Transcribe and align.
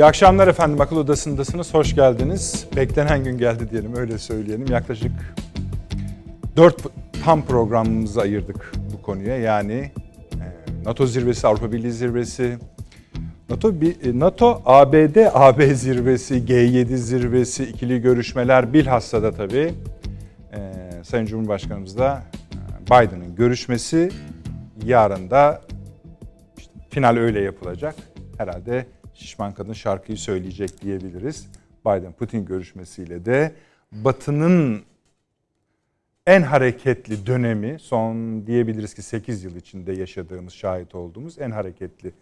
İyi 0.00 0.04
akşamlar 0.04 0.48
efendim. 0.48 0.80
Akıl 0.80 0.96
Odası'ndasınız. 0.96 1.74
Hoş 1.74 1.94
geldiniz. 1.94 2.66
Beklenen 2.76 3.24
gün 3.24 3.38
geldi 3.38 3.70
diyelim. 3.70 3.96
Öyle 3.96 4.18
söyleyelim. 4.18 4.66
Yaklaşık 4.66 5.12
4 6.56 6.76
tam 7.24 7.44
programımızı 7.44 8.20
ayırdık 8.20 8.72
bu 8.92 9.02
konuya. 9.02 9.38
Yani 9.38 9.90
e, 10.32 10.46
NATO 10.84 11.06
zirvesi, 11.06 11.46
Avrupa 11.46 11.72
Birliği 11.72 11.92
zirvesi, 11.92 12.58
NATO, 13.50 13.72
e, 13.72 14.18
NATO 14.18 14.62
ABD 14.64 15.16
AB 15.34 15.74
zirvesi, 15.74 16.34
G7 16.34 16.96
zirvesi, 16.96 17.64
ikili 17.64 18.00
görüşmeler 18.00 18.72
bilhassa 18.72 19.22
da 19.22 19.32
tabii 19.32 19.74
e, 20.52 20.58
Sayın 21.04 21.26
Cumhurbaşkanımızla 21.26 22.22
Biden'ın 22.86 23.34
görüşmesi 23.36 24.10
yarın 24.84 25.30
da 25.30 25.60
işte 26.58 26.72
final 26.90 27.16
öyle 27.16 27.40
yapılacak. 27.40 27.94
Herhalde 28.38 28.86
Şişman 29.14 29.54
Kadın 29.54 29.72
şarkıyı 29.72 30.18
söyleyecek 30.18 30.82
diyebiliriz. 30.82 31.46
Biden-Putin 31.86 32.44
görüşmesiyle 32.44 33.24
de 33.24 33.52
Batı'nın 33.92 34.82
en 36.26 36.42
hareketli 36.42 37.26
dönemi 37.26 37.78
son 37.78 38.46
diyebiliriz 38.46 38.94
ki 38.94 39.02
8 39.02 39.44
yıl 39.44 39.56
içinde 39.56 39.92
yaşadığımız, 39.92 40.52
şahit 40.52 40.94
olduğumuz 40.94 41.38
en 41.38 41.50
hareketli 41.50 42.12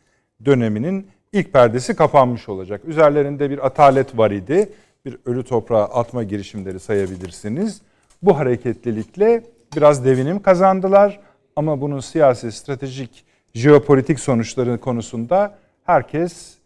döneminin 0.44 1.06
ilk 1.32 1.52
perdesi 1.52 1.96
kapanmış 1.96 2.48
olacak. 2.48 2.84
Üzerlerinde 2.84 3.50
bir 3.50 3.66
atalet 3.66 4.18
var 4.18 4.30
idi. 4.30 4.72
Bir 5.04 5.18
ölü 5.26 5.44
toprağa 5.44 5.84
atma 5.84 6.22
girişimleri 6.22 6.80
sayabilirsiniz. 6.80 7.80
Bu 8.22 8.38
hareketlilikle 8.38 9.44
biraz 9.76 10.04
devinim 10.04 10.42
kazandılar 10.42 11.20
ama 11.56 11.80
bunun 11.80 12.00
siyasi, 12.00 12.52
stratejik, 12.52 13.24
jeopolitik 13.54 14.20
sonuçları 14.20 14.78
konusunda 14.78 15.58
herkes 15.84 16.57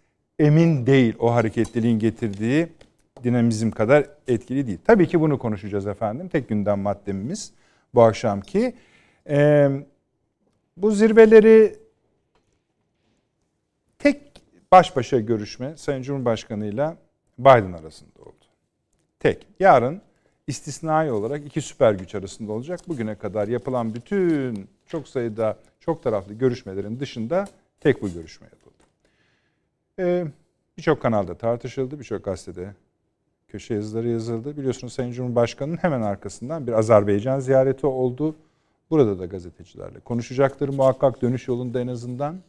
emin 0.42 0.86
değil 0.86 1.14
o 1.18 1.34
hareketliliğin 1.34 1.98
getirdiği 1.98 2.68
dinamizm 3.24 3.70
kadar 3.70 4.06
etkili 4.28 4.66
değil. 4.66 4.78
Tabii 4.84 5.08
ki 5.08 5.20
bunu 5.20 5.38
konuşacağız 5.38 5.86
efendim. 5.86 6.28
Tek 6.28 6.48
gündem 6.48 6.80
maddemiz 6.80 7.52
bu 7.94 8.02
akşamki. 8.02 8.74
Ee, 9.28 9.70
bu 10.76 10.90
zirveleri 10.90 11.76
tek 13.98 14.20
baş 14.72 14.96
başa 14.96 15.20
görüşme 15.20 15.76
Sayın 15.76 16.02
Cumhurbaşkanı 16.02 16.66
ile 16.66 16.96
Biden 17.38 17.72
arasında 17.72 18.22
oldu. 18.22 18.44
Tek. 19.20 19.46
Yarın 19.60 20.02
istisnai 20.46 21.12
olarak 21.12 21.46
iki 21.46 21.60
süper 21.60 21.92
güç 21.92 22.14
arasında 22.14 22.52
olacak. 22.52 22.80
Bugüne 22.88 23.14
kadar 23.14 23.48
yapılan 23.48 23.94
bütün 23.94 24.68
çok 24.86 25.08
sayıda 25.08 25.58
çok 25.80 26.02
taraflı 26.02 26.34
görüşmelerin 26.34 27.00
dışında 27.00 27.44
tek 27.80 28.02
bu 28.02 28.12
görüşme 28.12 28.44
yapıldı. 28.44 28.61
Ee, 29.98 30.26
birçok 30.78 31.02
kanalda 31.02 31.34
tartışıldı, 31.34 31.98
birçok 31.98 32.24
gazetede 32.24 32.74
köşe 33.48 33.74
yazıları 33.74 34.08
yazıldı. 34.08 34.56
Biliyorsunuz 34.56 34.92
Sayın 34.92 35.12
Cumhurbaşkanı'nın 35.12 35.76
hemen 35.76 36.02
arkasından 36.02 36.66
bir 36.66 36.72
Azerbaycan 36.72 37.40
ziyareti 37.40 37.86
oldu. 37.86 38.34
Burada 38.90 39.18
da 39.18 39.26
gazetecilerle 39.26 40.00
konuşacaktır 40.00 40.68
muhakkak 40.68 41.22
dönüş 41.22 41.48
yolunda 41.48 41.80
en 41.80 41.86
azından. 41.86 42.40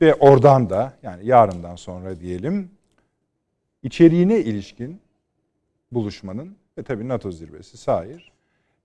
Ve 0.00 0.14
oradan 0.14 0.70
da 0.70 0.92
yani 1.02 1.26
yarından 1.26 1.76
sonra 1.76 2.20
diyelim 2.20 2.70
içeriğine 3.82 4.40
ilişkin 4.40 5.00
buluşmanın 5.92 6.56
ve 6.78 6.82
tabii 6.82 7.08
NATO 7.08 7.30
zirvesi 7.30 7.76
sair 7.76 8.32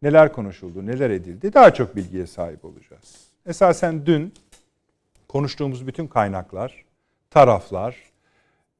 neler 0.02 0.34
konuşuldu, 0.34 0.86
neler 0.86 1.10
edildi 1.10 1.54
daha 1.54 1.74
çok 1.74 1.96
bilgiye 1.96 2.28
sahip 2.28 2.66
olacağız. 2.66 3.28
Esasen 3.46 4.06
dün 4.06 4.34
konuştuğumuz 5.28 5.88
bütün 5.88 6.08
kaynaklar, 6.08 6.86
taraflar, 7.32 7.96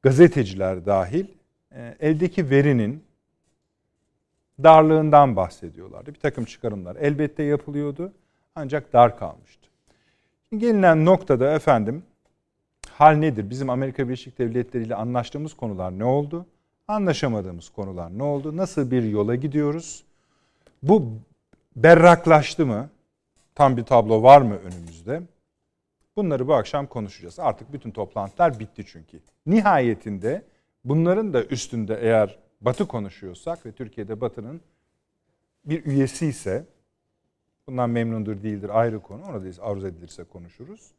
gazeteciler 0.02 0.86
dahil 0.86 1.26
e, 1.72 1.96
eldeki 2.00 2.50
verinin 2.50 3.04
darlığından 4.62 5.36
bahsediyorlardı. 5.36 6.14
Bir 6.14 6.20
takım 6.20 6.44
çıkarımlar 6.44 6.96
elbette 6.96 7.42
yapılıyordu 7.42 8.12
ancak 8.54 8.92
dar 8.92 9.18
kalmıştı. 9.18 9.68
Gelinen 10.56 11.04
noktada 11.04 11.54
efendim 11.54 12.02
hal 12.90 13.14
nedir? 13.14 13.50
Bizim 13.50 13.70
Amerika 13.70 14.08
Birleşik 14.08 14.38
Devletleri 14.38 14.84
ile 14.84 14.94
anlaştığımız 14.94 15.54
konular 15.54 15.98
ne 15.98 16.04
oldu? 16.04 16.46
Anlaşamadığımız 16.88 17.68
konular 17.68 18.18
ne 18.18 18.22
oldu? 18.22 18.56
Nasıl 18.56 18.90
bir 18.90 19.02
yola 19.02 19.34
gidiyoruz? 19.34 20.04
Bu 20.82 21.06
berraklaştı 21.76 22.66
mı? 22.66 22.90
Tam 23.54 23.76
bir 23.76 23.84
tablo 23.84 24.22
var 24.22 24.42
mı 24.42 24.54
önümüzde? 24.54 25.22
Bunları 26.16 26.48
bu 26.48 26.54
akşam 26.54 26.86
konuşacağız. 26.86 27.38
Artık 27.38 27.72
bütün 27.72 27.90
toplantılar 27.90 28.58
bitti 28.58 28.84
çünkü. 28.86 29.20
Nihayetinde 29.46 30.44
bunların 30.84 31.32
da 31.32 31.44
üstünde 31.44 31.98
eğer 32.00 32.38
Batı 32.60 32.88
konuşuyorsak 32.88 33.66
ve 33.66 33.72
Türkiye'de 33.72 34.20
Batı'nın 34.20 34.60
bir 35.64 35.86
üyesi 35.86 36.26
ise 36.26 36.66
bundan 37.66 37.90
memnundur 37.90 38.42
değildir 38.42 38.80
ayrı 38.80 39.00
konu. 39.00 39.24
Ona 39.24 39.44
da 39.44 39.62
arzu 39.62 39.86
edilirse 39.86 40.24
konuşuruz. 40.24 40.90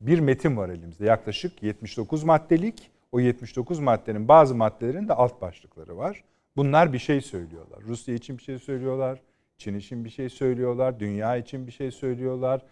Bir 0.00 0.18
metin 0.18 0.56
var 0.56 0.68
elimizde 0.68 1.04
yaklaşık 1.04 1.62
79 1.62 2.24
maddelik. 2.24 2.90
O 3.12 3.20
79 3.20 3.78
maddenin 3.78 4.28
bazı 4.28 4.54
maddelerin 4.54 5.08
de 5.08 5.12
alt 5.12 5.40
başlıkları 5.40 5.96
var. 5.96 6.24
Bunlar 6.56 6.92
bir 6.92 6.98
şey 6.98 7.20
söylüyorlar. 7.20 7.80
Rusya 7.82 8.14
için 8.14 8.38
bir 8.38 8.42
şey 8.42 8.58
söylüyorlar. 8.58 9.20
Çin 9.58 9.74
için 9.74 10.04
bir 10.04 10.10
şey 10.10 10.28
söylüyorlar. 10.28 11.00
Dünya 11.00 11.36
için 11.36 11.66
bir 11.66 11.72
şey 11.72 11.90
söylüyorlar. 11.90 12.62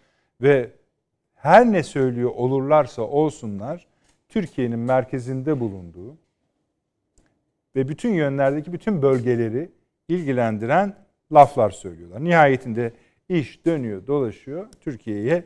Ve 0.41 0.71
her 1.41 1.71
ne 1.71 1.83
söylüyor 1.83 2.31
olurlarsa 2.35 3.01
olsunlar 3.01 3.87
Türkiye'nin 4.29 4.79
merkezinde 4.79 5.59
bulunduğu 5.59 6.17
ve 7.75 7.87
bütün 7.87 8.13
yönlerdeki 8.13 8.73
bütün 8.73 9.01
bölgeleri 9.01 9.69
ilgilendiren 10.07 10.95
laflar 11.31 11.69
söylüyorlar. 11.69 12.23
Nihayetinde 12.23 12.93
iş 13.29 13.65
dönüyor, 13.65 14.07
dolaşıyor, 14.07 14.67
Türkiye'ye 14.79 15.45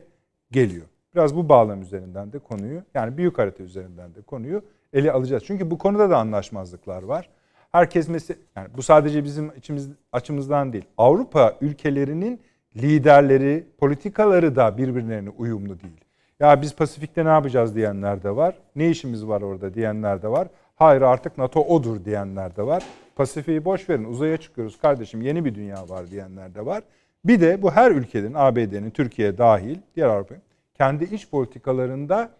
geliyor. 0.50 0.86
Biraz 1.14 1.36
bu 1.36 1.48
bağlam 1.48 1.82
üzerinden 1.82 2.32
de 2.32 2.38
konuyu, 2.38 2.82
yani 2.94 3.16
büyük 3.16 3.38
harita 3.38 3.62
üzerinden 3.62 4.14
de 4.14 4.22
konuyu 4.22 4.62
ele 4.92 5.12
alacağız. 5.12 5.42
Çünkü 5.46 5.70
bu 5.70 5.78
konuda 5.78 6.10
da 6.10 6.18
anlaşmazlıklar 6.18 7.02
var. 7.02 7.30
Herkes 7.72 8.08
mesela, 8.08 8.38
yani 8.56 8.68
bu 8.76 8.82
sadece 8.82 9.24
bizim 9.24 9.52
içimiz, 9.56 9.90
açımızdan 10.12 10.72
değil. 10.72 10.84
Avrupa 10.98 11.56
ülkelerinin 11.60 12.40
liderleri, 12.76 13.66
politikaları 13.78 14.56
da 14.56 14.78
birbirlerine 14.78 15.30
uyumlu 15.30 15.80
değil. 15.80 16.00
Ya 16.40 16.62
biz 16.62 16.76
Pasifik'te 16.76 17.24
ne 17.24 17.28
yapacağız 17.28 17.74
diyenler 17.74 18.22
de 18.22 18.36
var. 18.36 18.54
Ne 18.76 18.90
işimiz 18.90 19.26
var 19.26 19.42
orada 19.42 19.74
diyenler 19.74 20.22
de 20.22 20.28
var. 20.28 20.48
Hayır 20.76 21.02
artık 21.02 21.38
NATO 21.38 21.60
odur 21.60 22.04
diyenler 22.04 22.56
de 22.56 22.62
var. 22.62 22.82
Pasifik'i 23.16 23.64
boş 23.64 23.88
verin 23.88 24.04
uzaya 24.04 24.36
çıkıyoruz 24.36 24.78
kardeşim 24.78 25.22
yeni 25.22 25.44
bir 25.44 25.54
dünya 25.54 25.88
var 25.88 26.10
diyenler 26.10 26.54
de 26.54 26.66
var. 26.66 26.82
Bir 27.24 27.40
de 27.40 27.62
bu 27.62 27.70
her 27.70 27.90
ülkenin 27.90 28.32
ABD'nin 28.34 28.90
Türkiye 28.90 29.38
dahil 29.38 29.78
diğer 29.96 30.08
Avrupa 30.08 30.34
kendi 30.74 31.04
iç 31.04 31.30
politikalarında 31.30 32.30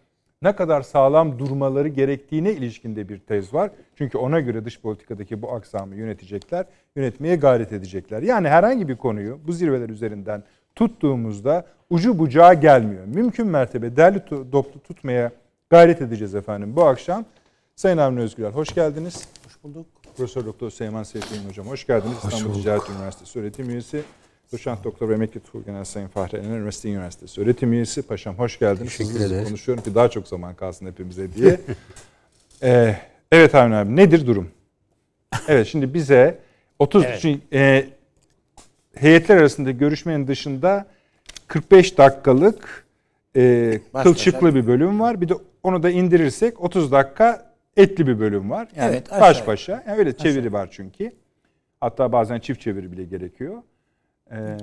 ne 0.42 0.56
kadar 0.56 0.82
sağlam 0.82 1.38
durmaları 1.38 1.88
gerektiğine 1.88 2.52
ilişkinde 2.52 3.08
bir 3.08 3.18
tez 3.18 3.54
var. 3.54 3.70
Çünkü 3.94 4.18
ona 4.18 4.40
göre 4.40 4.64
dış 4.64 4.80
politikadaki 4.80 5.42
bu 5.42 5.52
aksamı 5.52 5.94
yönetecekler, 5.94 6.66
yönetmeye 6.96 7.36
gayret 7.36 7.72
edecekler. 7.72 8.22
Yani 8.22 8.48
herhangi 8.48 8.88
bir 8.88 8.96
konuyu 8.96 9.38
bu 9.46 9.52
zirveler 9.52 9.88
üzerinden 9.88 10.42
tuttuğumuzda 10.74 11.66
ucu 11.90 12.18
bucağı 12.18 12.54
gelmiyor. 12.54 13.04
Mümkün 13.04 13.46
mertebe 13.46 13.96
derli 13.96 14.24
toplu 14.52 14.80
tutmaya 14.80 15.30
gayret 15.70 16.02
edeceğiz 16.02 16.34
efendim 16.34 16.76
bu 16.76 16.84
akşam. 16.84 17.24
Sayın 17.76 17.98
Avni 17.98 18.20
Özgürel 18.20 18.52
hoş 18.52 18.74
geldiniz. 18.74 19.28
Hoş 19.44 19.64
bulduk. 19.64 19.86
Profesör 20.16 20.46
Doktor 20.46 20.70
Seyman 20.70 21.02
Seyfi'nin 21.02 21.48
hocam 21.48 21.66
hoş 21.66 21.86
geldiniz. 21.86 22.16
Hoş 22.16 22.24
İstanbul 22.32 22.50
bulduk. 22.50 22.62
Ticaret 22.62 22.90
Üniversitesi 22.90 23.38
öğretim 23.38 23.70
üyesi. 23.70 24.02
Doçent 24.52 24.84
Doktor 24.84 25.10
Emekli 25.10 25.40
Tuğgenel 25.40 25.84
Sayın 25.84 26.08
Fahri 26.08 26.36
Ener 26.36 26.56
Üniversitesi 26.56 26.88
Üniversitesi 26.88 27.40
öğretim 27.40 27.72
üyesi. 27.72 28.02
Paşam 28.02 28.34
hoş 28.34 28.58
geldiniz. 28.58 28.96
Teşekkür 28.96 29.20
ederim. 29.20 29.44
konuşuyorum 29.44 29.84
ki 29.84 29.94
daha 29.94 30.08
çok 30.10 30.28
zaman 30.28 30.54
kalsın 30.54 30.86
hepimize 30.86 31.34
diye. 31.34 31.60
ee, 32.62 32.96
evet 33.32 33.54
Avni 33.54 33.74
abi 33.74 33.96
nedir 33.96 34.26
durum? 34.26 34.50
Evet 35.48 35.66
şimdi 35.66 35.94
bize 35.94 36.38
30 36.78 37.04
evet. 37.04 37.38
e, 37.52 37.86
heyetler 38.94 39.36
arasında 39.36 39.70
görüşmenin 39.70 40.26
dışında 40.26 40.86
45 41.48 41.98
dakikalık 41.98 42.86
e, 43.36 43.80
kılçıklı 44.02 44.54
bir 44.54 44.66
bölüm 44.66 45.00
var. 45.00 45.20
Bir 45.20 45.28
de 45.28 45.34
onu 45.62 45.82
da 45.82 45.90
indirirsek 45.90 46.60
30 46.60 46.92
dakika 46.92 47.52
etli 47.76 48.06
bir 48.06 48.20
bölüm 48.20 48.50
var. 48.50 48.68
Yani 48.76 48.90
evet, 48.90 49.10
baş 49.10 49.46
başa. 49.46 49.84
Yani 49.86 49.98
öyle 49.98 50.16
çeviri 50.16 50.40
aşağı. 50.40 50.52
var 50.52 50.68
çünkü. 50.70 51.12
Hatta 51.80 52.12
bazen 52.12 52.38
çift 52.38 52.60
çeviri 52.60 52.92
bile 52.92 53.04
gerekiyor. 53.04 53.62
Ee, 54.30 54.58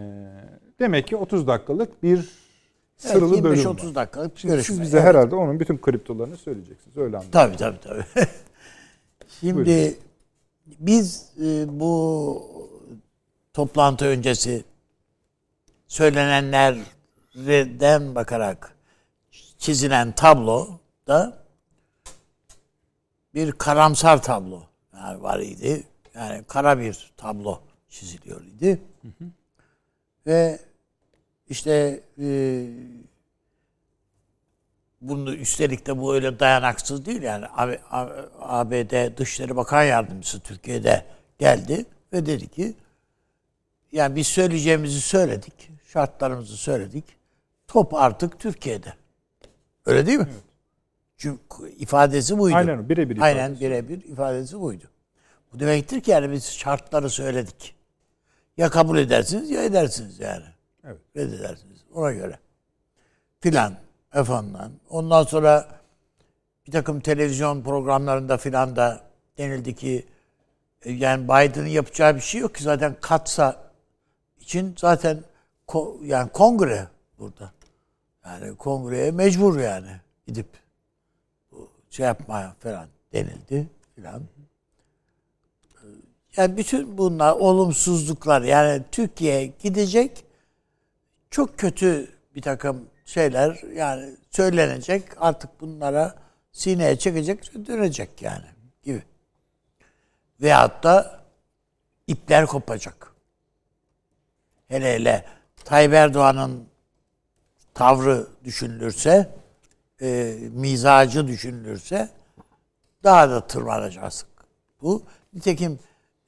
demek 0.79 1.07
ki 1.07 1.15
30 1.15 1.47
dakikalık 1.47 2.03
bir 2.03 2.29
sıralı 2.97 3.33
evet, 3.33 3.43
bölüm 3.43 3.59
25-30 3.59 3.95
dakikalık 3.95 4.41
görüşme. 4.41 4.63
Siz 4.63 4.81
bize 4.81 4.97
evet. 4.97 5.07
herhalde 5.07 5.35
onun 5.35 5.59
bütün 5.59 5.77
kriptolarını 5.77 6.37
söyleyeceksiniz. 6.37 6.97
Öyle 6.97 7.17
anladım. 7.17 7.31
Tabii 7.31 7.57
tabii 7.57 7.79
tabii. 7.79 8.05
Şimdi 9.39 9.55
Buyurun. 9.55 9.95
biz 10.79 11.29
e, 11.41 11.79
bu 11.79 12.43
toplantı 13.53 14.05
öncesi 14.05 14.63
söylenenlerden 15.87 18.15
bakarak 18.15 18.75
çizilen 19.57 20.11
tablo 20.11 20.67
da 21.07 21.43
bir 23.33 23.51
karamsar 23.51 24.21
tablo 24.21 24.63
yani 24.93 25.23
var 25.23 25.39
idi. 25.39 25.83
Yani 26.15 26.43
kara 26.43 26.79
bir 26.79 27.13
tablo 27.17 27.59
çiziliyor 27.89 28.41
idi. 28.41 28.81
Ve 30.27 30.59
işte 31.49 32.03
e, 32.19 32.65
bunu 35.01 35.35
üstelik 35.35 35.87
de 35.87 35.97
bu 35.97 36.13
öyle 36.13 36.39
dayanaksız 36.39 37.05
değil 37.05 37.21
yani 37.21 37.45
ABD 38.39 39.17
Dışişleri 39.17 39.55
Bakan 39.55 39.83
Yardımcısı 39.83 40.39
Türkiye'de 40.39 41.05
geldi 41.39 41.85
ve 42.13 42.25
dedi 42.25 42.47
ki 42.47 42.73
yani 43.91 44.15
biz 44.15 44.27
söyleyeceğimizi 44.27 45.01
söyledik, 45.01 45.69
şartlarımızı 45.93 46.57
söyledik. 46.57 47.05
Top 47.67 47.93
artık 47.93 48.39
Türkiye'de. 48.39 48.93
Öyle 49.85 50.05
değil 50.05 50.19
mi? 50.19 50.27
Evet. 50.31 50.43
Çünkü 51.17 51.69
ifadesi 51.77 52.37
buydu. 52.37 52.55
Aynen 52.55 52.89
birebir 52.89 53.15
ifadesi. 53.15 53.41
Aynen 53.41 53.59
birebir 53.59 54.03
ifadesi 54.03 54.59
buydu. 54.59 54.83
Bu 55.53 55.59
demektir 55.59 56.01
ki 56.01 56.11
yani 56.11 56.31
biz 56.31 56.51
şartları 56.51 57.09
söyledik. 57.09 57.75
Ya 58.57 58.69
kabul 58.69 58.97
edersiniz 58.97 59.49
ya 59.49 59.63
edersiniz 59.63 60.19
yani. 60.19 60.45
Evet. 60.83 61.01
Reddedersiniz. 61.15 61.83
Ona 61.93 62.11
göre. 62.11 62.39
Filan 63.39 63.75
efendim. 64.13 64.79
Ondan 64.89 65.23
sonra 65.23 65.67
bir 66.67 66.71
takım 66.71 66.99
televizyon 66.99 67.63
programlarında 67.63 68.37
filan 68.37 68.75
da 68.75 69.01
denildi 69.37 69.75
ki 69.75 70.05
e, 70.81 70.91
yani 70.91 71.23
Biden'ın 71.23 71.67
yapacağı 71.67 72.15
bir 72.15 72.21
şey 72.21 72.41
yok 72.41 72.55
ki 72.55 72.63
zaten 72.63 72.95
katsa 73.01 73.71
için 74.39 74.75
zaten 74.77 75.23
ko, 75.67 75.99
yani 76.03 76.29
kongre 76.31 76.87
burada. 77.19 77.51
Yani 78.25 78.57
kongreye 78.57 79.11
mecbur 79.11 79.59
yani 79.59 80.01
gidip 80.27 80.47
şey 81.89 82.05
yapmaya 82.05 82.55
falan 82.59 82.87
denildi 83.13 83.69
filan. 83.95 84.23
Yani 86.37 86.57
bütün 86.57 86.97
bunlar 86.97 87.31
olumsuzluklar 87.31 88.41
yani 88.41 88.83
Türkiye 88.91 89.45
gidecek 89.45 90.25
çok 91.31 91.57
kötü 91.57 92.11
bir 92.35 92.41
takım 92.41 92.89
şeyler 93.05 93.61
yani 93.75 94.17
söylenecek 94.31 95.03
artık 95.17 95.61
bunlara 95.61 96.15
sineye 96.51 96.99
çekecek 96.99 97.67
dönecek 97.67 98.21
yani 98.21 98.45
gibi. 98.83 99.03
Veyahut 100.41 100.83
da 100.83 101.23
ipler 102.07 102.45
kopacak. 102.45 103.13
Hele 104.67 104.93
hele 104.93 105.25
Tayyip 105.65 105.93
Erdoğan'ın 105.93 106.67
tavrı 107.73 108.27
düşünülürse, 108.43 109.35
e, 110.01 110.37
mizacı 110.51 111.27
düşünülürse 111.27 112.09
daha 113.03 113.29
da 113.29 113.47
tırmanacağız. 113.47 114.25
Bu 114.81 115.03
nitekim 115.33 115.79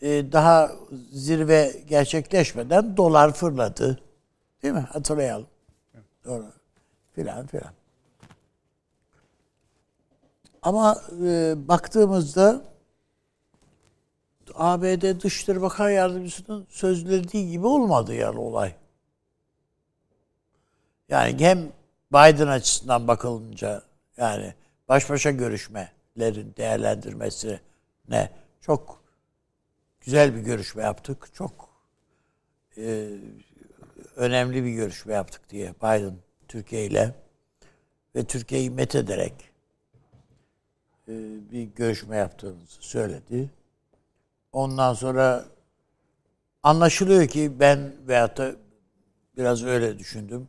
daha 0.02 0.72
zirve 1.12 1.84
gerçekleşmeden 1.88 2.98
dolar 2.98 3.34
fırladı. 3.34 4.00
Değil 4.64 4.74
mi? 4.74 4.80
Hatırlayalım. 4.80 5.48
Doğru. 6.26 6.46
Filan 7.16 7.48
filan. 7.48 7.72
Ama 10.62 11.02
e, 11.24 11.56
baktığımızda 11.68 12.62
ABD 14.56 15.22
Dışişleri 15.22 15.62
Bakan 15.62 15.90
Yardımcısının 15.90 16.68
sözlediği 16.70 17.52
gibi 17.52 17.68
olmadı 17.68 18.14
yani 18.14 18.40
olay. 18.40 18.76
Yani 21.10 21.40
hem 21.40 21.72
Biden 22.14 22.48
açısından 22.48 23.08
bakılınca 23.08 23.82
yani 24.18 24.54
baş 24.88 25.10
başa 25.10 25.32
görüşmelerin 25.32 26.54
değerlendirmesi 26.58 27.60
ne 28.10 28.30
çok 28.62 29.05
güzel 30.06 30.36
bir 30.36 30.40
görüşme 30.40 30.84
yaptık. 30.84 31.28
Çok 31.34 31.70
e, 32.78 33.10
önemli 34.16 34.64
bir 34.64 34.72
görüşme 34.72 35.14
yaptık 35.14 35.50
diye 35.50 35.74
Biden 35.74 36.16
Türkiye 36.48 36.86
ile 36.86 37.14
ve 38.16 38.24
Türkiye'yi 38.24 38.70
met 38.70 38.96
ederek 38.96 39.34
e, 41.08 41.14
bir 41.52 41.64
görüşme 41.64 42.18
yaptığımızı 42.18 42.78
söyledi. 42.80 43.50
Ondan 44.52 44.94
sonra 44.94 45.46
anlaşılıyor 46.64 47.28
ki 47.28 47.60
ben 47.60 47.94
veyahut 48.08 48.38
da 48.38 48.52
biraz 49.38 49.64
öyle 49.64 50.00
düşündüm. 50.00 50.48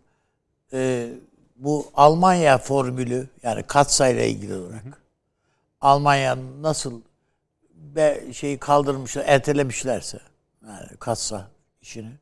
E, 0.72 1.10
bu 1.56 1.90
Almanya 1.94 2.58
formülü 2.58 3.28
yani 3.42 3.62
katsayla 3.62 4.22
ilgili 4.22 4.54
olarak 4.54 4.84
hı 4.84 4.88
hı. 4.88 4.94
Almanya'nın 5.80 6.62
nasıl 6.62 7.02
be, 7.76 8.32
şeyi 8.32 8.58
kaldırmışlar, 8.58 9.24
ertelemişlerse 9.26 10.18
yani 10.66 10.96
katsa 11.00 11.50
işini. 11.80 12.12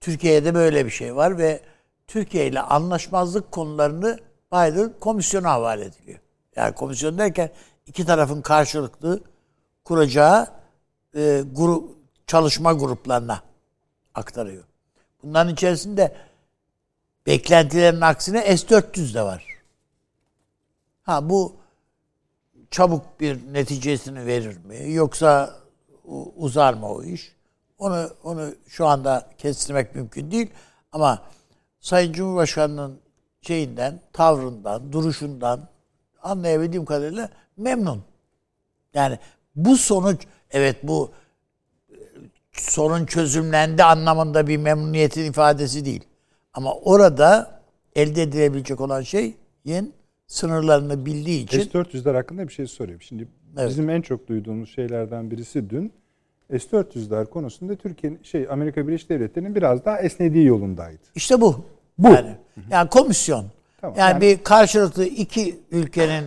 Türkiye'de 0.00 0.54
böyle 0.54 0.86
bir 0.86 0.90
şey 0.90 1.16
var 1.16 1.38
ve 1.38 1.60
Türkiye 2.06 2.46
ile 2.46 2.60
anlaşmazlık 2.60 3.52
konularını 3.52 4.18
Biden 4.52 4.92
komisyona 5.00 5.50
havale 5.50 5.84
ediliyor. 5.84 6.18
Yani 6.56 6.74
komisyon 6.74 7.18
derken 7.18 7.50
iki 7.86 8.06
tarafın 8.06 8.42
karşılıklı 8.42 9.22
kuracağı 9.84 10.46
e, 11.14 11.42
grup, 11.52 11.96
çalışma 12.26 12.72
gruplarına 12.72 13.42
aktarıyor. 14.14 14.64
Bunların 15.22 15.52
içerisinde 15.52 16.16
beklentilerin 17.26 18.00
aksine 18.00 18.56
S-400 18.56 19.14
de 19.14 19.22
var. 19.22 19.44
Ha 21.02 21.28
bu 21.30 21.59
çabuk 22.70 23.20
bir 23.20 23.52
neticesini 23.52 24.26
verir 24.26 24.56
mi? 24.64 24.92
Yoksa 24.92 25.54
uzar 26.36 26.74
mı 26.74 26.88
o 26.88 27.02
iş? 27.02 27.36
Onu 27.78 28.10
onu 28.24 28.54
şu 28.68 28.86
anda 28.86 29.30
kestirmek 29.38 29.94
mümkün 29.94 30.30
değil. 30.30 30.50
Ama 30.92 31.22
Sayın 31.80 32.12
Cumhurbaşkanı'nın 32.12 33.00
şeyinden, 33.40 34.00
tavrından, 34.12 34.92
duruşundan 34.92 35.68
anlayabildiğim 36.22 36.84
kadarıyla 36.84 37.28
memnun. 37.56 38.04
Yani 38.94 39.18
bu 39.56 39.76
sonuç 39.76 40.22
evet 40.50 40.76
bu 40.82 41.10
e, 41.90 41.96
sorun 42.52 43.06
çözümlendi 43.06 43.84
anlamında 43.84 44.46
bir 44.46 44.56
memnuniyetin 44.56 45.24
ifadesi 45.24 45.84
değil. 45.84 46.04
Ama 46.54 46.74
orada 46.74 47.60
elde 47.94 48.22
edilebilecek 48.22 48.80
olan 48.80 49.02
şeyin 49.02 49.94
sınırlarını 50.30 51.06
bildiği 51.06 51.44
için... 51.44 51.60
S-400'ler 51.62 52.14
hakkında 52.14 52.48
bir 52.48 52.52
şey 52.52 52.66
sorayım. 52.66 53.02
Şimdi 53.02 53.28
evet. 53.58 53.68
bizim 53.68 53.90
en 53.90 54.00
çok 54.02 54.28
duyduğumuz 54.28 54.74
şeylerden 54.74 55.30
birisi 55.30 55.70
dün 55.70 55.92
S-400'ler 56.50 57.26
konusunda 57.26 57.76
Türkiye'nin 57.76 58.22
şey 58.22 58.46
Amerika 58.50 58.88
Birleşik 58.88 59.08
Devletleri'nin 59.08 59.54
biraz 59.54 59.84
daha 59.84 59.98
esnediği 59.98 60.46
yolundaydı. 60.46 61.02
İşte 61.14 61.40
bu. 61.40 61.64
Bu. 61.98 62.08
Yani, 62.08 62.36
yani 62.70 62.88
komisyon. 62.88 63.46
Tamam, 63.80 63.98
yani, 63.98 64.10
yani 64.10 64.20
bir 64.20 64.44
karşılıklı 64.44 65.04
iki 65.04 65.60
ülkenin 65.70 66.24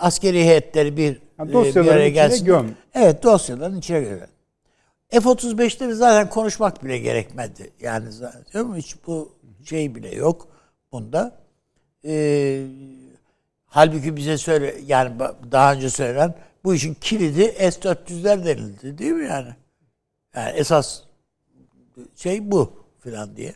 askeri 0.00 0.44
heyetleri 0.44 0.96
bir, 0.96 1.22
yani 1.38 1.52
dosyaların 1.52 1.86
bir 1.86 1.96
araya 1.96 2.10
gelsin. 2.10 2.46
göm. 2.46 2.70
Evet 2.94 3.22
dosyaların 3.22 3.78
içine 3.78 4.00
göre. 4.00 4.26
F-35'leri 5.10 5.92
zaten 5.92 6.30
konuşmak 6.30 6.84
bile 6.84 6.98
gerekmedi. 6.98 7.70
Yani 7.80 8.12
zaten 8.12 8.74
hiç 8.74 8.96
bu 9.06 9.32
şey 9.64 9.94
bile 9.94 10.14
yok 10.14 10.48
bunda. 10.92 11.40
Ee, 12.04 12.62
halbuki 13.70 14.16
bize 14.16 14.38
söyle 14.38 14.76
yani 14.86 15.18
daha 15.52 15.72
önce 15.72 15.90
söylenen 15.90 16.34
bu 16.64 16.74
işin 16.74 16.94
kilidi 16.94 17.42
S-400'ler 17.44 18.44
denildi 18.44 18.98
değil 18.98 19.12
mi 19.12 19.26
yani? 19.26 19.54
Yani 20.34 20.50
esas 20.50 21.02
şey 22.16 22.50
bu 22.50 22.72
filan 22.98 23.36
diye. 23.36 23.54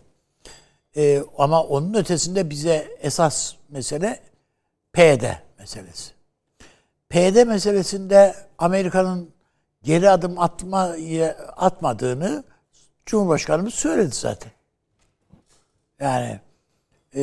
Ee, 0.97 1.23
ama 1.38 1.62
onun 1.62 1.94
ötesinde 1.94 2.50
bize 2.50 2.88
esas 3.00 3.54
mesele 3.68 4.21
PD 4.92 5.25
meselesi. 5.59 6.12
PD 7.09 7.47
meselesinde 7.47 8.35
Amerika'nın 8.59 9.30
geri 9.83 10.11
adım 10.11 10.38
atma 10.38 10.97
atmadığını 11.56 12.44
Cumhurbaşkanımız 13.06 13.75
söyledi 13.75 14.14
zaten. 14.14 14.52
Yani 16.00 16.40
e, 17.14 17.23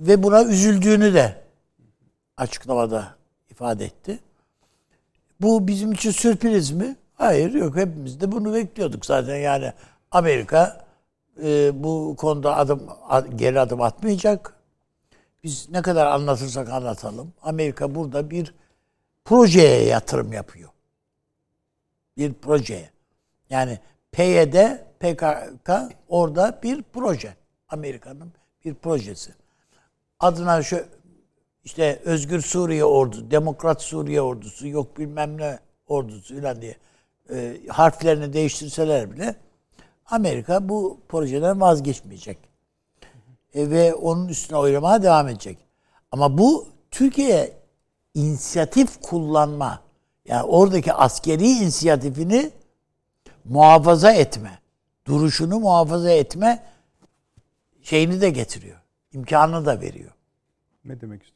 ve 0.00 0.22
buna 0.22 0.44
üzüldüğünü 0.44 1.14
de 1.14 1.45
açıklamada 2.36 3.16
ifade 3.50 3.84
etti. 3.84 4.18
Bu 5.40 5.68
bizim 5.68 5.92
için 5.92 6.10
sürpriz 6.10 6.70
mi? 6.70 6.96
Hayır 7.14 7.54
yok. 7.54 7.76
Hepimiz 7.76 8.20
de 8.20 8.32
bunu 8.32 8.54
bekliyorduk 8.54 9.06
zaten. 9.06 9.36
Yani 9.36 9.72
Amerika 10.10 10.84
e, 11.42 11.70
bu 11.84 12.14
konuda 12.18 12.56
adım 12.56 12.88
geri 13.36 13.60
adım 13.60 13.80
atmayacak. 13.80 14.54
Biz 15.44 15.70
ne 15.70 15.82
kadar 15.82 16.06
anlatırsak 16.06 16.68
anlatalım. 16.68 17.32
Amerika 17.42 17.94
burada 17.94 18.30
bir 18.30 18.54
projeye 19.24 19.84
yatırım 19.84 20.32
yapıyor. 20.32 20.70
Bir 22.16 22.32
projeye. 22.32 22.90
Yani 23.50 23.78
PYD, 24.12 24.54
PKK 25.00 25.70
orada 26.08 26.58
bir 26.62 26.82
proje. 26.82 27.36
Amerika'nın 27.68 28.32
bir 28.64 28.74
projesi. 28.74 29.34
Adına 30.20 30.62
şu 30.62 30.84
işte 31.66 32.00
Özgür 32.04 32.40
Suriye 32.40 32.84
ordusu, 32.84 33.30
Demokrat 33.30 33.82
Suriye 33.82 34.20
ordusu, 34.20 34.68
yok 34.68 34.98
bilmem 34.98 35.38
ne 35.38 35.58
ordusu 35.86 36.40
falan 36.40 36.62
diye 36.62 36.76
e, 37.30 37.60
harflerini 37.68 38.32
değiştirseler 38.32 39.12
bile 39.12 39.36
Amerika 40.06 40.68
bu 40.68 41.00
projeden 41.08 41.60
vazgeçmeyecek. 41.60 42.38
E, 43.54 43.70
ve 43.70 43.94
onun 43.94 44.28
üstüne 44.28 44.58
oynamaya 44.58 45.02
devam 45.02 45.28
edecek. 45.28 45.58
Ama 46.12 46.38
bu 46.38 46.68
Türkiye 46.90 47.52
inisiyatif 48.14 49.02
kullanma, 49.02 49.80
yani 50.28 50.42
oradaki 50.42 50.92
askeri 50.92 51.46
inisiyatifini 51.46 52.50
muhafaza 53.44 54.12
etme, 54.12 54.58
duruşunu 55.06 55.60
muhafaza 55.60 56.10
etme 56.10 56.64
şeyini 57.82 58.20
de 58.20 58.30
getiriyor. 58.30 58.80
İmkanını 59.12 59.66
da 59.66 59.80
veriyor. 59.80 60.12
Ne 60.84 61.00
demek 61.00 61.22
istiyorsun? 61.22 61.35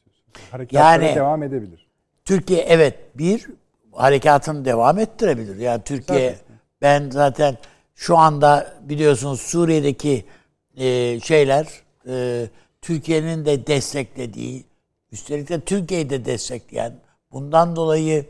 Harekatlara 0.51 1.03
Yani- 1.05 1.15
devam 1.15 1.43
edebilir. 1.43 1.87
Türkiye 2.25 2.59
evet 2.61 2.95
bir 3.15 3.45
harekatını 3.91 4.65
devam 4.65 4.99
ettirebilir. 4.99 5.55
Yani 5.55 5.81
Türkiye 5.83 6.29
Zaten. 6.29 6.55
ben 6.81 7.09
zaten 7.09 7.57
şu 7.95 8.17
anda 8.17 8.73
biliyorsunuz 8.81 9.41
Suriye'deki 9.41 10.25
e, 10.77 11.19
şeyler 11.19 11.67
e, 12.07 12.45
Türkiye'nin 12.81 13.45
de 13.45 13.67
desteklediği 13.67 14.65
üstelik 15.11 15.49
de 15.49 15.61
Türkiye'yi 15.61 16.09
de 16.09 16.25
destekleyen 16.25 16.93
bundan 17.31 17.75
dolayı 17.75 18.25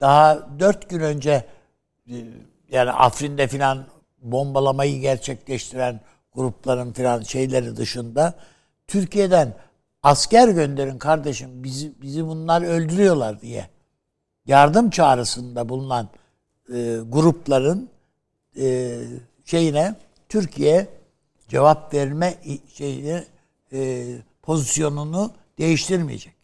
daha 0.00 0.48
dört 0.60 0.90
gün 0.90 1.00
önce 1.00 1.44
e, 2.10 2.14
yani 2.70 2.90
Afrin'de 2.90 3.48
filan 3.48 3.84
bombalamayı 4.22 5.00
gerçekleştiren 5.00 6.00
grupların 6.34 6.92
filan 6.92 7.22
şeyleri 7.22 7.76
dışında 7.76 8.34
Türkiye'den 8.86 9.54
asker 10.02 10.48
gönderin 10.48 10.98
kardeşim 10.98 11.64
bizi 11.64 11.92
bizi 12.02 12.26
bunlar 12.26 12.62
öldürüyorlar 12.62 13.40
diye 13.40 13.68
yardım 14.46 14.90
çağrısında 14.90 15.68
bulunan 15.68 16.08
e, 16.74 16.98
grupların 17.08 17.88
e, 18.58 18.98
şeyine 19.44 19.94
Türkiye 20.28 20.88
cevap 21.48 21.94
verme 21.94 22.34
şeyini 22.74 23.24
e, 23.72 24.06
pozisyonunu 24.42 25.32
değiştirmeyecek. 25.58 26.34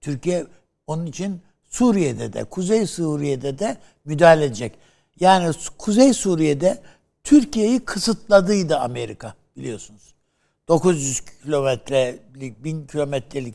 Türkiye 0.00 0.46
onun 0.86 1.06
için 1.06 1.40
Suriye'de 1.70 2.32
de, 2.32 2.44
Kuzey 2.44 2.86
Suriye'de 2.86 3.58
de 3.58 3.76
müdahale 4.04 4.44
edecek. 4.44 4.72
Yani 5.20 5.54
Kuzey 5.78 6.12
Suriye'de 6.14 6.82
Türkiye'yi 7.24 7.80
kısıtladıydı 7.80 8.78
Amerika 8.78 9.34
biliyorsunuz. 9.56 10.15
900 10.68 11.20
kilometrelik, 11.20 12.64
1000 12.64 12.86
kilometrelik 12.86 13.54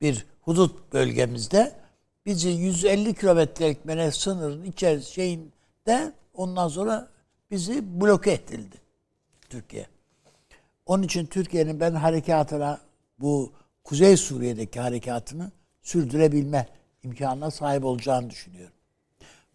bir 0.00 0.26
hudut 0.40 0.92
bölgemizde 0.92 1.72
bizi 2.26 2.48
150 2.48 3.14
kilometrelik 3.14 3.84
mene 3.84 4.10
sınırın 4.10 4.64
içeri 4.64 5.02
şeyinde 5.02 6.12
ondan 6.34 6.68
sonra 6.68 7.08
bizi 7.50 8.00
bloke 8.00 8.32
edildi 8.32 8.76
Türkiye. 9.50 9.86
Onun 10.86 11.02
için 11.02 11.26
Türkiye'nin 11.26 11.80
ben 11.80 11.92
harekatına 11.94 12.80
bu 13.18 13.52
Kuzey 13.84 14.16
Suriye'deki 14.16 14.80
harekatını 14.80 15.50
sürdürebilme 15.82 16.68
imkanına 17.02 17.50
sahip 17.50 17.84
olacağını 17.84 18.30
düşünüyorum. 18.30 18.74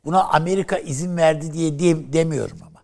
Buna 0.06 0.24
Amerika 0.24 0.78
izin 0.78 1.18
verdi 1.18 1.54
diye 1.54 1.80
de- 1.80 2.14
demiyorum 2.14 2.58
ama. 2.62 2.82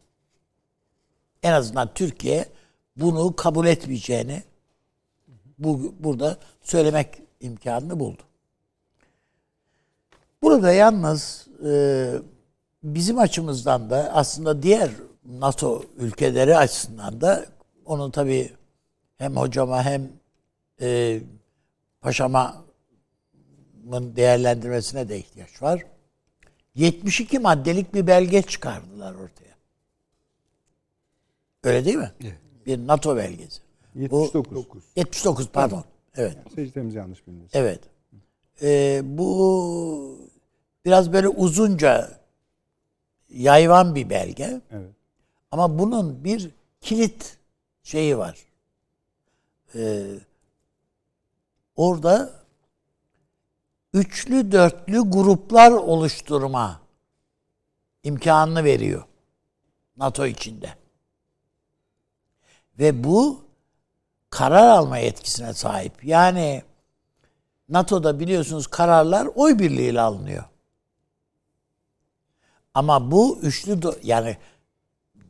En 1.44 1.52
azından 1.52 1.94
Türkiye 1.94 2.46
bunu 2.96 3.36
kabul 3.36 3.66
etmeyeceğini 3.66 4.44
bu 5.60 5.96
burada 6.00 6.38
söylemek 6.62 7.22
imkanını 7.40 8.00
buldu. 8.00 8.22
Burada 10.42 10.72
yalnız 10.72 11.48
e, 11.66 12.14
bizim 12.84 13.20
açımızdan 13.20 13.90
da 13.90 14.12
aslında 14.14 14.64
diğer 14.64 14.92
NATO 15.26 15.84
ülkeleri 15.98 16.58
açısından 16.58 17.22
da 17.22 17.46
onun 17.86 18.12
tabii 18.12 18.54
hem 19.18 19.36
hocama 19.36 19.84
hem 19.84 20.10
e, 20.82 21.20
paşamın 22.02 22.56
değerlendirmesine 24.16 25.10
de 25.10 25.18
ihtiyaç 25.18 25.62
var. 25.62 25.84
72 26.76 27.40
maddelik 27.40 27.94
bir 27.94 28.08
belge 28.08 28.42
çıkardılar 28.42 29.14
ortaya. 29.14 29.54
Öyle 31.64 31.86
değil 31.86 31.98
mi? 31.98 32.12
Bir 32.66 32.88
NATO 32.88 33.18
belgesi. 33.18 33.62
79. 33.96 34.84
79 34.96 35.50
pardon. 35.50 35.84
Evet. 36.16 36.38
Seyircilerimiz 36.56 36.96
yanlış 36.96 37.28
bilmiyor. 37.28 37.50
Evet. 37.54 37.80
Ee, 38.62 39.02
bu 39.04 40.20
biraz 40.86 41.14
böyle 41.14 41.28
uzunca 41.28 42.20
yayvan 43.30 43.96
bir 43.96 44.10
belge. 44.10 44.62
Evet. 44.72 44.90
Ama 45.52 45.80
bunun 45.80 46.24
bir 46.24 46.52
kilit 46.82 47.38
şeyi 47.84 48.18
var. 48.18 48.38
Ee, 49.76 50.04
orada 51.76 52.34
üçlü 53.94 54.52
dörtlü 54.52 55.00
gruplar 55.02 55.72
oluşturma 55.72 56.82
imkanını 58.04 58.64
veriyor. 58.64 59.04
NATO 59.98 60.26
içinde. 60.26 60.83
Ve 62.80 63.04
bu 63.04 63.42
karar 64.30 64.68
alma 64.68 64.98
yetkisine 64.98 65.54
sahip. 65.54 66.06
Yani 66.06 66.64
NATO'da 67.70 68.20
biliyorsunuz 68.20 68.68
kararlar 68.68 69.30
oy 69.36 69.60
birliğiyle 69.60 70.02
alınıyor. 70.02 70.44
Ama 72.74 73.12
bu 73.12 73.40
üçlü 73.42 73.80
yani 74.04 74.38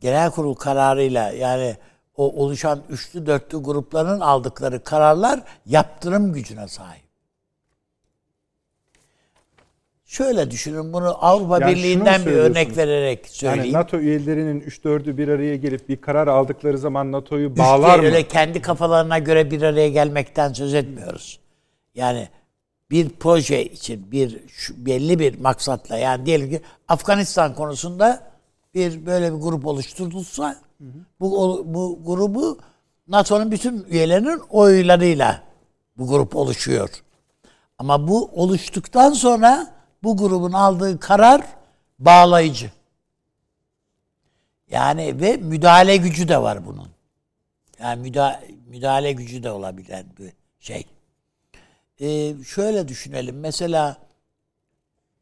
genel 0.00 0.30
kurul 0.30 0.54
kararıyla 0.54 1.30
yani 1.30 1.76
o 2.16 2.42
oluşan 2.42 2.82
üçlü 2.88 3.26
dörtlü 3.26 3.58
grupların 3.58 4.20
aldıkları 4.20 4.84
kararlar 4.84 5.42
yaptırım 5.66 6.32
gücüne 6.32 6.68
sahip. 6.68 7.03
Şöyle 10.14 10.50
düşünün 10.50 10.92
bunu 10.92 11.24
Avrupa 11.24 11.58
Yani 11.60 11.74
Birliği'nden 11.76 12.26
bir 12.26 12.30
örnek 12.30 12.76
vererek 12.76 13.18
Yani 13.18 13.28
söyleyeyim. 13.30 13.72
NATO 13.74 13.98
üyelerinin 13.98 14.60
3-4'ü 14.60 15.16
bir 15.16 15.28
araya 15.28 15.56
gelip 15.56 15.88
bir 15.88 15.96
karar 16.00 16.26
aldıkları 16.28 16.78
zaman 16.78 17.12
NATO'yu 17.12 17.58
bağlar 17.58 17.98
mı? 17.98 18.04
Öyle 18.04 18.28
kendi 18.28 18.62
kafalarına 18.62 19.18
göre 19.18 19.50
bir 19.50 19.62
araya 19.62 19.88
gelmekten 19.88 20.52
söz 20.52 20.74
etmiyoruz. 20.74 21.40
Yani 21.94 22.28
bir 22.90 23.08
proje 23.08 23.64
için 23.64 24.12
bir 24.12 24.40
belli 24.76 25.18
bir 25.18 25.40
maksatla 25.40 25.96
yani 25.98 26.26
diyelim 26.26 26.50
ki 26.50 26.60
Afganistan 26.88 27.54
konusunda 27.54 28.32
bir 28.74 29.06
böyle 29.06 29.32
bir 29.34 29.38
grup 29.38 29.66
oluşturulsa 29.66 30.56
bu 31.20 31.42
o- 31.44 31.62
bu 31.66 31.98
grubu 32.06 32.58
NATO'nun 33.08 33.50
bütün 33.50 33.84
üyelerinin 33.90 34.40
oylarıyla 34.50 35.42
bu 35.98 36.06
grup 36.08 36.36
oluşuyor. 36.36 36.88
Ama 37.78 38.08
bu 38.08 38.30
oluştuktan 38.32 39.10
sonra 39.12 39.73
bu 40.04 40.16
grubun 40.16 40.52
aldığı 40.52 41.00
karar 41.00 41.42
bağlayıcı. 41.98 42.70
Yani 44.70 45.20
ve 45.20 45.36
müdahale 45.36 45.96
gücü 45.96 46.28
de 46.28 46.42
var 46.42 46.66
bunun. 46.66 46.88
Yani 47.80 48.02
müdahale, 48.02 48.50
müdahale 48.66 49.12
gücü 49.12 49.42
de 49.42 49.50
olabilen 49.50 50.06
bir 50.18 50.32
şey. 50.60 50.86
Ee, 52.00 52.34
şöyle 52.44 52.88
düşünelim. 52.88 53.40
Mesela 53.40 53.96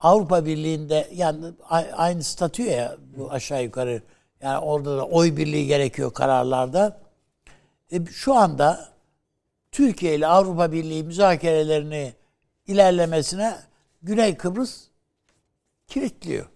Avrupa 0.00 0.46
Birliği'nde 0.46 1.08
yani 1.14 1.44
aynı 1.92 2.22
statü 2.22 2.62
ya 2.62 2.96
bu 3.16 3.30
aşağı 3.32 3.62
yukarı 3.62 4.02
yani 4.42 4.58
orada 4.58 4.96
da 4.96 5.06
oy 5.06 5.36
birliği 5.36 5.66
gerekiyor 5.66 6.12
kararlarda. 6.12 7.00
E, 7.92 8.06
şu 8.06 8.34
anda 8.34 8.88
Türkiye 9.72 10.14
ile 10.14 10.26
Avrupa 10.26 10.72
Birliği 10.72 11.04
müzakerelerini 11.04 12.12
ilerlemesine 12.66 13.56
Güney 14.02 14.36
Kıbrıs 14.36 14.88
kilitliyor. 15.86 16.46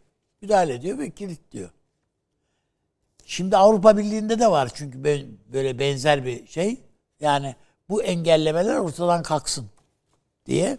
Müdahale 0.43 0.75
ediyor 0.75 0.99
ve 0.99 1.11
kilitliyor. 1.11 1.71
Şimdi 3.25 3.57
Avrupa 3.57 3.97
Birliği'nde 3.97 4.39
de 4.39 4.51
var 4.51 4.71
çünkü 4.75 5.05
böyle 5.53 5.79
benzer 5.79 6.25
bir 6.25 6.47
şey. 6.47 6.81
Yani 7.21 7.57
bu 7.89 8.03
engellemeler 8.03 8.77
ortadan 8.77 9.23
kalksın 9.23 9.71
diye. 10.47 10.79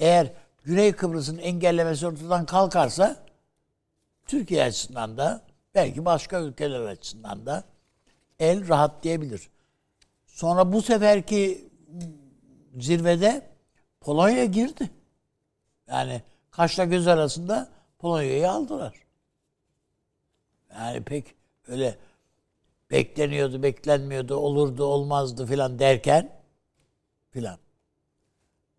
Eğer 0.00 0.32
Güney 0.64 0.92
Kıbrıs'ın 0.92 1.38
engellemesi 1.38 2.06
ortadan 2.06 2.46
kalkarsa 2.46 3.26
Türkiye 4.26 4.64
açısından 4.64 5.16
da 5.16 5.42
belki 5.74 6.04
başka 6.04 6.40
ülkeler 6.40 6.80
açısından 6.80 7.46
da 7.46 7.64
el 8.38 8.68
rahatlayabilir. 8.68 9.50
Sonra 10.26 10.72
bu 10.72 10.82
seferki 10.82 11.68
zirvede 12.80 13.46
Polonya 14.00 14.44
girdi. 14.44 14.90
Yani 15.88 16.22
kaşla 16.50 16.84
göz 16.84 17.06
arasında 17.06 17.68
Polonya'yı 17.98 18.50
aldılar. 18.50 19.06
Yani 20.70 21.02
pek 21.02 21.34
öyle 21.68 21.98
bekleniyordu, 22.90 23.62
beklenmiyordu, 23.62 24.34
olurdu, 24.34 24.84
olmazdı 24.84 25.46
filan 25.46 25.78
derken 25.78 26.32
filan. 27.30 27.58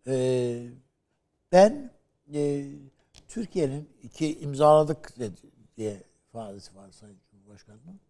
Ee, 0.06 0.66
ben 1.52 1.90
e, 2.34 2.66
Türkiye'nin 3.28 3.88
iki 4.02 4.40
imzaladık 4.40 5.18
dedi, 5.18 5.40
diye 5.76 6.02
ifadesi 6.28 6.76
var 6.76 6.92
Sayın 6.92 7.18
Cumhurbaşkanı'nın. 7.30 8.00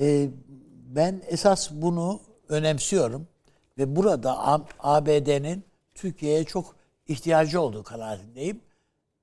Ee, 0.00 0.30
ben 0.86 1.22
esas 1.26 1.70
bunu 1.72 2.20
önemsiyorum 2.48 3.28
ve 3.78 3.96
burada 3.96 4.62
ABD'nin 4.78 5.64
Türkiye'ye 5.94 6.44
çok 6.44 6.76
ihtiyacı 7.08 7.60
olduğu 7.60 7.82
kanaatindeyim. 7.82 8.60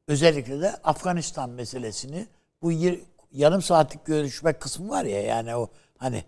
Özellikle 0.08 0.62
de 0.62 0.76
Afganistan 0.84 1.50
meselesini 1.50 2.28
bu 2.62 2.72
yarım 3.32 3.62
saatlik 3.62 4.06
görüşme 4.06 4.54
kısmı 4.54 4.90
var 4.90 5.04
ya 5.06 5.22
yani 5.22 5.56
o 5.56 5.70
hani 5.98 6.24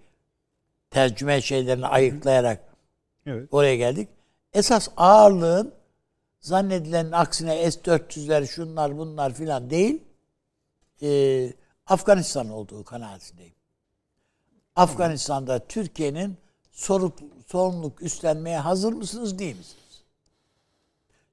tercüme 0.90 1.42
şeylerini 1.42 1.88
ayıklayarak 1.88 2.64
evet. 3.26 3.50
oraya 3.52 3.76
geldik. 3.76 4.10
Esas 4.54 4.90
ağırlığın 4.98 5.74
zannedilenin 6.40 7.12
aksine 7.12 7.72
S-400'ler 7.72 8.48
şunlar 8.48 8.98
bunlar 8.98 9.34
filan 9.34 9.70
değil 9.70 10.02
e, 11.02 11.54
Afganistan 11.88 12.50
olduğu 12.50 12.84
kanaatindeyim. 12.84 13.54
Afganistan'da 14.76 15.60
Türkiye'nin 15.60 16.38
sorumluluk 17.48 18.02
üstlenmeye 18.02 18.58
hazır 18.60 18.94
mısınız 18.94 19.40
değil 19.40 19.58
misiniz? 19.58 19.85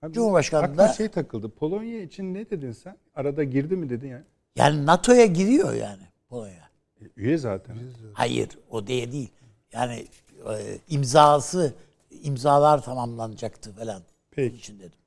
Abi, 0.03 0.13
Cumhurbaşkanı 0.13 0.79
da 0.79 0.89
şey 0.89 1.09
takıldı. 1.09 1.49
Polonya 1.49 2.03
için 2.03 2.35
ne 2.35 2.51
dedin 2.51 2.73
sen? 2.73 2.97
Arada 3.15 3.45
girdi 3.45 3.77
mi 3.77 3.91
dedin 3.91 4.09
yani? 4.09 4.25
Yani 4.57 4.87
NATO'ya 4.87 5.27
giriyor 5.27 5.75
yani 5.75 6.03
Polonya. 6.29 6.71
E, 7.01 7.05
üye 7.17 7.39
zaten. 7.39 7.77
Hayır, 8.15 8.49
o 8.71 8.87
diye 8.87 9.13
değil. 9.13 9.31
Yani 9.73 10.07
e, 10.51 10.79
imzası 10.89 11.75
imzalar 12.23 12.83
tamamlanacaktı 12.83 13.73
falan. 13.73 14.03
Peki. 14.31 14.51
Onun 14.51 14.59
için 14.59 14.79
dedim. 14.79 14.99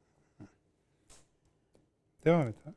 Devam 2.25 2.47
et. 2.47 2.55
Ha? 2.63 2.73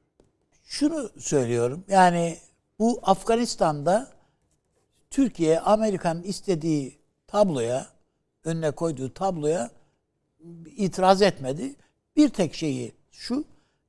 Şunu 0.65 1.11
söylüyorum. 1.19 1.85
Yani 1.89 2.39
bu 2.79 3.01
Afganistan'da 3.03 4.13
Türkiye 5.11 5.61
Amerika'nın 5.61 6.23
istediği 6.23 6.99
tabloya 7.27 7.87
önüne 8.45 8.71
koyduğu 8.71 9.15
tabloya 9.15 9.71
itiraz 10.77 11.23
etmedi. 11.23 11.75
Bir 12.19 12.29
tek 12.29 12.55
şeyi 12.55 12.93
şu 13.11 13.45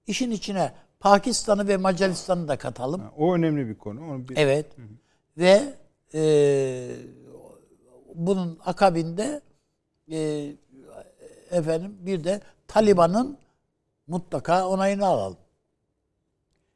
işin 0.08 0.32
içine 0.32 0.74
Pakistan'ı 1.00 1.68
ve 1.68 1.78
Macaristan'ı 1.78 2.48
da 2.48 2.58
katalım. 2.58 3.02
Ha, 3.02 3.12
o 3.18 3.34
önemli 3.34 3.68
bir 3.68 3.76
konu. 3.76 4.12
Onu 4.12 4.30
bir... 4.30 4.38
Evet. 4.38 4.66
Hı 4.78 4.82
hı. 4.82 4.88
Ve 5.38 5.74
e, 6.14 6.92
bunun 8.16 8.60
akabinde 8.66 9.42
e, 10.12 10.52
efendim 11.52 11.98
bir 12.00 12.24
de 12.24 12.42
Taliban'ın 12.68 13.38
mutlaka 14.08 14.68
onayını 14.68 15.06
alalım. 15.06 15.38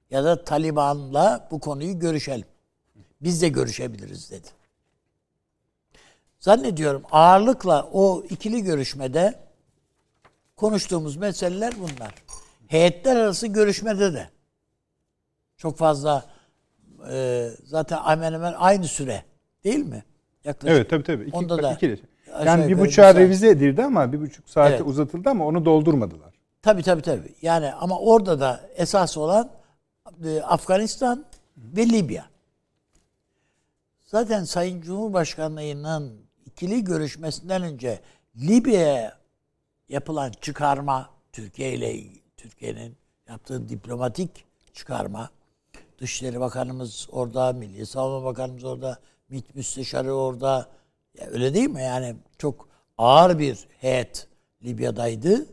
Ya 0.10 0.24
da 0.24 0.44
Taliban'la 0.44 1.48
bu 1.52 1.60
konuyu 1.60 2.00
görüşelim. 2.00 2.48
Biz 3.22 3.42
de 3.42 3.50
görüşebiliriz 3.50 4.32
dedi. 4.32 4.48
Zannediyorum 6.40 7.04
ağırlıkla 7.12 7.90
o 7.94 8.24
ikili 8.30 8.64
görüşmede 8.64 9.40
konuştuğumuz 10.56 11.16
meseleler 11.16 11.74
bunlar. 11.80 12.14
Heyetler 12.68 13.16
arası 13.16 13.48
görüşmede 13.48 14.14
de 14.14 14.30
çok 15.58 15.78
fazla 15.78 16.26
e, 17.12 17.50
zaten 17.64 18.00
hemen 18.04 18.34
hemen 18.34 18.54
aynı 18.58 18.88
süre 18.88 19.24
değil 19.64 19.86
mi? 19.86 20.04
Yaklaşık. 20.44 20.78
Evet 20.78 20.90
tabii 20.90 21.04
tabii. 21.04 21.24
İki, 21.24 21.38
Onda 21.38 21.64
da 21.64 21.74
iki, 21.74 22.00
yani 22.46 22.68
bir 22.68 22.80
buçuğa 22.80 23.16
revize 23.16 23.50
edildi 23.50 23.84
ama 23.84 24.14
bir 24.14 24.22
buçuk 24.22 24.50
saate 24.50 24.76
evet. 24.76 24.88
uzatıldı 24.88 25.30
ama 25.30 25.48
onu 25.48 25.66
doldurmadılar. 25.66 26.34
Tabii 26.62 26.84
tabii 26.84 27.02
tabii. 27.02 27.36
Yani 27.42 27.74
ama 27.74 28.00
orada 28.00 28.40
da 28.40 28.70
esas 28.76 29.18
olan 29.18 29.50
e, 30.26 30.42
Afganistan 30.42 31.26
ve 31.58 31.90
Libya. 31.90 32.26
Zaten 34.06 34.44
Sayın 34.44 34.82
Cumhurbaşkanlığı'nın 34.82 36.22
ikili 36.46 36.84
görüşmesinden 36.84 37.64
önce 37.64 38.00
Libya'ya 38.36 39.23
yapılan 39.94 40.32
çıkarma 40.42 41.10
Türkiye 41.32 41.74
ile 41.74 42.04
Türkiye'nin 42.38 42.98
yaptığı 43.30 43.70
diplomatik 43.70 44.46
çıkarma 44.74 45.30
Dışişleri 46.00 46.40
Bakanımız 46.40 47.08
orada, 47.12 47.54
Milli 47.54 47.86
Savunma 47.86 48.26
Bakanımız 48.26 48.64
orada, 48.64 49.00
MİT 49.30 49.56
Müsteşarı 49.56 50.14
orada. 50.14 50.70
Ya 51.20 51.28
öyle 51.28 51.54
değil 51.54 51.70
mi? 51.70 51.82
Yani 51.82 52.16
çok 52.38 52.68
ağır 52.98 53.40
bir 53.40 53.68
heyet 53.82 54.28
Libya'daydı. 54.64 55.46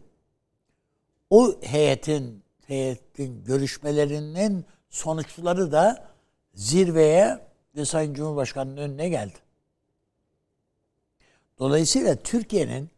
O 1.31 1.55
heyetin 1.63 2.43
heyetin 2.67 3.45
görüşmelerinin 3.45 4.65
sonuçları 4.91 5.73
da 5.73 6.09
zirveye 6.55 7.39
ve 7.77 7.85
Sayın 7.85 8.15
Cumhurbaşkanı'nın 8.15 8.77
önüne 8.77 9.09
geldi. 9.09 9.39
Dolayısıyla 11.59 12.17
Türkiye'nin 12.17 12.91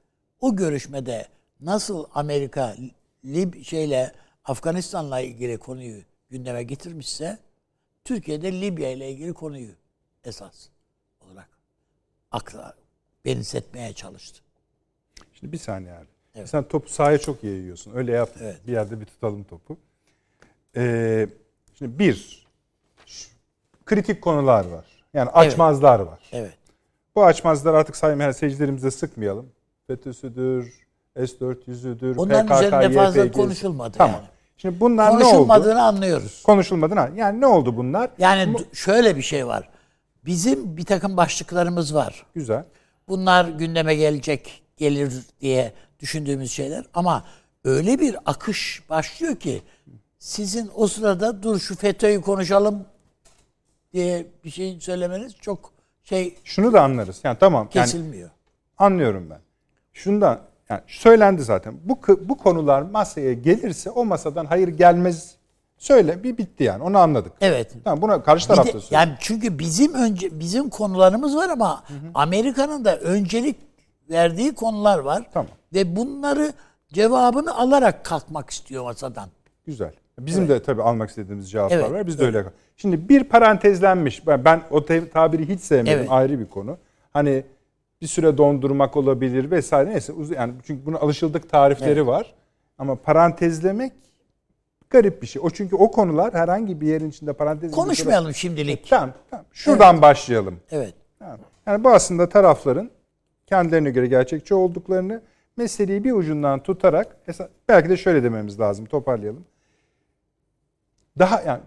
o 0.42 0.56
görüşmede 0.56 1.28
nasıl 1.60 2.04
Amerika 2.14 2.76
Lib 3.24 3.64
şeyle 3.64 4.12
Afganistan'la 4.44 5.20
ilgili 5.20 5.58
konuyu 5.58 6.02
gündeme 6.30 6.62
getirmişse 6.62 7.38
Türkiye'de 8.04 8.60
Libya 8.60 8.90
ile 8.90 9.10
ilgili 9.10 9.32
konuyu 9.32 9.70
esas 10.24 10.68
olarak 11.20 11.48
akla 12.30 12.74
benzetmeye 13.24 13.92
çalıştı. 13.92 14.42
Şimdi 15.32 15.52
bir 15.52 15.58
saniye 15.58 15.92
abi. 15.92 16.06
Evet. 16.34 16.48
Sen 16.48 16.64
topu 16.64 16.88
sahaya 16.88 17.18
çok 17.18 17.44
yayıyorsun. 17.44 17.92
Öyle 17.94 18.12
yap. 18.12 18.30
Evet. 18.40 18.66
Bir 18.66 18.72
yerde 18.72 19.00
bir 19.00 19.06
tutalım 19.06 19.44
topu. 19.44 19.76
Ee, 20.76 21.28
şimdi 21.74 21.98
bir, 21.98 22.46
kritik 23.86 24.22
konular 24.22 24.64
var. 24.64 24.84
Yani 25.14 25.30
açmazlar 25.30 26.00
evet. 26.00 26.08
var. 26.08 26.20
Evet. 26.32 26.58
Bu 27.14 27.24
açmazlar 27.24 27.74
artık 27.74 27.96
saymayan 27.96 28.32
seyircilerimize 28.32 28.90
sıkmayalım. 28.90 29.52
FETÖ'südür, 29.96 30.72
S-400'üdür, 31.16 32.16
Onların 32.16 32.46
PKK, 32.46 32.54
üzerinde 32.54 32.94
fazla 32.94 33.30
konuşulmadı 33.30 33.98
tamam. 33.98 34.14
yani. 34.14 34.28
Şimdi 34.56 34.80
bunlar 34.80 35.10
ne 35.10 35.14
oldu? 35.14 35.22
Konuşulmadığını 35.22 35.82
anlıyoruz. 35.82 36.42
Konuşulmadığını 36.42 37.10
Yani 37.16 37.40
ne 37.40 37.46
oldu 37.46 37.76
bunlar? 37.76 38.10
Yani 38.18 38.54
Bu, 38.54 38.76
şöyle 38.76 39.16
bir 39.16 39.22
şey 39.22 39.46
var. 39.46 39.68
Bizim 40.24 40.76
bir 40.76 40.84
takım 40.84 41.16
başlıklarımız 41.16 41.94
var. 41.94 42.26
Güzel. 42.34 42.64
Bunlar 43.08 43.44
gündeme 43.44 43.94
gelecek, 43.94 44.62
gelir 44.76 45.12
diye 45.40 45.72
düşündüğümüz 46.00 46.52
şeyler. 46.52 46.84
Ama 46.94 47.24
öyle 47.64 48.00
bir 48.00 48.16
akış 48.26 48.82
başlıyor 48.90 49.36
ki 49.36 49.62
sizin 50.18 50.70
o 50.74 50.86
sırada 50.86 51.42
dur 51.42 51.58
şu 51.58 51.76
FETÖ'yü 51.76 52.20
konuşalım 52.20 52.84
diye 53.92 54.26
bir 54.44 54.50
şey 54.50 54.80
söylemeniz 54.80 55.36
çok 55.36 55.72
şey... 56.04 56.38
Şunu 56.44 56.72
da 56.72 56.82
anlarız. 56.82 57.20
Yani 57.24 57.36
tamam. 57.40 57.68
Kesilmiyor. 57.68 58.22
Yani, 58.22 58.30
anlıyorum 58.78 59.30
ben. 59.30 59.40
Şundan 59.92 60.40
yani 60.70 60.80
söylendi 60.86 61.42
zaten. 61.42 61.74
Bu 61.84 61.98
bu 62.20 62.38
konular 62.38 62.82
masaya 62.82 63.32
gelirse 63.32 63.90
o 63.90 64.04
masadan 64.04 64.44
hayır 64.44 64.68
gelmez. 64.68 65.36
Söyle 65.78 66.22
bir 66.22 66.38
bitti 66.38 66.64
yani. 66.64 66.82
Onu 66.82 66.98
anladık. 66.98 67.32
Evet. 67.40 67.72
Tamam 67.84 68.02
buna 68.02 68.22
karşı 68.22 68.48
taraf 68.48 68.66
da 68.66 68.70
söylüyor. 68.70 68.88
Yani 68.90 69.12
çünkü 69.20 69.58
bizim 69.58 69.94
önce 69.94 70.40
bizim 70.40 70.70
konularımız 70.70 71.36
var 71.36 71.48
ama 71.48 71.84
Amerika'nın 72.14 72.84
da 72.84 72.98
öncelik 72.98 73.56
verdiği 74.10 74.54
konular 74.54 74.98
var. 74.98 75.26
Tamam. 75.32 75.50
Ve 75.74 75.96
bunları 75.96 76.52
cevabını 76.92 77.56
alarak 77.56 78.04
kalkmak 78.04 78.50
istiyor 78.50 78.84
masadan. 78.84 79.28
Güzel. 79.66 79.92
Bizim 80.18 80.44
evet. 80.44 80.50
de 80.50 80.62
tabii 80.62 80.82
almak 80.82 81.08
istediğimiz 81.08 81.50
cevaplar 81.50 81.76
evet. 81.76 81.90
var. 81.90 82.06
Biz 82.06 82.18
de 82.18 82.24
evet. 82.24 82.34
öyle. 82.34 82.48
Şimdi 82.76 83.08
bir 83.08 83.24
parantezlenmiş. 83.24 84.26
Ben, 84.26 84.44
ben 84.44 84.62
o 84.70 84.84
tabiri 85.12 85.48
hiç 85.48 85.60
sevmiyorum. 85.60 86.00
Evet. 86.00 86.12
Ayrı 86.12 86.38
bir 86.40 86.46
konu. 86.46 86.76
Hani 87.12 87.44
bir 88.02 88.06
süre 88.06 88.38
dondurmak 88.38 88.96
olabilir 88.96 89.50
vesaire. 89.50 89.90
Neyse 89.90 90.12
yani 90.36 90.54
çünkü 90.66 90.86
bunun 90.86 90.96
alışıldık 90.96 91.50
tarifleri 91.50 91.90
evet. 91.90 92.06
var. 92.06 92.34
Ama 92.78 92.96
parantezlemek 92.96 93.92
garip 94.90 95.22
bir 95.22 95.26
şey. 95.26 95.42
O 95.44 95.50
çünkü 95.50 95.76
o 95.76 95.90
konular 95.90 96.34
herhangi 96.34 96.80
bir 96.80 96.86
yerin 96.86 97.10
içinde 97.10 97.32
parantez 97.32 97.72
Konuşmayalım 97.72 98.24
kadar... 98.24 98.34
şimdilik. 98.34 98.88
Tamam, 98.88 99.12
tamam. 99.30 99.46
Şuradan 99.52 99.92
evet. 99.94 100.02
başlayalım. 100.02 100.60
Evet. 100.70 100.94
Tamam. 101.18 101.38
Yani 101.66 101.84
bu 101.84 101.90
aslında 101.90 102.28
tarafların 102.28 102.90
kendilerine 103.46 103.90
göre 103.90 104.06
gerçekçi 104.06 104.54
olduklarını 104.54 105.22
meseleyi 105.56 106.04
bir 106.04 106.12
ucundan 106.12 106.62
tutarak 106.62 107.16
belki 107.68 107.88
de 107.88 107.96
şöyle 107.96 108.22
dememiz 108.22 108.60
lazım. 108.60 108.86
Toparlayalım. 108.86 109.44
Daha 111.18 111.42
yani 111.42 111.60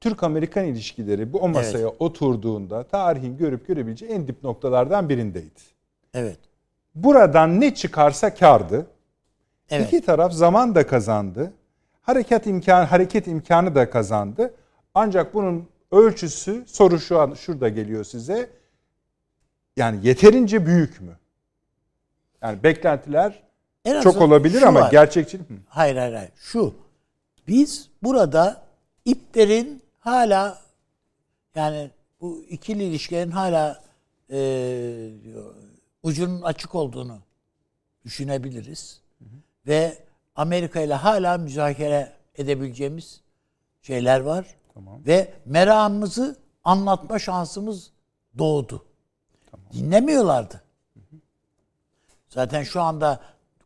Türk-Amerikan 0.00 0.64
ilişkileri 0.64 1.32
bu 1.32 1.38
o 1.38 1.48
masaya 1.48 1.78
evet. 1.78 1.96
oturduğunda 1.98 2.82
tarihin 2.82 3.36
görüp 3.36 3.66
görebileceği 3.66 4.12
en 4.12 4.28
dip 4.28 4.42
noktalardan 4.42 5.08
birindeydi. 5.08 5.72
Evet. 6.14 6.38
Buradan 6.94 7.60
ne 7.60 7.74
çıkarsa 7.74 8.34
kardı. 8.34 8.86
Evet. 9.70 9.86
İki 9.86 10.00
taraf 10.06 10.32
zaman 10.32 10.74
da 10.74 10.86
kazandı. 10.86 11.52
Hareket 12.02 12.46
imkanı 12.46 12.84
hareket 12.84 13.26
imkanı 13.26 13.74
da 13.74 13.90
kazandı. 13.90 14.54
Ancak 14.94 15.34
bunun 15.34 15.68
ölçüsü 15.92 16.64
soru 16.66 17.00
şu 17.00 17.20
an 17.20 17.34
şurada 17.34 17.68
geliyor 17.68 18.04
size. 18.04 18.50
Yani 19.76 20.06
yeterince 20.06 20.66
büyük 20.66 21.00
mü? 21.00 21.16
Yani 22.42 22.62
beklentiler 22.62 23.42
En 23.84 24.00
Çok 24.00 24.20
olabilir 24.20 24.62
ama 24.62 24.80
var. 24.80 24.90
gerçekçi 24.90 25.38
Hı. 25.38 25.42
Hayır 25.68 25.96
hayır 25.96 26.14
hayır. 26.14 26.30
Şu. 26.36 26.74
Biz 27.48 27.88
burada 28.02 28.62
iplerin 29.04 29.82
hala 29.98 30.58
yani 31.54 31.90
bu 32.20 32.44
ikili 32.48 32.82
ilişkilerin 32.84 33.30
hala 33.30 33.82
e, 34.30 34.38
ucunun 36.02 36.42
açık 36.42 36.74
olduğunu 36.74 37.18
düşünebiliriz. 38.04 39.00
Ve 39.66 39.98
Amerika 40.36 40.80
ile 40.80 40.94
hala 40.94 41.38
müzakere 41.38 42.12
edebileceğimiz 42.34 43.20
şeyler 43.82 44.20
var. 44.20 44.46
Tamam. 44.74 45.06
Ve 45.06 45.34
meramımızı 45.44 46.36
anlatma 46.64 47.18
şansımız 47.18 47.90
doğdu. 48.38 48.84
Dinlemiyorlardı. 49.72 50.62
Zaten 52.28 52.62
şu 52.62 52.80
anda 52.80 53.20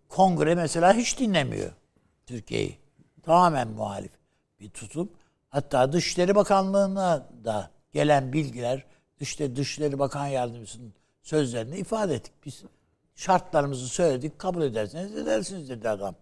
kongre 0.08 0.54
mesela 0.54 0.94
hiç 0.94 1.18
dinlemiyor 1.18 1.72
Türkiye'yi. 2.26 2.78
Tamamen 3.22 3.68
muhalif 3.68 4.12
bir 4.60 4.70
tutum. 4.70 5.12
Hatta 5.48 5.92
Dışişleri 5.92 6.34
Bakanlığı'na 6.34 7.28
da 7.44 7.70
gelen 7.92 8.32
bilgiler, 8.32 8.84
işte 9.20 9.56
Dışişleri 9.56 9.98
Bakan 9.98 10.26
Yardımcısının 10.26 10.94
sözlerini 11.26 11.76
ifade 11.76 12.14
ettik. 12.14 12.32
Biz 12.44 12.62
şartlarımızı 13.14 13.88
söyledik, 13.88 14.38
kabul 14.38 14.62
ederseniz 14.62 15.16
edersiniz 15.16 15.68
dedi 15.68 15.88
adam. 15.88 16.14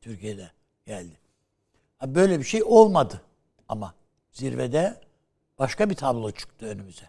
Türkiye'de 0.00 0.50
geldi. 0.86 1.18
Böyle 2.06 2.38
bir 2.38 2.44
şey 2.44 2.62
olmadı 2.62 3.20
ama 3.68 3.94
zirvede 4.32 5.00
başka 5.58 5.90
bir 5.90 5.94
tablo 5.94 6.30
çıktı 6.30 6.66
önümüze. 6.66 7.08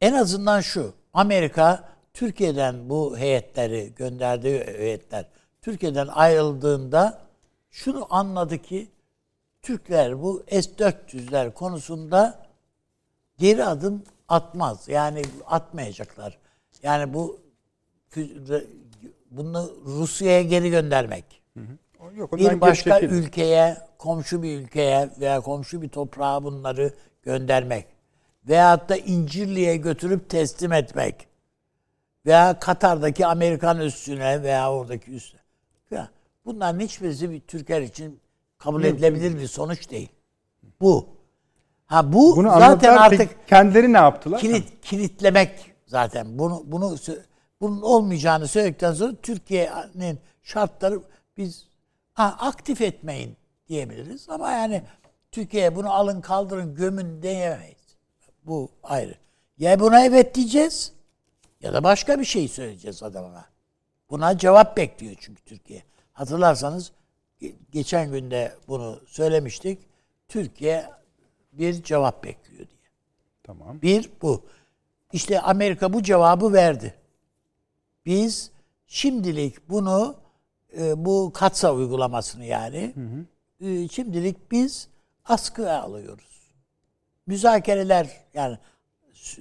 En 0.00 0.12
azından 0.12 0.60
şu. 0.60 0.94
Amerika 1.12 1.88
Türkiye'den 2.14 2.88
bu 2.88 3.18
heyetleri 3.18 3.92
gönderdiği 3.96 4.64
heyetler 4.64 5.26
Türkiye'den 5.62 6.06
ayrıldığında 6.06 7.20
şunu 7.70 8.06
anladı 8.10 8.58
ki 8.58 8.88
Türkler 9.62 10.22
bu 10.22 10.44
S-400'ler 10.50 11.52
konusunda 11.54 12.46
geri 13.38 13.64
adım 13.64 14.04
atmaz. 14.30 14.88
Yani 14.88 15.22
atmayacaklar. 15.46 16.38
Yani 16.82 17.14
bu 17.14 17.40
bunu 19.30 19.72
Rusya'ya 19.84 20.42
geri 20.42 20.70
göndermek 20.70 21.42
Yok, 22.14 22.36
bir 22.36 22.60
başka 22.60 23.00
çekil. 23.00 23.14
ülkeye, 23.14 23.76
komşu 23.98 24.42
bir 24.42 24.58
ülkeye 24.60 25.10
veya 25.20 25.40
komşu 25.40 25.82
bir 25.82 25.88
toprağa 25.88 26.44
bunları 26.44 26.94
göndermek 27.22 27.86
veyahut 28.48 28.88
da 28.88 28.96
İncirli'ye 28.96 29.76
götürüp 29.76 30.30
teslim 30.30 30.72
etmek 30.72 31.28
veya 32.26 32.58
Katar'daki 32.58 33.26
Amerikan 33.26 33.80
üssüne 33.80 34.42
veya 34.42 34.72
oradaki 34.72 35.10
üssüne. 35.10 35.40
Ya, 35.90 36.10
bunların 36.44 36.80
hiçbirisi 36.80 37.30
bir 37.30 37.40
Türkler 37.40 37.82
için 37.82 38.20
kabul 38.58 38.84
edilebilir 38.84 39.38
bir 39.38 39.46
sonuç 39.46 39.90
değil. 39.90 40.08
Bu. 40.80 41.19
Ha 41.90 42.12
bu 42.12 42.36
Bunu 42.36 42.48
zaten 42.58 42.96
artık 42.96 43.18
Peki 43.18 43.34
kendileri 43.46 43.92
ne 43.92 43.96
yaptılar? 43.96 44.40
kilit 44.40 44.80
kilitlemek 44.82 45.72
zaten. 45.86 46.38
Bunu 46.38 46.62
bunu 46.66 46.96
bunun 47.60 47.82
olmayacağını 47.82 48.48
söyledikten 48.48 48.92
sonra 48.92 49.12
Türkiye'nin 49.22 50.18
şartları 50.42 51.00
biz 51.36 51.66
ha, 52.14 52.36
aktif 52.38 52.80
etmeyin 52.80 53.36
diyebiliriz 53.68 54.28
ama 54.28 54.50
yani 54.50 54.82
Türkiye'ye 55.32 55.76
bunu 55.76 55.92
alın 55.92 56.20
kaldırın 56.20 56.74
gömün 56.74 57.22
diyemeyiz. 57.22 57.96
Bu 58.44 58.70
ayrı. 58.82 59.14
Ya 59.58 59.80
buna 59.80 60.04
evet 60.04 60.34
diyeceğiz 60.34 60.92
ya 61.60 61.72
da 61.72 61.84
başka 61.84 62.20
bir 62.20 62.24
şey 62.24 62.48
söyleyeceğiz 62.48 63.02
adamına. 63.02 63.44
Buna 64.10 64.38
cevap 64.38 64.76
bekliyor 64.76 65.14
çünkü 65.20 65.42
Türkiye. 65.44 65.82
Hatırlarsanız 66.12 66.92
ge- 67.42 67.54
geçen 67.72 68.10
günde 68.10 68.54
bunu 68.68 69.00
söylemiştik. 69.06 69.78
Türkiye 70.28 70.99
bir 71.52 71.82
cevap 71.82 72.24
bekliyor 72.24 72.68
diye. 72.68 72.80
Tamam. 73.42 73.82
Bir 73.82 74.10
bu. 74.22 74.44
İşte 75.12 75.40
Amerika 75.40 75.92
bu 75.92 76.02
cevabı 76.02 76.52
verdi. 76.52 76.94
Biz 78.06 78.50
şimdilik 78.86 79.68
bunu 79.68 80.16
e, 80.78 81.04
bu 81.04 81.30
katsa 81.34 81.74
uygulamasını 81.74 82.44
yani 82.44 82.94
e, 83.60 83.88
şimdilik 83.88 84.52
biz 84.52 84.88
askıya 85.24 85.82
alıyoruz. 85.82 86.52
Müzakereler 87.26 88.10
yani 88.34 88.58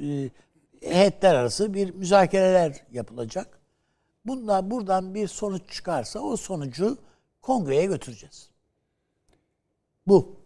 e, 0.02 0.30
heyetler 0.82 1.36
arası 1.36 1.74
bir 1.74 1.94
müzakereler 1.94 2.84
yapılacak. 2.92 3.60
Bundan 4.26 4.72
buradan 4.72 5.16
bir 5.16 5.28
sonuç 5.28 5.72
çıkarsa 5.72 6.20
o 6.20 6.38
sonucu 6.38 6.98
kongreye 7.42 7.86
götüreceğiz. 7.86 8.50
Bu. 10.08 10.39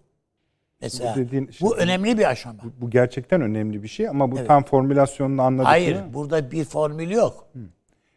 Mesela 0.83 1.15
Bu 1.15 1.19
dediğin- 1.19 1.49
bu 1.61 1.77
önemli 1.77 2.17
bir 2.17 2.29
aşama. 2.29 2.59
Bu 2.81 2.89
gerçekten 2.89 3.41
önemli 3.41 3.83
bir 3.83 3.87
şey 3.87 4.09
ama 4.09 4.31
bu 4.31 4.37
Evet. 4.37 4.47
tam 4.47 4.63
formülasyonunu 4.63 5.41
anladık 5.41 5.67
Hayır, 5.67 5.95
mı? 5.95 6.13
burada 6.13 6.51
bir 6.51 6.65
formül 6.65 7.09
yok. 7.11 7.47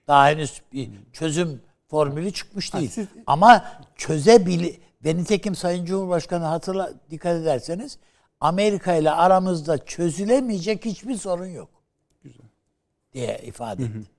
Daha 0.09 0.29
henüz 0.29 0.63
bir 0.73 0.91
çözüm 1.13 1.61
formülü 1.89 2.31
çıkmış 2.33 2.75
değil. 2.75 2.89
siz- 2.91 3.09
Ama 3.27 3.65
çözebil 3.97 4.75
ve 5.05 5.17
nitekim 5.17 5.55
Sayın 5.55 5.85
Cumhurbaşkanı 5.85 6.45
hatırla 6.45 6.93
dikkat 7.11 7.37
ederseniz 7.43 7.99
Amerika 8.41 8.95
ile 8.95 9.11
aramızda 9.11 9.85
çözülemeyecek 9.85 10.85
hiçbir 10.85 11.15
sorun 11.15 11.47
yok. 11.47 11.69
Güzel. 12.23 12.47
diye 13.13 13.41
ifade 13.45 13.83
etti. 13.85 14.11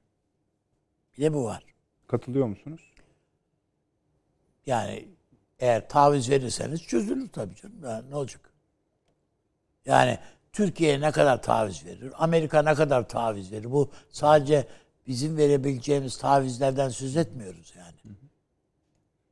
Bir 1.17 1.23
de 1.23 1.33
bu 1.33 1.43
var. 1.45 1.63
Katılıyor 2.07 2.45
musunuz? 2.47 2.81
Yani 4.65 5.05
eğer 5.59 5.89
taviz 5.89 6.29
verirseniz 6.29 6.83
çözülür 6.83 7.29
tabii 7.29 7.55
canım. 7.55 7.83
Yani 7.83 8.09
ne 8.09 8.15
olacak? 8.15 8.53
Yani 9.85 10.19
Türkiye 10.53 11.01
ne 11.01 11.11
kadar 11.11 11.41
taviz 11.41 11.85
verir? 11.85 12.13
Amerika 12.17 12.61
ne 12.61 12.75
kadar 12.75 13.07
taviz 13.09 13.51
verir? 13.51 13.71
Bu 13.71 13.91
sadece 14.09 14.67
bizim 15.07 15.37
verebileceğimiz 15.37 16.17
tavizlerden 16.17 16.89
söz 16.89 17.17
etmiyoruz 17.17 17.73
yani. 17.77 18.17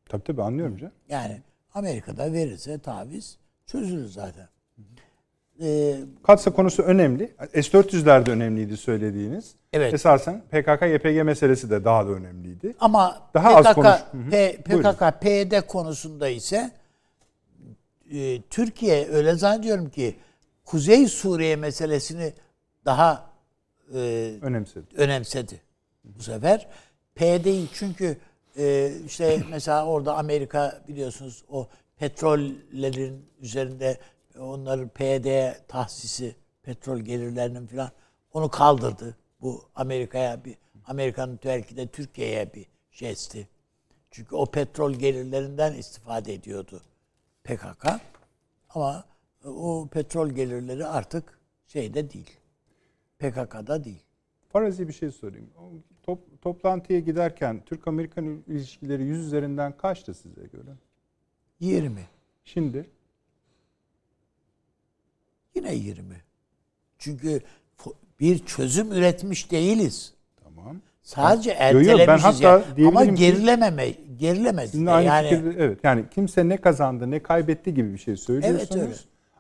Tabii 0.10 0.24
tabii 0.24 0.44
anlıyorum 0.44 0.78
canım. 0.78 0.94
Yani 1.10 1.42
Amerika'da 1.74 2.34
verirse 2.34 2.80
taviz 2.80 3.38
çözülür 3.66 4.08
zaten. 4.10 4.48
Ee, 5.62 5.96
Katsa 6.24 6.52
konusu 6.54 6.84
önemli. 6.84 7.36
S-400'ler 7.54 8.26
de 8.26 8.32
önemliydi 8.32 8.78
söylediğiniz. 8.78 9.56
Evet. 9.74 9.94
Esasen 9.94 10.44
PKK-YPG 10.52 11.24
meselesi 11.24 11.70
de 11.70 11.84
daha 11.86 12.08
da 12.08 12.12
önemliydi. 12.12 12.76
Ama 12.80 13.30
Daha 13.34 13.56
az 13.56 13.66
PKK, 13.66 13.76
konuş- 13.76 13.88
Hı 14.12 14.18
hı. 14.18 14.30
P-. 14.30 14.58
PKK, 14.62 15.22
PYD 15.22 15.62
konusunda 15.68 16.30
ise 16.30 16.72
e, 18.12 18.42
Türkiye 18.42 19.08
öyle 19.10 19.34
zannediyorum 19.36 19.90
ki 19.90 20.16
Kuzey 20.66 21.08
Suriye 21.08 21.56
meselesini 21.56 22.34
daha 22.86 23.30
e, 23.96 24.32
Önemsedi. 24.42 24.86
önemsedi 24.98 25.62
bu 26.04 26.24
sefer. 26.24 26.68
PYD'yi 27.16 27.68
çünkü 27.74 28.18
e, 28.58 28.92
işte 29.06 29.40
mesela 29.52 29.86
orada 29.86 30.18
Amerika 30.18 30.82
biliyorsunuz 30.88 31.44
o 31.50 31.68
petrollerin 31.98 33.26
üzerinde 33.42 33.98
onların 34.40 34.90
PYD'ye 34.90 35.58
tahsisi 35.68 36.36
petrol 36.64 37.00
gelirlerinin 37.00 37.68
falan 37.68 37.92
onu 38.34 38.50
kaldırdı. 38.50 39.18
Bu 39.42 39.64
Amerika'ya 39.76 40.46
bir 40.46 40.58
Amerika'nın 40.86 41.40
belki 41.46 41.78
de 41.78 41.88
Türkiye'ye 41.88 42.54
bir 42.54 42.66
jesti. 42.92 43.48
Çünkü 44.12 44.36
o 44.36 44.46
petrol 44.46 44.94
gelirlerinden 44.94 45.74
istifade 45.74 46.34
ediyordu 46.34 46.82
PKK. 47.44 47.86
Ama 48.70 49.06
o 49.46 49.88
petrol 49.92 50.30
gelirleri 50.30 50.86
artık 50.86 51.40
şeyde 51.68 52.12
değil. 52.12 52.40
PKK'da 53.20 53.84
değil. 53.84 54.04
Farazi 54.50 54.88
bir 54.88 54.94
şey 54.94 55.12
sorayım. 55.12 55.50
Top- 56.04 56.42
toplantıya 56.42 57.00
giderken 57.00 57.62
Türk-Amerikan 57.66 58.44
ilişkileri 58.48 59.04
100 59.04 59.26
üzerinden 59.26 59.78
kaçtı 59.78 60.14
size 60.14 60.42
göre? 60.42 60.72
20. 61.60 62.08
Şimdi 62.44 62.90
Yine 65.56 65.76
20. 65.76 66.06
Çünkü 67.00 67.42
bir 68.20 68.46
çözüm 68.46 68.92
üretmiş 68.92 69.52
değiliz. 69.52 70.14
tamam. 70.44 70.76
Sadece 71.04 71.50
Yo, 71.50 71.58
yo, 71.82 71.88
ben 71.88 71.88
ertelemişiz 72.00 72.26
hatta 72.26 72.64
diyebilirim 72.66 72.88
Ama 72.88 73.06
gerilememe, 73.06 73.90
gerilemedi. 74.18 74.78
Yani 74.78 75.30
fikirde 75.30 75.64
evet. 75.64 75.80
Yani 75.84 76.04
kimse 76.12 76.50
ne 76.50 76.58
kazandı 76.58 77.12
ne 77.12 77.20
kaybetti 77.24 77.74
gibi 77.74 77.94
bir 77.94 77.98
şey 77.98 78.18
söylüyorsunuz. 78.18 78.82
öyle. 78.82 78.94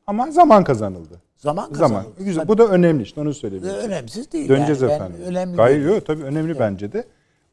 Ama 0.07 0.31
zaman 0.31 0.63
kazanıldı. 0.63 1.21
zaman 1.37 1.73
Zaman. 1.73 1.89
kazanıldı. 1.97 2.23
Güzel. 2.23 2.35
Tabii. 2.41 2.47
Bu 2.47 2.57
da 2.57 2.67
önemli 2.67 3.03
işte 3.03 3.21
onu 3.21 3.33
söyleyebilirim. 3.33 3.75
önemsiz 3.75 4.31
değil. 4.31 4.49
Döneceğiz 4.49 4.81
yani. 4.81 4.89
Ben 4.91 4.95
efendim. 4.95 5.21
Önemli 5.25 5.55
Gayet 5.57 5.77
değil. 5.77 5.87
yok 5.95 6.05
tabii 6.05 6.23
önemli 6.23 6.59
bence 6.59 6.93
de. 6.93 7.03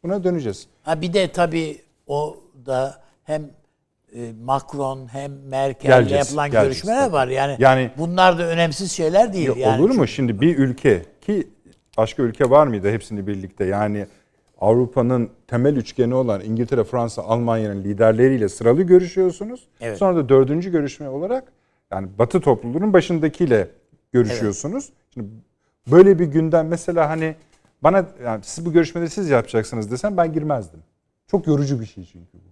Buna 0.03 0.25
döneceğiz. 0.25 0.67
Ha 0.83 1.01
bir 1.01 1.13
de 1.13 1.33
tabii 1.33 1.79
o 2.07 2.37
da 2.67 3.01
hem 3.25 3.51
Macron 4.45 5.13
hem 5.13 5.33
Merkel'le 5.49 6.11
yapılan 6.11 6.51
geleceğiz 6.51 6.53
görüşmeler 6.53 7.05
tabii. 7.05 7.13
var. 7.13 7.29
Yani, 7.29 7.57
Yani- 7.59 7.91
bunlar 7.99 8.39
da 8.39 8.47
önemsiz 8.47 8.93
şeyler 8.93 9.33
değil. 9.33 9.49
Ya 9.49 9.55
yani. 9.57 9.83
olur 9.83 9.91
mu 9.91 10.07
şimdi 10.07 10.41
bir 10.41 10.59
ülke 10.59 11.03
ki 11.21 11.49
başka 11.97 12.23
ülke 12.23 12.51
var 12.51 12.67
mıydı 12.67 12.91
hepsini 12.91 13.27
birlikte 13.27 13.65
yani 13.65 14.07
Avrupa'nın 14.61 15.31
temel 15.47 15.77
üçgeni 15.77 16.15
olan 16.15 16.41
İngiltere, 16.41 16.85
Fransa, 16.85 17.23
Almanya'nın 17.23 17.85
liderleriyle 17.85 18.49
sıralı 18.49 18.83
görüşüyorsunuz. 18.83 19.69
Evet. 19.81 19.99
Sonra 19.99 20.17
da 20.17 20.29
dördüncü 20.29 20.73
görüşme 20.73 21.09
olarak 21.09 21.53
yani 21.93 22.09
Batı 22.19 22.41
topluluğunun 22.41 22.93
başındakiyle 22.93 23.69
görüşüyorsunuz. 24.13 24.89
Şimdi 25.15 25.29
böyle 25.91 26.19
bir 26.19 26.27
gündem 26.27 26.69
mesela 26.69 27.11
hani 27.11 27.35
bana 27.83 28.07
yani 28.25 28.41
siz 28.45 28.67
bu 28.67 28.73
görüşmeleri 28.73 29.11
siz 29.11 29.31
yapacaksınız 29.31 29.91
desem 29.91 30.17
ben 30.17 30.33
girmezdim. 30.33 30.81
Çok 31.27 31.47
yorucu 31.47 31.81
bir 31.81 31.87
şey 31.87 32.05
çünkü 32.13 32.35
bu. 32.35 32.52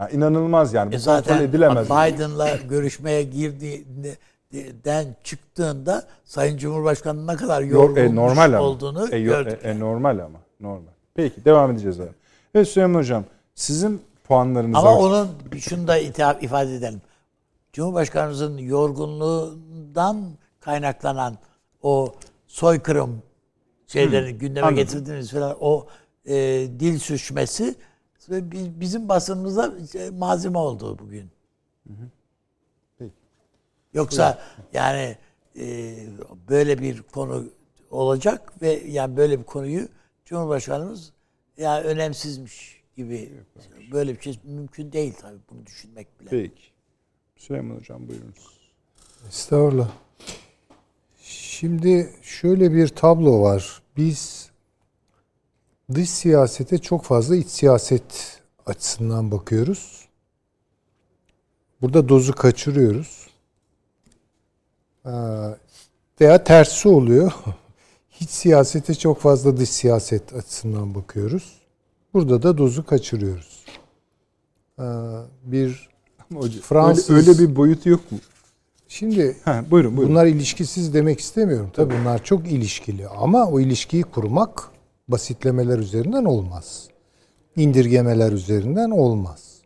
Yani 0.00 0.12
inanılmaz 0.12 0.74
yani. 0.74 0.92
Bu 0.92 0.94
E 0.94 0.98
kontrol 0.98 1.12
zaten 1.14 1.42
edilemez. 1.42 1.86
Biden'la 1.86 2.56
görüşmeye 2.56 3.22
girdiğinden 3.22 5.16
çıktığında 5.24 6.06
Sayın 6.24 6.56
Cumhurbaşkanı 6.58 7.26
ne 7.26 7.36
kadar 7.36 7.62
Yok, 7.62 7.72
yorulmuş 7.72 7.98
e, 8.00 8.14
normal 8.14 8.52
ama. 8.52 8.60
olduğunu 8.60 9.08
e, 9.14 9.16
yo- 9.16 9.32
gördük. 9.32 9.58
e, 9.62 9.68
e, 9.70 9.80
normal 9.80 10.18
ama. 10.18 10.38
Normal. 10.60 10.90
Peki 11.14 11.44
devam 11.44 11.70
edeceğiz 11.70 12.00
abi. 12.00 12.10
Evet 12.54 12.68
Süleyman 12.68 12.98
Hocam 12.98 13.24
sizin 13.54 14.02
puanlarınız 14.24 14.76
Ama 14.78 14.96
var. 14.96 15.00
onun 15.02 15.28
şunu 15.58 15.88
da 15.88 15.98
ifade 15.98 16.74
edelim. 16.76 17.02
Cumhurbaşkanımızın 17.72 18.58
yorgunluğundan 18.58 20.22
kaynaklanan 20.60 21.38
o 21.82 22.12
soykırım 22.46 23.22
şeylerini 23.86 24.32
gündeme 24.38 24.66
anladım. 24.66 24.76
getirdiğiniz 24.84 25.30
falan 25.32 25.56
o 25.60 25.86
e, 26.26 26.34
dil 26.80 26.98
sürçmesi 26.98 27.74
bizim 28.80 29.08
basınımıza 29.08 29.74
e, 29.94 30.10
malzeme 30.10 30.58
oldu 30.58 30.98
bugün. 30.98 31.30
Peki. 32.98 33.12
Yoksa 33.94 34.38
yani 34.72 35.16
e, 35.58 35.96
böyle 36.48 36.78
bir 36.78 37.02
konu 37.02 37.44
olacak 37.90 38.62
ve 38.62 38.82
yani 38.86 39.16
böyle 39.16 39.38
bir 39.38 39.44
konuyu 39.44 39.88
Cumhurbaşkanımız 40.24 41.12
yani 41.56 41.84
önemsizmiş 41.84 42.82
gibi 42.96 43.32
böyle 43.92 44.16
bir 44.16 44.20
şey 44.20 44.40
mümkün 44.44 44.92
değil 44.92 45.14
tabii 45.20 45.38
bunu 45.50 45.66
düşünmek 45.66 46.20
bile. 46.20 46.30
Peki. 46.30 46.62
Süleyman 47.36 47.76
Hocam 47.76 48.08
buyurunuz. 48.08 48.60
Estağfurullah. 49.28 49.90
Şimdi 51.22 52.14
şöyle 52.22 52.72
bir 52.72 52.88
tablo 52.88 53.42
var. 53.42 53.82
Biz 53.96 54.39
dış 55.94 56.10
siyasete 56.10 56.78
çok 56.78 57.04
fazla 57.04 57.36
iç 57.36 57.48
siyaset 57.48 58.40
açısından 58.66 59.30
bakıyoruz. 59.30 60.08
Burada 61.82 62.08
dozu 62.08 62.34
kaçırıyoruz. 62.34 63.26
Ee, 65.06 65.10
Veya 66.20 66.44
tersi 66.44 66.88
oluyor. 66.88 67.32
Hiç 68.10 68.30
siyasete 68.30 68.94
çok 68.94 69.20
fazla 69.20 69.56
dış 69.56 69.68
siyaset 69.68 70.34
açısından 70.34 70.94
bakıyoruz. 70.94 71.52
Burada 72.14 72.42
da 72.42 72.58
dozu 72.58 72.86
kaçırıyoruz. 72.86 73.64
Ee, 74.78 74.82
Bir 75.44 75.88
hocam, 76.34 76.62
Fransız- 76.62 77.10
öyle, 77.14 77.30
öyle 77.30 77.38
bir 77.38 77.56
boyutu 77.56 77.88
yok 77.88 78.12
mu? 78.12 78.18
şimdi 78.88 79.36
Ha, 79.44 79.64
buyurun 79.70 79.96
buyurun. 79.96 80.10
Bunlar 80.14 80.26
ilişkisiz 80.26 80.94
demek 80.94 81.20
istemiyorum. 81.20 81.70
Tabii 81.72 81.94
bunlar 82.00 82.24
çok 82.24 82.46
ilişkili 82.52 83.08
ama 83.08 83.46
o 83.46 83.60
ilişkiyi 83.60 84.02
kurmak 84.02 84.69
basitlemeler 85.10 85.78
üzerinden 85.78 86.24
olmaz. 86.24 86.88
İndirgemeler 87.56 88.32
üzerinden 88.32 88.90
olmaz. 88.90 89.60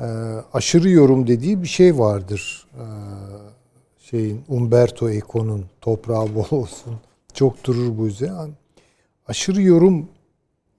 Ee, 0.00 0.04
aşırı 0.52 0.90
yorum 0.90 1.26
dediği 1.26 1.62
bir 1.62 1.68
şey 1.68 1.98
vardır. 1.98 2.68
Ee, 2.74 2.84
şeyin 3.98 4.44
Umberto 4.48 5.10
Eco'nun 5.10 5.64
toprağı 5.80 6.34
bol 6.34 6.46
olsun. 6.50 6.94
Çok 7.34 7.64
durur 7.64 7.98
bu 7.98 8.06
yüzden. 8.06 8.50
Aşırı 9.28 9.62
yorum 9.62 10.08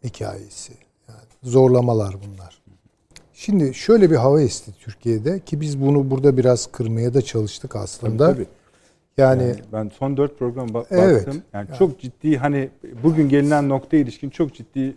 hikayesi. 0.03 0.73
Yani 1.07 1.19
zorlamalar 1.43 2.15
bunlar. 2.27 2.61
Şimdi 3.33 3.73
şöyle 3.73 4.11
bir 4.11 4.15
hava 4.15 4.41
esti 4.41 4.71
Türkiye'de 4.79 5.39
ki 5.39 5.61
biz 5.61 5.81
bunu 5.81 6.11
burada 6.11 6.37
biraz 6.37 6.67
kırmaya 6.71 7.13
da 7.13 7.21
çalıştık 7.21 7.75
aslında. 7.75 8.33
Tabii. 8.33 8.47
Yani, 9.17 9.43
Yani 9.43 9.55
ben 9.73 9.89
son 9.99 10.17
dört 10.17 10.39
program 10.39 10.67
ba- 10.67 10.85
Evet. 10.89 11.15
baktım. 11.27 11.41
Yani 11.53 11.67
çok 11.79 11.99
ciddi 11.99 12.37
hani 12.37 12.69
bugün 13.03 13.29
gelinen 13.29 13.69
noktaya 13.69 13.97
ilişkin 13.97 14.29
çok 14.29 14.53
ciddi 14.53 14.79
e, 14.79 14.93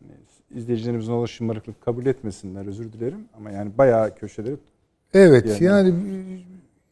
hani 0.00 0.12
izleyicilerimizin 0.60 1.12
olur 1.12 1.28
şımarıklık 1.28 1.80
kabul 1.80 2.06
etmesinler 2.06 2.66
özür 2.66 2.92
dilerim 2.92 3.24
ama 3.36 3.50
yani 3.50 3.70
bayağı 3.78 4.14
köşeleri 4.14 4.56
evet 5.14 5.46
Yani- 5.46 5.64
yani, 5.64 5.94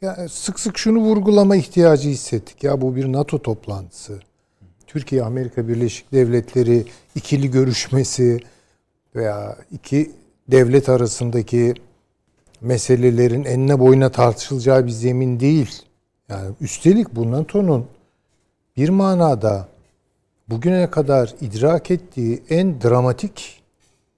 ya 0.02 0.28
sık 0.28 0.60
sık 0.60 0.78
şunu 0.78 0.98
vurgulama 0.98 1.56
ihtiyacı 1.56 2.08
hissettik. 2.08 2.64
Ya 2.64 2.80
bu 2.80 2.96
bir 2.96 3.12
NATO 3.12 3.38
toplantısı. 3.42 4.20
Türkiye 4.86 5.22
Amerika 5.22 5.68
Birleşik 5.68 6.12
Devletleri 6.12 6.84
ikili 7.14 7.50
görüşmesi 7.50 8.38
veya 9.16 9.56
iki 9.72 10.10
devlet 10.48 10.88
arasındaki 10.88 11.74
meselelerin 12.60 13.44
enine 13.44 13.78
boyuna 13.78 14.10
tartışılacağı 14.10 14.86
bir 14.86 14.90
zemin 14.90 15.40
değil. 15.40 15.82
Yani 16.30 16.54
üstelik 16.60 17.16
bu 17.16 17.30
NATO'nun 17.30 17.86
bir 18.76 18.88
manada 18.88 19.68
bugüne 20.48 20.90
kadar 20.90 21.34
idrak 21.40 21.90
ettiği 21.90 22.42
en 22.50 22.80
dramatik 22.80 23.62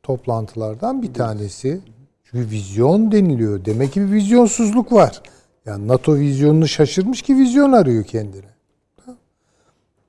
toplantılardan 0.02 1.02
bir 1.02 1.14
tanesi. 1.14 1.80
Çünkü 2.24 2.50
vizyon 2.50 3.12
deniliyor. 3.12 3.64
Demek 3.64 3.92
ki 3.92 4.00
bir 4.00 4.12
vizyonsuzluk 4.12 4.92
var. 4.92 5.22
Yani 5.66 5.88
NATO 5.88 6.14
vizyonunu 6.14 6.68
şaşırmış 6.68 7.22
ki 7.22 7.36
vizyon 7.36 7.72
arıyor 7.72 8.04
kendine. 8.04 8.52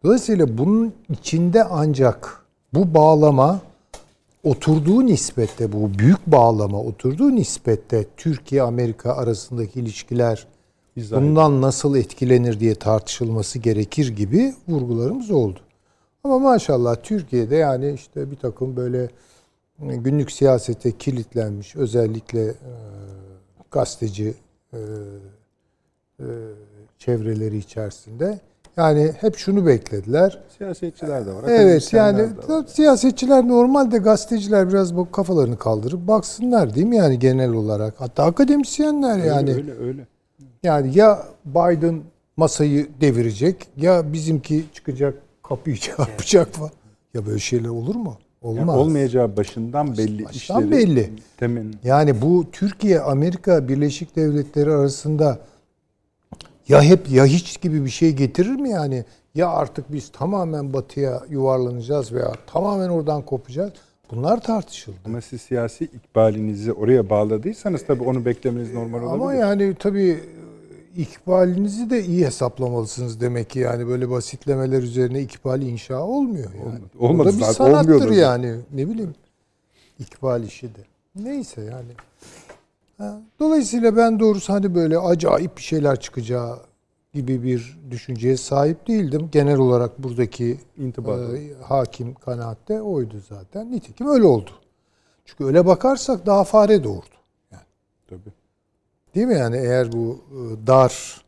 Dolayısıyla 0.03 0.57
bunun 0.57 0.93
içinde 1.09 1.63
ancak 1.63 2.45
bu 2.73 2.93
bağlama 2.93 3.59
oturduğu 4.43 5.05
nispette 5.05 5.71
bu 5.71 5.99
büyük 5.99 6.27
bağlama 6.27 6.79
oturduğu 6.79 7.35
nispette 7.35 8.05
Türkiye 8.17 8.61
Amerika 8.61 9.13
arasındaki 9.13 9.79
ilişkiler 9.79 10.47
izah 10.95 11.21
bundan 11.21 11.61
nasıl 11.61 11.95
etkilenir 11.95 12.59
diye 12.59 12.75
tartışılması 12.75 13.59
gerekir 13.59 14.07
gibi 14.07 14.53
vurgularımız 14.67 15.31
oldu. 15.31 15.59
Ama 16.23 16.39
maşallah 16.39 16.95
Türkiye'de 17.03 17.55
yani 17.55 17.91
işte 17.91 18.31
bir 18.31 18.35
takım 18.35 18.75
böyle 18.75 19.09
e, 19.79 19.95
günlük 19.95 20.31
siyasete 20.31 20.91
kilitlenmiş 20.97 21.75
özellikle 21.75 22.43
e, 22.43 22.53
gazeteci 23.71 24.33
e, 24.73 24.77
e, 26.19 26.25
çevreleri 26.99 27.57
içerisinde 27.57 28.39
yani 28.77 29.11
hep 29.19 29.37
şunu 29.37 29.65
beklediler. 29.65 30.43
siyasetçiler 30.57 31.25
de 31.25 31.33
var. 31.33 31.43
Evet 31.47 31.93
yani 31.93 32.17
de 32.17 32.53
var. 32.53 32.65
siyasetçiler 32.67 33.47
normalde 33.47 33.97
gazeteciler 33.97 34.69
biraz 34.69 34.95
bu 34.95 35.11
kafalarını 35.11 35.57
kaldırıp 35.57 36.07
baksınlar 36.07 36.75
değil 36.75 36.87
mi 36.87 36.95
yani 36.95 37.19
genel 37.19 37.51
olarak. 37.53 37.93
Hatta 37.97 38.23
akademisyenler 38.23 39.17
yani. 39.17 39.53
öyle 39.53 39.73
öyle. 39.79 40.07
Yani 40.63 40.97
ya 40.97 41.23
Biden 41.45 42.01
masayı 42.37 42.87
devirecek 43.01 43.67
ya 43.77 44.13
bizimki 44.13 44.63
çıkacak 44.73 45.15
kapıyı 45.43 45.77
çarpacak 45.79 46.47
falan. 46.53 46.71
Ya 47.13 47.25
böyle 47.25 47.39
şeyler 47.39 47.69
olur 47.69 47.95
mu? 47.95 48.17
Yani 48.43 48.59
Olmaz. 48.59 48.77
olmayacağı 48.77 49.37
başından 49.37 49.97
belli 49.97 50.25
Baştan 50.25 50.63
işleri. 50.63 50.71
belli. 50.71 51.09
Temin. 51.37 51.75
Yani 51.83 52.21
bu 52.21 52.45
Türkiye 52.51 52.99
Amerika 52.99 53.67
Birleşik 53.67 54.15
Devletleri 54.15 54.71
arasında 54.71 55.39
ya 56.67 56.81
hep 56.83 57.09
ya 57.11 57.25
hiç 57.25 57.61
gibi 57.61 57.85
bir 57.85 57.89
şey 57.89 58.11
getirir 58.13 58.55
mi 58.55 58.69
yani? 58.69 59.05
Ya 59.35 59.49
artık 59.49 59.91
biz 59.93 60.11
tamamen 60.11 60.73
batıya 60.73 61.23
yuvarlanacağız 61.29 62.13
veya 62.13 62.31
tamamen 62.47 62.89
oradan 62.89 63.21
kopacağız. 63.21 63.71
Bunlar 64.11 64.41
tartışıldı. 64.41 64.97
Ama 65.05 65.21
siz 65.21 65.41
siyasi 65.41 65.83
ikbalinizi 65.83 66.73
oraya 66.73 67.09
bağladıysanız 67.09 67.85
tabii 67.85 68.03
onu 68.03 68.25
beklemeniz 68.25 68.73
normal 68.73 68.99
olabilir. 69.03 69.13
Ama 69.13 69.33
yani 69.33 69.75
tabii 69.79 70.19
ikbalinizi 70.97 71.89
de 71.89 72.03
iyi 72.03 72.25
hesaplamalısınız 72.25 73.21
demek 73.21 73.49
ki 73.49 73.59
yani 73.59 73.87
böyle 73.87 74.09
basitlemeler 74.09 74.83
üzerine 74.83 75.21
ikbal 75.21 75.61
inşa 75.61 76.01
olmuyor 76.03 76.53
yani. 76.53 76.83
Olmadı. 76.99 77.23
O 77.23 77.25
da 77.25 77.37
bir 77.37 77.43
zaten, 77.43 77.53
sanattır 77.53 78.11
yani. 78.11 78.55
Ne 78.73 78.89
bileyim. 78.89 79.15
İkbal 79.99 80.43
işi 80.43 80.67
de. 80.67 80.79
Neyse 81.15 81.61
yani. 81.61 81.91
Ha, 82.97 83.21
Dolayısıyla 83.39 83.95
ben 83.97 84.19
doğrusu 84.19 84.53
hani 84.53 84.75
böyle 84.75 84.97
acayip 84.97 85.57
bir 85.57 85.61
şeyler 85.61 85.99
çıkacağı 85.99 86.59
gibi 87.13 87.43
bir 87.43 87.79
düşünceye 87.91 88.37
sahip 88.37 88.87
değildim. 88.87 89.29
Genel 89.31 89.57
olarak 89.57 90.03
buradaki 90.03 90.57
İntibada. 90.77 91.37
e, 91.37 91.53
hakim 91.63 92.13
kanaatte 92.13 92.81
oydu 92.81 93.15
zaten. 93.29 93.71
Nitekim 93.71 94.07
öyle 94.07 94.25
oldu. 94.25 94.49
Çünkü 95.25 95.45
öyle 95.45 95.65
bakarsak 95.65 96.25
daha 96.25 96.43
fare 96.43 96.83
doğurdu. 96.83 97.05
Tabii. 98.09 98.33
Değil 99.15 99.27
mi 99.27 99.33
yani 99.37 99.57
eğer 99.57 99.91
bu 99.91 100.19
e, 100.31 100.67
dar 100.67 101.23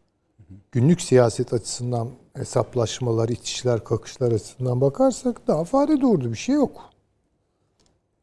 günlük 0.72 1.02
siyaset 1.02 1.54
açısından 1.54 2.10
hesaplaşmalar, 2.34 3.30
itişler, 3.30 3.84
kakışlar 3.84 4.32
açısından 4.32 4.82
bakarsak 4.82 5.48
daha 5.48 5.64
fare 5.64 6.02
doğurdu 6.02 6.32
bir 6.32 6.38
şey 6.38 6.56
yok. 6.56 6.90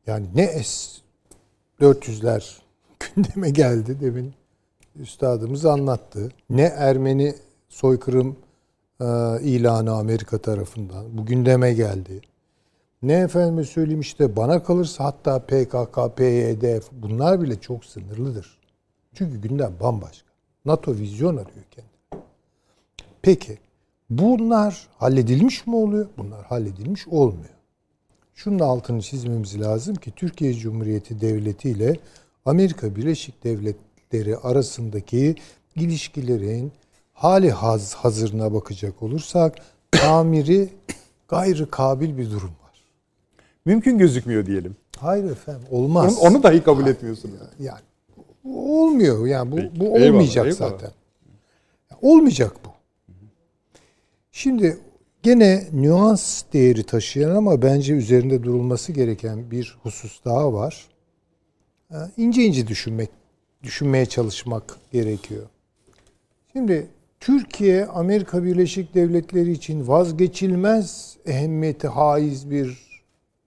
Yani 0.07 0.27
ne 0.35 0.63
S-400'ler 0.63 2.57
gündeme 3.15 3.51
geldi 3.51 4.01
demin 4.01 4.35
üstadımız 4.97 5.67
anlattı. 5.67 6.33
Ne 6.51 6.63
Ermeni 6.63 7.35
soykırım 7.69 8.37
e, 9.01 9.05
ilanı 9.43 9.93
Amerika 9.93 10.39
tarafından 10.39 11.19
bu 11.19 11.27
gündeme 11.27 11.73
geldi. 11.73 12.21
ne 13.03 13.15
efendime 13.15 13.65
söyleyeyim 13.65 14.01
işte 14.01 14.37
bana 14.37 14.63
kalırsa 14.63 15.05
hatta 15.05 15.39
PKK, 15.39 16.17
PYD 16.17 16.83
bunlar 16.93 17.43
bile 17.43 17.61
çok 17.61 17.85
sınırlıdır. 17.85 18.62
Çünkü 19.15 19.41
gündem 19.41 19.75
bambaşka. 19.81 20.29
NATO 20.65 20.95
vizyon 20.95 21.37
arıyor 21.37 21.65
kendini. 21.71 22.25
Peki 23.23 23.59
bunlar 24.11 24.89
halledilmiş 24.99 25.67
mi 25.67 25.77
oluyor? 25.77 26.07
Bunlar 26.19 26.45
halledilmiş 26.45 27.09
olmuyor. 27.09 27.55
Şunun 28.35 28.59
altını 28.59 29.03
çizmemiz 29.03 29.61
lazım 29.61 29.95
ki 29.95 30.13
Türkiye 30.17 30.55
Cumhuriyeti 30.55 31.21
Devleti 31.21 31.71
ile 31.71 31.97
Amerika 32.45 32.97
Birleşik 32.97 33.45
Devletleri 33.45 34.37
arasındaki 34.37 35.35
ilişkilerin 35.77 36.73
hali 37.13 37.51
haz 37.51 37.95
hazırına 37.95 38.55
bakacak 38.55 39.03
olursak 39.03 39.57
tamiri 39.91 40.69
gayrı 41.29 41.71
kabil 41.71 42.19
bir 42.19 42.31
durum 42.31 42.51
var. 42.65 42.85
Mümkün 43.65 43.99
gözükmüyor 43.99 44.47
diyelim. 44.47 44.77
Hayır 44.97 45.31
efendim 45.31 45.67
olmaz. 45.71 46.19
Onu, 46.19 46.29
onu 46.29 46.43
dahi 46.43 46.63
kabul 46.63 46.87
etmiyorsunuz. 46.87 47.35
Yani 47.61 47.81
olmuyor 48.45 49.27
yani 49.27 49.53
bu 49.53 49.81
bu 49.81 49.95
olmayacak 49.95 50.47
Eyvallah, 50.47 50.61
eyvallah. 50.61 50.71
zaten. 50.71 50.91
Olmayacak 52.03 52.53
bu. 52.65 52.69
Şimdi 54.33 54.79
gene 55.23 55.65
nüans 55.73 56.43
değeri 56.53 56.83
taşıyan 56.83 57.37
ama 57.37 57.63
bence 57.63 57.95
üzerinde 57.95 58.43
durulması 58.43 58.93
gereken 58.93 59.51
bir 59.51 59.77
husus 59.83 60.25
daha 60.25 60.53
var. 60.53 60.87
Ee, 61.91 61.95
İnce 62.17 62.43
ince 62.45 62.67
düşünmek, 62.67 63.11
düşünmeye 63.63 64.07
çalışmak 64.07 64.77
gerekiyor. 64.93 65.47
Şimdi 66.53 66.87
Türkiye 67.21 67.87
Amerika 67.87 68.45
Birleşik 68.45 68.95
Devletleri 68.95 69.53
için 69.53 69.89
vazgeçilmez 69.89 71.17
ehemmiyeti 71.27 71.89
haiz 71.89 72.51
bir 72.51 72.79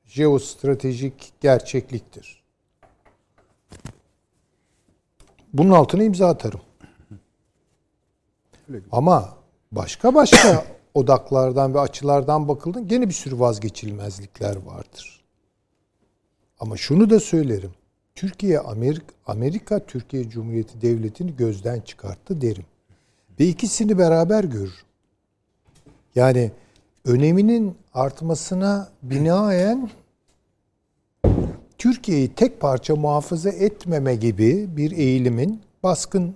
jeostratejik 0.05 1.33
gerçekliktir. 1.41 2.44
Bunun 5.57 5.71
altına 5.71 6.03
imza 6.03 6.27
atarım. 6.27 6.61
Ama 8.91 9.37
başka 9.71 10.15
başka 10.15 10.65
odaklardan 10.93 11.73
ve 11.73 11.79
açılardan 11.79 12.47
bakıldığında 12.47 12.83
gene 12.83 13.07
bir 13.09 13.13
sürü 13.13 13.39
vazgeçilmezlikler 13.39 14.55
vardır. 14.55 15.23
Ama 16.59 16.77
şunu 16.77 17.09
da 17.09 17.19
söylerim. 17.19 17.71
Türkiye 18.15 18.59
Amerika, 18.59 19.13
Amerika 19.27 19.79
Türkiye 19.79 20.29
Cumhuriyeti 20.29 20.81
Devleti'ni 20.81 21.35
gözden 21.35 21.79
çıkarttı 21.81 22.41
derim. 22.41 22.65
Ve 23.39 23.47
ikisini 23.47 23.97
beraber 23.97 24.43
görürüm. 24.43 24.85
Yani 26.15 26.51
öneminin 27.05 27.77
artmasına 27.93 28.89
binaen 29.03 29.89
Türkiye'yi 31.77 32.33
tek 32.33 32.59
parça 32.59 32.95
muhafaza 32.95 33.49
etmeme 33.49 34.15
gibi 34.15 34.67
bir 34.77 34.91
eğilimin 34.91 35.61
baskın 35.83 36.35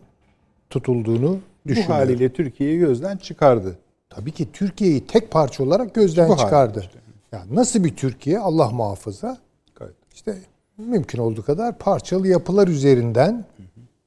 tutulduğunu 0.69 1.39
Bu 1.65 1.69
düşünüyorum. 1.69 1.95
haliyle 1.95 2.33
Türkiye'yi 2.33 2.79
gözden 2.79 3.17
çıkardı. 3.17 3.77
Tabii 4.09 4.31
ki 4.31 4.51
Türkiye'yi 4.53 5.07
tek 5.07 5.31
parça 5.31 5.63
olarak 5.63 5.93
gözden 5.95 6.29
Bu 6.29 6.37
çıkardı. 6.37 6.79
işte. 6.79 6.99
Yani 7.31 7.55
nasıl 7.55 7.83
bir 7.83 7.95
Türkiye 7.95 8.39
Allah 8.39 8.69
muhafaza 8.69 9.37
Gayet. 9.75 9.95
işte 10.13 10.37
mümkün 10.77 11.19
olduğu 11.19 11.45
kadar 11.45 11.77
parçalı 11.77 12.27
yapılar 12.27 12.67
üzerinden 12.67 13.45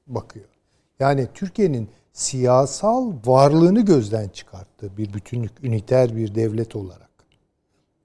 bakıyor. 0.06 0.44
Yani 1.00 1.26
Türkiye'nin 1.34 1.88
siyasal 2.12 3.12
varlığını 3.26 3.80
gözden 3.80 4.28
çıkarttı 4.28 4.96
bir 4.96 5.12
bütünlük, 5.14 5.64
üniter 5.64 6.16
bir 6.16 6.34
devlet 6.34 6.76
olarak. 6.76 7.10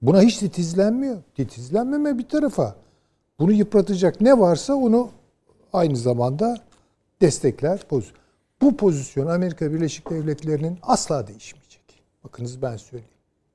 Buna 0.02 0.22
hiç 0.22 0.36
titizlenmiyor. 0.38 1.16
Titizlenmeme 1.36 2.18
bir 2.18 2.28
tarafa. 2.28 2.76
Bunu 3.38 3.52
yıpratacak 3.52 4.20
ne 4.20 4.38
varsa 4.38 4.74
onu 4.74 5.10
aynı 5.72 5.96
zamanda 5.96 6.56
destekler. 7.20 7.80
Bu 8.60 8.76
pozisyon 8.76 9.26
Amerika 9.26 9.72
Birleşik 9.72 10.10
Devletleri'nin 10.10 10.78
asla 10.82 11.26
değişmeyecek. 11.26 12.02
Bakınız 12.24 12.62
ben 12.62 12.76
söyleyeyim. 12.76 13.14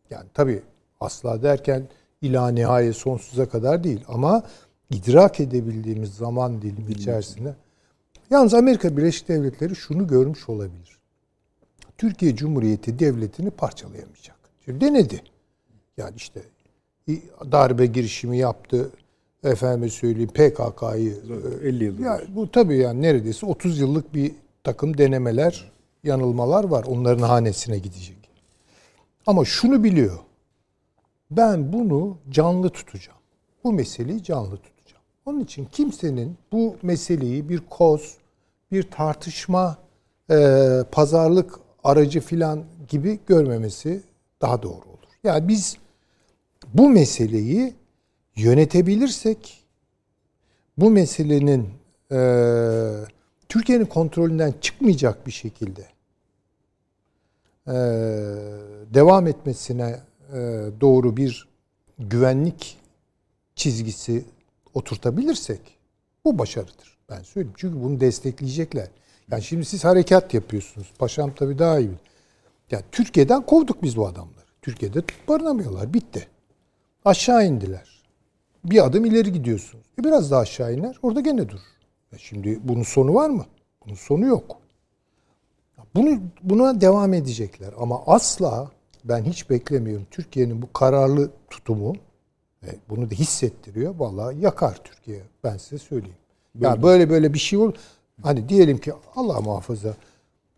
Yani 0.09 0.25
tabii 0.33 0.61
asla 0.99 1.43
derken 1.43 1.87
ila 2.21 2.47
nihayet 2.47 2.95
sonsuza 2.95 3.49
kadar 3.49 3.83
değil 3.83 4.03
ama 4.07 4.43
idrak 4.89 5.39
edebildiğimiz 5.39 6.13
zaman 6.13 6.61
dilimi 6.61 6.91
içerisinde 6.91 7.55
yalnız 8.29 8.53
Amerika 8.53 8.97
Birleşik 8.97 9.27
Devletleri 9.27 9.75
şunu 9.75 10.07
görmüş 10.07 10.49
olabilir. 10.49 10.99
Türkiye 11.97 12.35
Cumhuriyeti 12.35 12.99
devletini 12.99 13.49
parçalayamayacak. 13.49 14.35
Şimdi 14.65 14.81
denedi. 14.81 15.23
Yani 15.97 16.13
işte 16.15 16.41
darbe 17.51 17.85
girişimi 17.85 18.37
yaptı. 18.37 18.91
Efendime 19.43 19.89
söyleyeyim 19.89 20.29
PKK'yı 20.29 21.17
50 21.63 21.83
yıldır. 21.83 22.03
ya 22.03 22.21
bu 22.35 22.51
tabii 22.51 22.77
yani 22.77 23.01
neredeyse 23.01 23.45
30 23.45 23.79
yıllık 23.79 24.13
bir 24.13 24.31
takım 24.63 24.97
denemeler, 24.97 25.71
yanılmalar 26.03 26.63
var. 26.63 26.85
Onların 26.87 27.23
hanesine 27.23 27.77
gidecek. 27.77 28.17
Ama 29.27 29.45
şunu 29.45 29.83
biliyor. 29.83 30.19
Ben 31.31 31.73
bunu 31.73 32.17
canlı 32.29 32.69
tutacağım. 32.69 33.19
Bu 33.63 33.73
meseleyi 33.73 34.23
canlı 34.23 34.57
tutacağım. 34.57 35.03
Onun 35.25 35.39
için 35.39 35.67
kimsenin 35.71 36.37
bu 36.51 36.75
meseleyi 36.81 37.49
bir 37.49 37.61
koz, 37.69 38.17
bir 38.71 38.83
tartışma, 38.83 39.77
e, 40.31 40.59
pazarlık 40.91 41.59
aracı 41.83 42.21
filan 42.21 42.63
gibi 42.87 43.19
görmemesi 43.27 44.01
daha 44.41 44.63
doğru 44.63 44.71
olur. 44.71 45.09
Yani 45.23 45.47
biz 45.47 45.77
bu 46.73 46.89
meseleyi 46.89 47.73
yönetebilirsek 48.35 49.63
bu 50.77 50.89
meselenin 50.89 51.69
e, 52.11 52.19
Türkiye'nin 53.49 53.85
kontrolünden 53.85 54.53
çıkmayacak 54.61 55.27
bir 55.27 55.31
şekilde 55.31 55.87
e, 57.67 57.73
devam 58.93 59.27
etmesine 59.27 59.99
e, 60.33 60.69
doğru 60.81 61.17
bir 61.17 61.47
güvenlik 61.99 62.77
çizgisi 63.55 64.25
oturtabilirsek 64.73 65.61
bu 66.25 66.39
başarıdır. 66.39 66.97
Ben 67.09 67.21
söyleyeyim. 67.23 67.53
Çünkü 67.57 67.83
bunu 67.83 67.99
destekleyecekler. 67.99 68.87
Yani 69.31 69.43
şimdi 69.43 69.65
siz 69.65 69.83
harekat 69.83 70.33
yapıyorsunuz. 70.33 70.87
Paşam 70.99 71.35
tabii 71.35 71.59
daha 71.59 71.79
iyi. 71.79 71.87
bilir. 71.87 71.99
Ya 72.71 72.81
Türkiye'den 72.91 73.45
kovduk 73.45 73.83
biz 73.83 73.97
bu 73.97 74.07
adamları. 74.07 74.45
Türkiye'de 74.61 75.03
barınamıyorlar. 75.27 75.93
Bitti. 75.93 76.27
Aşağı 77.05 77.45
indiler. 77.45 77.92
Bir 78.65 78.85
adım 78.85 79.05
ileri 79.05 79.31
gidiyorsunuz. 79.31 79.85
E 79.99 80.03
biraz 80.03 80.31
daha 80.31 80.39
aşağı 80.39 80.73
iner. 80.73 80.99
Orada 81.01 81.19
gene 81.19 81.49
dur. 81.49 81.59
Ya 82.11 82.17
şimdi 82.17 82.59
bunun 82.63 82.83
sonu 82.83 83.13
var 83.13 83.29
mı? 83.29 83.45
Bunun 83.85 83.95
sonu 83.95 84.25
yok. 84.25 84.57
Bunu 85.95 86.19
buna 86.43 86.81
devam 86.81 87.13
edecekler 87.13 87.73
ama 87.79 88.03
asla 88.07 88.71
ben 89.03 89.23
hiç 89.23 89.49
beklemiyorum. 89.49 90.07
Türkiye'nin 90.11 90.61
bu 90.61 90.73
kararlı 90.73 91.31
tutumu 91.49 91.95
ve 92.63 92.75
bunu 92.89 93.11
da 93.11 93.15
hissettiriyor. 93.15 93.95
Vallahi 93.95 94.41
yakar 94.41 94.79
Türkiye. 94.83 95.21
Ben 95.43 95.57
size 95.57 95.77
söyleyeyim. 95.77 96.17
Ya 96.59 96.83
böyle 96.83 97.09
böyle 97.09 97.33
bir 97.33 97.39
şey 97.39 97.59
olur. 97.59 97.73
Hani 98.21 98.49
diyelim 98.49 98.77
ki 98.77 98.93
Allah 99.15 99.41
muhafaza 99.41 99.93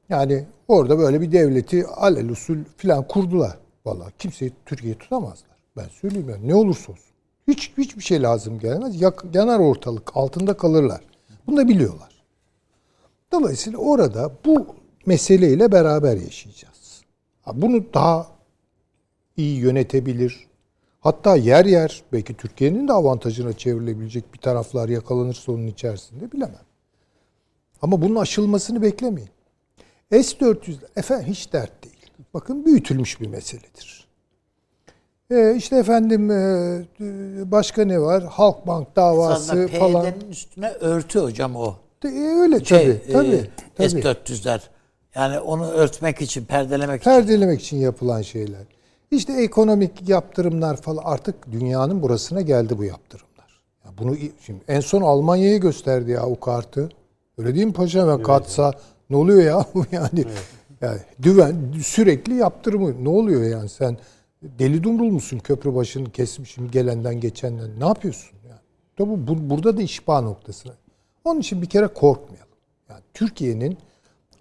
yani 0.09 0.45
orada 0.67 0.99
böyle 0.99 1.21
bir 1.21 1.31
devleti 1.31 1.85
alel 1.85 2.29
usul 2.29 2.57
filan 2.77 3.07
kurdular. 3.07 3.57
Vallahi 3.85 4.13
kimseyi 4.19 4.51
Türkiye'yi 4.65 4.97
tutamazlar. 4.97 5.55
Ben 5.77 5.87
söyleyeyim 5.87 6.29
yani 6.29 6.47
ne 6.47 6.55
olursa 6.55 6.91
olsun. 6.91 7.14
Hiç 7.47 7.71
hiçbir 7.77 8.03
şey 8.03 8.21
lazım 8.21 8.59
gelmez. 8.59 9.01
Yanar 9.33 9.59
ortalık. 9.59 10.17
Altında 10.17 10.57
kalırlar. 10.57 11.01
Bunu 11.47 11.57
da 11.57 11.67
biliyorlar. 11.67 12.23
Dolayısıyla 13.31 13.79
orada 13.79 14.31
bu 14.45 14.75
meseleyle 15.05 15.71
beraber 15.71 16.17
yaşayacağız. 16.17 17.01
Bunu 17.53 17.93
daha 17.93 18.27
iyi 19.37 19.59
yönetebilir. 19.59 20.47
Hatta 20.99 21.35
yer 21.35 21.65
yer 21.65 22.03
belki 22.13 22.33
Türkiye'nin 22.33 22.87
de 22.87 22.93
avantajına 22.93 23.53
çevrilebilecek 23.53 24.33
bir 24.33 24.39
taraflar 24.39 24.89
yakalanırsa 24.89 25.51
onun 25.51 25.67
içerisinde 25.67 26.31
bilemem. 26.31 26.65
Ama 27.81 28.01
bunun 28.01 28.15
aşılmasını 28.15 28.81
beklemeyin. 28.81 29.29
S-400 30.11 30.75
efendim 30.95 31.27
hiç 31.27 31.53
dert 31.53 31.83
değil. 31.83 31.95
Bakın 32.33 32.65
büyütülmüş 32.65 33.21
bir 33.21 33.27
meseledir. 33.27 34.04
Ee, 35.31 35.55
işte 35.57 35.77
efendim 35.77 36.31
e, 36.31 37.51
başka 37.51 37.85
ne 37.85 38.01
var? 38.01 38.23
Halkbank 38.23 38.95
davası 38.95 39.51
Aslında 39.51 39.67
falan. 39.67 40.03
PYD'nin 40.03 40.31
üstüne 40.31 40.69
örtü 40.69 41.19
hocam 41.19 41.55
o. 41.55 41.75
E, 42.05 42.07
öyle 42.07 42.65
Şey, 42.65 42.99
tabii. 42.99 43.13
tabii, 43.13 43.35
e, 43.35 43.49
tabii. 43.75 43.89
S-400'ler. 43.89 44.59
Yani 45.15 45.39
onu 45.39 45.67
örtmek 45.67 46.21
için, 46.21 46.45
perdelemek 46.45 47.01
için. 47.01 47.11
Perdelemek 47.11 47.61
için 47.61 47.77
yapılan 47.77 48.21
şeyler. 48.21 48.61
İşte 49.11 49.33
ekonomik 49.33 50.09
yaptırımlar 50.09 50.77
falan 50.77 51.01
artık 51.05 51.51
dünyanın 51.51 52.01
burasına 52.01 52.41
geldi 52.41 52.77
bu 52.77 52.83
yaptırımlar. 52.83 53.61
Ya 53.85 53.91
bunu 53.97 54.15
şimdi 54.45 54.59
en 54.67 54.79
son 54.79 55.01
Almanya'ya 55.01 55.57
gösterdi 55.57 56.11
ya 56.11 56.25
o 56.25 56.39
kartı. 56.39 56.89
Öyle 57.37 57.55
değil 57.55 57.65
mi 57.65 57.73
paşam? 57.73 58.09
Ya 58.09 58.23
katsa 58.23 58.73
ne 59.09 59.15
oluyor 59.15 59.43
ya? 59.43 59.65
yani 59.91 60.25
yani 60.81 60.99
düven 61.23 61.55
sürekli 61.83 62.35
yaptırımı. 62.35 63.03
Ne 63.03 63.09
oluyor 63.09 63.43
yani 63.43 63.69
sen 63.69 63.97
Deli 64.59 64.83
dumrul 64.83 65.11
musun 65.11 65.39
köprü 65.39 65.75
başını 65.75 66.11
kesmişim 66.11 66.71
gelenden 66.71 67.19
geçenden. 67.19 67.79
Ne 67.79 67.85
yapıyorsun? 67.85 68.37
Yani? 68.49 68.59
Tabii 68.97 69.27
bu, 69.27 69.49
burada 69.49 69.77
da 69.77 69.81
işba 69.81 70.21
noktasına. 70.21 70.73
Onun 71.25 71.39
için 71.39 71.61
bir 71.61 71.67
kere 71.69 71.87
korkmayalım. 71.87 72.49
Yani 72.89 73.01
Türkiye'nin 73.13 73.77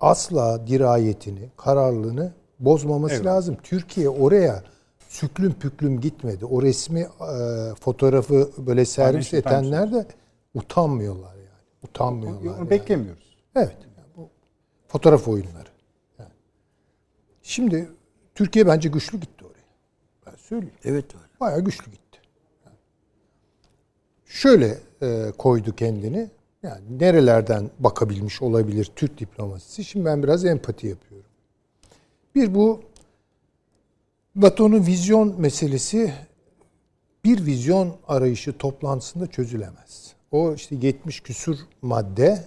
asla 0.00 0.66
dirayetini, 0.66 1.50
kararlılığını 1.56 2.32
bozmaması 2.60 3.14
Evet. 3.14 3.26
lazım. 3.26 3.56
Türkiye 3.62 4.08
oraya 4.08 4.64
süklüm 5.08 5.52
püklüm 5.52 6.00
gitmedi. 6.00 6.44
O 6.44 6.62
resmi 6.62 7.00
e, 7.00 7.08
fotoğrafı 7.80 8.50
böyle 8.58 8.84
servis 8.84 9.30
Times 9.30 9.46
edenler 9.46 9.92
de 9.92 10.06
utanmıyorlar 10.54 11.34
yani. 11.34 11.62
Utanmıyorlar. 11.82 12.40
Onu 12.40 12.58
yani. 12.58 12.70
beklemiyoruz. 12.70 13.36
Evet. 13.56 13.76
Yani 13.96 14.08
bu 14.16 14.28
fotoğraf 14.88 15.28
oyunları. 15.28 15.68
Yani. 16.18 16.30
Şimdi 17.42 17.88
Türkiye 18.34 18.66
bence 18.66 18.88
güçlü 18.88 19.20
gitti 19.20 19.33
söyleyeyim. 20.54 20.78
Evet 20.84 21.14
öyle. 21.14 21.24
Bayağı 21.40 21.60
güçlü 21.60 21.90
gitti. 21.90 22.18
Yani 22.66 22.76
şöyle 24.26 24.78
e, 25.02 25.32
koydu 25.38 25.76
kendini. 25.76 26.30
Yani 26.62 26.98
nerelerden 26.98 27.70
bakabilmiş 27.78 28.42
olabilir 28.42 28.90
Türk 28.96 29.18
diplomasisi? 29.18 29.84
Şimdi 29.84 30.06
ben 30.06 30.22
biraz 30.22 30.44
empati 30.44 30.86
yapıyorum. 30.86 31.30
Bir 32.34 32.54
bu 32.54 32.82
NATO'nun 34.36 34.86
vizyon 34.86 35.40
meselesi 35.40 36.14
bir 37.24 37.46
vizyon 37.46 37.96
arayışı 38.08 38.58
toplantısında 38.58 39.26
çözülemez. 39.26 40.14
O 40.30 40.54
işte 40.54 40.76
70 40.82 41.20
küsur 41.20 41.56
madde 41.82 42.44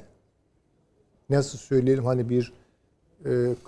nasıl 1.29 1.57
söyleyelim 1.57 2.05
hani 2.05 2.29
bir 2.29 2.53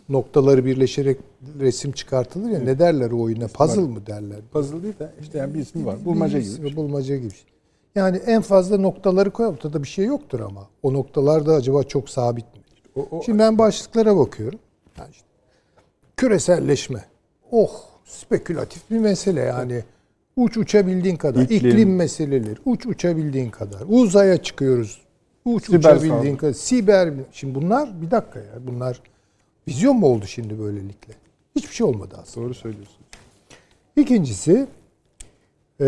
noktaları 0.10 0.66
birleşerek 0.66 1.18
resim 1.60 1.92
çıkartılır 1.92 2.50
ya 2.50 2.60
ne 2.60 2.80
derler 2.80 3.12
o 3.12 3.22
oyuna 3.22 3.48
puzzle 3.48 3.82
mı 3.82 4.06
derler? 4.08 4.40
Puzzle 4.52 4.84
değil 4.84 5.00
de 5.00 5.12
işte 5.22 5.38
yani 5.38 5.54
bir 5.54 5.60
ismi 5.60 5.86
var. 5.86 6.06
Bulmaca 6.06 6.40
gibi. 6.40 6.50
ismi, 6.50 6.76
Bulmaca 6.76 7.16
gibi. 7.18 7.34
Yani 7.96 8.18
en 8.18 8.42
fazla 8.42 8.78
noktaları 8.78 9.32
koy 9.32 9.46
ortada 9.46 9.84
bir 9.84 9.88
şey 9.88 10.06
yoktur 10.06 10.40
ama. 10.40 10.68
O 10.84 10.94
noktalar 10.94 11.46
da 11.46 11.54
acaba 11.54 11.84
çok 11.84 12.10
sabit 12.10 12.46
mi? 12.56 12.62
O, 12.96 13.08
o, 13.12 13.24
Şimdi 13.24 13.40
ben 13.40 13.58
başlıklara 13.58 14.18
bakıyorum. 14.18 14.60
Yani 14.98 15.10
işte, 15.12 15.26
küreselleşme. 16.18 17.06
Oh 17.52 17.72
spekülatif 18.06 18.92
bir 18.92 19.00
mesele 19.00 19.42
yani. 19.42 19.84
Uç 20.36 20.58
uçabildiğin 20.58 21.16
kadar. 21.16 21.42
İklim. 21.42 21.58
İklim, 21.72 21.96
meseleleri. 21.96 22.60
Uç 22.66 22.86
uçabildiğin 22.86 23.50
kadar. 23.50 23.82
Uzaya 23.90 24.38
çıkıyoruz. 24.44 25.02
Uç 25.46 25.66
Siber 25.66 25.80
uçabildiğin 25.80 26.14
saldırı. 26.14 26.38
kadar. 26.38 26.54
Siber. 26.54 27.14
Şimdi 27.32 27.56
bunlar 27.56 28.02
bir 28.02 28.12
dakika 28.12 28.40
ya. 28.40 28.68
Bunlar 28.68 29.02
vizyon 29.70 29.98
mu 29.98 30.08
oldu 30.08 30.26
şimdi 30.28 30.60
böylelikle? 30.60 31.14
Hiçbir 31.56 31.74
şey 31.76 31.88
olmadı 31.88 32.16
aslında. 32.22 32.46
doğru 32.46 32.54
söylüyorsun. 32.54 32.98
İkincisi 33.96 34.68
e, 35.82 35.86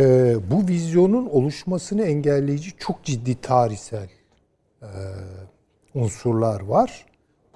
bu 0.52 0.68
vizyonun 0.68 1.26
oluşmasını 1.26 2.04
engelleyici 2.04 2.72
çok 2.78 3.04
ciddi 3.04 3.42
tarihsel 3.42 4.10
e, 4.82 4.90
unsurlar 5.96 6.62
var. 6.62 7.06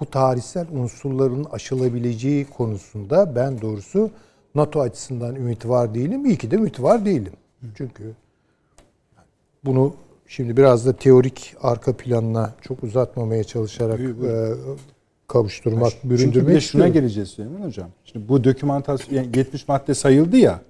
Bu 0.00 0.06
tarihsel 0.06 0.66
unsurların 0.72 1.44
aşılabileceği 1.44 2.44
konusunda 2.44 3.36
ben 3.36 3.60
doğrusu 3.60 4.10
NATO 4.54 4.80
açısından 4.80 5.34
ümit 5.36 5.68
var 5.68 5.94
değilim. 5.94 6.26
İyi 6.26 6.38
ki 6.38 6.50
de 6.50 6.56
ümit 6.56 6.82
var 6.82 7.04
değilim. 7.04 7.32
Çünkü 7.74 8.12
bunu 9.64 9.94
şimdi 10.26 10.56
biraz 10.56 10.86
da 10.86 10.92
teorik 10.96 11.54
arka 11.62 11.96
planına 11.96 12.54
çok 12.62 12.82
uzatmamaya 12.82 13.44
çalışarak 13.44 13.98
Buyur, 13.98 14.18
buyur. 14.18 14.32
e, 14.32 14.54
kavuşturmak, 15.28 15.90
Çünkü 15.92 16.04
bir 16.14 16.18
büründürmek 16.18 16.48
de 16.48 16.50
şuna 16.50 16.58
istiyorum. 16.58 16.92
geleceğiz 16.92 17.28
Süleyman 17.28 17.66
Hocam. 17.66 17.88
Şimdi 18.04 18.28
bu 18.28 18.44
dokümantasyon 18.44 19.16
yani 19.16 19.28
70 19.38 19.68
madde 19.68 19.94
sayıldı 19.94 20.36
ya. 20.36 20.60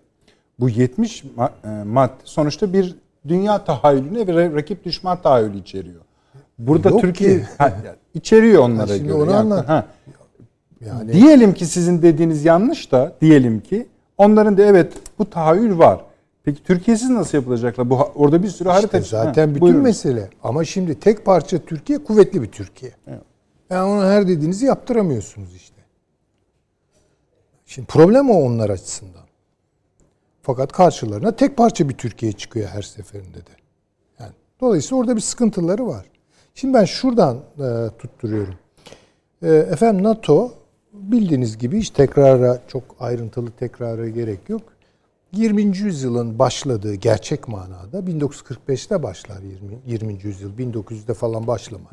Bu 0.61 0.69
70 0.69 1.25
ma- 1.39 1.81
e, 1.81 1.85
madde 1.85 2.13
sonuçta 2.25 2.73
bir 2.73 2.95
dünya 3.29 3.65
tahayyülüne 3.65 4.27
ve 4.27 4.31
ra- 4.33 4.55
rakip 4.55 4.85
düşman 4.85 5.23
tahayyülü 5.23 5.59
içeriyor. 5.59 6.01
Burada 6.59 6.89
Yok 6.89 7.01
Türkiye 7.01 7.39
ki. 7.39 7.45
Ha, 7.59 7.69
yani 7.87 7.97
içeriyor 8.15 8.63
onlara 8.63 8.83
Ha, 8.91 8.95
şimdi 8.97 9.09
göre. 9.09 9.17
onu 9.17 9.31
Yani- 9.31 9.37
anlat. 9.41 9.69
ha. 9.69 9.87
Yani 10.87 11.13
Diyelim 11.13 11.55
ki 11.55 11.67
sizin 11.67 12.03
dediğiniz 12.03 12.45
yanlış 12.45 12.93
da 12.93 13.13
diyelim 13.21 13.61
ki 13.61 13.87
onların 14.19 14.57
da 14.59 14.63
evet 14.65 14.93
bu 15.19 15.31
tahayyül 15.31 15.79
var. 15.79 16.01
Peki 16.45 16.63
Türkiye'siz 16.65 17.11
nasıl 17.11 17.39
yapılacaklar? 17.39 17.91
Bu 17.91 17.99
orada 18.15 18.43
bir 18.43 18.49
sürü 18.49 18.69
harita 18.69 18.99
İşte 18.99 19.17
zaten 19.17 19.43
Ha, 19.43 19.49
bütün 19.49 19.61
buyurun. 19.61 19.83
mesele. 19.83 20.31
Ama 20.43 20.65
şimdi 20.65 21.01
tek 21.01 21.25
parça 21.25 21.59
Türkiye 21.59 21.99
kuvvetli 22.05 22.43
bir 22.43 22.47
Türkiye. 22.53 22.93
Evet. 23.07 23.21
Yani 23.71 23.91
onu 23.91 24.05
her 24.05 24.29
dediğinizi 24.29 24.67
yaptıramıyorsunuz 24.67 25.55
işte. 25.55 25.77
Şimdi 27.67 27.87
problem 27.89 28.31
o 28.31 28.35
onlar 28.35 28.71
açısından. 28.71 29.27
Fakat 30.43 30.73
karşılarına 30.73 31.37
tek 31.37 31.57
parça 31.57 31.89
bir 31.89 31.95
Türkiye 31.95 32.33
çıkıyor 32.33 32.69
her 32.69 32.83
seferinde 32.83 33.39
de. 33.39 33.51
Yani 34.21 34.33
dolayısıyla 34.61 34.97
orada 34.97 35.17
bir 35.17 35.21
sıkıntıları 35.21 35.87
var. 35.87 36.07
Şimdi 36.55 36.75
ben 36.75 36.85
şuradan 36.85 37.37
e, 37.37 37.91
tutturuyorum. 37.99 38.55
E, 39.43 39.49
efendim 39.49 40.05
NATO 40.05 40.53
bildiğiniz 40.93 41.59
gibi 41.59 41.79
hiç 41.79 41.91
tekrara 41.91 42.63
çok 42.69 42.83
ayrıntılı 43.01 43.51
tekrara 43.51 44.09
gerek 44.09 44.49
yok. 44.49 44.63
20. 45.33 45.63
yüzyılın 45.63 46.39
başladığı 46.39 46.95
gerçek 46.95 47.49
manada 47.49 47.99
1945'te 47.99 49.03
başlar 49.03 49.43
20. 49.43 49.79
20. 49.87 50.19
yüzyıl. 50.23 50.59
1900'de 50.59 51.15
falan 51.15 51.47
başlamaz. 51.47 51.93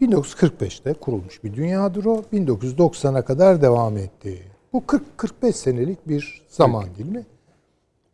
1945'te 0.00 0.94
kurulmuş 0.94 1.44
bir 1.44 1.54
dünyadır 1.54 2.04
o. 2.04 2.24
1990'a 2.32 3.22
kadar 3.24 3.62
devam 3.62 3.96
etti. 3.96 4.42
Bu 4.72 4.78
40-45 5.18 5.52
senelik 5.52 6.08
bir 6.08 6.42
zaman 6.48 6.84
dilimi. 6.98 7.26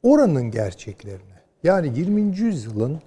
Oranın 0.03 0.51
gerçeklerine 0.51 1.37
yani 1.63 1.99
20. 1.99 2.39
yüzyılın 2.39 3.01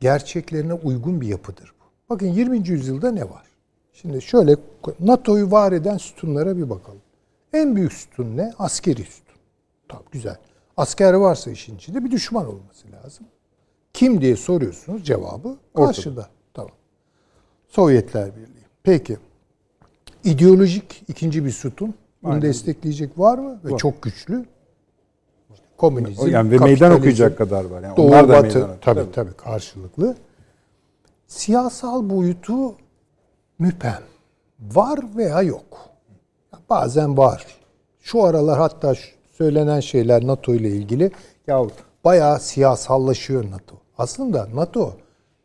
gerçeklerine 0.00 0.74
uygun 0.74 1.20
bir 1.20 1.28
yapıdır 1.28 1.72
bu. 1.80 2.14
Bakın 2.14 2.26
20. 2.26 2.68
yüzyılda 2.68 3.12
ne 3.12 3.30
var? 3.30 3.46
Şimdi 3.92 4.22
şöyle 4.22 4.56
NATO'yu 5.00 5.50
var 5.50 5.72
eden 5.72 5.96
sütunlara 5.96 6.56
bir 6.56 6.70
bakalım. 6.70 7.00
En 7.52 7.76
büyük 7.76 7.92
sütun 7.92 8.36
ne? 8.36 8.52
Askeri 8.58 9.02
sütun. 9.02 9.36
Tamam 9.88 10.04
güzel. 10.12 10.36
Asker 10.76 11.14
varsa 11.14 11.50
işin 11.50 11.76
içinde 11.76 12.04
bir 12.04 12.10
düşman 12.10 12.46
olması 12.46 12.92
lazım. 12.92 13.26
Kim 13.92 14.20
diye 14.20 14.36
soruyorsunuz 14.36 15.04
cevabı 15.04 15.56
karşıda. 15.76 16.14
Tamam. 16.14 16.41
Sovyetler 17.72 18.36
Birliği. 18.36 18.64
Peki. 18.82 19.16
İdeolojik 20.24 21.04
ikinci 21.08 21.44
bir 21.44 21.50
sütun. 21.50 21.94
Bunu 22.22 22.32
Aynen. 22.32 22.42
destekleyecek 22.42 23.18
var 23.18 23.38
mı? 23.38 23.60
Ve 23.64 23.70
Var. 23.70 23.78
çok 23.78 24.02
güçlü. 24.02 24.44
Komünizm, 25.76 26.28
yani 26.28 26.50
ve 26.50 26.58
meydan 26.58 26.92
okuyacak 26.92 27.38
kadar 27.38 27.64
var. 27.64 27.82
Yani 27.82 27.96
Doğu 27.96 28.06
onlar 28.06 28.28
da 28.28 28.32
Batı 28.32 28.42
meydan 28.42 28.76
tabii, 28.80 29.00
okuyor. 29.00 29.14
tabii 29.14 29.32
karşılıklı. 29.36 30.16
Siyasal 31.26 32.10
boyutu 32.10 32.74
müpem. 33.58 34.02
Var 34.60 35.00
veya 35.16 35.42
yok. 35.42 35.88
Bazen 36.70 37.16
var. 37.16 37.46
Şu 38.00 38.24
aralar 38.24 38.58
hatta 38.58 38.94
söylenen 39.32 39.80
şeyler 39.80 40.26
NATO 40.26 40.54
ile 40.54 40.68
ilgili 40.68 41.10
ya 41.46 41.66
bayağı 42.04 42.40
siyasallaşıyor 42.40 43.50
NATO. 43.50 43.76
Aslında 43.98 44.48
NATO 44.54 44.96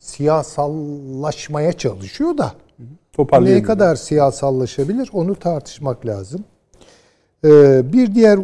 siyasallaşmaya 0.08 1.74
çalışıyor 1.74 2.38
da 2.38 2.54
ne 3.42 3.64
kadar 3.64 3.96
siyasallaşabilir 3.96 5.10
onu 5.14 5.36
tartışmak 5.36 6.06
lazım. 6.06 6.44
Ee, 7.46 7.94
bir 7.94 8.16
diğer 8.16 8.40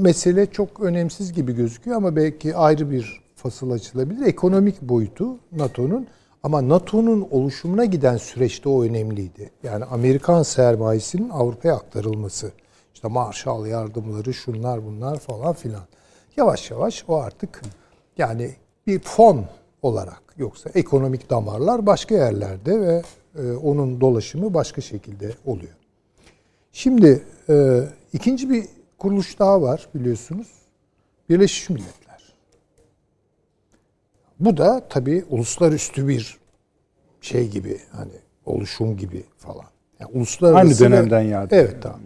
mesele 0.00 0.46
çok 0.46 0.80
önemsiz 0.80 1.32
gibi 1.32 1.52
gözüküyor 1.54 1.96
ama 1.96 2.16
belki 2.16 2.56
ayrı 2.56 2.90
bir 2.90 3.20
fasıl 3.36 3.70
açılabilir. 3.70 4.26
Ekonomik 4.26 4.82
boyutu 4.82 5.36
NATO'nun 5.52 6.06
ama 6.42 6.68
NATO'nun 6.68 7.28
oluşumuna 7.30 7.84
giden 7.84 8.16
süreçte 8.16 8.68
o 8.68 8.82
önemliydi. 8.84 9.50
Yani 9.62 9.84
Amerikan 9.84 10.42
sermayesinin 10.42 11.28
Avrupa'ya 11.28 11.74
aktarılması. 11.74 12.52
İşte 12.94 13.08
Marshall 13.08 13.66
yardımları 13.66 14.34
şunlar 14.34 14.86
bunlar 14.86 15.18
falan 15.18 15.52
filan. 15.52 15.82
Yavaş 16.36 16.70
yavaş 16.70 17.04
o 17.08 17.16
artık 17.16 17.62
yani 18.18 18.50
bir 18.86 18.98
fon 19.00 19.44
olarak 19.82 20.27
yoksa 20.38 20.70
ekonomik 20.74 21.30
damarlar 21.30 21.86
başka 21.86 22.14
yerlerde 22.14 22.80
ve 22.80 23.02
e, 23.38 23.52
onun 23.52 24.00
dolaşımı 24.00 24.54
başka 24.54 24.80
şekilde 24.80 25.32
oluyor. 25.46 25.72
Şimdi 26.72 27.22
e, 27.48 27.84
ikinci 28.12 28.50
bir 28.50 28.64
kuruluş 28.98 29.38
daha 29.38 29.62
var 29.62 29.88
biliyorsunuz. 29.94 30.48
Birleşmiş 31.28 31.70
Milletler. 31.70 32.34
Bu 34.40 34.56
da 34.56 34.88
tabii 34.88 35.24
uluslararası 35.30 36.08
bir 36.08 36.38
şey 37.20 37.48
gibi 37.48 37.80
hani 37.92 38.12
oluşum 38.46 38.96
gibi 38.96 39.24
falan. 39.36 39.66
Yani 40.00 40.10
uluslararası 40.12 40.60
Aynı 40.60 40.74
ve- 40.74 40.78
dönemden 40.78 41.20
yani. 41.20 41.48
Evet 41.50 41.82
tamam. 41.82 42.00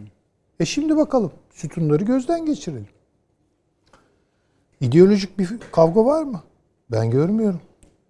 E 0.61 0.65
şimdi 0.65 0.97
bakalım 0.97 1.33
sütunları 1.51 2.05
gözden 2.05 2.47
geçirelim. 2.47 2.89
İdeolojik 4.81 5.39
bir 5.39 5.59
kavga 5.73 6.05
var 6.05 6.23
mı? 6.23 6.43
Ben 6.91 7.11
görmüyorum. 7.11 7.61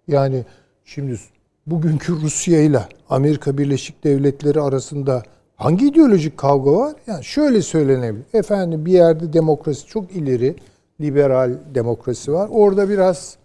Yani 0.07 0.45
şimdi 0.85 1.19
bugünkü 1.67 2.13
Rusya 2.13 2.61
ile 2.61 2.87
Amerika 3.09 3.57
Birleşik 3.57 4.03
Devletleri 4.03 4.61
arasında 4.61 5.23
Hangi 5.55 5.87
ideolojik 5.87 6.37
kavga 6.37 6.71
var? 6.71 6.95
Yani 7.07 7.23
şöyle 7.23 7.61
söylenebilir. 7.61 8.25
Efendim 8.33 8.85
bir 8.85 8.91
yerde 8.91 9.33
demokrasi 9.33 9.87
çok 9.87 10.11
ileri, 10.11 10.55
liberal 11.01 11.51
demokrasi 11.75 12.33
var. 12.33 12.49
Orada 12.51 12.89
biraz 12.89 13.37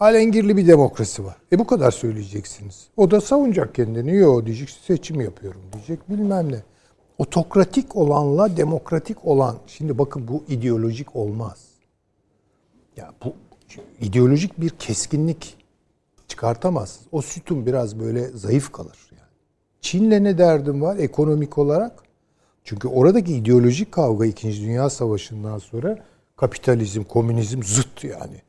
alengirli 0.00 0.56
bir 0.56 0.66
demokrasi 0.66 1.24
var. 1.24 1.36
E 1.52 1.58
bu 1.58 1.66
kadar 1.66 1.90
söyleyeceksiniz. 1.90 2.88
O 2.96 3.10
da 3.10 3.20
savunacak 3.20 3.74
kendini. 3.74 4.16
Yo 4.16 4.46
diyecek 4.46 4.70
seçim 4.70 5.20
yapıyorum 5.20 5.60
diyecek 5.72 6.10
bilmem 6.10 6.52
ne. 6.52 6.62
Otokratik 7.18 7.96
olanla 7.96 8.56
demokratik 8.56 9.24
olan. 9.24 9.56
Şimdi 9.66 9.98
bakın 9.98 10.28
bu 10.28 10.44
ideolojik 10.48 11.16
olmaz. 11.16 11.64
Ya 12.96 13.12
bu 13.24 13.34
ideolojik 14.00 14.60
bir 14.60 14.70
keskinlik 14.70 15.56
çıkartamazsınız. 16.28 17.06
O 17.12 17.22
sütun 17.22 17.66
biraz 17.66 18.00
böyle 18.00 18.28
zayıf 18.28 18.72
kalır. 18.72 18.98
Yani. 19.10 19.28
Çin'le 19.80 20.24
ne 20.24 20.38
derdim 20.38 20.82
var 20.82 20.96
ekonomik 20.96 21.58
olarak? 21.58 22.02
Çünkü 22.64 22.88
oradaki 22.88 23.34
ideolojik 23.34 23.92
kavga 23.92 24.26
2. 24.26 24.62
Dünya 24.62 24.90
Savaşı'ndan 24.90 25.58
sonra 25.58 25.98
kapitalizm, 26.36 27.02
komünizm 27.02 27.62
zıt 27.62 28.04
yani. 28.04 28.42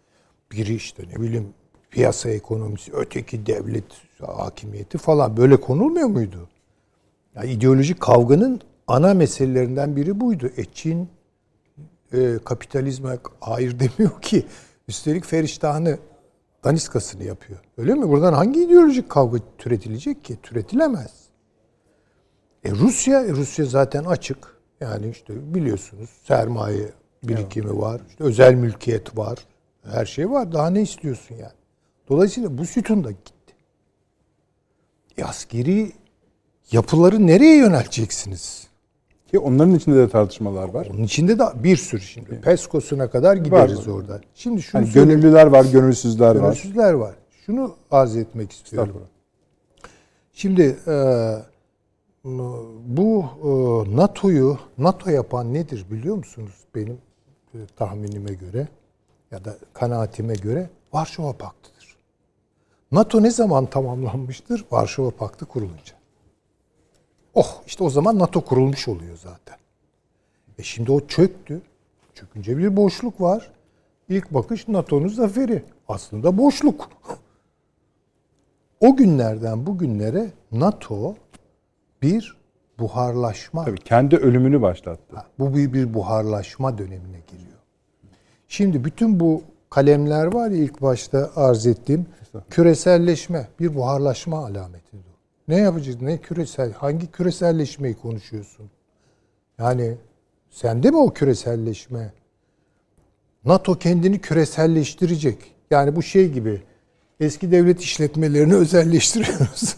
Biri 0.51 0.76
işte 0.76 1.03
ne 1.13 1.22
bileyim 1.22 1.47
piyasa 1.91 2.30
ekonomisi, 2.30 2.91
öteki 2.93 3.45
devlet 3.45 3.86
hakimiyeti 4.22 4.97
falan 4.97 5.38
böyle 5.38 5.57
konulmuyor 5.57 6.07
muydu? 6.07 6.49
Yani 7.36 7.51
ideolojik 7.51 7.99
kavganın 7.99 8.61
ana 8.88 9.13
meselelerinden 9.13 9.95
biri 9.95 10.20
buydu. 10.20 10.51
E 10.57 10.65
Çin 10.65 11.09
e, 12.13 12.39
kapitalizme 12.45 13.17
hayır 13.39 13.80
demiyor 13.80 14.22
ki. 14.22 14.45
Üstelik 14.90 15.26
Feriştah'ını 15.26 15.98
daniskasını 16.64 17.24
yapıyor. 17.24 17.60
Öyle 17.78 17.94
mi? 17.94 18.10
Buradan 18.10 18.34
hangi 18.34 18.64
ideolojik 18.64 19.10
kavga 19.10 19.40
türetilecek 19.58 20.24
ki? 20.24 20.38
Türetilemez. 20.44 21.14
E 22.64 22.72
Rusya, 22.72 23.22
e 23.22 23.30
Rusya 23.30 23.66
zaten 23.66 24.04
açık. 24.04 24.60
Yani 24.82 25.10
işte 25.10 25.54
biliyorsunuz 25.54 26.10
sermaye 26.24 26.92
birikimi 27.24 27.70
evet. 27.70 27.82
var. 27.82 28.02
İşte 28.10 28.24
özel 28.24 28.54
mülkiyet 28.54 29.18
var. 29.18 29.40
Her 29.84 30.06
şey 30.06 30.30
var. 30.30 30.52
Daha 30.52 30.70
ne 30.70 30.82
istiyorsun 30.82 31.36
yani? 31.36 31.60
Dolayısıyla 32.10 32.58
bu 32.58 32.66
sütun 32.66 33.04
da 33.04 33.12
gitti. 33.12 33.54
E 35.18 35.24
askeri 35.24 35.92
yapıları 36.72 37.28
nereye 37.28 37.56
yönelteceksiniz? 37.56 38.68
Ki 39.32 39.39
onların 39.39 39.75
içinde 39.75 39.97
de 39.97 40.09
tartışmalar 40.09 40.69
var. 40.69 40.88
Onun 40.93 41.03
içinde 41.03 41.39
de 41.39 41.43
bir 41.63 41.77
sürü 41.77 42.01
şimdi. 42.01 42.30
Evet. 42.32 42.43
Peskos'una 42.43 43.09
kadar 43.09 43.36
gideriz 43.36 43.88
var. 43.88 43.93
orada. 43.93 44.21
Şimdi 44.36 44.61
şunu 44.61 44.82
yani 44.82 44.93
gönüllüler 44.93 45.47
var, 45.47 45.65
gönülsüzler, 45.65 46.36
var. 46.36 46.41
Gönülsüzler 46.41 46.93
var. 46.93 47.15
Şunu 47.45 47.75
arz 47.91 48.15
etmek 48.15 48.51
istiyorum. 48.51 49.01
Şimdi 50.34 50.77
e, 50.88 50.93
bu 52.86 53.25
e, 53.43 53.49
NATO'yu 53.95 54.57
NATO 54.77 55.09
yapan 55.09 55.53
nedir 55.53 55.86
biliyor 55.91 56.15
musunuz 56.15 56.55
benim 56.75 56.97
e, 57.53 57.57
tahminime 57.77 58.34
göre 58.34 58.67
ya 59.32 59.45
da 59.45 59.57
kanaatime 59.73 60.34
göre 60.34 60.69
Varşova 60.93 61.34
Paktı'dır. 61.34 61.95
NATO 62.91 63.23
ne 63.23 63.32
zaman 63.32 63.65
tamamlanmıştır? 63.65 64.65
Varşova 64.71 65.11
Paktı 65.11 65.45
kurulunca. 65.45 65.99
Oh 67.36 67.61
işte 67.67 67.84
o 67.84 67.89
zaman 67.89 68.19
NATO 68.19 68.41
kurulmuş 68.41 68.88
oluyor 68.88 69.17
zaten. 69.17 69.57
E 70.57 70.63
şimdi 70.63 70.91
o 70.91 71.07
çöktü. 71.07 71.61
Çökünce 72.13 72.57
bir 72.57 72.75
boşluk 72.75 73.21
var. 73.21 73.51
İlk 74.09 74.34
bakış 74.34 74.67
NATO'nun 74.67 75.07
zaferi. 75.07 75.63
Aslında 75.88 76.38
boşluk. 76.38 76.89
O 78.80 78.95
günlerden 78.95 79.65
bugünlere 79.65 80.32
NATO 80.51 81.15
bir 82.01 82.38
buharlaşma. 82.80 83.65
Tabii 83.65 83.80
kendi 83.80 84.17
ölümünü 84.17 84.61
başlattı. 84.61 85.23
bu 85.39 85.55
bir, 85.55 85.73
bir 85.73 85.93
buharlaşma 85.93 86.77
dönemine 86.77 87.19
giriyor. 87.27 87.57
Şimdi 88.47 88.86
bütün 88.86 89.19
bu 89.19 89.41
kalemler 89.69 90.25
var 90.25 90.49
ya 90.49 90.57
ilk 90.57 90.82
başta 90.82 91.32
arz 91.36 91.67
ettiğim 91.67 92.05
küreselleşme 92.49 93.47
bir 93.59 93.75
buharlaşma 93.75 94.38
alametidir. 94.38 95.09
Ne 95.50 95.58
yapacağız? 95.58 96.02
Ne 96.02 96.18
küresel? 96.18 96.74
Hangi 96.74 97.12
küreselleşmeyi 97.12 97.95
konuşuyorsun? 97.95 98.70
Yani 99.60 99.95
sende 100.50 100.91
mi 100.91 100.97
o 100.97 101.14
küreselleşme? 101.14 102.12
NATO 103.45 103.76
kendini 103.76 104.20
küreselleştirecek. 104.20 105.38
Yani 105.72 105.95
bu 105.95 106.04
şey 106.04 106.32
gibi 106.32 106.62
eski 107.20 107.52
devlet 107.52 107.82
işletmelerini 107.82 108.56
özelleştiriyoruz. 108.64 109.76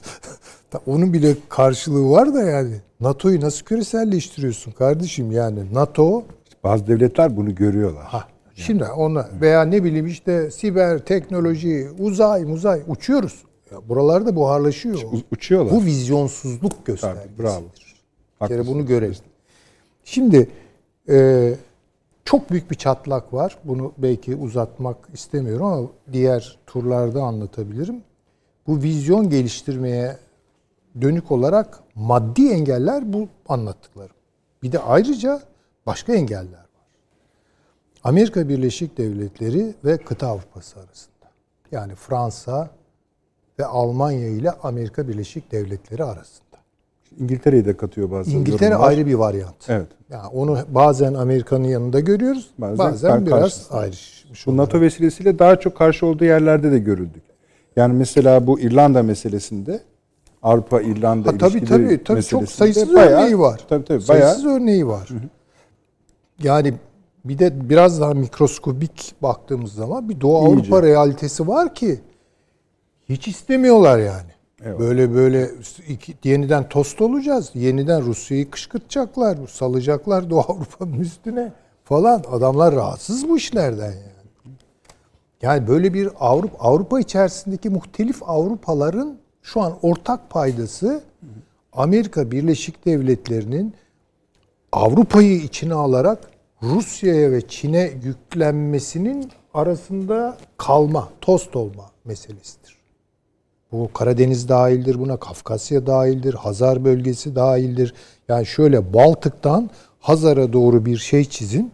Onun 0.86 1.14
bile 1.14 1.36
karşılığı 1.50 2.10
var 2.10 2.34
da 2.34 2.42
yani. 2.44 2.76
NATO'yu 3.00 3.42
nasıl 3.42 3.66
küreselleştiriyorsun 3.66 4.72
kardeşim 4.72 5.32
yani? 5.32 5.74
NATO 5.74 6.24
bazı 6.64 6.88
devletler 6.88 7.38
bunu 7.38 7.56
görüyorlar. 7.56 8.04
Ha, 8.04 8.28
şimdi 8.56 8.84
ona 8.84 9.30
veya 9.42 9.62
ne 9.62 9.84
bileyim 9.84 10.08
işte 10.08 10.52
siber 10.52 11.00
teknoloji, 11.00 11.90
uzay, 12.00 12.44
uzay 12.44 12.82
uçuyoruz. 12.88 13.44
Ya 13.72 13.90
buralarda 13.90 14.36
buharlaşıyor. 14.36 14.96
U- 14.96 15.22
uçuyorlar. 15.32 15.74
Bu 15.76 15.86
vizyonsuzluk 15.86 16.86
göstergesidir. 16.86 17.38
Tabii, 17.38 17.44
bravo. 17.44 17.64
Bir 18.42 18.48
kere 18.48 18.68
bunu 18.68 18.86
görelim. 18.86 19.16
Şimdi 20.04 20.50
e, 21.10 21.54
çok 22.26 22.50
büyük 22.52 22.72
bir 22.72 22.76
çatlak 22.76 23.34
var. 23.34 23.58
Bunu 23.64 23.94
belki 23.98 24.36
uzatmak 24.36 24.98
istemiyorum 25.14 25.66
ama 25.66 25.88
diğer 26.12 26.60
turlarda 26.68 27.22
anlatabilirim. 27.24 28.04
Bu 28.68 28.82
vizyon 28.84 29.30
geliştirmeye 29.30 30.18
dönük 31.02 31.32
olarak 31.32 31.80
maddi 31.96 32.50
engeller 32.50 33.14
bu 33.14 33.28
anlattıklarım. 33.50 34.16
Bir 34.64 34.72
de 34.72 34.80
ayrıca 34.80 35.42
başka 35.86 36.14
engeller 36.14 36.52
var. 36.60 36.66
Amerika 38.04 38.50
Birleşik 38.50 38.98
Devletleri 38.98 39.74
ve 39.86 39.98
kıta 39.98 40.28
Avrupası 40.28 40.80
arasında. 40.80 41.12
Yani 41.72 41.96
Fransa, 41.96 42.70
ve 43.62 43.66
Almanya 43.66 44.28
ile 44.28 44.52
Amerika 44.52 45.08
Birleşik 45.08 45.52
Devletleri 45.52 46.04
arasında. 46.04 46.58
İngiltere'yi 47.20 47.66
de 47.66 47.78
katıyor 47.78 48.12
bazen. 48.12 48.32
İngiltere 48.32 48.70
yorumlar. 48.70 48.90
ayrı 48.90 49.06
bir 49.06 49.14
varyant. 49.14 49.70
Evet. 49.70 49.88
Yani 50.10 50.28
onu 50.28 50.58
bazen 50.70 51.14
Amerika'nın 51.14 51.68
yanında 51.68 52.00
görüyoruz. 52.00 52.50
Bazen, 52.58 52.78
bazen 52.78 53.26
biraz 53.26 53.40
karşısında. 53.40 53.80
ayrışmış. 53.80 54.48
Bu 54.48 54.58
NATO 54.58 54.82
vesilesiyle 54.82 55.40
daha 55.40 55.60
çok 55.60 55.78
karşı 55.78 56.06
olduğu 56.06 56.26
yerlerde 56.26 56.72
de 56.72 56.80
görüldük. 56.80 57.24
Yani 57.76 57.94
mesela 57.94 58.48
bu 58.48 58.60
İrlanda 58.60 59.04
meselesinde 59.04 59.82
Avrupa 60.44 60.82
İrlanda 60.82 61.30
ha, 61.30 61.38
tabii, 61.38 61.66
tabii, 61.66 62.04
tabii, 62.04 62.24
çok 62.24 62.50
sayısız 62.50 62.94
bayağı, 62.94 63.22
örneği 63.22 63.40
var. 63.40 63.62
Tabii 63.70 63.86
tabii 63.86 64.08
bayağı, 64.08 64.28
sayısız 64.30 64.46
örneği 64.46 64.88
var. 64.88 65.10
Hı 65.10 65.14
hı. 65.14 65.30
Yani 66.44 66.74
bir 67.26 67.40
de 67.40 67.70
biraz 67.70 68.02
daha 68.02 68.14
mikroskobik 68.14 69.14
baktığımız 69.22 69.74
zaman 69.74 70.10
bir 70.10 70.22
Doğu 70.22 70.48
İyice. 70.48 70.62
Avrupa 70.62 70.84
realitesi 70.88 71.48
var 71.48 71.76
ki 71.76 72.00
hiç 73.12 73.28
istemiyorlar 73.28 74.00
yani. 74.00 74.32
Evet. 74.66 74.80
Böyle 74.80 75.14
böyle 75.14 75.50
iki, 75.88 76.16
yeniden 76.24 76.70
tost 76.70 77.02
olacağız. 77.02 77.52
Yeniden 77.54 78.02
Rusya'yı 78.02 78.52
kışkırtacaklar. 78.52 79.38
Salacaklar 79.48 80.30
Doğu 80.30 80.40
Avrupa'nın 80.48 81.00
üstüne 81.00 81.54
falan. 81.84 82.24
Adamlar 82.32 82.76
rahatsız 82.76 83.30
bu 83.30 83.38
işlerden 83.38 83.92
yani. 83.92 84.12
Yani 85.42 85.68
böyle 85.68 85.94
bir 85.94 86.10
Avrupa 86.20 86.58
Avrupa 86.60 87.00
içerisindeki 87.00 87.70
muhtelif 87.70 88.24
Avrupaların 88.24 89.18
şu 89.42 89.62
an 89.62 89.74
ortak 89.82 90.30
paydası 90.30 91.04
Amerika 91.74 92.32
Birleşik 92.32 92.86
Devletleri'nin 92.86 93.74
Avrupa'yı 94.72 95.36
içine 95.38 95.74
alarak 95.74 96.20
Rusya'ya 96.64 97.32
ve 97.32 97.48
Çin'e 97.48 97.92
yüklenmesinin 98.04 99.32
arasında 99.54 100.38
kalma, 100.58 101.10
tost 101.22 101.56
olma 101.56 101.92
meselesidir. 102.06 102.81
Bu 103.72 103.94
Karadeniz 103.94 104.50
dahildir 104.50 105.00
buna, 105.00 105.18
Kafkasya 105.18 105.88
dahildir, 105.88 106.34
Hazar 106.34 106.86
bölgesi 106.86 107.36
dahildir. 107.36 107.94
Yani 108.28 108.46
şöyle 108.46 108.94
Baltık'tan 108.94 109.70
Hazar'a 110.00 110.54
doğru 110.54 110.86
bir 110.86 110.98
şey 110.98 111.26
çizin. 111.26 111.72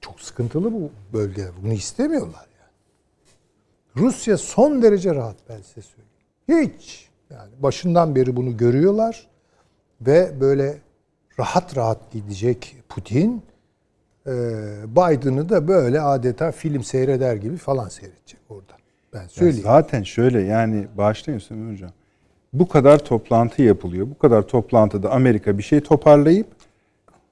Çok 0.00 0.20
sıkıntılı 0.20 0.72
bu 0.72 0.90
bölge. 1.12 1.44
Bunu 1.62 1.72
istemiyorlar 1.72 2.46
yani. 2.60 4.06
Rusya 4.06 4.38
son 4.38 4.82
derece 4.82 5.14
rahat 5.14 5.36
ben 5.48 5.56
size 5.56 5.82
söyleyeyim. 5.82 6.72
Hiç. 6.74 7.08
Yani 7.30 7.50
başından 7.58 8.16
beri 8.16 8.36
bunu 8.36 8.56
görüyorlar 8.56 9.26
ve 10.00 10.40
böyle 10.40 10.78
rahat 11.38 11.76
rahat 11.76 12.12
gidecek 12.12 12.76
Putin 12.88 13.42
Biden'ı 14.86 15.48
da 15.48 15.68
böyle 15.68 16.00
adeta 16.00 16.52
film 16.52 16.84
seyreder 16.84 17.36
gibi 17.36 17.56
falan 17.56 17.88
seyredecek 17.88 18.40
orada. 18.48 18.75
Ben 19.22 19.28
söyleyeyim. 19.28 19.66
Ya 19.66 19.72
zaten 19.72 20.02
şöyle 20.02 20.40
yani 20.42 20.84
bağışlayın 20.98 21.38
Süleyman 21.38 21.72
Hocam. 21.72 21.90
Bu 22.52 22.68
kadar 22.68 22.98
toplantı 22.98 23.62
yapılıyor. 23.62 24.06
Bu 24.14 24.18
kadar 24.18 24.42
toplantıda 24.42 25.10
Amerika 25.10 25.58
bir 25.58 25.62
şey 25.62 25.80
toparlayıp 25.80 26.46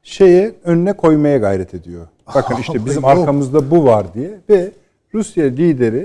şeye 0.03 0.55
önüne 0.65 0.93
koymaya 0.93 1.37
gayret 1.39 1.75
ediyor. 1.75 2.07
Bakın 2.35 2.57
işte 2.61 2.85
bizim 2.87 3.05
arkamızda 3.05 3.71
bu 3.71 3.85
var 3.85 4.07
diye 4.15 4.31
ve 4.51 4.71
Rusya 5.15 5.45
lideri 5.45 6.05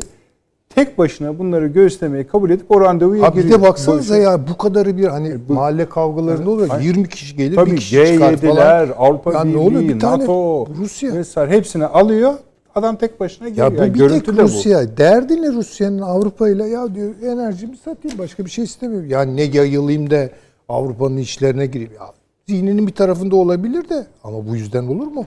tek 0.70 0.98
başına 0.98 1.40
bunları 1.40 1.68
göğüslemeyi 1.68 2.28
kabul 2.28 2.50
edip 2.50 2.72
o 2.72 2.82
randevuya 2.82 3.24
Abi 3.26 3.36
giriyor. 3.42 3.60
bir 3.60 3.64
de 3.64 3.68
baksanıza 3.68 4.16
Bu- 4.18 4.22
ya 4.22 4.48
bu 4.48 4.58
kadarı 4.58 4.98
bir 4.98 5.06
hani 5.08 5.38
bu- 5.50 5.54
mahalle 5.54 5.90
kavgalarında 5.90 6.50
oluyor. 6.50 6.70
Ay- 6.70 6.86
20 6.86 7.10
kişi 7.10 7.36
gelir 7.36 7.56
Tabii 7.56 7.72
bir 7.72 7.78
kişi 7.78 8.06
çıkar 8.14 8.38
falan. 8.38 8.56
G7'ler, 8.58 8.94
Avrupa 8.98 9.34
Ya 9.34 9.44
ne 9.44 9.50
Birliği, 9.50 9.58
oluyor? 9.58 9.82
Bir 9.82 10.00
tane 10.00 10.24
NATO, 10.24 10.68
Rusya. 10.78 11.14
vesaire 11.14 11.52
hepsini 11.52 11.86
alıyor. 11.86 12.34
Adam 12.76 12.96
tek 12.96 13.20
başına 13.20 13.50
giriyor. 13.50 13.72
Ya 13.72 13.78
bu 13.78 13.82
Yani 13.82 13.94
bir 13.94 14.10
tek 14.10 14.28
de 14.28 14.38
bu. 14.38 14.42
Rusya. 14.42 14.98
Derdi 14.98 15.42
ne 15.42 15.52
Rusya'nın 15.52 16.02
Avrupa 16.02 16.50
ile 16.50 16.68
ya 16.68 16.96
diyor 16.96 17.22
enerjimi 17.24 17.78
satayım 17.78 18.18
başka 18.18 18.46
bir 18.46 18.50
şey 18.50 18.64
istemiyorum. 18.64 19.10
Yani 19.10 19.36
ne 19.36 19.42
yayılayım 19.42 20.10
da 20.10 20.30
Avrupa'nın 20.70 21.18
işlerine 21.18 21.66
gireyim. 21.66 21.94
Ya, 21.94 22.14
zihninin 22.48 22.88
bir 22.88 22.94
tarafında 22.94 23.36
olabilir 23.36 23.90
de 23.90 24.08
ama 24.24 24.48
bu 24.48 24.56
yüzden 24.56 24.88
olur 24.88 25.08
mu? 25.08 25.26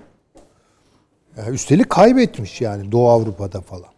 Ya, 1.37 1.51
üstelik 1.51 1.91
kaybetmiş 1.91 2.61
yani 2.61 2.93
Doğu 2.93 3.09
Avrupa'da 3.09 3.61
falan. 3.61 3.93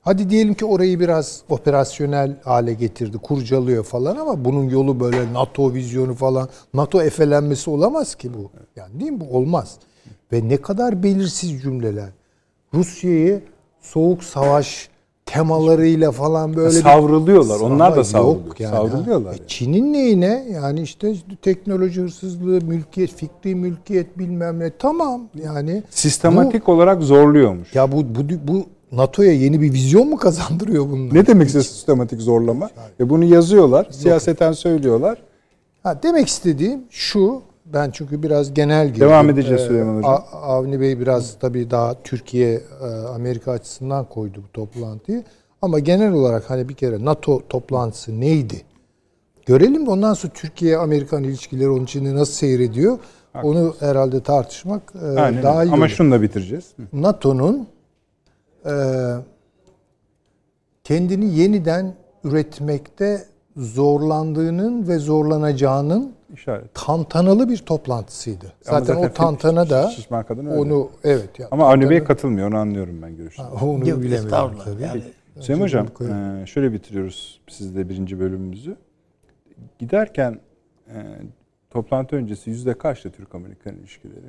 Hadi 0.00 0.30
diyelim 0.30 0.54
ki 0.54 0.64
orayı 0.64 1.00
biraz 1.00 1.42
operasyonel 1.48 2.36
hale 2.44 2.74
getirdi, 2.74 3.18
kurcalıyor 3.18 3.84
falan 3.84 4.16
ama 4.16 4.44
bunun 4.44 4.68
yolu 4.68 5.00
böyle 5.00 5.32
NATO 5.32 5.74
vizyonu 5.74 6.14
falan, 6.14 6.48
NATO 6.74 7.02
efelenmesi 7.02 7.70
olamaz 7.70 8.14
ki 8.14 8.34
bu. 8.34 8.50
Yani 8.76 9.00
değil 9.00 9.12
mi? 9.12 9.20
Bu 9.20 9.36
olmaz. 9.36 9.78
Ve 10.32 10.48
ne 10.48 10.56
kadar 10.56 11.02
belirsiz 11.02 11.62
cümleler. 11.62 12.08
Rusya'yı 12.74 13.40
soğuk 13.80 14.24
savaş 14.24 14.88
temalarıyla 15.26 16.10
falan 16.12 16.56
böyle 16.56 16.76
bir- 16.76 16.82
Savruluyorlar. 16.82 17.60
Onlar 17.60 17.96
da 17.96 18.04
savruluyor. 18.04 18.46
yok 18.46 18.60
yani. 18.60 18.72
Savruluyorlar. 18.72 19.32
E, 19.32 19.36
yani. 19.36 19.48
Çin'in 19.48 19.92
neyine? 19.92 20.46
Yani 20.52 20.80
işte 20.82 21.14
teknoloji 21.42 22.00
hırsızlığı, 22.00 22.60
mülkiyet, 22.60 23.14
fikri 23.14 23.54
mülkiyet 23.54 24.18
bilmem 24.18 24.58
ne. 24.58 24.70
Tamam 24.78 25.22
yani. 25.44 25.82
Sistematik 25.90 26.68
olarak 26.68 27.02
zorluyormuş. 27.02 27.74
Bu, 27.74 27.78
ya 27.78 27.92
bu, 27.92 27.96
bu, 27.96 28.22
bu 28.48 28.66
NATO'ya 28.92 29.32
yeni 29.32 29.60
bir 29.60 29.72
vizyon 29.72 30.08
mu 30.08 30.16
kazandırıyor 30.16 30.90
bunlar? 30.90 31.14
Ne 31.14 31.26
demekse 31.26 31.62
sistematik 31.62 32.20
zorlama? 32.20 32.70
E 33.00 33.10
bunu 33.10 33.24
yazıyorlar, 33.24 33.88
siyaseten 33.90 34.52
söylüyorlar. 34.52 35.18
Ha, 35.82 36.00
demek 36.02 36.28
istediğim 36.28 36.80
şu, 36.90 37.42
ben 37.66 37.90
çünkü 37.90 38.22
biraz 38.22 38.54
genel 38.54 38.86
girdim. 38.88 39.00
Devam 39.00 39.30
edeceğiz 39.30 39.62
Süleyman 39.62 39.96
Hocam. 39.98 40.24
Avni 40.32 40.80
Bey 40.80 41.00
biraz 41.00 41.38
tabii 41.38 41.70
daha 41.70 42.02
Türkiye, 42.02 42.60
e, 42.82 42.86
Amerika 43.14 43.52
açısından 43.52 44.04
koydu 44.08 44.42
bu 44.48 44.52
toplantıyı. 44.52 45.24
Ama 45.62 45.78
genel 45.78 46.12
olarak 46.12 46.50
hani 46.50 46.68
bir 46.68 46.74
kere 46.74 47.04
NATO 47.04 47.42
toplantısı 47.48 48.20
neydi? 48.20 48.62
Görelim 49.46 49.86
de 49.86 49.90
ondan 49.90 50.14
sonra 50.14 50.32
Türkiye-Amerikan 50.32 51.24
ilişkileri 51.24 51.68
onun 51.68 51.84
içinde 51.84 52.14
nasıl 52.14 52.32
seyrediyor? 52.32 52.98
Onu 53.42 53.74
herhalde 53.80 54.22
tartışmak 54.22 54.82
e, 55.02 55.20
Aynen. 55.20 55.42
daha 55.42 55.64
iyi 55.64 55.72
Ama 55.72 55.82
olur. 55.84 55.88
şunu 55.88 56.12
da 56.12 56.22
bitireceğiz. 56.22 56.72
NATO'nun 56.92 57.66
e, 58.66 58.72
kendini 60.84 61.34
yeniden 61.38 61.94
üretmekte 62.24 63.24
zorlandığının 63.56 64.88
ve 64.88 64.98
zorlanacağının 64.98 66.12
İşaret. 66.34 66.74
tantanalı 66.74 67.48
bir 67.48 67.56
toplantısıydı. 67.58 68.44
Ama 68.68 68.78
Zaten, 68.80 68.94
zaten 68.94 69.08
o 69.08 69.12
tantana 69.12 69.70
da 69.70 69.88
şişman 69.90 70.24
kadın 70.26 70.46
öyle. 70.46 70.58
onu 70.60 70.90
evet 71.04 71.38
ya. 71.38 71.48
Ama 71.50 71.68
Avni 71.68 71.90
Bey 71.90 72.04
katılmıyor, 72.04 72.48
onu 72.48 72.56
anlıyorum 72.56 73.02
ben 73.02 73.16
görüşünü. 73.16 73.46
onu 73.46 73.88
Yok, 73.88 74.02
bilemiyorum 74.02 74.58
tabii. 74.64 74.82
Yani 74.82 75.02
Süleyman 75.40 75.64
Hocam, 75.64 75.86
e, 76.42 76.46
şöyle 76.46 76.72
bitiriyoruz 76.72 77.40
sizle 77.48 77.88
birinci 77.88 78.20
bölümümüzü. 78.20 78.76
Giderken 79.78 80.40
e, 80.88 80.94
toplantı 81.70 82.16
öncesi 82.16 82.50
yüzde 82.50 82.78
kaçtı 82.78 83.10
Türk-Amerikan 83.10 83.74
ilişkileri? 83.74 84.26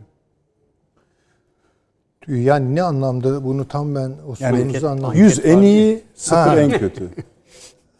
Yani 2.28 2.76
ne 2.76 2.84
anlamda 2.84 3.43
bunu 3.45 3.67
tam 3.67 3.95
ben 3.95 4.09
o 4.28 4.34
Yani 4.39 4.57
sorunuzu 4.57 4.88
anlamadım. 4.88 5.19
100 5.19 5.45
en 5.45 5.61
iyi, 5.61 6.03
sıfır 6.13 6.57
en 6.57 6.71
kötü. 6.71 7.09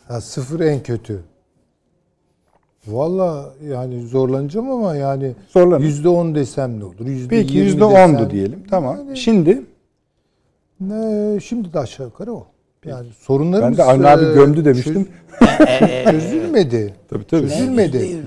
Ha, 0.08 0.22
sıfır 0.22 0.60
en 0.60 0.84
kötü. 0.84 1.22
Valla 2.88 3.54
yani 3.70 4.08
zorlanacağım 4.08 4.70
ama 4.72 4.96
yani 4.96 5.32
Zorlanın. 5.50 5.84
yüzde 5.84 6.10
on 6.10 6.36
desem 6.36 6.80
ne 6.80 6.84
olur? 6.86 7.06
Yüzde 7.06 7.28
Peki 7.30 7.58
yüzde 7.58 7.84
ondu 7.84 8.30
diyelim. 8.30 8.64
Tamam. 8.70 8.98
Yani- 8.98 9.18
Şimdi 9.18 9.62
Ne, 10.80 11.40
şimdi 11.40 11.74
de 11.74 11.80
aşağı 11.80 12.06
yukarı 12.08 12.34
o. 12.34 12.48
Yani 12.86 13.08
sorunlarımız 13.20 13.78
ben 13.78 13.86
de 13.88 13.92
Avni 13.92 14.08
abi 14.08 14.26
e, 14.26 14.34
gömdü 14.34 14.66
demiştim. 14.66 15.08
çöz- 15.40 16.12
çözülmedi. 16.12 16.94
Tabii 17.10 17.28
tabii. 17.28 17.42
Çözülmedi. 17.50 18.18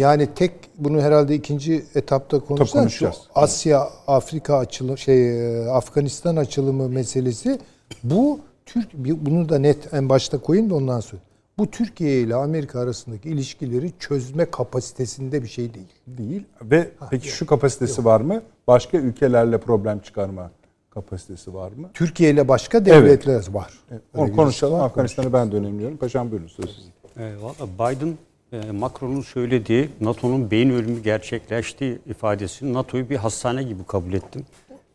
Yani 0.00 0.28
tek 0.34 0.52
bunu 0.78 1.00
herhalde 1.00 1.34
ikinci 1.34 1.84
etapta 1.94 2.40
konuşacağız. 2.40 2.90
Şu. 2.90 3.10
Asya 3.34 3.88
Afrika 4.06 4.56
açılımı 4.58 4.98
şey 4.98 5.58
e, 5.64 5.68
Afganistan 5.70 6.36
açılımı 6.36 6.88
meselesi 6.88 7.58
bu 8.04 8.40
Türk 8.66 8.94
bunu 8.94 9.48
da 9.48 9.58
net 9.58 9.94
en 9.94 10.08
başta 10.08 10.38
koyayım 10.38 10.70
da 10.70 10.74
ondan 10.74 11.00
sonra. 11.00 11.22
Bu 11.58 11.70
Türkiye 11.70 12.20
ile 12.20 12.34
Amerika 12.34 12.80
arasındaki 12.80 13.28
ilişkileri 13.28 13.92
çözme 13.98 14.50
kapasitesinde 14.50 15.42
bir 15.42 15.48
şey 15.48 15.74
değil. 15.74 15.88
Değil. 16.06 16.44
Ve 16.62 16.90
peki 17.10 17.28
şu 17.28 17.46
kapasitesi 17.46 18.04
var 18.04 18.20
mı? 18.20 18.42
Başka 18.66 18.98
ülkelerle 18.98 19.58
problem 19.58 19.98
çıkarma 19.98 20.50
kapasitesi 20.90 21.54
var 21.54 21.72
mı? 21.72 21.90
Türkiye 21.94 22.30
ile 22.30 22.48
başka 22.48 22.84
devletler 22.84 23.46
var. 23.50 23.72
Öyle 23.90 24.02
Onu 24.14 24.36
konuşalım. 24.36 24.80
Afganistan'ı 24.80 25.32
ben 25.32 25.52
de 25.52 25.56
önemliyorum. 25.56 25.96
Paşam 25.96 26.30
buyurun 26.30 26.48
söz 26.48 26.76
sizin. 26.76 27.22
E, 27.22 27.42
Valla 27.42 27.68
Biden 27.78 28.18
e, 28.52 28.70
Macron'un 28.70 29.20
söylediği 29.20 29.88
NATO'nun 30.00 30.50
beyin 30.50 30.70
ölümü 30.70 31.02
gerçekleştiği 31.02 31.98
ifadesini 32.06 32.72
NATO'yu 32.72 33.10
bir 33.10 33.16
hastane 33.16 33.62
gibi 33.62 33.84
kabul 33.84 34.12
ettim. 34.12 34.46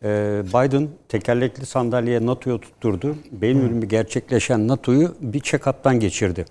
E, 0.04 0.42
Biden 0.54 0.88
tekerlekli 1.10 1.66
sandalyeye 1.66 2.26
NATO'ya 2.26 2.58
tutturdu. 2.58 3.16
Beyin 3.32 3.60
ölümü 3.62 3.86
gerçekleşen 3.86 4.68
NATO'yu 4.68 5.16
bir 5.22 5.40
check-up'tan 5.40 6.00
geçirdi. 6.00 6.46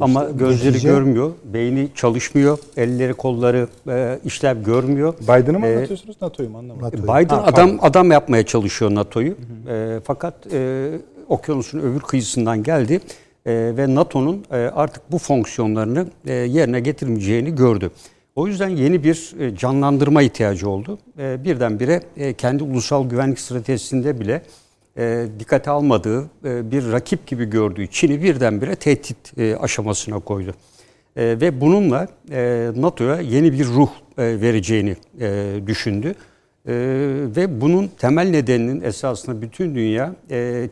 Ama 0.00 0.24
gözleri 0.24 0.76
netice- 0.76 0.82
görmüyor, 0.86 1.32
beyni 1.44 1.88
çalışmıyor, 1.94 2.58
elleri 2.76 3.14
kolları 3.14 3.68
e, 3.88 4.18
işlev 4.24 4.62
görmüyor. 4.64 5.14
Biden'ı 5.22 5.58
mı 5.58 5.66
Ee, 5.66 5.76
anlatıyorsunuz 5.76 6.16
NATO'yu 6.22 6.50
mu 6.50 6.58
anlamadım. 6.58 6.86
NATO'yu. 7.06 7.24
Biden 7.24 7.34
Ha, 7.36 7.42
adam 7.44 7.78
adam 7.82 8.10
yapmaya 8.10 8.46
çalışıyor 8.46 8.94
NATO'yu. 8.94 9.34
E, 9.68 10.00
fakat 10.04 10.34
e, 10.52 10.90
okyanusun 11.28 11.78
öbür 11.78 12.00
kıyısından 12.00 12.62
geldi 12.62 13.00
E, 13.46 13.52
ve 13.76 13.94
NATO'nun 13.94 14.44
e, 14.50 14.56
artık 14.56 15.02
bu 15.12 15.18
fonksiyonlarını 15.18 16.06
e, 16.26 16.32
yerine 16.32 16.80
getirmeyeceğini 16.80 17.54
gördü. 17.54 17.90
O 18.36 18.46
yüzden 18.46 18.68
yeni 18.68 19.04
bir 19.04 19.34
e, 19.40 19.56
canlandırma 19.56 20.22
ihtiyacı 20.22 20.68
oldu. 20.68 20.98
E, 21.18 21.44
birdenbire 21.44 22.02
e, 22.16 22.32
kendi 22.32 22.62
ulusal 22.62 23.08
güvenlik 23.08 23.40
stratejisinde 23.40 24.20
bile 24.20 24.42
dikkate 25.38 25.70
almadığı 25.70 26.30
bir 26.44 26.92
rakip 26.92 27.26
gibi 27.26 27.44
gördüğü 27.44 27.86
Çin'i 27.86 28.22
birdenbire 28.22 28.74
tehdit 28.74 29.16
aşamasına 29.60 30.18
koydu. 30.18 30.54
Ve 31.16 31.60
bununla 31.60 32.08
NATO'ya 32.76 33.20
yeni 33.20 33.52
bir 33.52 33.64
ruh 33.64 33.88
vereceğini 34.18 34.96
düşündü. 35.66 36.14
Ve 37.36 37.60
bunun 37.60 37.86
temel 37.98 38.30
nedeninin 38.30 38.80
esasında 38.80 39.42
bütün 39.42 39.74
dünya 39.74 40.14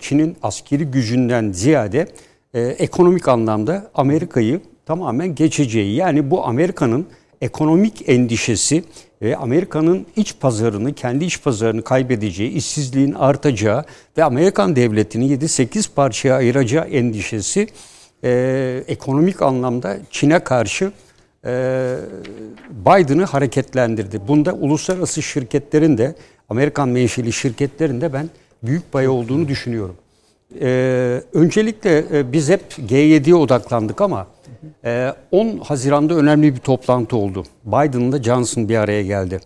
Çin'in 0.00 0.36
askeri 0.42 0.84
gücünden 0.84 1.52
ziyade 1.52 2.08
ekonomik 2.54 3.28
anlamda 3.28 3.90
Amerika'yı 3.94 4.60
tamamen 4.86 5.34
geçeceği. 5.34 5.94
Yani 5.94 6.30
bu 6.30 6.46
Amerika'nın 6.46 7.06
ekonomik 7.40 8.08
endişesi 8.08 8.84
ve 9.22 9.36
Amerika'nın 9.36 10.06
iç 10.16 10.34
pazarını, 10.40 10.94
kendi 10.94 11.24
iç 11.24 11.42
pazarını 11.42 11.84
kaybedeceği, 11.84 12.50
işsizliğin 12.50 13.12
artacağı 13.12 13.84
ve 14.18 14.24
Amerikan 14.24 14.76
devletini 14.76 15.32
7-8 15.32 15.94
parçaya 15.94 16.36
ayıracağı 16.36 16.84
endişesi 16.84 17.66
e, 18.24 18.84
ekonomik 18.88 19.42
anlamda 19.42 19.96
Çin'e 20.10 20.38
karşı 20.38 20.92
e, 21.44 21.94
Biden'ı 22.70 23.24
hareketlendirdi. 23.24 24.20
Bunda 24.28 24.52
uluslararası 24.52 25.22
şirketlerin 25.22 25.98
de 25.98 26.14
Amerikan 26.48 26.88
menşeli 26.88 27.32
şirketlerin 27.32 28.00
de 28.00 28.12
ben 28.12 28.30
büyük 28.62 28.92
payı 28.92 29.10
olduğunu 29.10 29.48
düşünüyorum. 29.48 29.96
Ee, 30.60 31.22
öncelikle 31.32 32.04
e, 32.12 32.32
biz 32.32 32.48
hep 32.48 32.62
G7'ye 32.78 33.34
odaklandık 33.34 34.00
ama 34.00 34.26
e, 34.84 35.14
10 35.30 35.58
Haziran'da 35.58 36.14
önemli 36.14 36.54
bir 36.54 36.60
toplantı 36.60 37.16
oldu. 37.16 37.44
Biden'la 37.64 38.22
Johnson 38.22 38.68
bir 38.68 38.76
araya 38.76 39.02
geldi. 39.02 39.40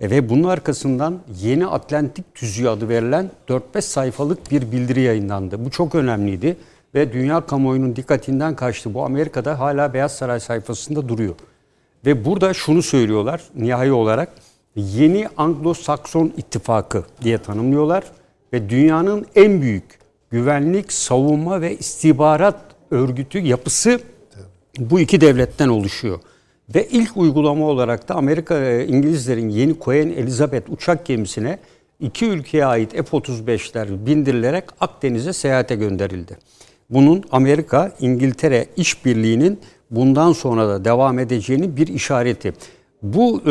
E, 0.00 0.10
ve 0.10 0.28
bunun 0.28 0.48
arkasından 0.48 1.18
Yeni 1.40 1.66
Atlantik 1.66 2.34
Tüzüğü 2.34 2.68
adı 2.68 2.88
verilen 2.88 3.30
4-5 3.48 3.80
sayfalık 3.80 4.50
bir 4.50 4.72
bildiri 4.72 5.00
yayınlandı. 5.00 5.64
Bu 5.64 5.70
çok 5.70 5.94
önemliydi 5.94 6.56
ve 6.94 7.12
dünya 7.12 7.40
kamuoyunun 7.40 7.96
dikkatinden 7.96 8.56
kaçtı. 8.56 8.94
Bu 8.94 9.04
Amerika'da 9.04 9.60
hala 9.60 9.94
Beyaz 9.94 10.12
Saray 10.12 10.40
sayfasında 10.40 11.08
duruyor. 11.08 11.34
Ve 12.06 12.24
burada 12.24 12.54
şunu 12.54 12.82
söylüyorlar 12.82 13.42
nihai 13.54 13.92
olarak 13.92 14.28
yeni 14.76 15.28
Anglo-Sakson 15.36 16.30
ittifakı 16.36 17.04
diye 17.22 17.38
tanımlıyorlar 17.38 18.04
ve 18.52 18.70
dünyanın 18.70 19.26
en 19.34 19.62
büyük 19.62 19.97
güvenlik, 20.30 20.92
savunma 20.92 21.60
ve 21.60 21.76
istihbarat 21.76 22.60
örgütü 22.90 23.38
yapısı 23.38 24.00
bu 24.78 25.00
iki 25.00 25.20
devletten 25.20 25.68
oluşuyor. 25.68 26.20
Ve 26.74 26.88
ilk 26.88 27.16
uygulama 27.16 27.66
olarak 27.66 28.08
da 28.08 28.14
Amerika 28.14 28.70
İngilizlerin 28.70 29.48
yeni 29.48 29.78
Queen 29.78 30.08
Elizabeth 30.08 30.70
uçak 30.70 31.06
gemisine 31.06 31.58
iki 32.00 32.26
ülkeye 32.26 32.66
ait 32.66 32.92
F-35'ler 32.92 34.06
bindirilerek 34.06 34.64
Akdeniz'e 34.80 35.32
seyahate 35.32 35.74
gönderildi. 35.74 36.36
bunun 36.90 37.24
Amerika 37.30 37.92
İngiltere 38.00 38.66
işbirliğinin 38.76 39.60
bundan 39.90 40.32
sonra 40.32 40.68
da 40.68 40.84
devam 40.84 41.18
edeceğinin 41.18 41.76
bir 41.76 41.86
işareti. 41.86 42.52
Bu 43.02 43.42
e, 43.46 43.50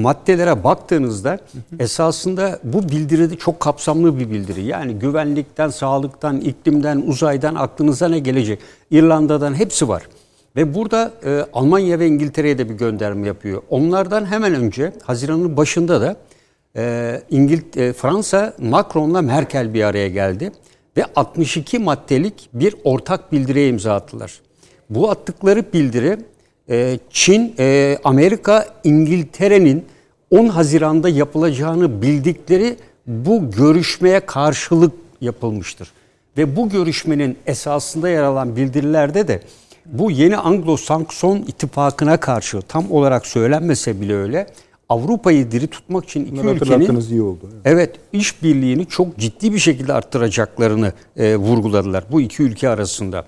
maddelere 0.00 0.64
baktığınızda 0.64 1.38
esasında 1.78 2.58
bu 2.64 2.82
bildiride 2.82 3.36
çok 3.36 3.60
kapsamlı 3.60 4.18
bir 4.18 4.30
bildiri. 4.30 4.64
Yani 4.64 4.94
güvenlikten, 4.94 5.68
sağlıktan, 5.68 6.40
iklimden, 6.40 7.02
uzaydan 7.06 7.54
aklınıza 7.54 8.08
ne 8.08 8.18
gelecek? 8.18 8.60
İrlanda'dan 8.90 9.54
hepsi 9.54 9.88
var. 9.88 10.02
Ve 10.56 10.74
burada 10.74 11.12
e, 11.24 11.46
Almanya 11.52 11.98
ve 11.98 12.06
İngiltere'ye 12.06 12.58
de 12.58 12.68
bir 12.68 12.74
gönderme 12.74 13.26
yapıyor. 13.26 13.62
Onlardan 13.70 14.26
hemen 14.26 14.54
önce 14.54 14.92
Haziran'ın 15.02 15.56
başında 15.56 16.00
da 16.00 16.16
e, 16.76 17.22
İngilt 17.30 17.76
e, 17.76 17.92
Fransa 17.92 18.54
Macron'la 18.58 19.22
Merkel 19.22 19.74
bir 19.74 19.82
araya 19.82 20.08
geldi 20.08 20.52
ve 20.96 21.04
62 21.16 21.78
maddelik 21.78 22.48
bir 22.52 22.74
ortak 22.84 23.32
bildiriye 23.32 23.68
imza 23.68 23.94
attılar. 23.94 24.40
Bu 24.90 25.10
attıkları 25.10 25.72
bildiri 25.72 26.18
e, 26.70 26.98
Çin, 27.10 27.54
e, 27.58 27.98
Amerika, 28.04 28.66
İngiltere'nin 28.84 29.84
10 30.30 30.48
Haziran'da 30.48 31.08
yapılacağını 31.08 32.02
bildikleri 32.02 32.76
bu 33.06 33.50
görüşmeye 33.50 34.20
karşılık 34.20 34.92
yapılmıştır. 35.20 35.92
Ve 36.36 36.56
bu 36.56 36.68
görüşmenin 36.68 37.36
esasında 37.46 38.08
yer 38.08 38.22
alan 38.22 38.56
bildirilerde 38.56 39.28
de 39.28 39.42
bu 39.86 40.10
yeni 40.10 40.34
Anglo-Sakson 40.34 41.38
ittifakına 41.48 42.16
karşı 42.16 42.62
tam 42.62 42.90
olarak 42.90 43.26
söylenmese 43.26 44.00
bile 44.00 44.14
öyle 44.14 44.46
Avrupa'yı 44.88 45.50
diri 45.50 45.66
tutmak 45.66 46.04
için 46.04 46.24
iki 46.24 46.32
Bunları 46.36 46.56
ülkenin 46.56 47.00
iyi 47.10 47.22
oldu. 47.22 47.50
Evet, 47.52 47.60
evet 47.64 47.96
işbirliğini 48.12 48.86
çok 48.86 49.18
ciddi 49.18 49.52
bir 49.52 49.58
şekilde 49.58 49.92
arttıracaklarını 49.92 50.92
e, 51.16 51.36
vurguladılar 51.36 52.04
bu 52.12 52.20
iki 52.20 52.42
ülke 52.42 52.68
arasında. 52.68 53.24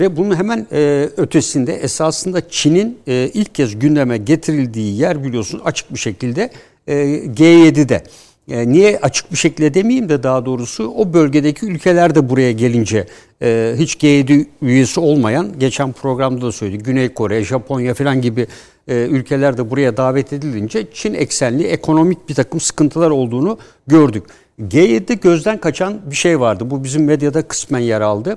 Ve 0.00 0.16
bunun 0.16 0.36
hemen 0.36 0.66
e, 0.72 1.08
ötesinde 1.16 1.74
esasında 1.74 2.48
Çin'in 2.48 2.98
e, 3.06 3.30
ilk 3.34 3.54
kez 3.54 3.78
gündeme 3.78 4.18
getirildiği 4.18 4.98
yer 4.98 5.24
biliyorsunuz 5.24 5.62
açık 5.66 5.94
bir 5.94 5.98
şekilde 5.98 6.50
e, 6.86 6.94
G7'de. 7.26 8.02
E, 8.50 8.68
niye 8.68 8.98
açık 8.98 9.32
bir 9.32 9.36
şekilde 9.36 9.74
demeyeyim 9.74 10.08
de 10.08 10.22
daha 10.22 10.46
doğrusu 10.46 10.92
o 10.96 11.12
bölgedeki 11.12 11.66
ülkeler 11.66 12.14
de 12.14 12.28
buraya 12.28 12.52
gelince 12.52 13.06
e, 13.42 13.74
hiç 13.78 13.94
G7 13.94 14.46
üyesi 14.62 15.00
olmayan 15.00 15.58
geçen 15.58 15.92
programda 15.92 16.46
da 16.46 16.52
söyledik 16.52 16.84
Güney 16.84 17.08
Kore, 17.08 17.44
Japonya 17.44 17.94
falan 17.94 18.20
gibi 18.22 18.46
e, 18.88 18.94
ülkeler 18.94 19.58
de 19.58 19.70
buraya 19.70 19.96
davet 19.96 20.32
edilince 20.32 20.86
Çin 20.92 21.14
eksenli 21.14 21.64
ekonomik 21.66 22.28
bir 22.28 22.34
takım 22.34 22.60
sıkıntılar 22.60 23.10
olduğunu 23.10 23.58
gördük. 23.86 24.22
G7'de 24.60 25.14
gözden 25.14 25.60
kaçan 25.60 26.00
bir 26.10 26.16
şey 26.16 26.40
vardı. 26.40 26.70
Bu 26.70 26.84
bizim 26.84 27.04
medyada 27.04 27.42
kısmen 27.42 27.80
yer 27.80 28.00
aldı. 28.00 28.36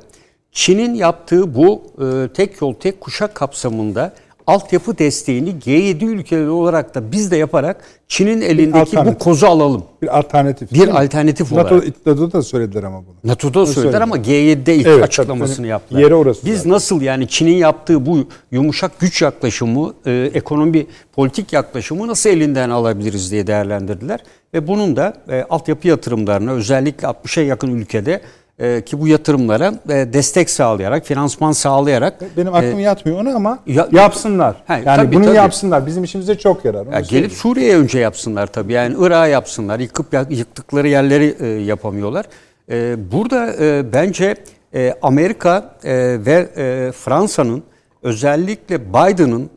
Çin'in 0.52 0.94
yaptığı 0.94 1.56
bu 1.56 1.84
e, 2.02 2.28
tek 2.34 2.62
yol 2.62 2.74
tek 2.74 3.02
kuşak 3.02 3.36
kapsamında 3.36 4.14
altyapı 4.48 4.98
desteğini 4.98 5.50
G7 5.50 6.06
ülkeleri 6.06 6.50
olarak 6.50 6.96
da 6.96 7.12
biz 7.12 7.32
de 7.32 7.38
yaparak 7.38 7.84
Çin'in 8.08 8.42
elindeki 8.42 8.98
bu 8.98 9.18
kozu 9.18 9.46
alalım. 9.46 9.84
Bir 10.02 10.18
alternatif. 10.20 10.74
Bir 10.74 11.04
alternatif 11.04 11.52
NATO, 11.52 11.76
olarak. 11.76 12.06
NATO'da 12.06 12.32
da 12.32 12.42
söylediler 12.42 12.84
ama 12.84 12.98
bunu. 12.98 13.32
NATO'da 13.32 13.66
söylediler 13.66 14.02
ama 14.02 14.18
G7'de 14.18 14.76
ilk 14.76 14.88
Evet, 14.88 15.04
açıklamasını 15.04 15.58
tabii. 15.58 15.68
yaptılar. 15.68 16.02
Yeri 16.02 16.16
orası 16.16 16.46
Biz 16.46 16.58
zaten. 16.58 16.72
nasıl 16.72 17.02
yani 17.02 17.28
Çin'in 17.28 17.56
yaptığı 17.56 18.06
bu 18.06 18.28
yumuşak 18.52 19.00
güç 19.00 19.22
yaklaşımı, 19.22 19.94
e, 20.06 20.32
ekonomi 20.34 20.88
politik 21.16 21.54
yaklaşımı 21.54 22.08
nasıl 22.08 22.30
elinden 22.30 22.70
alabiliriz 22.70 23.32
diye 23.32 23.48
değerlendirdiler. 23.48 24.20
Ve 24.54 24.68
bunun 24.68 24.96
da 24.96 25.14
e, 25.30 25.44
altyapı 25.50 25.88
yatırımlarına 25.88 26.52
özellikle 26.52 27.08
60'a 27.08 27.44
yakın 27.44 27.76
ülkede 27.76 28.22
e, 28.62 28.82
ki 28.82 29.02
bu 29.02 29.08
yatırımlara 29.08 29.74
e, 29.90 30.14
destek 30.14 30.50
sağlayarak, 30.50 31.06
finansman 31.06 31.52
sağlayarak 31.52 32.38
Benim 32.38 32.56
aklım 32.56 32.80
yatmıyor 32.80 33.20
ona 33.22 33.36
ama 33.36 33.60
ya- 33.68 33.90
yapsınlar. 33.92 34.56
Ha, 34.68 34.74
yani 34.78 34.86
tabii, 34.86 35.16
bunu 35.16 35.26
tabii. 35.26 35.36
yapsınlar. 35.36 35.86
Bizim 35.88 36.04
işimize 36.04 36.38
çok 36.38 36.66
yarar. 36.66 36.86
Ya 36.94 37.00
gelip 37.00 37.32
Suriye'ye 37.32 37.78
önce 37.78 38.00
yapsınlar 38.00 38.48
tabii. 38.48 38.74
Yani 38.74 38.96
Irak'a 39.00 39.28
yapsınlar. 39.28 39.80
Yıkıp 39.80 40.08
yıktıkları 40.30 40.88
yerleri 40.88 41.36
e, 41.40 41.48
yapamıyorlar. 41.48 42.26
E, 42.72 42.96
burada 43.12 43.54
e, 43.60 43.94
bence 43.94 44.36
e, 44.74 44.94
Amerika 45.02 45.76
e, 45.84 45.94
ve 46.26 46.50
e, 46.58 46.92
Fransa'nın 46.92 47.64
özellikle 48.04 48.90
Biden'ın 48.90 49.50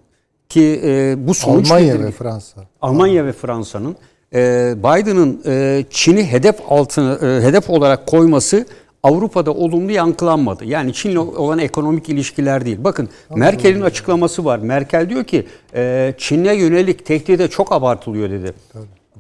ki 0.49 0.81
e, 0.85 1.15
bu 1.29 1.35
sonuç 1.35 1.71
Almanya 1.71 1.95
nedir? 1.95 2.05
ve 2.05 2.11
Fransa. 2.11 2.61
Almanya 2.83 3.27
ve 3.27 3.33
Fransa'nın 3.33 3.97
e, 4.35 4.75
Biden'ın 4.79 5.43
e, 5.47 5.85
Çin'i 5.91 6.33
hedef 6.33 6.57
altına 6.69 7.15
e, 7.15 7.43
hedef 7.43 7.71
olarak 7.71 8.07
koyması 8.07 8.67
Avrupa'da 9.05 9.53
olumlu 9.53 9.93
yankılanmadı. 9.93 10.65
Yani 10.65 10.93
Çin'le 10.93 11.17
olan 11.17 11.59
ekonomik 11.59 12.09
ilişkiler 12.09 12.65
değil. 12.65 12.79
Bakın 12.81 13.09
Merkel'in 13.35 13.81
açıklaması 13.81 14.45
var. 14.45 14.59
Merkel 14.59 15.09
diyor 15.09 15.25
ki 15.25 15.47
e, 15.75 16.15
Çin'e 16.19 16.55
yönelik 16.55 17.07
tehdide 17.07 17.49
çok 17.49 17.73
abartılıyor 17.73 18.31
dedi. 18.31 18.55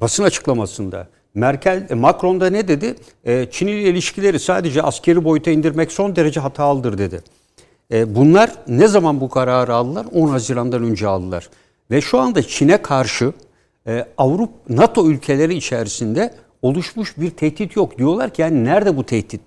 Basın 0.00 0.22
açıklamasında. 0.22 1.08
Merkel, 1.34 1.86
e, 1.90 1.94
Macron 1.94 2.40
da 2.40 2.50
ne 2.50 2.68
dedi? 2.68 2.94
E, 3.24 3.46
Çin 3.50 3.66
ile 3.66 3.82
ilişkileri 3.82 4.38
sadece 4.40 4.82
askeri 4.82 5.24
boyuta 5.24 5.50
indirmek 5.50 5.92
son 5.92 6.16
derece 6.16 6.40
hatalıdır 6.40 6.98
dedi. 6.98 7.22
E, 7.92 8.14
bunlar 8.14 8.52
ne 8.68 8.88
zaman 8.88 9.20
bu 9.20 9.28
kararı 9.28 9.74
aldılar? 9.74 10.06
10 10.14 10.28
Haziran'dan 10.28 10.82
önce 10.82 11.06
aldılar. 11.06 11.48
Ve 11.90 12.00
şu 12.00 12.20
anda 12.20 12.42
Çin'e 12.42 12.82
karşı 12.82 13.32
e, 13.86 14.06
Avrupa 14.18 14.52
NATO 14.68 15.06
ülkeleri 15.06 15.54
içerisinde 15.54 16.34
oluşmuş 16.62 17.18
bir 17.18 17.30
tehdit 17.30 17.76
yok. 17.76 17.98
Diyorlar 17.98 18.30
ki 18.30 18.42
yani 18.42 18.64
nerede 18.64 18.96
bu 18.96 19.06
tehdit? 19.06 19.40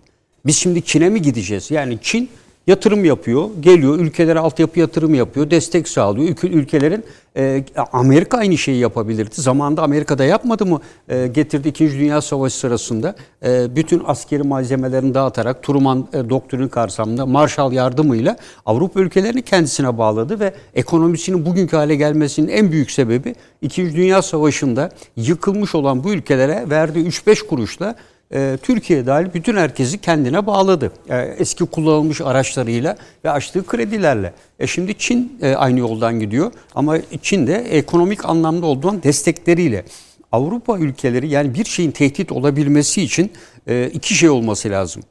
Biz 0.45 0.57
şimdi 0.57 0.81
Çin'e 0.81 1.09
mi 1.09 1.21
gideceğiz? 1.21 1.71
Yani 1.71 1.97
Çin 2.01 2.29
yatırım 2.67 3.05
yapıyor, 3.05 3.49
geliyor 3.59 3.99
ülkelere 3.99 4.39
altyapı 4.39 4.79
yatırım 4.79 5.15
yapıyor, 5.15 5.51
destek 5.51 5.87
sağlıyor. 5.87 6.29
Ülke, 6.29 6.47
ülkelerin 6.47 7.03
e, 7.37 7.63
Amerika 7.93 8.37
aynı 8.37 8.57
şeyi 8.57 8.79
yapabilirdi. 8.79 9.31
Zamanında 9.33 9.83
Amerika'da 9.83 10.25
yapmadı 10.25 10.65
mı? 10.65 10.81
E, 11.09 11.27
getirdi 11.27 11.67
2. 11.67 11.91
Dünya 11.91 12.21
Savaşı 12.21 12.57
sırasında 12.57 13.15
e, 13.45 13.75
bütün 13.75 14.01
askeri 14.05 14.43
malzemelerini 14.43 15.13
dağıtarak 15.13 15.63
Truman 15.63 16.07
e, 16.13 16.29
doktrini 16.29 16.69
karşısında 16.69 17.25
Marshall 17.25 17.71
yardımıyla 17.71 18.37
Avrupa 18.65 18.99
ülkelerini 18.99 19.41
kendisine 19.41 19.97
bağladı 19.97 20.39
ve 20.39 20.53
ekonomisinin 20.75 21.45
bugünkü 21.45 21.75
hale 21.75 21.95
gelmesinin 21.95 22.47
en 22.47 22.71
büyük 22.71 22.91
sebebi 22.91 23.35
2. 23.61 23.95
Dünya 23.95 24.21
Savaşı'nda 24.21 24.89
yıkılmış 25.15 25.75
olan 25.75 26.03
bu 26.03 26.13
ülkelere 26.13 26.69
verdiği 26.69 27.07
3-5 27.07 27.47
kuruşla 27.47 27.95
e, 28.33 28.57
Türkiye 28.61 29.05
dahil 29.05 29.33
bütün 29.33 29.57
herkesi 29.57 30.01
kendine 30.01 30.45
bağladı. 30.45 30.91
E, 31.09 31.17
eski 31.17 31.65
kullanılmış 31.65 32.21
araçlarıyla 32.21 32.97
ve 33.25 33.31
açtığı 33.31 33.65
kredilerle. 33.65 34.33
E 34.59 34.67
şimdi 34.67 34.97
Çin 34.97 35.37
e, 35.41 35.55
aynı 35.55 35.79
yoldan 35.79 36.19
gidiyor 36.19 36.51
ama 36.75 36.97
Çin 37.21 37.47
de 37.47 37.55
ekonomik 37.55 38.25
anlamda 38.25 38.65
olduğun 38.65 39.03
destekleriyle. 39.03 39.85
Avrupa 40.31 40.79
ülkeleri 40.79 41.29
yani 41.29 41.53
bir 41.53 41.65
şeyin 41.65 41.91
tehdit 41.91 42.31
olabilmesi 42.31 43.01
için 43.01 43.31
e, 43.67 43.89
iki 43.93 44.13
şey 44.13 44.29
olması 44.29 44.69
lazım. 44.69 45.03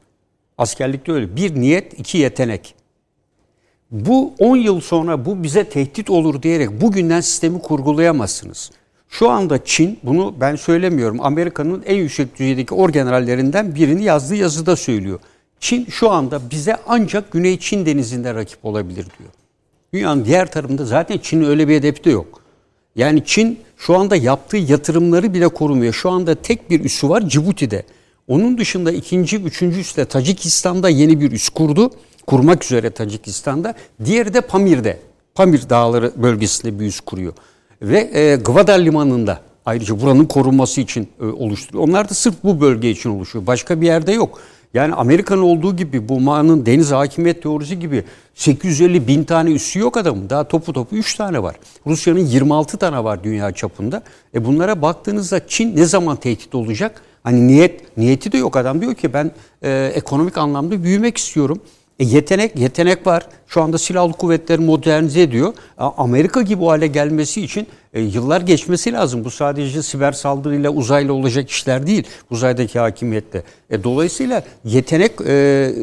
Askerlikte 0.58 1.12
öyle. 1.12 1.36
Bir 1.36 1.60
niyet, 1.60 1.98
iki 1.98 2.18
yetenek. 2.18 2.74
Bu 3.90 4.34
10 4.38 4.56
yıl 4.56 4.80
sonra 4.80 5.24
bu 5.24 5.42
bize 5.42 5.64
tehdit 5.64 6.10
olur 6.10 6.42
diyerek 6.42 6.80
bugünden 6.80 7.20
sistemi 7.20 7.62
kurgulayamazsınız. 7.62 8.70
Şu 9.08 9.30
anda 9.30 9.64
Çin, 9.64 9.98
bunu 10.02 10.34
ben 10.40 10.56
söylemiyorum, 10.56 11.20
Amerika'nın 11.20 11.82
en 11.86 11.96
yüksek 11.96 12.38
düzeydeki 12.38 12.74
orgenerallerinden 12.74 13.74
birini 13.74 14.04
yazdığı 14.04 14.36
yazıda 14.36 14.76
söylüyor. 14.76 15.20
Çin 15.60 15.86
şu 15.90 16.10
anda 16.10 16.50
bize 16.50 16.76
ancak 16.86 17.30
Güney 17.30 17.58
Çin 17.58 17.86
denizinde 17.86 18.34
rakip 18.34 18.64
olabilir 18.64 19.06
diyor. 19.18 19.30
Dünyanın 19.94 20.24
diğer 20.24 20.50
tarafında 20.50 20.84
zaten 20.84 21.18
Çin'in 21.18 21.44
öyle 21.44 21.68
bir 21.68 21.76
hedefi 21.76 22.04
de 22.04 22.10
yok. 22.10 22.40
Yani 22.96 23.22
Çin 23.24 23.58
şu 23.76 23.96
anda 23.98 24.16
yaptığı 24.16 24.56
yatırımları 24.56 25.34
bile 25.34 25.48
korumuyor. 25.48 25.92
Şu 25.92 26.10
anda 26.10 26.34
tek 26.34 26.70
bir 26.70 26.84
üssü 26.84 27.08
var 27.08 27.28
Cibuti'de. 27.28 27.82
Onun 28.28 28.58
dışında 28.58 28.92
ikinci, 28.92 29.36
üçüncü 29.36 29.80
üsle 29.80 30.04
Tacikistan'da 30.04 30.88
yeni 30.88 31.20
bir 31.20 31.32
üs 31.32 31.48
kurdu. 31.48 31.90
Kurmak 32.26 32.64
üzere 32.64 32.90
Tacikistan'da. 32.90 33.74
Diğeri 34.04 34.34
de 34.34 34.40
Pamir'de. 34.40 34.98
Pamir 35.34 35.68
Dağları 35.70 36.12
bölgesinde 36.16 36.80
bir 36.80 36.86
üs 36.86 37.00
kuruyor. 37.00 37.32
Ve 37.82 38.10
e, 38.12 38.36
Gwadar 38.36 38.78
Limanı'nda 38.78 39.40
ayrıca 39.66 40.00
buranın 40.00 40.24
korunması 40.24 40.80
için 40.80 41.08
e, 41.20 41.24
oluşturuyor. 41.24 41.88
Onlar 41.88 42.08
da 42.08 42.14
sırf 42.14 42.34
bu 42.44 42.60
bölge 42.60 42.90
için 42.90 43.10
oluşuyor. 43.10 43.46
Başka 43.46 43.80
bir 43.80 43.86
yerde 43.86 44.12
yok. 44.12 44.40
Yani 44.74 44.94
Amerika'nın 44.94 45.42
olduğu 45.42 45.76
gibi 45.76 46.08
bu 46.08 46.20
Ma'nın 46.20 46.66
deniz 46.66 46.92
hakimiyet 46.92 47.42
teorisi 47.42 47.78
gibi 47.78 48.04
850 48.34 49.06
bin 49.06 49.24
tane 49.24 49.50
üssü 49.50 49.78
yok 49.78 49.96
adamın. 49.96 50.30
Daha 50.30 50.48
topu 50.48 50.72
topu 50.72 50.96
3 50.96 51.14
tane 51.14 51.42
var. 51.42 51.56
Rusya'nın 51.86 52.20
26 52.20 52.76
tane 52.76 53.04
var 53.04 53.24
dünya 53.24 53.52
çapında. 53.52 54.02
E 54.34 54.44
bunlara 54.44 54.82
baktığınızda 54.82 55.48
Çin 55.48 55.76
ne 55.76 55.84
zaman 55.84 56.16
tehdit 56.16 56.54
olacak? 56.54 57.02
Hani 57.22 57.46
niyet 57.46 57.96
niyeti 57.98 58.32
de 58.32 58.38
yok 58.38 58.56
adam 58.56 58.80
diyor 58.80 58.94
ki 58.94 59.12
ben 59.12 59.30
e, 59.62 59.92
ekonomik 59.94 60.38
anlamda 60.38 60.82
büyümek 60.82 61.16
istiyorum. 61.16 61.60
E 61.98 62.04
yetenek 62.04 62.58
yetenek 62.58 63.06
var. 63.06 63.26
Şu 63.46 63.62
anda 63.62 63.78
silahlı 63.78 64.12
kuvvetleri 64.12 64.60
modernize 64.60 65.22
ediyor. 65.22 65.54
Amerika 65.78 66.42
gibi 66.42 66.64
o 66.64 66.68
hale 66.68 66.86
gelmesi 66.86 67.42
için 67.42 67.66
e, 67.94 68.00
yıllar 68.00 68.40
geçmesi 68.40 68.92
lazım. 68.92 69.24
Bu 69.24 69.30
sadece 69.30 69.82
siber 69.82 70.12
saldırıyla 70.12 70.70
uzayla 70.70 71.12
olacak 71.12 71.50
işler 71.50 71.86
değil. 71.86 72.04
Uzaydaki 72.30 72.78
hakimiyette. 72.78 73.42
E, 73.70 73.84
dolayısıyla 73.84 74.44
yetenek 74.64 75.12
e, 75.26 75.74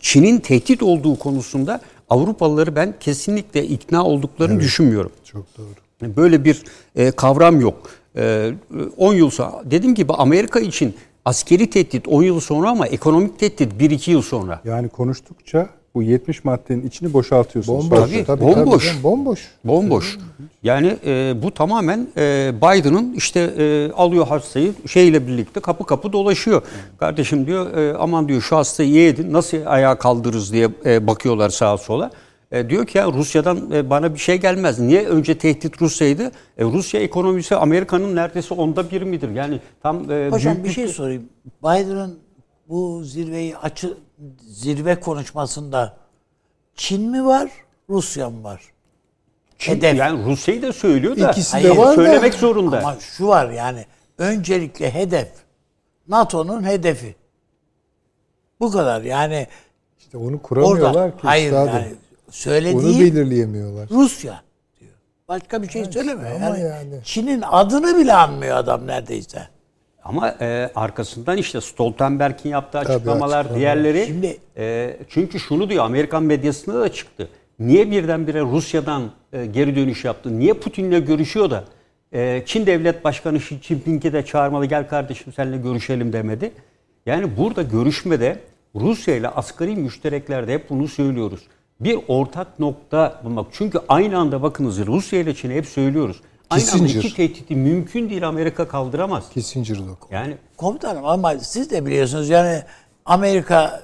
Çin'in 0.00 0.38
tehdit 0.38 0.82
olduğu 0.82 1.18
konusunda 1.18 1.80
Avrupalıları 2.10 2.76
ben 2.76 2.94
kesinlikle 3.00 3.66
ikna 3.66 4.04
olduklarını 4.04 4.60
düşünmüyorum. 4.60 5.12
Çok 5.24 5.46
doğru. 5.58 6.16
Böyle 6.16 6.44
bir 6.44 6.62
e, 6.96 7.10
kavram 7.10 7.60
yok. 7.60 7.90
E, 8.16 8.52
10 8.96 9.14
yıl 9.14 9.30
sonra 9.30 9.62
dediğim 9.64 9.94
gibi 9.94 10.12
Amerika 10.12 10.60
için 10.60 10.94
askeri 11.24 11.70
tehdit 11.70 12.08
10 12.08 12.22
yıl 12.22 12.40
sonra 12.40 12.70
ama 12.70 12.86
ekonomik 12.86 13.38
tehdit 13.38 13.72
1-2 13.72 14.10
yıl 14.10 14.22
sonra. 14.22 14.60
Yani 14.64 14.88
konuştukça 14.88 15.68
bu 15.94 16.02
70 16.02 16.44
maddenin 16.44 16.86
içini 16.86 17.12
boşaltıyorsunuz. 17.12 17.90
Bomboş. 17.90 18.10
Tabii, 18.10 18.24
Tabii, 18.24 18.40
bomboş. 18.44 18.88
tabii, 18.92 19.02
bomboş. 19.02 19.48
Bomboş. 19.64 20.18
Yani 20.62 20.96
e, 21.06 21.34
bu 21.42 21.50
tamamen 21.54 22.08
e, 22.16 22.52
Biden'ın 22.56 23.14
işte 23.14 23.40
e, 23.40 23.92
alıyor 23.92 24.26
hastayı 24.26 24.72
şeyle 24.86 25.26
birlikte 25.26 25.60
kapı 25.60 25.84
kapı 25.86 26.12
dolaşıyor. 26.12 26.62
Kardeşim 26.98 27.46
diyor 27.46 27.76
e, 27.76 27.96
aman 27.96 28.28
diyor 28.28 28.40
şu 28.40 28.56
hastayı 28.56 28.88
iyi 28.90 29.08
edin 29.08 29.32
nasıl 29.32 29.58
ayağa 29.66 29.94
kaldırırız 29.98 30.52
diye 30.52 30.68
e, 30.84 31.06
bakıyorlar 31.06 31.50
sağa 31.50 31.78
sola. 31.78 32.10
E, 32.52 32.70
diyor 32.70 32.86
ki 32.86 32.98
ya 32.98 33.12
Rusya'dan 33.12 33.70
e, 33.70 33.90
bana 33.90 34.14
bir 34.14 34.18
şey 34.18 34.36
gelmez. 34.40 34.78
Niye 34.78 35.06
önce 35.08 35.38
tehdit 35.38 35.82
Rusya'ydı? 35.82 36.32
E, 36.58 36.64
Rusya 36.64 37.00
ekonomisi 37.00 37.56
Amerika'nın 37.56 38.16
neredeyse 38.16 38.54
onda 38.54 38.90
bir 38.90 39.02
midir? 39.02 39.30
Yani 39.30 39.60
tam 39.82 40.10
e, 40.10 40.28
Hocam 40.30 40.54
büyük 40.54 40.66
bir 40.66 40.72
şey 40.72 40.88
sorayım. 40.88 41.28
Biden'ın 41.62 42.18
bu 42.68 43.04
zirveyi 43.04 43.56
açı 43.56 43.96
zirve 44.40 45.00
konuşmasında 45.00 45.96
Çin 46.74 47.10
mi 47.10 47.24
var, 47.26 47.50
Rusya 47.90 48.30
mı 48.30 48.44
var? 48.44 48.62
Çin- 49.58 49.70
hedef. 49.76 49.96
yani 49.98 50.24
Rusya'yı 50.24 50.62
da 50.62 50.72
söylüyor 50.72 51.16
da 51.18 51.30
İkisi 51.30 51.52
de 51.56 51.62
Hayır, 51.62 51.76
var 51.76 51.86
da- 51.88 51.94
söylemek 51.94 52.34
zorunda. 52.34 52.78
Ama 52.78 52.96
şu 53.00 53.26
var 53.28 53.50
yani 53.50 53.84
öncelikle 54.18 54.94
hedef 54.94 55.28
NATO'nun 56.08 56.64
hedefi. 56.64 57.14
Bu 58.60 58.70
kadar 58.72 59.02
yani 59.02 59.46
İşte 59.98 60.18
onu 60.18 60.42
kuramıyorlar 60.42 60.94
orada 60.94 61.10
ki. 61.10 61.16
hayır 61.22 61.46
üstadım. 61.46 61.74
yani 61.74 61.94
Onu 62.30 62.34
söylediği 62.36 63.00
belirleyemiyorlar. 63.00 63.88
Rusya 63.90 64.42
diyor. 64.80 64.92
Başka 65.28 65.62
bir 65.62 65.68
şey 65.68 65.84
söylemiyor. 65.84 66.30
ama 66.36 66.46
Yani, 66.46 66.60
yani. 66.60 66.94
Çin'in 67.04 67.42
adını 67.50 67.98
bile 67.98 68.14
anmıyor 68.14 68.56
adam 68.56 68.86
neredeyse. 68.86 69.48
Ama 70.04 70.28
e, 70.40 70.70
arkasından 70.74 71.36
işte 71.36 71.60
Stoltenberg'in 71.60 72.50
yaptığı 72.50 72.78
açıklamalar, 72.78 73.38
açıklamalar. 73.38 73.54
diğerleri. 73.54 74.06
Şimdi- 74.06 74.38
e, 74.56 74.96
çünkü 75.08 75.40
şunu 75.40 75.70
diyor 75.70 75.84
Amerikan 75.84 76.22
medyasında 76.22 76.80
da 76.80 76.92
çıktı. 76.92 77.28
Niye 77.58 77.90
birdenbire 77.90 78.40
Rusya'dan 78.40 79.10
e, 79.32 79.46
geri 79.46 79.76
dönüş 79.76 80.04
yaptı? 80.04 80.38
Niye 80.38 80.52
Putin'le 80.52 81.06
görüşüyor 81.06 81.50
da 81.50 81.64
e, 82.12 82.42
Çin 82.46 82.66
Devlet 82.66 83.04
Başkanı 83.04 83.36
Xi 83.36 83.58
Jinping'i 83.62 84.12
de 84.12 84.24
çağırmalı 84.24 84.66
gel 84.66 84.88
kardeşim 84.88 85.32
seninle 85.32 85.56
görüşelim 85.56 86.12
demedi. 86.12 86.52
Yani 87.06 87.36
burada 87.36 87.62
görüşmede 87.62 88.38
Rusya 88.74 89.16
ile 89.16 89.28
asgari 89.28 89.76
müştereklerde 89.76 90.54
hep 90.54 90.70
bunu 90.70 90.88
söylüyoruz. 90.88 91.40
Bir 91.80 91.98
ortak 92.08 92.58
nokta 92.58 93.20
bulmak. 93.24 93.46
Çünkü 93.52 93.78
aynı 93.88 94.18
anda 94.18 94.42
bakınız 94.42 94.86
Rusya 94.86 95.20
ile 95.20 95.34
Çin'e 95.34 95.54
hep 95.54 95.66
söylüyoruz. 95.66 96.20
Aynı 96.50 96.62
anda 96.72 96.72
Kissinger. 96.86 97.04
iki 97.04 97.14
tehdidi 97.14 97.54
mümkün 97.56 98.10
değil 98.10 98.28
Amerika 98.28 98.68
kaldıramaz. 98.68 99.30
Kissinger'da. 99.30 99.82
Yani 100.10 100.36
Komutanım 100.56 101.04
ama 101.04 101.38
siz 101.38 101.70
de 101.70 101.86
biliyorsunuz 101.86 102.28
yani 102.28 102.62
Amerika 103.04 103.82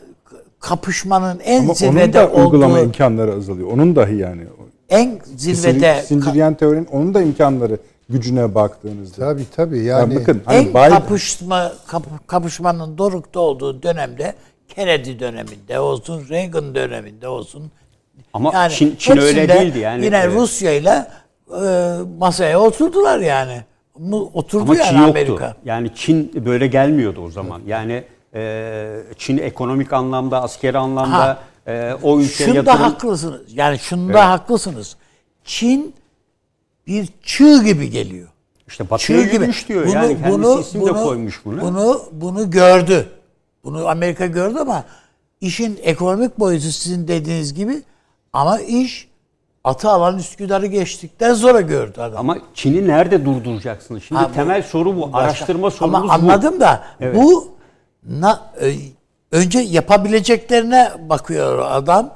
kapışmanın 0.61 1.41
en 1.45 1.59
Ama 1.59 1.67
onun 1.67 1.75
zirvede 1.75 2.13
da 2.13 2.31
uygulama 2.31 2.75
olduğu 2.75 2.85
imkanları 2.85 3.33
azalıyor. 3.35 3.69
Onun 3.73 3.97
dahi 3.97 4.17
yani. 4.17 4.43
en 4.89 5.19
zirvede 5.37 6.03
Sindiryen 6.03 6.55
teorinin 6.55 6.87
onun 6.87 7.15
da 7.15 7.23
imkanları 7.23 7.79
gücüne 8.09 8.55
baktığınızda. 8.55 9.17
Tabii 9.17 9.45
tabii 9.57 9.85
Yani, 9.85 10.13
yani. 10.15 10.21
bakın 10.21 10.43
hani 10.45 10.59
en 10.59 10.69
Biden, 10.71 10.91
kapışma 10.91 11.73
kap- 11.87 12.29
kapışmanın 12.29 12.99
dorukta 12.99 13.41
olduğu 13.41 13.83
dönemde 13.83 14.35
Kennedy 14.69 15.19
döneminde 15.21 15.81
olsun, 15.81 16.29
Reagan 16.29 16.75
döneminde 16.75 17.29
olsun. 17.29 17.71
Ama 18.33 18.51
Çin- 18.51 18.97
Çin 18.99 19.17
öyle 19.17 19.49
değildi 19.49 19.79
yani. 19.79 20.05
Yine 20.05 20.17
Evet. 20.19 20.35
Rusya 20.37 20.73
ile 20.73 21.07
masaya 22.19 22.61
oturdular 22.61 23.19
yani. 23.19 23.61
Oturdu 24.35 24.63
Ama 24.63 24.77
yani 24.77 24.89
Çin 24.89 24.97
yoktu. 24.99 25.11
Amerika. 25.11 25.57
Yani 25.65 25.91
Çin 25.95 26.45
böyle 26.47 26.67
gelmiyordu 26.67 27.21
o 27.21 27.31
zaman. 27.31 27.61
Yani 27.67 28.05
e, 28.35 29.03
Çin 29.19 29.39
ekonomik 29.39 29.93
anlamda, 29.93 30.43
askeri 30.43 30.79
anlamda 30.79 31.19
Ha. 31.19 31.39
e, 31.67 31.95
o 32.03 32.21
ülkeye 32.21 32.45
Şunda 32.45 32.57
yatırım... 32.57 32.79
haklısınız. 32.79 33.41
Yani 33.55 33.79
şunda 33.79 34.31
haklısınız. 34.31 34.97
Çin 35.45 35.95
bir 36.87 37.09
çığ 37.23 37.65
gibi 37.65 37.91
geliyor. 37.91 38.29
İşte 38.69 38.91
batıya 38.91 39.19
Çığ 39.23 39.31
gibi. 39.31 39.53
diyor. 39.69 39.87
yani 39.87 40.23
kendisi 40.23 40.61
isim 40.61 40.87
de 40.87 40.93
koymuş 40.93 41.45
bunu. 41.45 41.61
Bunu 41.61 42.03
bunu 42.13 42.51
gördü. 42.51 43.09
Bunu 43.65 43.89
Amerika 43.89 44.27
gördü 44.27 44.59
ama 44.59 44.85
işin 45.41 45.79
ekonomik 45.83 46.39
boyutu 46.39 46.67
sizin 46.71 47.09
dediğiniz 47.09 47.55
gibi 47.55 47.83
ama 48.37 48.61
iş 48.61 49.09
atı 49.65 49.91
alan 49.91 50.19
Üsküdar'ı 50.19 50.67
geçtikten 50.67 51.35
sonra 51.35 51.61
gördü 51.61 52.01
adam. 52.01 52.19
Ama 52.21 52.39
Çin'i 52.55 52.89
nerede 52.89 53.25
durduracaksınız? 53.25 54.03
Şimdi 54.05 54.21
Ha, 54.21 54.29
bu- 54.31 54.35
temel 54.35 54.63
soru 54.63 54.97
bu. 54.97 55.03
Başka- 55.13 55.19
Araştırma 55.19 55.71
sorumuz 55.71 56.01
Ama 56.01 56.09
bu. 56.09 56.13
anladım 56.13 56.61
da 56.61 56.85
Evet. 57.01 57.17
bu 57.17 57.49
na, 58.09 58.41
e, 58.61 58.73
önce 59.33 59.59
yapabileceklerine 59.59 60.93
bakıyor 61.09 61.67
adam. 61.71 62.15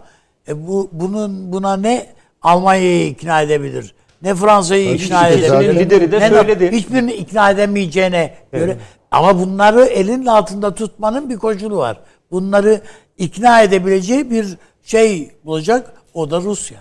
E 0.49 0.67
bu 0.67 0.89
bunun 0.93 1.53
buna 1.53 1.77
ne 1.77 2.07
Almanya'yı 2.43 3.07
ikna 3.09 3.43
edebilir? 3.43 3.95
Ne 4.23 4.35
Fransa'yı 4.35 4.95
ikna 4.95 5.29
edebilir? 5.29 5.75
lideri 5.75 6.13
de 6.13 6.21
ne- 6.21 6.29
söyledi. 6.29 6.73
Hiçbirini 6.73 7.13
ikna 7.13 7.51
edemeyeceğine 7.51 8.35
göre. 8.53 8.77
Ama 9.11 9.39
bunları 9.41 9.85
elinin 9.85 10.27
altında 10.27 10.75
tutmanın 10.75 11.31
bir 11.31 11.37
koşulu 11.37 11.77
var. 11.77 12.01
Bunları 12.31 12.81
ikna 13.19 13.63
edebileceği 13.63 14.31
bir 14.31 14.57
şey 14.83 15.31
bulacak. 15.45 15.93
O 16.15 16.31
da 16.31 16.41
Rusya. 16.41 16.79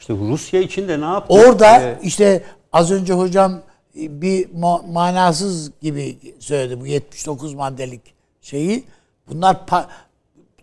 İşte 0.00 0.14
Rusya 0.14 0.60
için 0.60 0.88
de 0.88 1.00
ne 1.00 1.04
yaptı? 1.04 1.34
Orada 1.34 1.80
Ee, 1.82 1.98
işte 2.02 2.42
az 2.72 2.90
önce 2.90 3.12
hocam 3.12 3.60
bir 3.94 4.48
ma- 4.48 4.92
manasız 4.92 5.70
gibi 5.82 6.18
söyledi 6.38 6.80
bu 6.80 6.86
79 6.86 7.54
maddelik 7.54 8.00
şeyi. 8.40 8.84
Bunlar 9.28 9.56
pa- 9.68 9.84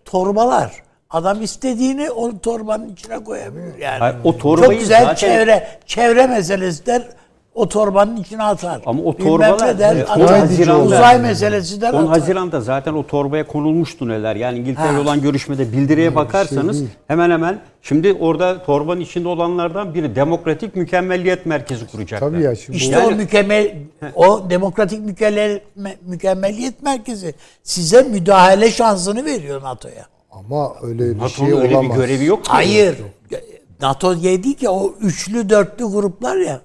torbalar. 0.06 0.84
Adam 1.10 1.42
istediğini 1.42 2.12
o 2.12 2.40
torbanın 2.40 2.90
içine 2.94 3.24
koyabilir 3.24 3.78
yani. 3.78 4.00
Hayır, 4.00 4.16
o 4.24 4.38
torbayı 4.38 4.72
Çok 4.72 4.80
güzel 4.80 5.02
zaten- 5.02 5.16
çevre 5.16 5.80
çevre 5.86 6.28
meselesi 6.28 6.86
der 6.86 7.08
o 7.58 7.70
torbanın 7.70 8.18
içine 8.18 8.44
atar. 8.44 8.82
Ama 8.86 9.04
o 9.04 9.18
torbalar 9.18 9.80
der, 9.80 9.96
atar. 10.02 10.20
10 10.20 10.28
Haziran'da 10.28 10.84
uzay 10.84 11.20
meselesi 11.20 11.82
der 11.82 11.94
10 11.94 11.98
atar. 11.98 12.08
Haziran'da 12.08 12.62
zaten 12.62 12.94
o 12.94 13.08
torbaya 13.08 13.48
konulmuştu 13.48 14.08
neler. 14.08 14.36
Yani 14.36 14.60
İngiltere 14.60 14.88
Ha. 14.88 15.02
olan 15.02 15.22
görüşmede 15.22 15.72
bildiriye 15.72 16.16
bakarsanız 16.16 16.80
değil. 16.80 16.90
hemen 17.08 17.30
hemen 17.32 17.60
şimdi 17.82 18.14
orada 18.14 18.64
torbanın 18.64 19.02
içinde 19.02 19.28
olanlardan 19.28 19.94
biri 19.94 20.16
demokratik 20.16 20.76
mükemmelliyet 20.76 21.46
merkezi 21.46 21.88
kuracaklar. 21.88 22.30
Tabii 22.30 22.44
ya 22.44 22.56
şimdi 22.56 22.78
İşte 22.78 22.96
bu, 22.96 23.00
Yani- 23.00 23.14
o 23.14 23.18
mükemmel 23.18 23.74
o 24.16 24.50
demokratik 24.50 25.00
mükemmel, 25.06 25.60
mükemmeliyet 26.02 26.84
merkezi 26.84 27.34
size 27.64 28.02
müdahale 28.02 28.72
şansını 28.72 29.26
veriyor 29.26 29.62
NATO'ya. 29.64 30.06
ama 30.32 30.74
öyle 30.82 31.04
bir 31.10 31.18
NATO'nun 31.18 31.50
şey 31.50 31.60
öyle 31.60 31.78
olamaz. 31.78 31.98
bir 31.98 32.02
görevi 32.02 32.26
yok 32.26 32.46
ki. 32.46 32.52
Hayır. 32.52 32.96
NATO 33.82 34.22
değil 34.24 34.54
ki 34.54 34.70
o 34.70 34.94
üçlü 35.02 35.50
dörtlü 35.50 35.86
gruplar 35.86 36.36
ya. 36.38 36.62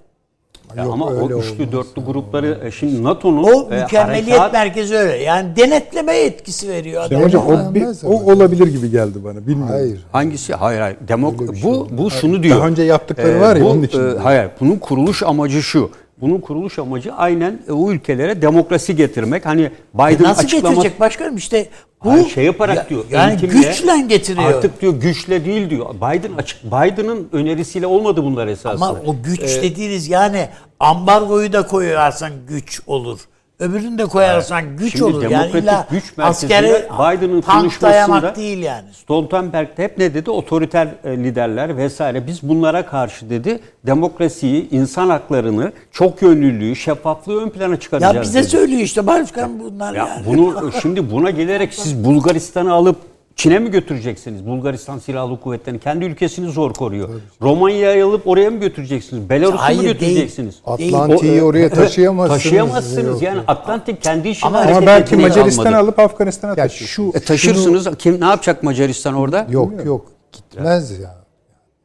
Ya 0.76 0.84
Yok, 0.84 0.92
ama 0.94 1.06
o 1.06 1.24
üçlü 1.24 1.34
olmaz. 1.34 1.72
dörtlü 1.72 2.04
grupları 2.06 2.58
e, 2.64 2.70
şimdi 2.70 3.04
NATO'nun 3.04 3.42
O 3.44 3.74
e, 3.74 3.80
mükemmeliyet 3.82 4.38
harekat- 4.40 4.52
merkezi 4.52 4.96
öyle. 4.96 5.16
Yani 5.16 5.56
denetleme 5.56 6.16
etkisi 6.16 6.68
veriyor. 6.68 7.02
İşte 7.02 7.16
adam. 7.16 7.26
hocam 7.26 7.46
o, 7.46 7.74
bir- 7.74 7.86
o 8.04 8.20
ama. 8.20 8.32
olabilir 8.32 8.66
gibi 8.66 8.90
geldi 8.90 9.24
bana. 9.24 9.40
Bilmiyorum. 9.46 9.68
Hayır. 9.74 10.06
Hangisi? 10.12 10.54
Hayır 10.54 10.80
hayır. 10.80 10.96
Demok 11.08 11.40
bir 11.52 11.54
şey 11.56 11.70
bu 11.70 11.88
bu 11.90 12.10
şunu 12.10 12.42
diyor. 12.42 12.58
Daha 12.58 12.68
önce 12.68 12.82
yaptıkları 12.82 13.28
Ee, 13.28 13.40
var 13.40 13.56
ya 13.56 13.64
bu, 13.64 13.68
onun 13.68 13.82
için. 13.82 14.16
e, 14.16 14.18
hayır. 14.18 14.50
Bunun 14.60 14.76
kuruluş 14.76 15.22
amacı 15.22 15.62
şu. 15.62 15.90
Bunun 16.20 16.40
kuruluş 16.40 16.78
amacı 16.78 17.12
aynen 17.14 17.58
e, 17.68 17.72
o 17.72 17.90
ülkelere 17.92 18.42
demokrasi 18.42 18.96
getirmek. 18.96 19.46
Hani 19.46 19.70
Biden 19.94 20.22
Nasıl 20.22 20.44
açıklaması 20.44 20.74
getirecek 20.74 21.00
başkanım 21.00 21.36
işte 21.36 21.66
bu 22.05 22.11
Hayır, 22.11 22.28
şey 22.28 22.44
yaparak 22.44 22.76
ya- 22.76 22.88
diyor. 22.88 23.05
Yani 23.11 23.30
eğitimle, 23.30 23.53
güçle 23.68 24.00
getiriyor. 24.09 24.55
Artık 24.55 24.80
diyor 24.80 24.92
güçle 24.92 25.44
değil 25.44 25.70
diyor. 25.70 25.94
Biden 25.94 26.32
açık 26.38 26.64
Biden'ın 26.64 27.28
önerisiyle 27.32 27.86
olmadı 27.86 28.24
bunlar 28.24 28.46
esasında. 28.46 28.86
Ama 28.86 28.98
o 29.07 29.22
güç 29.22 29.40
Ee, 29.42 29.62
dediğiniz 29.62 30.09
yani 30.09 30.48
ambargoyu 30.80 31.53
da 31.53 31.66
koyarsan 31.66 32.32
güç 32.48 32.80
olur. 32.86 33.20
Öbürünü 33.59 33.98
de 33.98 34.05
koyarsan 34.07 34.76
güç 34.76 34.92
Şimdi 34.92 35.05
olur. 35.05 35.22
Yani 35.22 35.30
demokratik 35.30 35.62
illa 35.62 35.86
güç 35.90 36.05
askeri 36.18 36.84
Biden'ın 36.98 37.40
konuşmasında 37.40 38.36
değil 38.36 38.59
yani. 38.59 38.84
Stoltenberg 38.92 39.76
de 39.76 39.84
hep 39.84 39.98
ne 39.98 40.14
dedi? 40.14 40.30
Otoriter 40.30 40.88
e, 41.05 41.16
liderler 41.16 41.76
vesaire 41.76 42.26
biz 42.26 42.42
bunlara 42.42 42.86
karşı 42.86 43.30
dedi 43.30 43.61
demokrasiyi, 43.86 44.70
insan 44.70 45.11
haklarını, 45.11 45.72
çok 45.92 46.22
yönlülüğü, 46.22 46.76
şeffaflığı 46.76 47.42
ön 47.42 47.50
plana 47.50 47.80
çıkaracağız 47.80 48.14
Ya 48.14 48.22
bize 48.22 48.38
dedi. 48.40 48.48
söylüyor 48.48 48.80
işte 48.80 49.07
başkan 49.07 49.61
bunlar 49.61 49.94
Ya 49.94 50.07
yani. 50.07 50.26
bunu 50.26 50.72
şimdi 50.82 51.11
buna 51.11 51.30
gelerek 51.30 51.74
siz 51.74 52.05
Bulgaristan'ı 52.05 52.72
alıp 52.72 52.96
Çin'e 53.43 53.59
mi 53.59 53.70
götüreceksiniz? 53.70 54.47
Bulgaristan 54.47 54.99
Silahlı 54.99 55.40
Kuvvetleri'ni 55.40 55.80
kendi 55.80 56.05
ülkesini 56.05 56.51
zor 56.51 56.74
koruyor. 56.74 57.09
Romanya'ya 57.43 58.07
alıp 58.07 58.26
oraya 58.26 58.51
mı 58.51 58.59
götüreceksiniz? 58.61 59.30
Belarus'u 59.30 59.55
mu 59.55 59.61
Hayır, 59.61 59.82
götüreceksiniz? 59.82 60.55
Atlantik'i 60.66 61.43
O- 61.43 61.47
oraya 61.47 61.70
taşıyamazsınız. 61.70 62.43
Taşıyamazsınız. 62.43 63.07
Yok, 63.07 63.22
Yani. 63.22 63.40
Atlantik 63.47 64.03
kendi 64.03 64.28
işini 64.28 64.49
Ama- 64.49 64.59
hareket 64.59 64.76
Ama 64.76 64.86
belki 64.86 65.14
etmeye 65.14 65.28
Macaristan'ı 65.28 65.68
almadı. 65.68 65.82
alıp 65.82 65.99
Afganistan'a 65.99 66.51
Ya 66.51 66.57
taşıyor. 66.57 66.88
şu 66.88 67.12
E, 67.14 67.20
taşırsınız. 67.20 67.88
Kim 67.99 68.20
ne 68.20 68.24
yapacak 68.24 68.62
Macaristan 68.62 69.14
orada? 69.14 69.47
Yok 69.51 69.84
yok 69.84 70.07
gitmez 70.32 70.99
ya. 71.01 71.24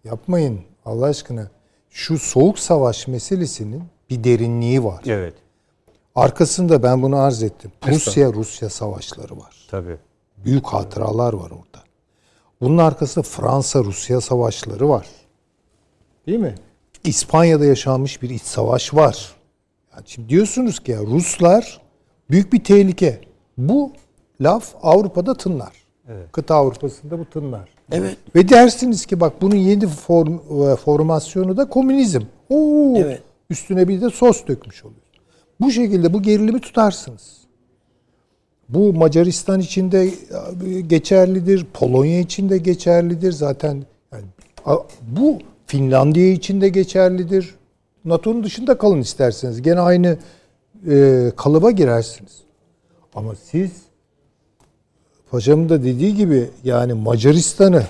Yapmayın 0.04 0.60
Allah 0.86 1.06
aşkına. 1.06 1.48
Şu 1.90 2.20
soğuk 2.20 2.60
savaş 2.60 3.08
meselesinin 3.08 3.84
bir 4.10 4.24
derinliği 4.24 4.84
var. 4.84 5.02
Evet. 5.08 5.34
Arkasında 6.16 6.84
ben 6.84 7.02
bunu 7.04 7.18
arz 7.18 7.44
ettim. 7.44 7.72
Rusya 7.88 8.34
Rusya 8.34 8.70
savaşları 8.70 9.38
var. 9.38 9.68
Tabii. 9.72 9.98
Büyük 10.46 10.66
hatıralar 10.66 11.34
var 11.34 11.52
orada. 11.52 11.84
Bunun 12.62 12.78
arkasında 12.78 13.24
Fransa 13.24 13.84
Rusya 13.84 14.22
savaşları 14.22 14.90
var. 14.90 15.08
Değil 16.28 16.40
mi? 16.40 16.56
İspanya'da 17.04 17.66
yaşanmış 17.66 18.22
bir 18.22 18.30
iç 18.30 18.42
savaş 18.42 18.94
var. 18.94 19.36
Yani 19.94 20.04
şimdi 20.06 20.30
diyorsunuz 20.30 20.80
ki 20.80 20.92
ya 20.92 21.00
Ruslar 21.02 21.82
büyük 22.30 22.54
bir 22.54 22.64
tehlike. 22.64 23.22
Bu 23.58 23.92
laf 24.42 24.76
Avrupa'da 24.82 25.34
tınlar. 25.34 25.74
Kıta 26.32 26.56
Avrupa'sında 26.56 27.20
bu 27.20 27.26
tınlar. 27.26 27.70
Evet. 27.92 28.18
Ve 28.36 28.50
dersiniz 28.50 29.06
ki 29.06 29.20
bak 29.20 29.42
bunun 29.42 29.56
yeni 29.56 29.88
form, 29.88 30.34
e, 30.64 30.76
formasyonu 30.76 31.58
da 31.58 31.70
komünizm. 31.70 32.22
Oo, 32.50 32.96
Evet. 32.98 33.22
Üstüne 33.50 33.88
bir 33.88 34.02
de 34.02 34.10
sos 34.10 34.48
dökmüş 34.48 34.86
oluyor. 34.86 35.02
Bu 35.62 35.72
şekilde 35.72 36.14
bu 36.14 36.22
gerilimi 36.22 36.62
tutarsınız. 36.62 37.38
Bu 38.70 38.94
Macaristan 38.94 39.60
için 39.60 39.92
de 39.92 40.04
e, 40.06 40.82
geçerlidir, 40.82 41.66
Polonya 41.74 42.20
için 42.20 42.50
de 42.50 42.58
geçerlidir. 42.58 43.32
Zaten 43.32 43.84
yani, 44.14 44.24
bu 45.02 45.40
Finlandiya 45.68 46.32
için 46.32 46.62
de 46.62 46.70
geçerlidir. 46.70 47.56
NATO'nun 48.06 48.44
dışında 48.44 48.78
kalın 48.78 49.02
isterseniz. 49.02 49.62
Gene 49.62 49.80
aynı 49.80 50.18
e, 50.90 51.32
kalıba 51.36 51.72
girersiniz. 51.72 52.42
Ama 53.16 53.36
siz 53.36 53.72
Paşamın 55.32 55.70
da 55.70 55.84
dediği 55.84 56.16
gibi 56.16 56.50
yani 56.64 56.94
Macaristan'ı, 56.94 57.84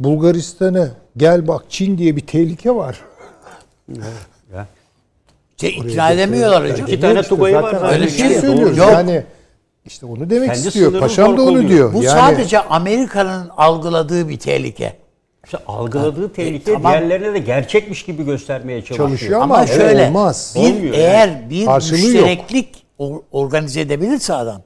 Bulgaristan'ı 0.00 0.90
gel 1.16 1.48
bak 1.48 1.64
Çin 1.68 1.98
diye 1.98 2.16
bir 2.16 2.26
tehlike 2.26 2.74
var. 2.74 3.00
Ya. 4.54 4.66
Şey, 5.56 5.70
ikna 5.70 6.10
edemiyorlar 6.10 6.72
hocam. 6.72 6.86
İki 6.86 7.00
tane 7.00 7.22
Tugay'ı 7.22 7.56
var. 7.56 7.74
Öyle 7.74 7.86
Öyle 7.86 8.10
şey 8.10 8.28
şey 8.28 8.40
söylüyoruz. 8.40 8.78
yok. 8.78 8.92
Yani 8.92 9.24
işte 9.86 10.06
onu 10.06 10.30
demek 10.30 10.54
Kendi 10.54 10.68
istiyor. 10.68 11.00
Paşam 11.00 11.36
da 11.36 11.42
onu 11.42 11.50
koruyor. 11.50 11.68
diyor. 11.68 11.92
Bu 11.94 12.02
yani, 12.02 12.20
sadece 12.20 12.60
Amerika'nın 12.60 13.48
algıladığı 13.56 14.28
bir 14.28 14.38
tehlike. 14.38 14.92
İşte 15.44 15.58
algıladığı 15.66 16.32
tehlike 16.32 16.72
tamam. 16.72 16.92
diğerlerine 16.92 17.34
de 17.34 17.38
gerçekmiş 17.38 18.02
gibi 18.04 18.24
göstermeye 18.24 18.82
çalışıyor. 18.82 19.08
Çalışıyor 19.08 19.40
ama, 19.40 19.54
Ama 19.56 19.66
şöyle 19.66 20.06
olmaz. 20.06 20.54
bir 20.56 20.60
Olmuyor 20.60 20.94
eğer 20.94 21.50
bir 21.50 21.64
Karşılığı 21.66 21.98
yok. 21.98 22.04
müştereklik 22.06 22.68
or- 22.98 23.20
organize 23.32 23.80
edebilirse 23.80 24.34
adam 24.34 24.62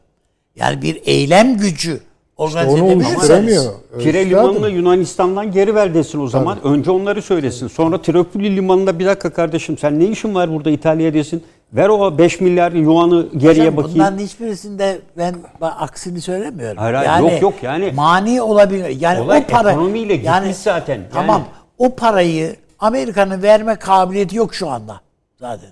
yani 0.57 0.83
bir 0.83 1.01
eylem 1.05 1.57
gücü 1.59 2.01
organize 2.37 2.71
onu 2.83 2.87
edebilirse 2.93 3.17
oluşturamıyor. 3.17 3.65
Pire 3.99 4.23
Üstadım. 4.23 4.31
limanını 4.31 4.71
Yunanistan'dan 4.71 5.53
geri 5.53 5.75
ver 5.75 5.95
desin 5.95 6.21
o 6.21 6.29
zaman. 6.29 6.59
Önce 6.65 6.91
onları 6.91 7.23
söylesin. 7.23 7.69
Sonra 7.69 8.03
Tripoli 8.03 8.57
limanında 8.57 8.99
bir 8.99 9.07
dakika 9.07 9.31
kardeşim 9.31 9.79
sen 9.79 10.01
ne 10.01 10.05
işin 10.05 10.35
var 10.35 10.53
burada 10.53 10.71
İtalya 10.71 11.15
desin. 11.15 11.43
Ver 11.73 11.89
o 11.89 12.19
5 12.19 12.41
milyar 12.41 12.73
yuanı 12.73 13.27
geriye 13.37 13.65
Hocam 13.65 13.77
bakayım. 13.77 13.99
Bunların 13.99 14.19
hiçbirisinde 14.19 14.99
ben, 15.19 15.35
ben 15.61 15.71
aksini 15.79 16.21
söylemiyorum. 16.21 16.77
Hayır, 16.79 16.95
hayır, 16.95 17.33
yok, 17.33 17.43
yok, 17.43 17.55
yani- 17.63 17.93
mani 17.95 18.43
olabilir. 18.43 18.97
Yani 19.01 19.21
Olay 19.21 19.39
o 19.49 19.51
para 19.51 19.71
ekonomiyle 19.71 20.17
gitmiş 20.17 20.57
zaten. 20.57 20.95
Yani- 20.95 21.05
Tamam. 21.13 21.45
O 21.79 21.95
parayı 21.97 22.57
Amerika'nın 22.79 23.43
verme 23.43 23.77
kabiliyeti 23.77 24.37
yok 24.37 24.55
şu 24.55 24.69
anda 24.69 25.01
zaten. 25.41 25.71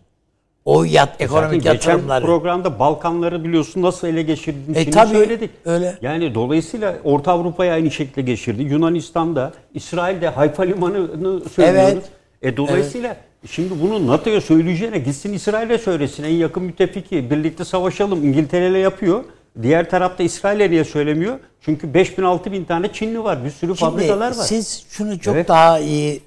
O 0.65 0.85
yat 0.85 1.09
Zaten 1.13 1.25
ekonomik 1.25 1.63
geçen 1.63 1.73
yatırımları. 1.93 2.25
programda 2.25 2.79
Balkanları 2.79 3.45
biliyorsun 3.45 3.83
nasıl 3.83 4.09
ele 4.09 4.23
geçirdiğini 4.23 4.79
E, 4.79 4.91
tabii, 4.91 5.11
söyledik. 5.15 5.51
öyle. 5.65 5.99
Yani 6.03 6.35
dolayısıyla 6.35 6.95
Orta 7.05 7.33
Avrupa'yı 7.33 7.73
aynı 7.73 7.91
şekilde 7.91 8.23
geçirdi. 8.23 8.63
Yunanistan'da, 8.63 9.53
İsrail'de 9.75 10.29
Hayfa 10.29 10.63
Limanı'nı 10.63 11.41
söylüyoruz. 11.49 11.93
Evet. 11.93 12.09
E 12.43 12.57
dolayısıyla 12.57 13.17
şimdi 13.47 13.81
bunu 13.81 14.07
NATO'ya 14.07 14.41
söyleyeceğine 14.41 14.99
gitsin 14.99 15.33
İsrail'e 15.33 15.79
söylesin. 15.79 16.25
En 16.25 16.35
yakın 16.35 16.63
müttefiki 16.63 17.31
birlikte 17.31 17.65
savaşalım 17.65 18.25
İngiltere'yle 18.25 18.79
yapıyor. 18.79 19.25
Diğer 19.63 19.91
tarafta 19.91 20.23
İsrail'e 20.23 20.71
niye 20.71 20.85
söylemiyor? 20.85 21.39
Çünkü 21.61 21.95
5000 21.95 22.23
6000 22.23 22.65
tane 22.65 22.93
Çinli 22.93 23.25
var. 23.25 23.45
Bir 23.45 23.51
sürü 23.51 23.75
fabrikalar 23.75 24.29
var. 24.29 24.45
Siz 24.45 24.87
şunu 24.91 25.19
çok 25.21 25.35
Evet. 25.35 25.49
daha 25.49 25.79
iyi 25.79 26.15
e, 26.17 26.21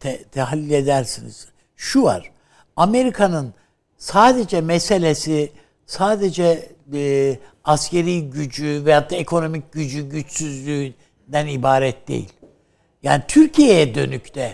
te, 0.00 0.24
tahlil 0.24 0.70
edersiniz. 0.70 1.48
Şu 1.76 2.02
var. 2.02 2.30
Amerika'nın 2.76 3.54
sadece 3.98 4.60
meselesi 4.60 5.52
sadece 5.86 6.68
e, 6.94 7.38
askeri 7.64 8.30
gücü 8.30 8.82
veyahut 8.84 9.10
da 9.10 9.16
ekonomik 9.16 9.72
gücü 9.72 10.08
güçsüzlüğünden 10.08 11.46
ibaret 11.46 12.08
değil. 12.08 12.28
Yani 13.02 13.22
Türkiye'ye 13.28 13.94
dönük 13.94 14.34
de 14.34 14.52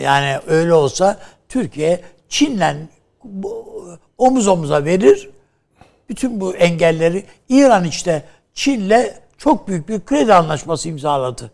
yani 0.00 0.38
öyle 0.46 0.74
olsa 0.74 1.18
Türkiye 1.48 2.00
Çin'le 2.28 2.88
omuz 4.18 4.48
omuza 4.48 4.84
verir. 4.84 5.30
Bütün 6.08 6.40
bu 6.40 6.56
engelleri 6.56 7.24
İran 7.48 7.84
işte 7.84 8.22
Çin'le 8.54 9.06
çok 9.38 9.68
büyük 9.68 9.88
bir 9.88 10.00
kredi 10.00 10.34
anlaşması 10.34 10.88
imzaladı. 10.88 11.50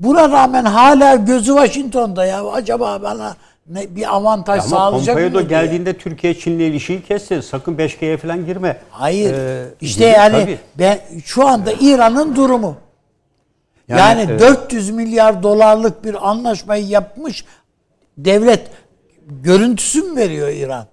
Buna 0.00 0.30
rağmen 0.30 0.64
hala 0.64 1.14
gözü 1.14 1.52
Washington'da 1.52 2.26
ya. 2.26 2.50
Acaba 2.50 3.02
bana 3.02 3.36
ne 3.66 3.96
bir 3.96 4.14
avantaj 4.14 4.60
Ama 4.60 4.68
sağlayacak 4.68 5.16
mı? 5.16 5.22
Pompeo 5.22 5.40
da 5.40 5.48
diye. 5.48 5.60
geldiğinde 5.60 5.92
Türkiye 5.92 6.38
Çin'le 6.38 6.60
ilişkiyi 6.60 7.02
kesti. 7.02 7.42
Sakın 7.42 7.74
5G'ye 7.76 8.16
falan 8.16 8.46
girme. 8.46 8.80
Hayır. 8.90 9.34
Ee, 9.34 9.66
işte 9.80 10.04
gibi, 10.04 10.16
yani 10.18 10.32
tabii. 10.32 10.58
ben 10.78 11.00
şu 11.24 11.48
anda 11.48 11.72
İran'ın 11.80 12.36
durumu. 12.36 12.76
Yani, 13.88 14.20
Yani, 14.20 14.32
e, 14.32 14.38
400 14.38 14.90
milyar 14.90 15.42
dolarlık 15.42 16.04
bir 16.04 16.28
anlaşmayı 16.28 16.86
yapmış 16.86 17.44
devlet 18.24 18.60
görüntüsü 19.42 20.02
mü 20.02 20.16
veriyor 20.16 20.48
İran? 20.48 20.86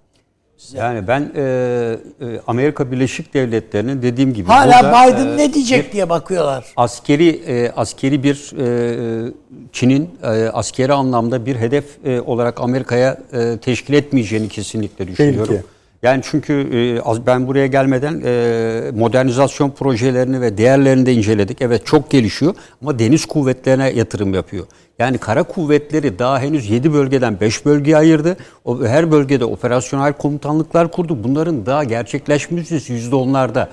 Yani 0.73 1.07
ben 1.07 1.31
e, 1.35 1.41
e, 1.41 2.41
Amerika 2.47 2.91
Birleşik 2.91 3.33
Devletleri'nin 3.33 4.01
dediğim 4.01 4.33
gibi 4.33 4.47
Hala 4.47 4.83
burada, 4.83 5.11
Biden 5.13 5.27
e, 5.27 5.37
ne 5.37 5.53
diyecek 5.53 5.93
diye 5.93 6.09
bakıyorlar. 6.09 6.65
askeri 6.75 7.29
e, 7.29 7.71
askeri 7.71 8.23
bir 8.23 8.53
e, 8.59 9.31
Çin'in 9.71 10.09
e, 10.23 10.27
askeri 10.27 10.93
anlamda 10.93 11.45
bir 11.45 11.55
hedef 11.55 11.85
e, 12.05 12.21
olarak 12.21 12.61
Amerika'ya 12.61 13.17
e, 13.33 13.57
teşkil 13.57 13.93
etmeyeceğini 13.93 14.49
kesinlikle 14.49 15.07
düşünüyorum. 15.07 15.47
Tehlike. 15.47 15.76
Yani 16.03 16.21
çünkü 16.23 16.53
e, 16.53 17.25
ben 17.25 17.47
buraya 17.47 17.67
gelmeden 17.67 18.21
e, 18.25 18.91
modernizasyon 18.91 19.69
projelerini 19.69 20.41
ve 20.41 20.57
değerlerini 20.57 21.05
de 21.05 21.13
inceledik. 21.13 21.61
Evet 21.61 21.85
çok 21.85 22.09
gelişiyor 22.09 22.55
ama 22.81 22.99
deniz 22.99 23.25
kuvvetlerine 23.25 23.89
yatırım 23.89 24.33
yapıyor. 24.33 24.65
Yani 24.99 25.17
kara 25.17 25.43
kuvvetleri 25.43 26.19
daha 26.19 26.39
henüz 26.39 26.69
7 26.69 26.93
bölgeden 26.93 27.39
5 27.39 27.65
bölgeye 27.65 27.97
ayırdı. 27.97 28.37
O, 28.65 28.85
her 28.85 29.11
bölgede 29.11 29.45
operasyonel 29.45 30.13
komutanlıklar 30.13 30.91
kurdu. 30.91 31.23
Bunların 31.23 31.65
daha 31.65 31.83
gerçekleşmesi 31.83 32.75
%10'larda. 32.75 33.67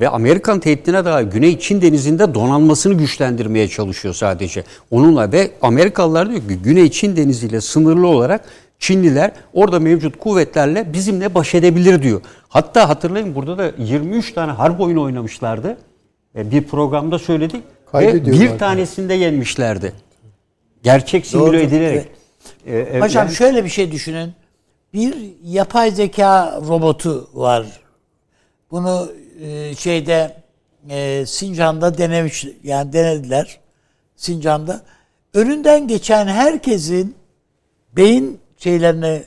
Ve 0.00 0.08
Amerikan 0.08 0.60
tehditine 0.60 1.04
daha 1.04 1.22
Güney 1.22 1.58
Çin 1.58 1.82
denizinde 1.82 2.34
donanmasını 2.34 2.94
güçlendirmeye 2.94 3.68
çalışıyor 3.68 4.14
sadece. 4.14 4.64
Onunla 4.90 5.32
ve 5.32 5.50
Amerikalılar 5.62 6.30
diyor 6.30 6.40
ki 6.40 6.58
Güney 6.64 6.90
Çin 6.90 7.16
deniziyle 7.16 7.60
sınırlı 7.60 8.06
olarak 8.06 8.44
Çinliler 8.80 9.32
orada 9.52 9.80
mevcut 9.80 10.18
kuvvetlerle 10.18 10.92
bizimle 10.92 11.34
baş 11.34 11.54
edebilir 11.54 12.02
diyor. 12.02 12.20
Hatta 12.48 12.88
hatırlayın 12.88 13.34
burada 13.34 13.58
da 13.58 13.72
23 13.78 14.32
tane 14.34 14.52
harp 14.52 14.80
oyunu 14.80 15.02
oynamışlardı. 15.02 15.78
E, 16.36 16.50
Bir 16.50 16.62
programda 16.64 17.18
söyledik. 17.18 17.62
Ve 17.94 18.26
bir 18.26 18.58
tanesinde 18.58 19.14
yenmişlerdi. 19.14 19.92
Gerçek 20.82 21.26
simüle 21.26 21.46
Doğru, 21.46 21.56
edilerek. 21.56 22.08
E, 22.66 22.78
e, 22.78 23.00
Hocam 23.00 23.26
yani- 23.26 23.36
şöyle 23.36 23.64
bir 23.64 23.68
şey 23.68 23.92
düşünün. 23.92 24.32
Bir 24.94 25.14
yapay 25.44 25.90
zeka 25.90 26.60
robotu 26.68 27.30
var. 27.34 27.66
Bunu 28.70 29.12
e, 29.40 29.74
şeyde 29.74 30.36
e, 30.88 31.26
Sincan'da 31.26 31.98
denemiş 31.98 32.46
yani 32.62 32.92
denediler. 32.92 33.60
Sincan'da. 34.16 34.82
Önünden 35.34 35.88
geçen 35.88 36.26
herkesin 36.26 37.14
beyin 37.96 38.40
şeylerini 38.62 39.22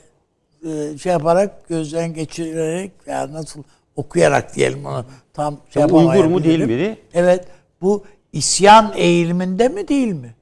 e, 0.66 0.98
şey 0.98 1.12
yaparak 1.12 1.68
gözden 1.68 2.14
geçirerek 2.14 2.92
ya 3.06 3.32
nasıl 3.32 3.62
okuyarak 3.96 4.56
diyelim 4.56 4.86
onu 4.86 5.04
tam 5.32 5.58
şey 5.70 5.82
Uygur 5.82 6.24
mu 6.24 6.44
değil 6.44 6.60
mi? 6.60 6.98
Evet. 7.14 7.44
Bu 7.80 8.04
isyan 8.32 8.92
eğiliminde 8.96 9.68
mi 9.68 9.88
değil 9.88 10.12
mi? 10.12 10.34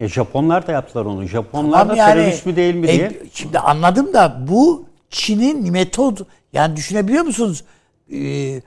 E, 0.00 0.08
Japonlar 0.08 0.66
da 0.66 0.72
yaptılar 0.72 1.04
onu. 1.04 1.26
Japonlar 1.26 1.78
Tamam 1.78 1.96
da 1.96 2.06
terörist 2.06 2.46
mi 2.46 2.56
değil 2.56 2.74
mi 2.74 2.86
e, 2.86 2.92
diye. 2.92 3.12
Şimdi 3.32 3.58
anladım 3.58 4.14
da 4.14 4.38
bu 4.48 4.84
Çin'in 5.10 5.72
metod 5.72 6.18
yani 6.52 6.76
düşünebiliyor 6.76 7.24
musunuz? 7.24 7.64
Ee, 8.12 8.62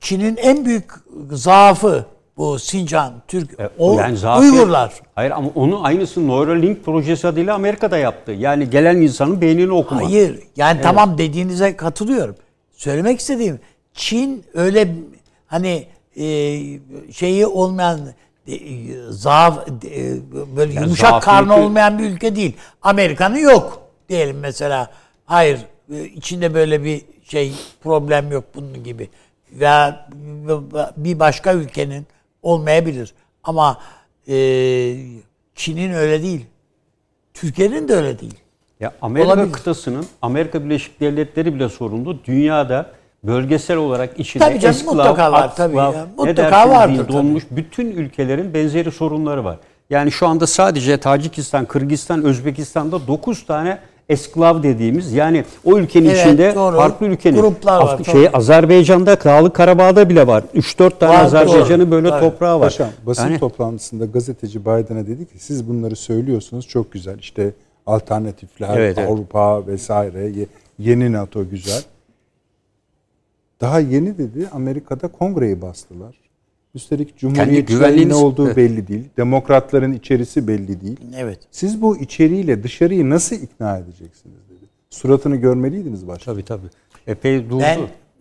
Çin'in 0.00 0.36
en 0.36 0.64
büyük 0.64 0.92
zaafı 1.30 2.06
bu 2.36 2.58
Sincan, 2.58 3.14
Türk, 3.28 3.60
E, 3.60 3.70
o 3.78 3.98
yani 3.98 4.16
zaten- 4.16 4.42
Uygurlar. 4.42 4.92
Hayır 5.14 5.30
ama 5.30 5.48
onu 5.54 5.84
aynısı 5.84 6.28
Neuralink 6.28 6.84
projesi 6.84 7.28
adıyla 7.28 7.54
Amerika'da 7.54 7.98
yaptı. 7.98 8.32
Yani 8.32 8.70
gelen 8.70 8.96
insanın 8.96 9.40
beynini 9.40 9.72
okuma. 9.72 10.02
Hayır. 10.02 10.38
Yani 10.56 10.80
tamam 10.80 11.18
dediğinize 11.18 11.76
katılıyorum. 11.76 12.36
Söylemek 12.72 13.20
istediğim 13.20 13.60
Çin 13.94 14.44
öyle 14.54 14.88
hani 15.46 15.86
e, 16.16 16.24
şeyi 17.12 17.46
olmayan 17.46 18.00
e, 18.48 18.56
zaaf 19.10 19.68
e, 19.84 20.16
böyle 20.56 20.72
yumuşak 20.72 21.22
karnı 21.22 21.56
olmayan 21.56 21.98
bir 21.98 22.04
ülke 22.04 22.36
değil. 22.36 22.56
Amerika'nın 22.82 23.36
yok 23.38 23.82
diyelim 24.08 24.38
mesela. 24.38 24.90
Hayır 25.24 25.58
e, 25.94 26.04
içinde 26.04 26.54
böyle 26.54 26.84
bir 26.84 27.02
şey 27.24 27.52
problem 27.82 28.32
yok 28.32 28.44
bunun 28.54 28.84
gibi. 28.84 29.10
Veya 29.52 30.08
bir 30.96 31.18
başka 31.18 31.52
ülkenin 31.54 32.06
olmayabilir. 32.42 33.14
Ama 33.44 33.78
e, 34.28 34.34
Çin'in 35.54 35.92
öyle 35.92 36.22
değil. 36.22 36.46
Türkiye'nin 37.34 37.88
de 37.88 37.94
öyle 37.94 38.18
değil. 38.18 38.34
Ya 38.80 38.92
Amerika 39.02 39.32
Olabilir. 39.32 39.52
kıtasının 39.52 40.06
Amerika 40.22 40.64
Birleşik 40.64 41.00
Devletleri 41.00 41.54
bile 41.54 41.68
sorumlu. 41.68 42.24
Dünyada 42.24 42.90
bölgesel 43.24 43.76
olarak 43.76 44.20
içinde 44.20 44.44
Tabii 44.44 44.60
canım, 44.60 44.76
esklav, 44.76 44.94
mutlaka 44.94 45.32
var, 45.32 45.56
tabii 45.56 45.76
ya. 45.76 46.06
Mutlaka 46.18 46.70
vardır 46.70 46.96
tabii. 46.96 47.12
donmuş 47.12 47.44
bütün 47.50 47.90
ülkelerin 47.90 48.54
benzeri 48.54 48.92
sorunları 48.92 49.44
var. 49.44 49.58
Yani 49.90 50.12
şu 50.12 50.26
anda 50.26 50.46
sadece 50.46 51.00
Tacikistan, 51.00 51.64
Kırgızistan, 51.64 52.24
Özbekistan'da 52.24 53.06
9 53.06 53.46
tane 53.46 53.78
esklav 54.08 54.62
dediğimiz 54.62 55.12
yani 55.12 55.44
o 55.64 55.78
ülkenin 55.78 56.08
Evet, 56.08 56.20
içinde 56.20 56.54
doğru. 56.54 56.76
farklı 56.76 57.06
ülkenin 57.06 57.40
Gruplar 57.40 57.82
var, 57.82 57.98
Af- 58.00 58.12
şey 58.12 58.28
Azerbaycan'da 58.32 59.24
Dağlık 59.24 59.54
Karabağ'da 59.54 60.08
bile 60.08 60.26
var. 60.26 60.44
3-4 60.54 60.98
tane 61.00 61.14
Var, 61.18 61.24
Azerbaycan'ın 61.24 61.80
doğru. 61.84 61.90
böyle 61.90 62.10
Tabii. 62.10 62.20
toprağı 62.30 62.60
var. 62.60 62.66
Paşam 62.66 62.88
basın 63.06 63.22
Yani- 63.22 63.38
toplantısında 63.38 64.04
gazeteci 64.04 64.60
Biden'a 64.60 65.06
dedi 65.06 65.26
ki 65.26 65.38
siz 65.38 65.68
bunları 65.68 65.96
söylüyorsunuz 65.96 66.68
çok 66.68 66.92
güzel 66.92 67.18
işte 67.18 67.52
alternatifler 67.86 68.76
Evet, 68.78 68.98
evet. 68.98 69.10
Avrupa 69.10 69.66
vesaire 69.66 70.20
ye- 70.26 70.46
yeni 70.78 71.12
NATO 71.12 71.48
güzel. 71.48 71.82
Daha 73.60 73.80
yeni 73.80 74.18
dedi 74.18 74.48
Amerika'da 74.52 75.08
kongreyi 75.08 75.62
bastılar. 75.62 76.21
Üstelik 76.74 77.18
cumhuriyetçilerin 77.18 78.08
ne 78.08 78.14
olduğu 78.14 78.46
Evet. 78.46 78.56
belli 78.56 78.88
değil. 78.88 79.08
Demokratların 79.16 79.92
içerisi 79.92 80.48
belli 80.48 80.80
değil. 80.80 81.00
Evet. 81.16 81.38
Siz 81.50 81.82
bu 81.82 81.96
içeriğiyle 81.96 82.62
dışarıyı 82.62 83.10
nasıl 83.10 83.36
ikna 83.36 83.78
edeceksiniz 83.78 84.36
dedi. 84.50 84.64
Suratını 84.90 85.36
görmeliydiniz 85.36 86.08
başta. 86.08 86.32
Tabii 86.32 86.44
tabii. 86.44 86.66
Epey 87.06 87.50
durdu. 87.50 87.60
Ben 87.60 87.80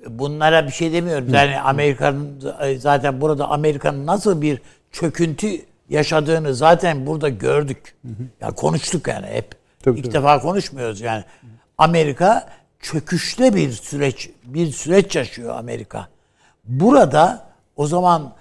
bunlara 0.09 0.67
bir 0.67 0.71
şey 0.71 0.93
demiyorum. 0.93 1.33
Yani 1.33 1.59
Amerika'nın 1.59 2.43
zaten 2.77 3.21
burada 3.21 3.49
Amerika'nın 3.49 4.05
nasıl 4.05 4.41
bir 4.41 4.61
çöküntü 4.91 5.47
yaşadığını 5.89 6.55
zaten 6.55 7.05
burada 7.07 7.29
gördük. 7.29 7.95
Ya 8.41 8.51
konuştuk 8.51 9.07
yani 9.07 9.25
hep. 9.27 9.51
Tabii, 9.83 9.99
İlk 9.99 10.05
tabii. 10.05 10.13
defa 10.15 10.39
konuşmuyoruz 10.39 11.01
yani. 11.01 11.23
Amerika 11.77 12.49
çöküşte 12.79 13.55
bir 13.55 13.71
süreç 13.71 14.29
bir 14.45 14.67
süreç 14.71 15.15
yaşıyor 15.15 15.55
Amerika. 15.55 16.07
Burada 16.65 17.45
o 17.75 17.87
zaman 17.87 18.33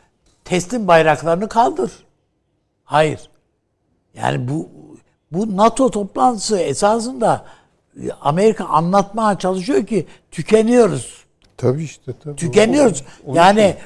teslim 0.51 0.89
bayraklarını 0.89 1.49
kaldır. 1.49 1.93
Hayır. 2.85 3.21
Yani 4.15 4.49
bu 4.49 4.69
bu 5.33 5.57
NATO 5.57 5.91
toplantısı 5.91 6.59
esasında 6.59 7.45
Amerika 8.21 8.65
anlatmaya 8.65 9.39
çalışıyor 9.39 9.87
ki 9.87 10.07
tükeniyoruz. 10.31 11.25
Tabii 11.57 11.83
işte 11.83 12.13
tabii. 12.25 12.37
Tükeniyoruz. 12.37 13.05
Yani 13.33 13.77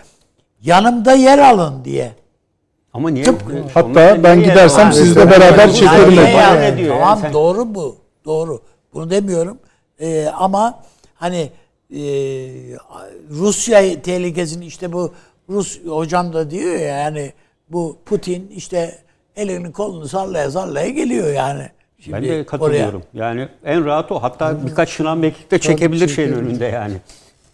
yanımda 0.62 1.12
yer 1.12 1.38
alın 1.38 1.84
diye. 1.84 2.12
Ama 2.92 3.10
niye? 3.10 3.24
Hatta 3.74 4.12
Onun 4.12 4.24
ben 4.24 4.38
niye 4.38 4.48
gidersem 4.48 4.92
sizle 4.92 5.30
beraber 5.30 5.58
Yani 5.58 5.74
çekerim 5.74 6.14
Yani, 6.14 6.78
diyor? 6.78 6.94
tamam 6.94 7.08
Yani 7.08 7.20
sen- 7.20 7.32
doğru 7.32 7.74
bu. 7.74 7.96
Doğru. 8.24 8.62
Bunu 8.94 9.10
demiyorum. 9.10 9.58
Ee, 10.00 10.26
ama 10.26 10.82
hani 11.14 11.50
e, 11.90 12.00
Rusya 13.30 14.02
tehlikesini 14.02 14.66
işte 14.66 14.92
bu 14.92 15.12
Rus 15.50 15.80
hocam 15.86 16.32
da 16.32 16.50
diyor 16.50 16.72
ya 16.74 16.80
yani 16.98 17.32
bu 17.68 17.98
Putin 18.04 18.52
işte 18.56 18.98
elini 19.36 19.72
kolunu 19.72 20.08
sallaya 20.08 20.50
sallaya 20.50 20.88
geliyor 20.88 21.32
yani. 21.32 21.68
Şimdi 21.98 22.16
Ben 22.16 22.22
de 22.24 22.46
katılıyorum. 22.46 23.02
Yani 23.14 23.48
en 23.64 23.84
rahat 23.84 24.12
o. 24.12 24.22
Hatta 24.22 24.66
birkaç 24.66 24.88
şınav 24.90 25.16
mekik 25.16 25.50
de 25.50 25.58
çekebilir 25.58 26.08
şeyin 26.08 26.32
önünde 26.32 26.64
yani. 26.64 26.94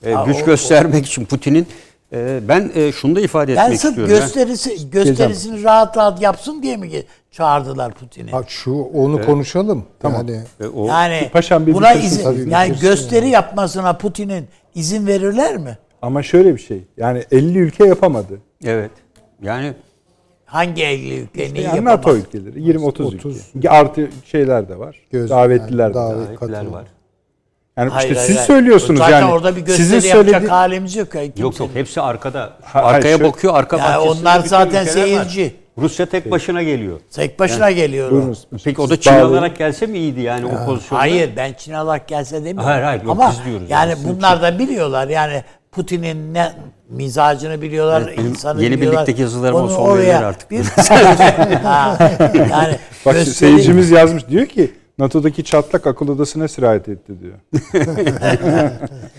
Ee, 0.05 0.12
Ha, 0.12 0.24
güç 0.26 0.36
o- 0.43 0.45
göstermek 0.47 1.07
için 1.07 1.24
Putin'in. 1.24 1.66
Ee, 2.12 2.41
ben 2.49 2.70
e, 2.74 2.93
şunu 2.93 3.16
da 3.16 3.20
ifade 3.20 3.53
Yani 3.53 3.74
etmek 3.74 3.74
istiyorum. 3.84 4.07
gösterisi, 4.14 4.91
gösterisini 4.91 5.62
rahat 5.62 5.97
rahat 5.97 6.22
yapsın 6.22 6.62
diye 6.62 6.76
mi 6.76 6.91
çağırdılar 7.30 7.93
Putin'i? 7.93 8.32
Bak 8.32 8.51
şu 8.51 8.72
onu 8.74 9.26
konuşalım. 9.26 9.84
Yani 10.05 10.41
E, 10.61 10.66
o, 10.66 10.86
Yani 10.86 11.30
Paşam 11.32 11.66
bir 11.66 11.74
buna 11.74 11.93
izin, 11.93 12.51
yani 12.51 12.68
bitirsin 12.70 12.88
gösteri 12.88 13.28
yapmasına 13.28 13.93
Putin'in 13.99 14.49
izin 14.74 15.07
verirler 15.07 15.57
mi? 15.57 15.78
Ama 16.03 16.22
şöyle 16.22 16.55
bir 16.55 16.61
şey. 16.61 16.82
Yani 16.96 17.22
50 17.32 17.59
ülke 17.59 17.86
yapamadı. 17.86 18.38
evet. 18.64 18.90
Yani 19.42 19.72
Hangi 20.44 20.82
50 20.84 21.14
ülke 21.20 21.42
neyi 21.55 21.64
Yani 21.64 21.76
yapamaz? 21.76 21.84
NATO 21.98 22.16
ülkeleri 22.16 22.61
20-30 22.62 23.03
30. 23.07 23.51
ülke. 23.55 23.70
Artı 23.70 24.09
şeyler 24.24 24.68
de 24.68 24.78
var. 24.78 24.96
Göz- 25.12 25.30
davetliler 25.30 25.84
yani 25.84 25.94
de 25.94 25.98
var. 25.98 26.05
davet- 26.16 26.26
davetliler 26.40 26.66
var. 26.66 26.84
Yani 27.76 27.90
Hayır, 27.90 28.09
işte 28.09 28.14
hayır, 28.20 28.26
siz 28.28 28.36
hayır. 28.36 28.46
söylüyorsunuz 28.46 28.98
Zaten 28.98 29.20
yani. 29.20 29.32
orada 29.32 29.57
bir 29.57 29.61
gösteri 29.61 29.86
sizin 29.86 30.09
yapacak 30.09 30.34
söyledi- 30.34 30.48
halimiz 30.51 30.96
yok. 30.96 31.14
ya, 31.14 31.22
Yok 31.24 31.34
kimsenin. 31.36 31.68
yok 31.68 31.76
hepsi 31.76 32.01
arkada. 32.01 32.40
Ha- 32.40 32.84
hayır, 32.84 32.96
arkaya 32.96 33.16
şöyle- 33.18 33.28
bakıyor 33.32 33.55
arka 33.55 33.76
Ya 33.76 33.82
bahçesinde 33.84 34.20
onlar 34.20 34.40
zaten 34.40 34.66
ülkeler 34.82 34.86
var. 34.86 35.05
seyirci. 35.07 35.55
Rusya 35.78 36.07
tek 36.07 36.30
başına 36.30 36.62
geliyor. 36.62 37.01
Tek 37.12 37.38
başına 37.38 37.70
geliyor. 37.70 38.09
o. 38.09 38.11
Buyurunuz. 38.11 38.46
Peki 38.64 38.80
o 38.80 38.90
da 38.90 39.01
Çin 39.01 39.20
olarak 39.20 39.57
gelse 39.59 39.86
mi 39.86 39.98
iyiydi 39.98 40.20
yani 40.20 40.46
o 40.46 40.66
pozisyonda? 40.66 41.03
Hayır 41.03 41.30
ben 41.36 41.53
Çin 41.53 41.72
alarak 41.72 42.09
gelse 42.09 42.36
demiyorum. 42.36 42.64
Hayır, 42.64 42.82
hayır, 42.82 43.03
yok, 43.03 43.11
Ama 43.11 43.30
biz 43.30 43.44
diyoruz 43.44 43.70
yani 43.70 43.90
yani, 43.90 44.01
bunlar 44.09 44.42
da 44.42 44.59
biliyorlar. 44.59 45.09
Yani 45.09 45.44
Putin'in 45.72 46.34
ne 46.34 46.52
mizacını 46.88 47.62
biliyorlar, 47.62 48.02
Evet, 48.02 48.18
insanı 48.18 48.62
yeni 48.62 48.76
biliyorlar. 48.76 49.02
birlikteki 49.02 49.22
yazılarıma 49.22 49.58
Onu 49.62 49.70
son 49.70 49.88
oraya 49.88 50.26
artık. 50.26 50.50
Bir, 50.50 50.64
Ha, 51.62 52.10
yani 52.50 52.76
Bak 53.06 53.16
seyircimiz 53.18 53.90
yazmış 53.90 54.28
diyor 54.28 54.46
ki 54.46 54.72
NATO'daki 54.98 55.44
çatlak 55.44 55.86
akıl 55.86 56.08
odasına 56.08 56.48
sirayet 56.48 56.88
etti 56.88 57.12
diyor. 57.20 57.34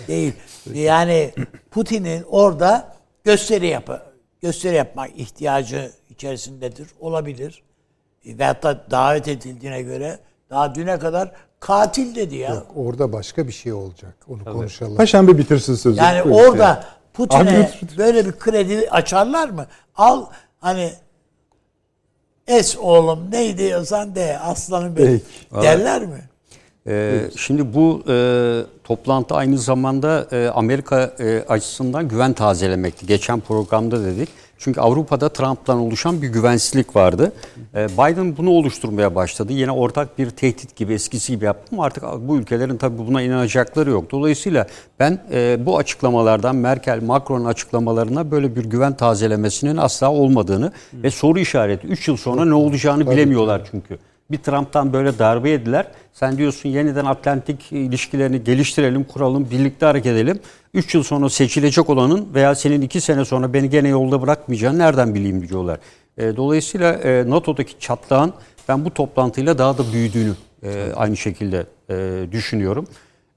değil. 0.08 0.34
Yani 0.74 1.32
Putin'in 1.72 2.24
orada 2.30 2.94
gösteri 3.24 3.68
yapı 3.68 4.00
gösteri 4.42 4.76
yapmak 4.76 5.10
ihtiyacı 5.20 5.92
içerisindedir. 6.10 6.88
Olabilir. 7.00 7.64
Ve 8.26 8.44
hatta 8.46 8.86
davet 8.92 9.28
edildiğine 9.28 9.82
göre 9.82 10.20
daha 10.52 10.76
düne 10.76 11.00
kadar 11.00 11.32
katil 11.60 12.16
dedi 12.16 12.36
ya. 12.36 12.50
yok, 12.54 12.68
orada 12.76 13.14
başka 13.14 13.48
bir 13.48 13.52
şey 13.54 13.74
olacak. 13.74 14.16
Onu 14.28 14.44
konuşalım. 14.44 14.96
Paşam 14.96 15.28
bir 15.28 15.38
bitirsin 15.38 15.76
sözü. 15.76 16.00
Yani 16.00 16.22
orada 16.22 16.84
Putin'e 17.14 17.42
Abi 17.42 17.68
lütfen. 17.82 17.98
böyle 17.98 18.26
bir 18.26 18.32
kredi 18.32 18.90
açarlar 18.90 19.50
mı? 19.50 19.66
Al 19.96 20.26
hani 20.60 20.94
es 22.48 22.78
oğlum 22.78 23.32
ne 23.32 23.58
diyorsan 23.58 24.16
de 24.16 24.40
aslanım 24.40 24.98
benim 24.98 25.22
derler 25.62 26.02
mi? 26.02 26.22
Ee, 26.88 27.22
şimdi 27.38 27.74
bu 27.74 28.04
e, 28.08 28.16
toplantı 28.84 29.36
aynı 29.36 29.58
zamanda 29.58 30.28
e, 30.32 30.48
Amerika 30.48 31.14
e, 31.20 31.44
açısından 31.50 32.08
güven 32.08 32.34
tazelemekti. 32.34 33.06
Geçen 33.06 33.40
programda 33.40 34.06
dedik. 34.06 34.30
Çünkü 34.64 34.82
Avrupa'da 34.82 35.30
Trump'tan 35.30 35.80
oluşan 35.80 36.22
bir 36.22 36.28
güvensizlik 36.28 36.96
vardı. 36.96 37.32
E, 37.76 37.88
Biden 37.88 38.38
bunu 38.38 38.50
oluşturmaya 38.50 39.16
başladı. 39.16 39.54
Yine 39.54 39.72
ortak 39.72 40.18
bir 40.18 40.30
tehdit 40.30 40.76
gibi 40.76 40.94
eskisi 40.94 41.34
gibi 41.34 41.46
yaptı 41.46 41.68
ama 41.72 41.86
artık 41.86 42.04
bu 42.20 42.38
ülkelerin 42.38 42.78
tabii 42.78 42.98
buna 42.98 43.22
inanacakları 43.22 43.90
yok. 43.90 44.12
Dolayısıyla 44.12 44.68
ben 45.00 45.20
e, 45.32 45.66
bu 45.66 45.78
açıklamalardan 45.78 46.56
Merkel, 46.56 47.04
Macron'un 47.04 47.46
açıklamalarına 47.46 48.32
böyle 48.32 48.56
bir 48.56 48.66
güven 48.66 48.94
tazelemesinin 48.94 49.78
asla 49.78 50.12
olmadığını 50.12 50.72
ve 50.94 51.12
soru 51.12 51.40
işareti 51.40 51.88
3 51.88 52.08
yıl 52.08 52.18
sonra 52.18 52.46
ne 52.46 52.54
olacağını 52.54 53.12
bilemiyorlar 53.12 53.62
çünkü. 53.72 53.98
Bir 54.32 54.38
Trump'tan 54.38 54.94
böyle 54.94 55.20
darbe 55.20 55.50
yediler. 55.50 55.88
Sen 56.14 56.38
diyorsun 56.38 56.70
yeniden 56.70 57.06
Atlantik 57.06 57.72
ilişkilerini 57.72 58.44
geliştirelim, 58.44 59.04
kuralım, 59.04 59.52
birlikte 59.52 59.86
hareket 59.86 60.12
edelim. 60.12 60.40
3 60.74 60.96
yıl 60.96 61.04
sonra 61.04 61.30
seçilecek 61.30 61.90
olanın 61.90 62.34
veya 62.34 62.56
senin 62.56 62.82
2 62.82 63.02
sene 63.02 63.26
sonra 63.26 63.54
beni 63.54 63.70
gene 63.70 63.88
yolda 63.88 64.22
bırakmayacağını 64.22 64.78
nereden 64.78 65.16
bileyim 65.16 65.50
diyorlar. 65.50 65.80
E, 66.18 66.36
dolayısıyla 66.36 66.94
e, 66.94 67.30
NATO'daki 67.30 67.80
çatlağın 67.80 68.34
ben 68.70 68.86
bu 68.86 68.94
toplantıyla 68.94 69.58
daha 69.58 69.78
da 69.78 69.94
büyüdüğünü 69.94 70.34
e, 70.64 70.92
aynı 70.96 71.18
şekilde 71.18 71.66
e, 71.90 72.26
düşünüyorum. 72.32 72.88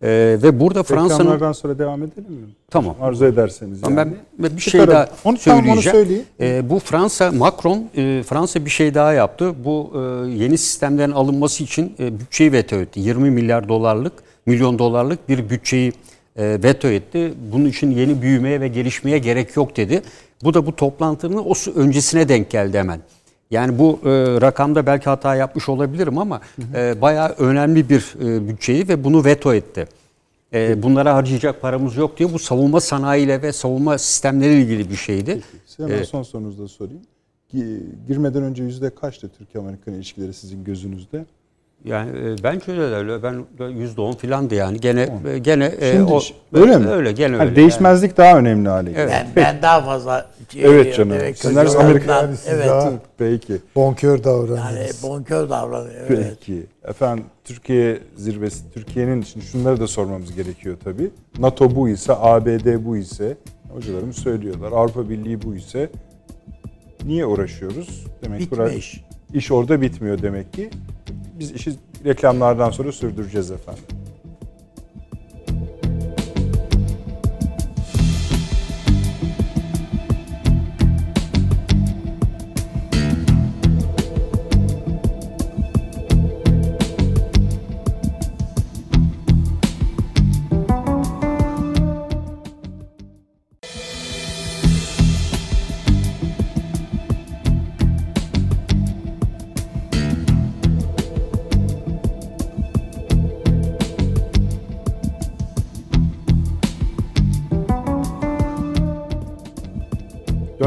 E, 0.04 0.38
ve 0.42 0.60
burada 0.60 0.82
Fransa'nın... 0.82 1.18
Reklamlardan 1.18 1.52
sonra 1.52 1.78
devam 1.78 2.02
edelim 2.02 2.32
mi? 2.32 2.46
Tamam. 2.70 2.96
Arzu 3.00 3.24
ederseniz 3.24 3.82
yani. 3.82 3.96
Ben 3.96 4.16
bir 4.56 4.60
şey 4.60 4.86
daha 4.88 5.08
Onu, 5.24 5.38
tamam, 5.44 5.68
onu 5.68 5.82
söyleyeceğim. 5.82 5.98
söyleyin. 5.98 6.24
Ee, 6.40 6.70
bu 6.70 6.78
Fransa, 6.78 7.32
Macron, 7.32 7.84
e, 7.96 8.22
Fransa 8.26 8.64
bir 8.64 8.70
şey 8.70 8.94
daha 8.94 9.12
yaptı. 9.12 9.52
Bu 9.64 9.92
e, 9.94 9.98
yeni 10.30 10.58
sistemlerin 10.58 11.12
alınması 11.12 11.64
için 11.64 11.94
e, 11.98 12.20
bütçeyi 12.20 12.52
veto 12.52 12.76
etti. 12.76 13.00
20 13.00 13.30
milyar 13.30 13.68
dolarlık, 13.68 14.12
milyon 14.46 14.78
dolarlık 14.78 15.28
bir 15.28 15.50
bütçeyi 15.50 15.92
e, 16.36 16.58
veto 16.62 16.88
etti. 16.88 17.34
Bunun 17.52 17.64
için 17.64 17.90
yeni 17.90 18.22
büyümeye 18.22 18.60
ve 18.60 18.68
gelişmeye 18.68 19.18
gerek 19.18 19.56
yok 19.56 19.76
dedi. 19.76 20.02
Bu 20.44 20.54
da 20.54 20.66
bu 20.66 20.76
toplantının 20.76 21.36
o 21.36 21.52
öncesine 21.74 22.28
denk 22.28 22.50
geldi 22.50 22.78
hemen. 22.78 23.00
Yani 23.54 23.78
bu 23.78 23.98
e, 24.04 24.10
rakamda 24.40 24.86
belki 24.86 25.04
hata 25.04 25.34
yapmış 25.34 25.68
olabilirim 25.68 26.18
ama 26.18 26.40
e, 26.74 27.00
bayağı 27.00 27.28
önemli 27.28 27.88
bir 27.88 28.14
e, 28.22 28.48
bütçeyi 28.48 28.88
ve 28.88 29.04
bunu 29.04 29.24
veto 29.24 29.54
etti. 29.54 29.86
E, 30.52 30.82
bunlara 30.82 31.14
harcayacak 31.14 31.60
paramız 31.62 31.96
yok 31.96 32.18
diyor. 32.18 32.30
Bu 32.32 32.38
savunma 32.38 32.80
sanayiyle 32.80 33.42
ve 33.42 33.52
savunma 33.52 33.98
sistemleriyle 33.98 34.62
ilgili 34.62 34.90
bir 34.90 34.96
şeydi. 34.96 35.40
Size 35.66 35.82
hemen 35.88 36.02
son 36.04 36.22
sorunuzu 36.22 36.62
da 36.62 36.68
sorayım. 36.68 37.00
Gi- 37.54 37.80
Girmeden 38.08 38.42
önce 38.42 38.62
yüzde 38.64 38.90
kaçtı 38.94 39.30
Türkiye-Amerikan 39.38 39.94
ilişkileri 39.94 40.34
sizin 40.34 40.64
gözünüzde? 40.64 41.24
Yani 41.84 42.10
e, 42.10 42.42
bence 42.42 42.72
öyle 42.72 42.94
öyle. 42.94 43.22
Ben 43.22 43.44
yüzde 43.68 44.00
on 44.00 44.12
filandı 44.12 44.54
yani. 44.54 44.80
Gene 44.80 45.08
e, 45.34 45.38
gene 45.38 45.72
e, 45.80 45.92
Şimdi 45.92 46.12
o, 46.12 46.20
ş- 46.20 46.34
öyle 46.52 46.78
mi? 46.78 46.88
Öyle 46.88 47.12
gene 47.12 47.38
öyle. 47.38 47.56
değişmezlik 47.56 48.16
daha 48.16 48.38
önemli 48.38 48.68
hale 48.68 48.90
geldi. 48.92 49.00
Evet. 49.02 49.26
Ben, 49.36 49.44
ben 49.44 49.62
daha 49.62 49.80
fazla 49.82 50.30
Evet 50.62 50.96
canım. 50.96 51.16
Sizler 51.36 51.64
çocuklarımdan- 51.66 51.84
Amerika- 51.90 52.12
Yani 52.22 52.36
siz 52.36 52.48
evet. 52.52 52.66
daha 52.66 52.92
Peki. 53.18 53.56
bonkör 53.76 54.24
davranıyorsunuz. 54.24 54.76
Yani 54.80 54.90
bonkör 55.12 55.50
davranıyor. 55.50 55.94
Evet. 56.08 56.36
Peki. 56.40 56.66
Efendim 56.84 57.24
Türkiye 57.44 57.98
zirvesi, 58.16 58.70
Türkiye'nin 58.74 59.22
şimdi 59.22 59.46
şunları 59.46 59.80
da 59.80 59.86
sormamız 59.86 60.34
gerekiyor 60.34 60.76
tabii. 60.84 61.10
NATO 61.38 61.74
bu 61.74 61.88
ise, 61.88 62.12
ABD 62.16 62.84
bu 62.84 62.96
ise, 62.96 63.36
hocalarımız 63.74 64.16
söylüyorlar. 64.16 64.72
Avrupa 64.72 65.08
Birliği 65.10 65.42
bu 65.42 65.54
ise 65.56 65.90
niye 67.04 67.26
uğraşıyoruz? 67.26 68.04
Demek 68.24 68.40
bura- 68.52 68.68
iş. 69.34 69.50
orada 69.50 69.80
bitmiyor 69.80 70.22
demek 70.22 70.52
ki. 70.52 70.70
Biz 71.38 71.52
işi 71.52 71.72
reklamlardan 72.04 72.70
sonra 72.70 72.92
sürdüreceğiz 72.92 73.50
efendim. 73.50 73.84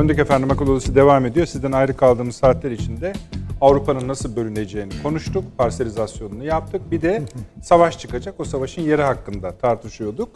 Döndük 0.08 0.20
efendim 0.20 0.52
akıl 0.52 0.68
odası 0.68 0.96
devam 0.96 1.26
ediyor. 1.26 1.46
Sizden 1.46 1.72
ayrı 1.72 1.98
kaldığımız 1.98 2.36
saatler 2.36 2.72
içinde 2.72 3.14
Avrupa'nın 3.62 4.08
nasıl 4.08 4.36
bölüneceğini 4.36 4.92
konuştuk. 5.04 5.44
Parselizasyonunu 5.58 6.44
yaptık. 6.44 6.92
Bir 6.92 7.02
de 7.02 7.24
savaş 7.64 8.00
çıkacak. 8.00 8.40
O 8.40 8.46
savaşın 8.46 8.82
yeri 8.82 9.02
hakkında 9.02 9.52
tartışıyorduk. 9.52 10.30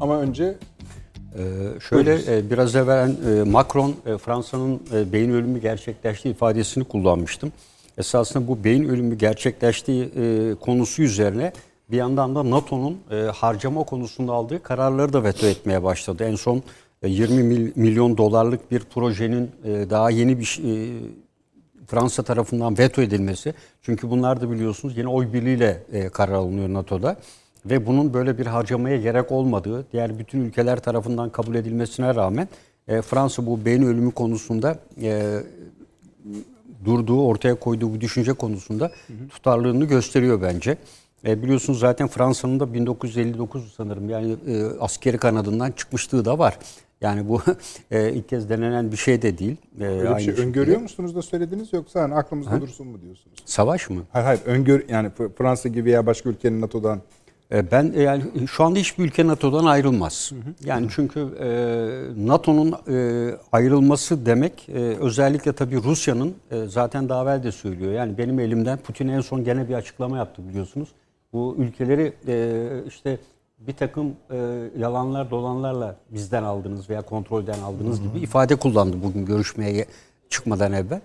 Ama 0.00 0.20
önce 0.20 0.54
Ee, 1.38 1.80
şöyle 1.80 2.38
e, 2.38 2.50
biraz 2.50 2.76
evvel 2.76 3.38
e, 3.38 3.44
Macron 3.44 3.94
e, 4.06 4.18
Fransa'nın 4.18 4.80
e, 4.94 5.12
beyin 5.12 5.30
ölümü 5.30 5.60
gerçekleştiği 5.60 6.34
ifadesini 6.34 6.84
kullanmıştım. 6.84 7.52
Esasında 7.98 8.48
bu 8.48 8.64
beyin 8.64 8.88
ölümü 8.88 9.18
gerçekleştiği 9.18 10.04
e, 10.16 10.54
konusu 10.60 11.02
üzerine 11.02 11.52
bir 11.90 11.96
yandan 11.96 12.34
da 12.34 12.50
NATO'nun 12.50 12.98
e, 13.10 13.16
harcama 13.16 13.84
konusunda 13.84 14.32
aldığı 14.32 14.62
kararları 14.62 15.12
da 15.12 15.24
veto 15.24 15.46
etmeye 15.46 15.82
başladı. 15.82 16.24
En 16.24 16.34
son 16.34 16.62
20 17.06 17.42
mil- 17.42 17.72
milyon 17.76 18.16
dolarlık 18.16 18.70
bir 18.70 18.80
projenin 18.80 19.50
e, 19.64 19.90
daha 19.90 20.10
yeni 20.10 20.38
bir 20.38 20.60
e, 20.64 20.98
Fransa 21.86 22.22
tarafından 22.22 22.78
veto 22.78 23.02
edilmesi. 23.02 23.54
Çünkü 23.82 24.10
bunlar 24.10 24.40
da 24.40 24.50
biliyorsunuz 24.50 24.98
yine 24.98 25.08
oy 25.08 25.32
birliğiyle 25.32 25.82
e, 25.92 26.08
karar 26.08 26.32
alınıyor 26.32 26.68
NATO'da. 26.68 27.16
Ve 27.66 27.86
bunun 27.86 28.14
böyle 28.14 28.38
bir 28.38 28.46
harcamaya 28.46 28.96
gerek 28.96 29.32
olmadığı, 29.32 29.86
diğer 29.92 30.18
bütün 30.18 30.40
ülkeler 30.40 30.80
tarafından 30.80 31.30
kabul 31.30 31.54
edilmesine 31.54 32.14
rağmen 32.14 32.48
e, 32.88 33.02
Fransa 33.02 33.46
bu 33.46 33.64
beyin 33.64 33.82
ölümü 33.82 34.10
konusunda 34.10 34.78
e, 35.02 35.38
durduğu, 36.84 37.26
ortaya 37.26 37.54
koyduğu 37.54 37.94
bu 37.94 38.00
düşünce 38.00 38.32
konusunda 38.32 38.90
tutarlılığını 39.30 39.84
gösteriyor 39.84 40.42
bence. 40.42 40.76
E, 41.26 41.42
biliyorsunuz 41.42 41.78
zaten 41.78 42.08
Fransa'nın 42.08 42.60
da 42.60 42.74
1959 42.74 43.74
sanırım 43.76 44.10
yani 44.10 44.36
e, 44.46 44.64
askeri 44.80 45.18
kanadından 45.18 45.72
çıkmışlığı 45.72 46.24
da 46.24 46.38
var. 46.38 46.58
Yani 47.00 47.28
bu 47.28 47.40
e, 47.90 48.12
ilk 48.12 48.28
kez 48.28 48.48
denenen 48.50 48.92
bir 48.92 48.96
şey 48.96 49.22
de 49.22 49.38
değil. 49.38 49.56
E, 49.80 49.84
öyle 49.84 50.00
bir 50.02 50.06
aynı 50.06 50.20
şey 50.20 50.26
şekilde. 50.26 50.46
öngörüyor 50.46 50.80
musunuz 50.80 51.14
da 51.16 51.22
söylediniz 51.22 51.72
yoksa 51.72 52.02
hani 52.02 52.14
aklımızda 52.14 52.60
dursun 52.60 52.86
mu 52.86 53.02
diyorsunuz? 53.02 53.38
Savaş 53.44 53.90
mı? 53.90 54.02
Hayır 54.12 54.26
hayır 54.26 54.40
öngör 54.46 54.84
yani 54.88 55.10
Fransa 55.38 55.68
gibi 55.68 55.84
veya 55.84 56.06
başka 56.06 56.28
ülkenin 56.30 56.60
NATO'dan 56.60 57.00
E, 57.52 57.70
Ben 57.70 57.92
e, 57.96 58.02
yani 58.02 58.22
şu 58.48 58.64
anda 58.64 58.78
hiçbir 58.78 59.04
ülke 59.04 59.26
NATO'dan 59.26 59.64
ayrılmaz. 59.64 60.32
Yani 60.64 60.86
çünkü 60.90 61.20
e, 61.20 61.48
NATO'nun 62.26 62.74
e, 62.88 63.30
ayrılması 63.52 64.26
demek 64.26 64.68
e, 64.68 64.78
özellikle 64.78 65.52
tabii 65.52 65.82
Rusya'nın 65.82 66.34
e, 66.50 66.64
zaten 66.66 67.08
daha 67.08 67.22
evvel 67.22 67.42
de 67.42 67.52
söylüyor. 67.52 67.92
Yani 67.92 68.18
benim 68.18 68.40
elimden 68.40 68.78
Putin 68.78 69.08
en 69.08 69.20
son 69.20 69.44
gene 69.44 69.68
bir 69.68 69.74
açıklama 69.74 70.16
yaptı 70.16 70.48
biliyorsunuz. 70.48 70.88
Bu 71.32 71.56
ülkeleri 71.58 72.12
e, 72.28 72.66
işte 72.88 73.18
bir 73.58 73.72
takım 73.72 74.16
e, 74.30 74.36
yalanlar 74.78 75.30
dolanlarla 75.30 75.96
bizden 76.10 76.42
aldınız 76.42 76.90
veya 76.90 77.02
kontrolden 77.02 77.60
aldınız 77.60 78.02
gibi 78.02 78.18
ifade 78.18 78.56
kullandı 78.56 78.96
bugün 79.02 79.26
görüşmeye 79.26 79.86
çıkmadan 80.30 80.72
evvel. 80.72 81.00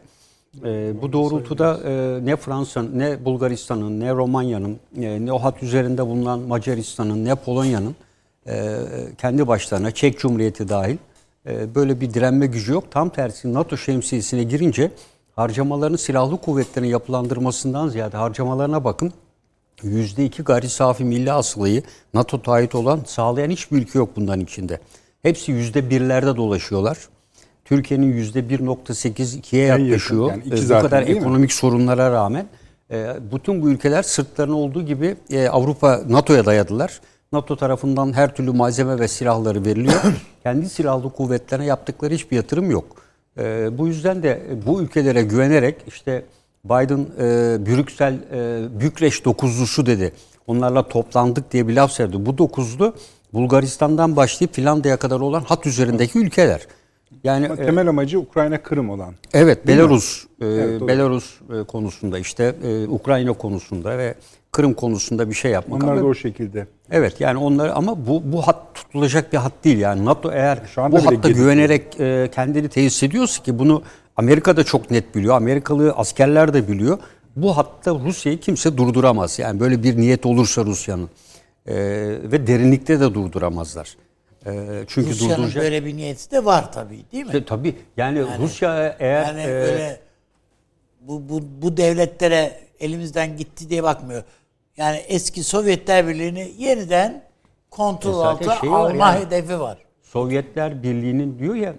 E, 0.64 1.02
bu 1.02 1.14
doğrultuda 1.14 1.80
e, 1.86 2.20
ne 2.26 2.36
Fransa, 2.36 2.84
ne 2.84 3.26
Bulgaristan'ın, 3.26 4.00
ne 4.00 4.14
Romanya'nın, 4.14 4.80
e, 4.98 5.26
ne 5.26 5.34
o 5.34 5.40
hat 5.40 5.64
üzerinde 5.64 6.08
bulunan 6.08 6.40
Macaristan'ın, 6.40 7.26
ne 7.26 7.36
Polonya'nın 7.36 7.96
e, 8.48 8.78
kendi 9.18 9.48
başlarına, 9.48 9.92
Çek 9.92 10.20
Cumhuriyeti 10.20 10.70
dahil 10.70 10.98
e, 11.46 11.76
böyle 11.76 12.02
bir 12.02 12.14
direnme 12.14 12.46
gücü 12.46 12.72
yok. 12.72 12.84
Tam 12.92 13.10
tersi 13.10 13.54
NATO 13.54 13.78
şemsiyesine 13.78 14.44
girince 14.44 14.92
harcamalarını 15.36 15.98
silahlı 15.98 16.38
kuvvetlerin 16.38 16.88
yapılandırmasından 16.88 17.88
ziyade 17.88 18.18
harcamalarına 18.18 18.84
bakın. 18.84 19.14
%2 19.84 20.44
gayri 20.44 20.70
safi 20.70 21.04
milli 21.04 21.30
hasılayı 21.30 21.84
NATO 22.14 22.42
taahhüt 22.42 22.76
olan 22.76 23.00
sağlayan 23.06 23.50
hiçbir 23.50 23.78
ülke 23.78 24.00
yok 24.00 24.16
bundan 24.16 24.40
içinde. 24.40 24.80
Hepsi 25.22 25.52
%1'lerde 25.52 26.36
dolaşıyorlar. 26.36 26.98
Türkiye'nin 27.66 28.14
%1.8 28.14 29.40
2'ye 29.40 29.66
yakın, 29.66 29.84
yaklaşıyor. 29.84 30.30
yani 30.30 30.44
iki 30.46 30.52
bu 30.52 30.58
zaten 30.58 30.90
kadar 30.90 31.06
değil 31.08 31.18
mi? 31.18 31.22
ekonomik 31.22 31.54
sorunlara 31.54 32.12
rağmen 32.12 32.48
e, 32.92 33.16
bütün 33.32 33.62
bu 33.62 33.70
ülkeler 33.70 34.04
sırtlarına 34.04 34.56
olduğu 34.56 34.86
gibi 34.86 35.16
e, 35.30 35.48
Avrupa 35.48 36.02
NATO'ya 36.08 36.46
dayadılar. 36.46 37.02
NATO 37.32 37.56
tarafından 37.56 38.14
her 38.14 38.36
türlü 38.36 38.52
malzeme 38.52 39.00
ve 39.00 39.08
silahları 39.08 39.66
veriliyor. 39.66 40.02
Kendi 40.44 40.70
silahlı 40.70 41.14
kuvvetlerine 41.14 41.66
yaptıkları 41.66 42.14
hiçbir 42.14 42.36
yatırım 42.36 42.72
yok. 42.72 42.86
E, 43.38 43.78
bu 43.78 43.88
yüzden 43.88 44.24
de 44.24 44.42
bu 44.66 44.82
ülkelere 44.82 45.24
güvenerek 45.24 45.76
işte 45.88 46.26
Biden 46.66 47.06
e, 47.20 47.66
Brüksel 47.66 48.14
e, 48.14 48.80
Bükreş 48.80 49.26
dokuzlusu 49.26 49.86
dedi. 49.86 50.14
Onlarla 50.48 50.88
toplandık 50.88 51.52
diye 51.52 51.68
bir 51.68 51.76
laf 51.76 51.92
söyledi. 51.92 52.26
Bu 52.26 52.38
dokuzlu 52.38 52.94
Bulgaristan'dan 53.34 54.16
başlayıp 54.16 54.54
Finlandiya'ya 54.54 54.98
kadar 54.98 55.20
olan 55.20 55.42
hat 55.42 55.68
üzerindeki 55.68 56.20
ülkeler. 56.20 56.68
Yani 57.24 57.46
Ama 57.46 57.62
e, 57.62 57.66
temel 57.66 57.88
amacı 57.88 58.20
Ukrayna 58.20 58.64
Kırım 58.64 58.90
olan. 58.90 59.14
Evet? 59.34 59.68
Belarus 59.68 60.26
e, 60.42 60.46
Evet, 60.46 60.80
doğru. 60.80 60.88
Belarus 60.88 61.40
e, 61.54 61.64
konusunda 61.64 62.20
işte 62.20 62.56
e, 62.64 62.88
Ukrayna 62.88 63.34
konusunda 63.34 63.98
ve 63.98 64.16
Kırım 64.52 64.74
konusunda 64.74 65.30
bir 65.30 65.34
şey 65.34 65.52
yapmak. 65.52 65.84
Onlar 65.84 65.92
ama- 65.94 66.02
da 66.02 66.06
o 66.06 66.14
şekilde. 66.14 66.68
Evet 66.92 67.22
yani 67.22 67.38
onlar 67.38 67.72
ama 67.76 68.08
bu 68.08 68.22
bu 68.26 68.48
hat 68.48 68.58
tutulacak 68.74 69.34
bir 69.34 69.38
hat 69.38 69.54
değil 69.64 69.78
yani 69.78 70.06
NATO 70.06 70.32
eğer 70.32 70.60
Şu 70.76 70.82
anda 70.82 70.98
bu 70.98 71.06
hatta 71.06 71.30
güvenerek 71.30 72.00
e, 72.00 72.30
kendini 72.36 72.70
tesis 72.70 73.04
ediyorsa 73.04 73.44
ki 73.44 73.60
bunu 73.60 73.84
Amerika 74.22 74.58
da 74.58 74.64
çok 74.64 74.92
net 74.92 75.16
biliyor. 75.16 75.36
Amerikalı 75.36 75.92
askerler 75.92 76.54
de 76.54 76.68
biliyor. 76.68 76.98
Bu 77.36 77.58
hatta 77.58 77.92
Rusya'yı 77.92 78.40
kimse 78.40 78.78
durduramaz. 78.78 79.40
Yani 79.40 79.60
böyle 79.60 79.84
bir 79.84 79.98
niyet 79.98 80.26
olursa 80.26 80.66
Rusya'nın 80.66 81.10
E, 81.66 81.76
ve 82.32 82.48
derinlikte 82.48 83.00
de 83.00 83.14
durduramazlar. 83.14 83.98
E, 84.46 84.52
çünkü 84.88 85.10
Rusya'nın 85.10 85.38
durduracak 85.38 85.64
böyle 85.64 85.86
bir 85.86 85.96
niyeti 85.98 86.32
de 86.32 86.46
var 86.46 86.72
tabii 86.72 87.00
değil 87.12 87.24
mi? 87.24 87.28
İşte 87.28 87.46
tabii 87.46 87.76
yani, 87.98 88.24
Rusya 88.40 88.96
eğer 89.00 89.26
Yani 89.26 89.42
e, 89.42 89.48
öyle 89.48 90.00
bu, 91.02 91.30
bu, 91.30 91.42
bu 91.62 91.78
devletlere 91.78 92.60
elimizden 92.80 93.38
gitti 93.38 93.70
diye 93.70 93.84
bakmıyor. 93.84 94.24
Yani 94.78 94.98
eski 94.98 95.44
Sovyetler 95.44 96.08
Birliği'ni 96.08 96.52
yeniden 96.58 97.24
kontrol 97.70 98.22
E 98.22 98.26
altına 98.26 98.72
var 98.72 98.90
alma 98.90 99.08
yani. 99.08 99.26
hedefi 99.26 99.60
var. 99.60 99.78
Sovyetler 100.02 100.84
Birliği'nin 100.84 101.40
diyor 101.40 101.56
ya 101.56 101.74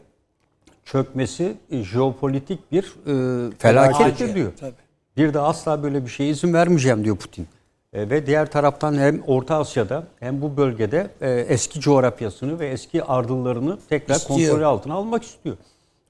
çökmesi 0.85 1.55
e, 1.71 1.83
jeopolitik 1.83 2.73
bir 2.73 2.83
e, 3.07 3.51
felakettir 3.59 4.25
Acı, 4.25 4.35
diyor. 4.35 4.53
tabii. 4.61 4.73
Bir 5.17 5.35
de 5.35 5.39
asla 5.39 5.83
böyle 5.83 6.05
bir 6.05 6.11
şeye 6.11 6.31
izin 6.31 6.53
vermeyeceğim 6.55 7.05
diyor 7.05 7.17
Putin. 7.17 7.47
E, 7.93 8.11
ve 8.11 8.27
diğer 8.27 8.51
taraftan 8.51 8.95
hem 8.95 9.23
Orta 9.27 9.57
Asya'da 9.57 10.07
hem 10.21 10.43
bu 10.43 10.57
bölgede 10.57 11.11
e, 11.21 11.31
eski 11.31 11.81
coğrafyasını 11.81 12.59
ve 12.59 12.69
eski 12.69 13.05
ardıllarını 13.05 13.79
tekrar 13.89 14.15
İstiyor. 14.15 14.51
kontrol 14.51 14.63
altına 14.63 14.95
almak 14.95 15.23
istiyor. 15.25 15.57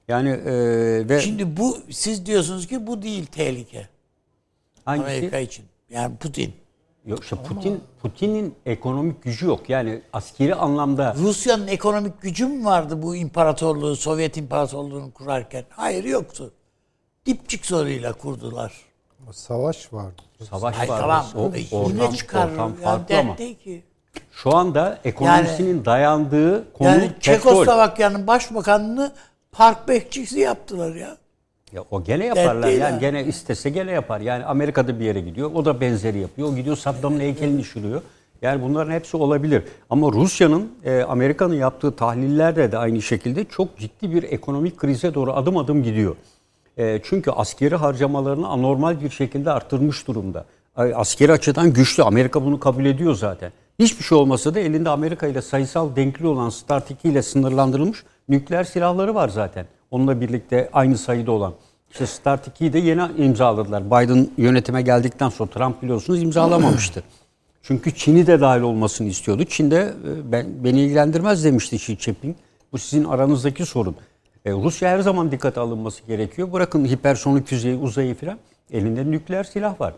Yani 0.07 0.29
e, 0.29 0.53
ve 1.09 1.19
Şimdi 1.21 1.57
bu 1.57 1.77
siz 1.89 2.25
diyorsunuz 2.25 2.67
ki 2.67 2.87
bu 2.87 3.01
değil 3.01 3.25
tehlike 3.25 3.87
hangisi? 4.85 5.07
Amerika 5.07 5.39
için. 5.39 5.65
Yani 5.89 6.15
Putin. 6.17 6.53
Yok 7.05 7.23
işte 7.23 7.35
Putin 7.35 7.83
Putin'in 8.01 8.55
ekonomik 8.65 9.23
gücü 9.23 9.45
yok. 9.45 9.69
Yani 9.69 10.01
askeri 10.13 10.55
anlamda 10.55 11.15
Rusya'nın 11.17 11.67
ekonomik 11.67 12.21
gücü 12.21 12.47
mü 12.47 12.65
vardı 12.65 13.01
bu 13.01 13.15
imparatorluğu, 13.15 13.95
Sovyet 13.95 14.37
imparatorluğunu 14.37 15.11
kurarken? 15.13 15.65
Hayır 15.69 16.03
yoktu. 16.03 16.53
Dipçik 17.25 17.65
zoruyla 17.65 18.13
kurdular. 18.13 18.73
Savaş 19.31 19.93
vardı. 19.93 20.21
savaş 20.49 20.75
Hayır 20.75 20.91
var. 20.91 20.99
tamam. 21.01 21.25
O, 21.35 21.41
ortam, 21.77 21.97
ortam 22.33 22.49
Yani 22.59 22.75
farklı 22.75 23.17
ama. 23.17 23.29
dert 23.29 23.37
değil 23.39 23.55
ki. 23.59 23.83
Şu 24.31 24.55
anda 24.55 24.99
ekonomisinin 25.05 25.85
dayandığı 25.85 26.73
konu 26.73 26.87
Yani 26.87 27.01
petrol. 27.01 27.19
Çekoslovakya'nın 27.21 28.27
başbakanını 28.27 29.11
park 29.51 29.87
bekçisi 29.87 30.39
yaptılar 30.39 30.95
ya. 30.95 31.17
Ya 31.73 31.83
o 31.91 32.03
gene 32.03 32.25
yaparlar 32.25 32.63
değil 32.63 32.79
yani 32.81 32.99
gene 32.99 33.23
istese 33.23 33.69
gene 33.69 33.91
yapar. 33.91 34.21
Yani 34.21 34.45
Amerika'da 34.45 34.99
bir 34.99 35.05
yere 35.05 35.21
gidiyor. 35.21 35.51
O 35.53 35.65
da 35.65 35.81
benzeri 35.81 36.19
yapıyor. 36.19 36.47
O 36.47 36.55
gidiyor 36.55 36.77
Saddam'ın 36.77 37.19
heykelini 37.19 37.59
düşürüyor. 37.59 38.01
Yani 38.41 38.61
bunların 38.61 38.91
hepsi 38.91 39.17
olabilir. 39.17 39.63
Ama 39.89 40.11
Rusya'nın, 40.11 40.71
e, 40.85 41.01
Amerika'nın 41.01 41.53
yaptığı 41.53 41.95
tahlillerde 41.95 42.71
de 42.71 42.77
aynı 42.77 43.01
şekilde 43.01 43.45
çok 43.45 43.77
ciddi 43.77 44.13
bir 44.13 44.23
ekonomik 44.23 44.77
krize 44.77 45.13
doğru 45.13 45.33
adım 45.33 45.57
adım 45.57 45.83
gidiyor. 45.83 46.15
E, 46.77 46.99
çünkü 47.03 47.31
askeri 47.31 47.75
harcamalarını 47.75 48.47
anormal 48.47 49.01
bir 49.01 49.09
şekilde 49.09 49.51
arttırmış 49.51 50.07
durumda. 50.07 50.45
Askeri 50.75 51.31
açıdan 51.31 51.73
güçlü. 51.73 52.03
Amerika 52.03 52.45
bunu 52.45 52.59
kabul 52.59 52.85
ediyor 52.85 53.15
zaten. 53.15 53.51
Hiçbir 53.79 54.03
şey 54.03 54.17
olmasa 54.17 54.55
da 54.55 54.59
elinde 54.59 54.89
Amerika 54.89 55.27
ile 55.27 55.41
sayısal 55.41 55.95
denkli 55.95 56.27
olan 56.27 56.49
Start 56.49 56.91
2 56.91 57.09
ile 57.09 57.21
sınırlandırılmış 57.21 58.03
nükleer 58.29 58.63
silahları 58.63 59.15
var 59.15 59.29
zaten. 59.29 59.65
Onunla 59.93 60.21
birlikte 60.21 60.69
aynı 60.73 60.97
sayıda 60.97 61.31
olan. 61.31 61.53
İşte 61.91 62.07
Start 62.07 62.47
2'yi 62.47 62.73
de 62.73 62.79
yeni 62.79 63.01
imzaladılar. 63.17 63.85
Biden 63.85 64.27
yönetime 64.37 64.81
geldikten 64.81 65.29
sonra 65.29 65.49
Trump 65.49 65.81
biliyorsunuz 65.81 66.23
imzalamamıştı. 66.23 67.03
Çünkü 67.63 67.95
Çin'i 67.95 68.27
de 68.27 68.41
dahil 68.41 68.61
olmasını 68.61 69.07
istiyordu. 69.07 69.43
Çin 69.43 69.71
de 69.71 69.77
e, 69.77 70.31
ben, 70.31 70.45
beni 70.63 70.81
ilgilendirmez 70.81 71.43
demişti 71.45 71.75
Xi 71.75 71.97
Jinping. 71.99 72.35
Bu 72.71 72.77
sizin 72.77 73.03
aranızdaki 73.03 73.65
sorun. 73.65 73.95
E, 74.45 74.51
Rusya 74.51 74.89
her 74.89 74.99
zaman 74.99 75.31
dikkate 75.31 75.59
alınması 75.59 76.03
gerekiyor. 76.07 76.53
Bırakın 76.53 76.85
hipersonik 76.85 77.47
füzeyi, 77.47 77.75
uzayı 77.75 78.15
falan. 78.15 78.37
Elinde 78.71 79.11
nükleer 79.11 79.43
silah 79.43 79.81
var. 79.81 79.93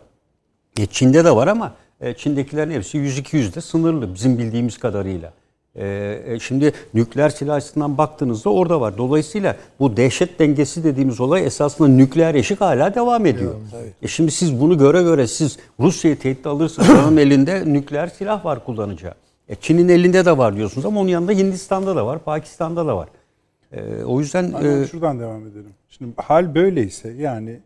E, 0.78 0.86
Çin'de 0.86 1.24
de 1.24 1.36
var 1.36 1.46
ama 1.46 1.74
e, 2.00 2.14
Çin'dekilerin 2.14 2.70
hepsi 2.70 2.98
100-200'de 2.98 3.60
sınırlı 3.60 4.14
bizim 4.14 4.38
bildiğimiz 4.38 4.78
kadarıyla. 4.78 5.32
E, 5.76 6.18
e, 6.26 6.38
şimdi 6.38 6.72
nükleer 6.94 7.28
silah 7.28 7.54
açısından 7.54 7.98
baktığınızda 7.98 8.50
orada 8.50 8.80
var. 8.80 8.98
Dolayısıyla 8.98 9.56
bu 9.80 9.96
dehşet 9.96 10.38
dengesi 10.38 10.84
dediğimiz 10.84 11.20
olay 11.20 11.46
esasında 11.46 11.88
nükleer 11.88 12.34
eşik 12.34 12.60
hala 12.60 12.94
devam 12.94 13.26
ediyor. 13.26 13.54
E 14.02 14.08
şimdi 14.08 14.30
siz 14.30 14.60
bunu 14.60 14.78
göre 14.78 15.02
göre 15.02 15.26
siz 15.26 15.58
Rusya'yı 15.80 16.18
tehdit 16.18 16.46
alırsanız 16.46 16.90
onun 17.08 17.16
elinde 17.16 17.72
nükleer 17.72 18.06
silah 18.06 18.44
var 18.44 18.64
kullanacağı. 18.64 19.14
E, 19.48 19.54
Çin'in 19.54 19.88
elinde 19.88 20.24
de 20.24 20.38
var 20.38 20.56
diyorsunuz 20.56 20.86
ama 20.86 21.00
onun 21.00 21.08
yanında 21.08 21.32
Hindistan'da 21.32 21.96
da 21.96 22.06
var, 22.06 22.18
Pakistan'da 22.18 22.86
da 22.86 22.96
var. 22.96 23.08
E, 23.72 24.04
o 24.04 24.20
yüzden 24.20 24.52
Aynen 24.52 24.82
e, 24.82 24.86
şuradan 24.86 25.20
devam 25.20 25.46
edelim. 25.46 25.74
Şimdi 25.88 26.12
hal 26.16 26.54
böyleyse 26.54 27.10
yani 27.18 27.60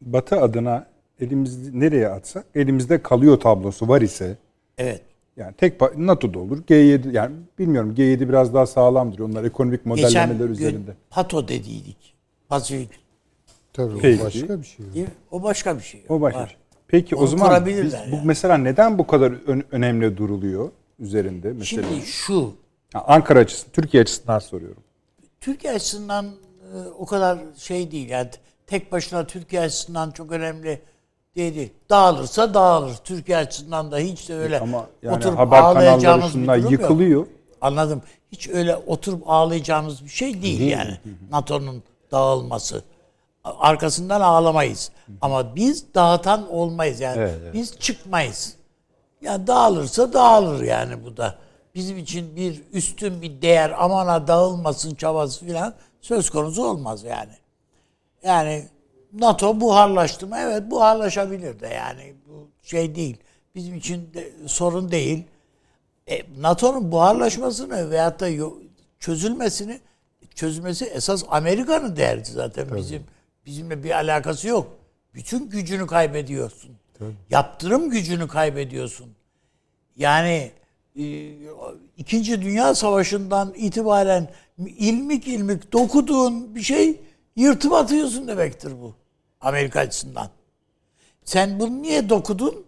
Batı 0.00 0.40
adına 0.40 0.86
elimiz 1.20 1.74
nereye 1.74 2.08
atsak 2.08 2.44
elimizde 2.54 3.02
kalıyor 3.02 3.40
tablosu 3.40 3.88
var 3.88 4.00
ise 4.00 4.36
Evet. 4.78 5.02
Yani 5.36 5.54
tek 5.54 5.80
NATO'da 5.96 6.38
olur. 6.38 6.62
G7 6.62 7.12
yani 7.12 7.36
bilmiyorum 7.58 7.94
G7 7.96 8.28
biraz 8.28 8.54
daha 8.54 8.66
sağlamdır. 8.66 9.18
Onlar 9.18 9.44
ekonomik 9.44 9.86
modellemeler 9.86 10.34
Geçen 10.34 10.48
üzerinde. 10.48 10.76
gün 10.86 10.94
pato 11.10 11.48
dediydik. 11.48 12.14
Pasifik. 12.48 12.90
Tabii 13.72 13.98
Peki. 14.00 14.22
o 14.22 14.24
başka 14.26 14.60
bir 14.60 14.64
şey. 14.66 14.86
Değil 14.94 15.06
mi? 15.06 15.12
O 15.30 15.42
başka 15.42 15.76
bir 15.78 15.82
şey. 15.82 16.02
O 16.08 16.20
başka. 16.20 16.40
Var. 16.40 16.46
şey. 16.48 16.56
Peki 16.88 17.16
o 17.16 17.20
Onu 17.20 17.26
zaman 17.26 17.46
kurabilirler 17.48 17.84
biz, 18.04 18.12
bu 18.12 18.16
yani. 18.16 18.26
mesela 18.26 18.56
neden 18.56 18.98
bu 18.98 19.06
kadar 19.06 19.32
ön- 19.46 19.64
önemli 19.70 20.16
duruluyor 20.16 20.70
üzerinde 20.98 21.52
mesela? 21.52 21.82
Şimdi 21.88 22.06
şu 22.06 22.54
Ha, 22.92 23.04
Ankara 23.06 23.38
açısından, 23.38 23.72
Türkiye 23.72 24.02
açısından 24.02 24.38
soruyorum. 24.38 24.82
Türkiye 25.40 25.72
açısından 25.72 26.26
e, 26.26 26.88
o 26.98 27.06
kadar 27.06 27.38
şey 27.56 27.90
değil. 27.90 28.08
Yani 28.08 28.28
tek 28.66 28.92
başına 28.92 29.26
Türkiye 29.26 29.62
açısından 29.62 30.10
çok 30.10 30.32
önemli 30.32 30.80
değil. 31.36 31.72
Dağılırsa 31.90 32.54
dağılır. 32.54 32.94
Türkiye 33.04 33.38
açısından 33.38 33.92
da 33.92 33.98
hiç 33.98 34.28
de 34.28 34.34
öyle 34.34 34.60
Ama 34.60 34.86
yani 35.02 35.16
oturup 35.16 35.38
haber 35.38 35.58
ağlayacağımız 35.58 36.36
bir 36.36 36.46
durum 36.46 36.62
yok. 36.62 36.70
yıkılıyor. 36.70 37.26
Anladım. 37.60 38.02
Hiç 38.32 38.48
öyle 38.48 38.76
oturup 38.76 39.22
ağlayacağımız 39.30 40.04
bir 40.04 40.08
şey 40.08 40.42
değil, 40.42 40.60
yani. 40.60 41.00
NATO'nun 41.30 41.82
dağılması. 42.12 42.82
Arkasından 43.44 44.20
ağlamayız. 44.20 44.90
Ama 45.20 45.56
biz 45.56 45.94
dağıtan 45.94 46.52
olmayız 46.52 47.00
yani. 47.00 47.18
Evet, 47.18 47.34
evet. 47.42 47.54
Biz 47.54 47.78
çıkmayız. 47.78 48.56
Ya 49.20 49.46
dağılırsa 49.46 50.12
dağılır 50.12 50.62
yani 50.62 51.04
bu 51.04 51.16
da. 51.16 51.34
Bizim 51.74 51.98
için 51.98 52.36
bir 52.36 52.62
üstün 52.72 53.22
bir 53.22 53.42
değer 53.42 53.84
amana 53.84 54.28
dağılmasın 54.28 54.94
çabası 54.94 55.46
falan 55.46 55.74
söz 56.00 56.30
konusu 56.30 56.64
olmaz 56.64 57.04
yani. 57.04 57.32
Yani 58.24 58.68
NATO 59.20 59.60
buharlaştı 59.60 60.26
mı? 60.26 60.36
Evet 60.40 60.70
buharlaşabilir 60.70 61.60
de 61.60 61.66
yani. 61.66 62.14
Bu 62.28 62.48
şey 62.62 62.94
değil. 62.94 63.16
Bizim 63.54 63.74
için 63.74 64.14
de 64.14 64.32
sorun 64.46 64.90
değil. 64.90 65.24
E, 66.06 66.22
NATO'nun 66.40 66.92
buharlaşmasını 66.92 67.90
veyahut 67.90 68.20
da 68.20 68.28
çözülmesini 69.00 69.80
çözülmesi 70.34 70.84
esas 70.84 71.24
Amerika'nın 71.28 71.96
derdi 71.96 72.30
zaten 72.30 72.76
bizim 72.76 73.02
bizimle 73.46 73.84
bir 73.84 73.90
alakası 73.90 74.48
yok. 74.48 74.76
Bütün 75.14 75.50
gücünü 75.50 75.86
kaybediyorsun. 75.86 76.70
Yaptırım 77.30 77.90
gücünü 77.90 78.28
kaybediyorsun. 78.28 79.06
Yani 79.96 80.50
e, 80.98 81.32
İkinci 81.96 82.42
Dünya 82.42 82.74
Savaşı'ndan 82.74 83.54
itibaren 83.56 84.28
ilmik 84.58 85.28
ilmik 85.28 85.72
dokuduğun 85.72 86.54
bir 86.54 86.62
şey 86.62 87.00
yırtıp 87.36 87.72
atıyorsun 87.72 88.28
demektir 88.28 88.72
bu. 88.80 88.94
Amerika 89.46 89.80
açısından. 89.80 90.30
Sen 91.24 91.60
bunu 91.60 91.82
niye 91.82 92.08
dokudun? 92.08 92.66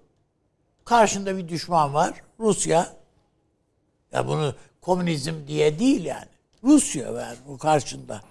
Karşında 0.84 1.36
bir 1.36 1.48
düşman 1.48 1.94
var. 1.94 2.22
Rusya. 2.40 2.96
Ya 4.12 4.28
bunu 4.28 4.54
komünizm 4.80 5.34
diye 5.46 5.78
değil 5.78 6.04
yani. 6.04 6.28
Rusya 6.64 7.14
var 7.14 7.36
bu 7.48 7.58
karşında. 7.58 8.22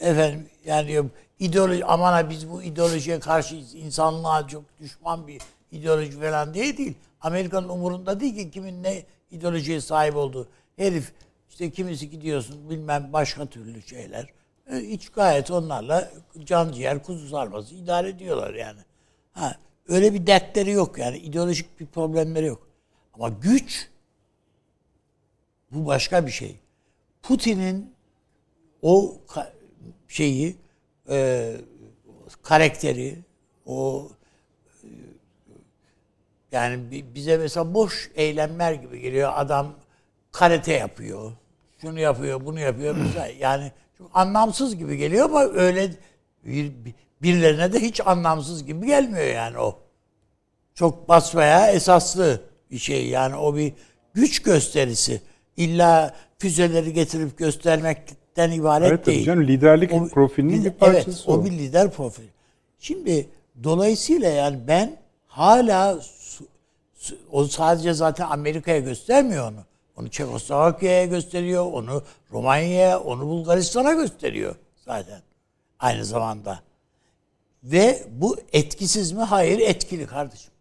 Efendim 0.00 0.48
yani 0.64 1.02
ideoloji 1.38 1.84
aman 1.84 2.12
ha 2.12 2.30
biz 2.30 2.50
bu 2.50 2.62
ideolojiye 2.62 3.20
karşıyız. 3.20 3.74
İnsanlığa 3.74 4.48
çok 4.48 4.64
düşman 4.80 5.26
bir 5.26 5.42
ideoloji 5.72 6.20
falan 6.20 6.54
diye 6.54 6.76
değil. 6.76 6.94
Amerika'nın 7.20 7.68
umurunda 7.68 8.20
değil 8.20 8.34
ki 8.34 8.50
kimin 8.50 8.82
ne 8.82 9.02
ideolojiye 9.30 9.80
sahip 9.80 10.16
olduğu. 10.16 10.48
Herif 10.76 11.12
işte 11.50 11.70
kimisi 11.70 12.10
gidiyorsun 12.10 12.70
bilmem 12.70 13.12
başka 13.12 13.46
türlü 13.46 13.82
şeyler. 13.82 14.35
E, 14.72 14.76
Hiç 14.76 15.08
gayet 15.08 15.50
onlarla 15.50 16.10
can 16.44 16.72
ciğer 16.72 17.02
kuzu 17.02 17.28
sarması 17.28 17.74
idare 17.74 18.08
ediyorlar 18.08 18.54
yani. 18.54 18.80
Ha, 19.32 19.56
öyle 19.88 20.14
bir 20.14 20.26
dertleri 20.26 20.70
yok 20.70 20.98
yani 20.98 21.18
ideolojik 21.18 21.80
bir 21.80 21.86
problemleri 21.86 22.46
yok. 22.46 22.68
Ama 23.14 23.28
güç 23.28 23.88
bu 25.70 25.86
başka 25.86 26.26
bir 26.26 26.30
şey. 26.32 26.56
Putin'in 27.22 27.94
o 28.82 29.16
şeyi 30.08 30.56
e, 31.10 31.52
karakteri 32.42 33.18
o 33.66 34.08
e, 34.84 34.88
yani 36.52 36.90
bi- 36.90 37.14
bize 37.14 37.36
mesela 37.38 37.74
boş 37.74 38.10
eylemler 38.14 38.72
gibi 38.72 39.00
geliyor. 39.00 39.32
Adam 39.34 39.74
karate 40.32 40.72
yapıyor. 40.72 41.32
Şunu 41.80 42.00
yapıyor, 42.00 42.46
bunu 42.46 42.60
yapıyor. 42.60 42.96
Mesela 42.96 43.26
yani 43.26 43.72
çok 43.98 44.10
anlamsız 44.14 44.76
gibi 44.76 44.96
geliyor 44.96 45.24
ama 45.24 45.42
öyle 45.44 45.90
bir, 46.44 46.72
birilerine 47.22 47.72
de 47.72 47.80
hiç 47.80 48.00
anlamsız 48.06 48.64
gibi 48.66 48.86
gelmiyor 48.86 49.26
yani 49.26 49.58
o. 49.58 49.78
Çok 50.74 51.08
basmaya 51.08 51.70
esaslı 51.72 52.40
bir 52.70 52.78
şey 52.78 53.06
yani 53.08 53.36
o 53.36 53.56
bir 53.56 53.72
güç 54.14 54.42
gösterisi. 54.42 55.20
İlla 55.56 56.14
füzeleri 56.38 56.92
getirip 56.92 57.38
göstermekten 57.38 58.50
ibaret 58.50 58.88
Evet 58.88 59.06
değil. 59.06 59.24
canım 59.24 59.46
liderlik 59.46 59.92
O- 59.92 60.08
profilinin 60.08 60.64
bir 60.64 60.70
lider- 60.70 60.78
parçası 60.78 61.10
evet, 61.10 61.24
o. 61.28 61.32
o 61.32 61.44
bir 61.44 61.50
lider 61.50 61.90
profili. 61.90 62.28
Şimdi 62.78 63.28
dolayısıyla 63.64 64.28
yani 64.28 64.58
ben 64.68 64.96
hala 65.26 65.98
o 67.32 67.44
sadece 67.44 67.94
zaten 67.94 68.26
Amerika'ya 68.30 68.78
göstermiyor 68.78 69.52
onu. 69.52 69.64
Onu 69.96 70.10
Çekoslovakya'ya 70.10 71.04
gösteriyor, 71.04 71.72
onu 71.72 72.02
Romanya'ya, 72.32 73.00
onu 73.00 73.26
Bulgaristan'a 73.26 73.92
gösteriyor 73.92 74.54
zaten 74.84 75.22
aynı 75.78 76.04
zamanda. 76.04 76.60
Ve 77.62 78.04
bu 78.10 78.36
etkisiz 78.52 79.12
mi? 79.12 79.22
Hayır 79.22 79.58
etkili 79.58 80.06
kardeşim. 80.06 80.52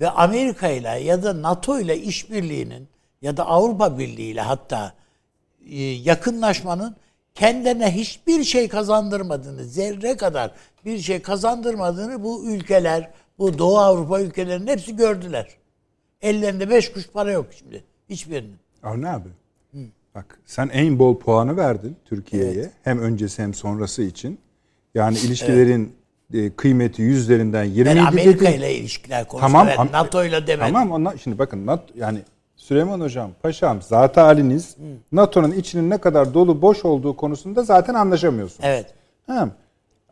Ve 0.00 0.10
Amerika 0.10 0.68
ile 0.68 0.88
ya 0.88 1.22
da 1.22 1.42
NATO 1.42 1.80
ile 1.80 1.98
işbirliğinin 1.98 2.88
ya 3.22 3.36
da 3.36 3.46
Avrupa 3.46 3.98
Birliği 3.98 4.30
ile 4.30 4.40
hatta 4.40 4.94
e, 5.70 5.82
yakınlaşmanın 5.82 6.96
kendilerine 7.34 7.94
hiçbir 7.94 8.44
şey 8.44 8.68
kazandırmadığını, 8.68 9.64
zerre 9.64 10.16
kadar 10.16 10.50
bir 10.84 10.98
şey 10.98 11.22
kazandırmadığını 11.22 12.22
bu 12.22 12.44
ülkeler, 12.46 13.10
bu 13.38 13.58
Doğu 13.58 13.78
Avrupa 13.78 14.20
ülkelerinin 14.20 14.66
hepsi 14.66 14.96
gördüler. 14.96 15.48
Ellerinde 16.22 16.70
beş 16.70 16.92
kuş 16.92 17.08
para 17.08 17.32
yok 17.32 17.46
şimdi. 17.58 17.84
Hiçbirinin. 18.12 18.56
Avni 18.82 19.08
abi. 19.08 19.28
Bak 20.14 20.38
sen 20.46 20.68
en 20.72 20.98
bol 20.98 21.18
puanı 21.18 21.56
verdin 21.56 21.96
Türkiye'ye. 22.04 22.70
Hem 22.82 22.98
öncesi 22.98 23.42
hem 23.42 23.54
sonrası 23.54 24.02
için. 24.02 24.38
Yani 24.94 25.18
ilişkilerin 25.18 25.92
e, 26.34 26.50
kıymeti 26.50 27.02
yüzlerinden 27.02 27.64
20 27.64 27.86
Ben 27.86 27.96
Amerika 27.96 28.46
dedin. 28.46 28.58
ile 28.58 28.74
ilişkiler 28.74 29.28
konusunda 29.28 29.52
Tamam. 29.52 29.68
ben 29.78 29.92
NATO 29.92 30.24
ile 30.24 30.46
demedim. 30.46 30.74
Tamam 30.74 30.90
onlar 30.92 31.16
şimdi 31.22 31.38
bakın 31.38 31.66
NATO, 31.66 31.84
yani 31.96 32.18
Süleyman 32.56 33.00
Hocam, 33.00 33.30
Paşam, 33.42 33.82
zat 33.82 34.16
haliniz 34.16 34.76
NATO'nun 35.12 35.52
içinin 35.52 35.90
ne 35.90 35.98
kadar 35.98 36.34
dolu 36.34 36.62
boş 36.62 36.84
olduğu 36.84 37.16
konusunda 37.16 37.62
zaten 37.62 37.94
anlaşamıyorsunuz. 37.94 38.64
Evet. 38.68 38.94
Tamam. 39.26 39.50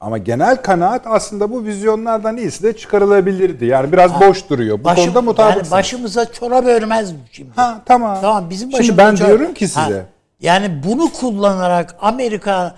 Ama 0.00 0.18
genel 0.18 0.56
kanaat 0.56 1.02
aslında 1.06 1.50
bu 1.50 1.64
vizyonlardan 1.64 2.36
iyisi 2.36 2.62
de 2.62 2.76
çıkarılabilirdi. 2.76 3.64
Yani 3.64 3.92
biraz 3.92 4.20
boş 4.20 4.48
duruyor. 4.50 4.78
Bu 4.80 4.84
Başım- 4.84 5.04
konuda 5.04 5.22
mutabıksınız. 5.22 5.66
yani 5.70 5.78
başımıza 5.78 6.32
çorap 6.32 6.64
örmez 6.66 7.12
şimdi. 7.32 7.50
Ha 7.56 7.82
tamam. 7.86 8.18
Tamam 8.20 8.50
bizim 8.50 8.70
Şimdi 8.70 8.78
başımıza 8.82 9.06
ben 9.06 9.14
çorap- 9.16 9.28
diyorum 9.28 9.54
ki 9.54 9.68
size. 9.68 9.80
Ha, 9.80 10.04
yani 10.40 10.82
bunu 10.86 11.12
kullanarak 11.12 11.96
Amerika 12.00 12.74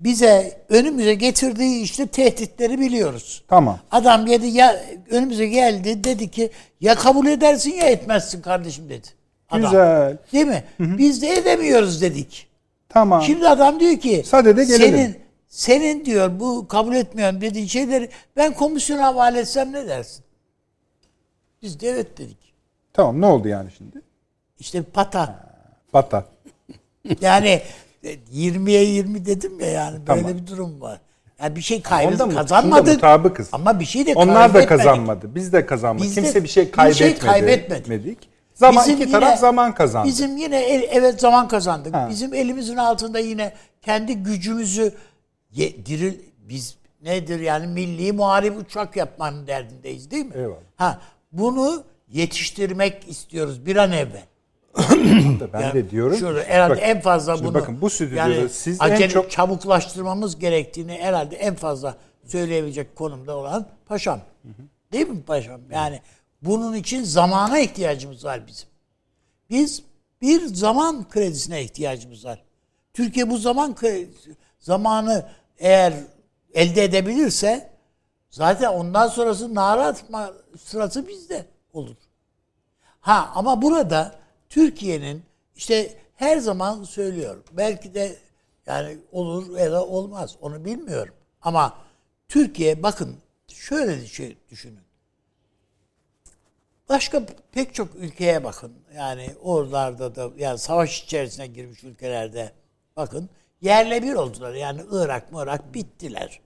bize 0.00 0.60
önümüze 0.68 1.14
getirdiği 1.14 1.82
işte 1.82 2.06
tehditleri 2.06 2.80
biliyoruz. 2.80 3.42
Tamam. 3.48 3.78
Adam 3.90 4.26
dedi 4.26 4.46
ya 4.46 4.76
önümüze 5.10 5.46
geldi 5.46 6.04
dedi 6.04 6.30
ki 6.30 6.50
ya 6.80 6.94
kabul 6.94 7.26
edersin 7.26 7.72
ya 7.74 7.86
etmezsin 7.86 8.42
kardeşim 8.42 8.88
dedi. 8.88 9.06
Adam. 9.50 9.60
Güzel. 9.62 10.16
Değil 10.32 10.46
mi? 10.46 10.64
Biz 10.80 11.22
de 11.22 11.28
edemiyoruz 11.36 12.02
dedik. 12.02 12.46
Tamam. 12.88 13.22
Şimdi 13.22 13.48
adam 13.48 13.80
diyor 13.80 13.96
ki 13.96 14.22
Sadede 14.26 14.64
gelelim. 14.64 14.96
senin 14.96 15.25
senin 15.60 16.04
diyor 16.04 16.40
bu 16.40 16.68
kabul 16.68 16.94
etmiyorum 16.94 17.40
dediğin 17.40 17.66
şeyleri 17.66 18.08
ben 18.36 18.54
komisyona 18.54 19.04
havale 19.04 19.38
etsem 19.40 19.72
ne 19.72 19.88
dersin? 19.88 20.24
Biz 21.62 21.80
de 21.80 21.88
evet 21.88 22.18
dedik. 22.18 22.38
Tamam 22.92 23.20
ne 23.20 23.26
oldu 23.26 23.48
yani 23.48 23.70
şimdi? 23.78 24.02
İşte 24.58 24.82
pata. 24.82 25.46
Bata. 25.92 26.24
Yani 27.20 27.62
e, 28.04 28.14
20'ye 28.34 28.84
20 28.84 29.26
dedim 29.26 29.60
ya 29.60 29.66
yani 29.66 30.06
böyle 30.06 30.22
Tamam. 30.22 30.38
bir 30.38 30.46
durum 30.46 30.80
var. 30.80 31.00
Yani 31.40 31.56
bir 31.56 31.60
şey 31.60 31.82
kaybı 31.82 32.34
kazanmadık. 32.34 32.94
mutabıkız. 32.94 33.48
Ama 33.52 33.80
bir 33.80 33.84
şey 33.84 34.06
de 34.06 34.12
Onlar 34.14 34.54
da 34.54 34.66
kazanmadı. 34.66 35.34
Biz 35.34 35.52
de 35.52 35.66
kazanmadık. 35.66 36.08
Biz 36.08 36.16
de 36.16 36.22
Kimse 36.22 36.42
bir 36.44 36.48
şey 36.48 36.66
bir 36.66 36.72
kaybetmedi. 36.72 36.98
şey 37.10 37.18
kaybetmedik. 37.18 37.80
etmedik. 37.82 38.18
Zaman 38.54 38.84
Bizim 38.84 39.02
iki 39.02 39.12
taraf 39.12 39.28
yine- 39.28 39.40
zaman 39.40 39.74
kazandı. 39.74 40.08
Bizim 40.08 40.36
yine 40.36 40.60
el- 40.64 40.88
evet 40.90 41.20
zaman 41.20 41.48
kazandık. 41.48 41.94
Ha. 41.94 42.06
Bizim 42.10 42.34
elimizin 42.34 42.76
altında 42.76 43.18
yine 43.18 43.52
kendi 43.82 44.14
gücümüzü 44.16 44.92
ye, 45.56 45.86
diril 45.86 46.14
biz 46.38 46.76
nedir 47.02 47.40
yani 47.40 47.66
milli 47.66 48.12
muharip 48.12 48.58
uçak 48.58 48.96
yapmanın 48.96 49.46
derdindeyiz 49.46 50.10
değil 50.10 50.26
mi? 50.26 50.32
Eyvallah. 50.36 50.56
Ha 50.76 51.00
bunu 51.32 51.84
yetiştirmek 52.08 53.08
istiyoruz 53.08 53.66
bir 53.66 53.76
an 53.76 53.92
evvel. 53.92 54.24
ben 55.52 55.60
Yani 55.60 55.74
de 55.74 55.90
diyorum. 55.90 56.16
Şurada 56.16 56.42
herhalde 56.42 56.74
bak, 56.74 56.82
en 56.82 57.00
fazla 57.00 57.44
bunu 57.44 57.54
bakın 57.54 57.80
bu 57.80 57.90
stüdyoda 57.90 58.28
yani 58.28 58.48
siz 58.48 58.78
en 58.80 59.08
çok 59.08 59.30
çabuklaştırmamız 59.30 60.38
gerektiğini 60.38 60.92
herhalde 60.92 61.36
en 61.36 61.54
fazla 61.54 61.96
söyleyebilecek 62.24 62.96
konumda 62.96 63.36
olan 63.36 63.66
paşam. 63.86 64.20
Değil 64.92 65.08
mi 65.08 65.22
paşam? 65.22 65.60
Yani 65.72 66.00
bunun 66.42 66.74
için 66.74 67.02
zamana 67.02 67.58
ihtiyacımız 67.58 68.24
var 68.24 68.46
bizim. 68.46 68.68
Biz 69.50 69.82
bir 70.22 70.46
zaman 70.46 71.08
kredisine 71.08 71.62
ihtiyacımız 71.62 72.24
var. 72.24 72.44
Türkiye 72.94 73.30
bu 73.30 73.38
zaman 73.38 73.72
kre- 73.72 74.06
zamanı 74.58 75.26
eğer 75.58 75.94
elde 76.54 76.84
edebilirse 76.84 77.70
zaten 78.30 78.72
ondan 78.72 79.08
sonrası 79.08 79.54
nara 79.54 79.86
atma 79.86 80.32
sırası 80.58 81.08
bizde 81.08 81.46
olur. 81.72 81.96
Ha 83.00 83.32
ama 83.34 83.62
burada 83.62 84.14
Türkiye'nin 84.48 85.22
işte 85.56 85.98
her 86.14 86.38
zaman 86.38 86.84
söylüyorum. 86.84 87.44
Belki 87.52 87.94
de 87.94 88.16
yani 88.66 88.98
olur 89.12 89.58
ya 89.58 89.72
da 89.72 89.86
olmaz. 89.86 90.36
Onu 90.40 90.64
bilmiyorum. 90.64 91.14
Ama 91.42 91.78
Türkiye 92.28 92.82
bakın 92.82 93.16
şöyle 93.48 94.06
şey 94.06 94.36
düşünün. 94.50 94.86
Başka 96.88 97.26
pek 97.52 97.74
çok 97.74 97.94
ülkeye 97.96 98.44
bakın. 98.44 98.72
Yani 98.96 99.34
oralarda 99.42 100.14
da 100.14 100.30
yani 100.36 100.58
savaş 100.58 101.02
içerisine 101.02 101.46
girmiş 101.46 101.84
ülkelerde 101.84 102.52
bakın 102.96 103.28
yerle 103.66 104.02
bir 104.02 104.14
oldular. 104.14 104.54
Yani 104.54 104.80
Irak 104.90 105.28
Irak 105.32 105.74
bittiler. 105.74 106.40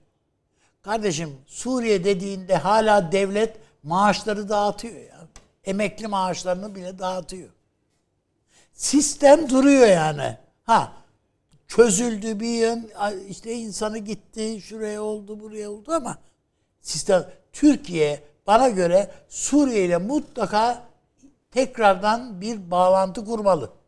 Kardeşim 0.81 1.37
Suriye 1.45 2.03
dediğinde 2.03 2.55
hala 2.55 3.11
devlet 3.11 3.57
maaşları 3.83 4.49
dağıtıyor 4.49 4.95
ya. 4.95 5.27
Emekli 5.63 6.07
maaşlarını 6.07 6.75
bile 6.75 6.99
dağıtıyor. 6.99 7.49
Sistem 8.73 9.49
duruyor 9.49 9.87
yani. 9.87 10.37
Ha 10.63 10.93
çözüldü 11.67 12.39
bir 12.39 12.55
yön 12.55 12.89
işte 13.29 13.53
insanı 13.53 13.97
gitti 13.97 14.61
şuraya 14.61 15.01
oldu 15.01 15.39
buraya 15.39 15.71
oldu 15.71 15.91
ama 15.91 16.17
sistem 16.81 17.25
Türkiye 17.53 18.23
bana 18.47 18.69
göre 18.69 19.11
Suriye 19.29 19.85
ile 19.85 19.97
mutlaka 19.97 20.83
tekrardan 21.51 22.41
bir 22.41 22.71
bağlantı 22.71 23.25
kurmalı. 23.25 23.80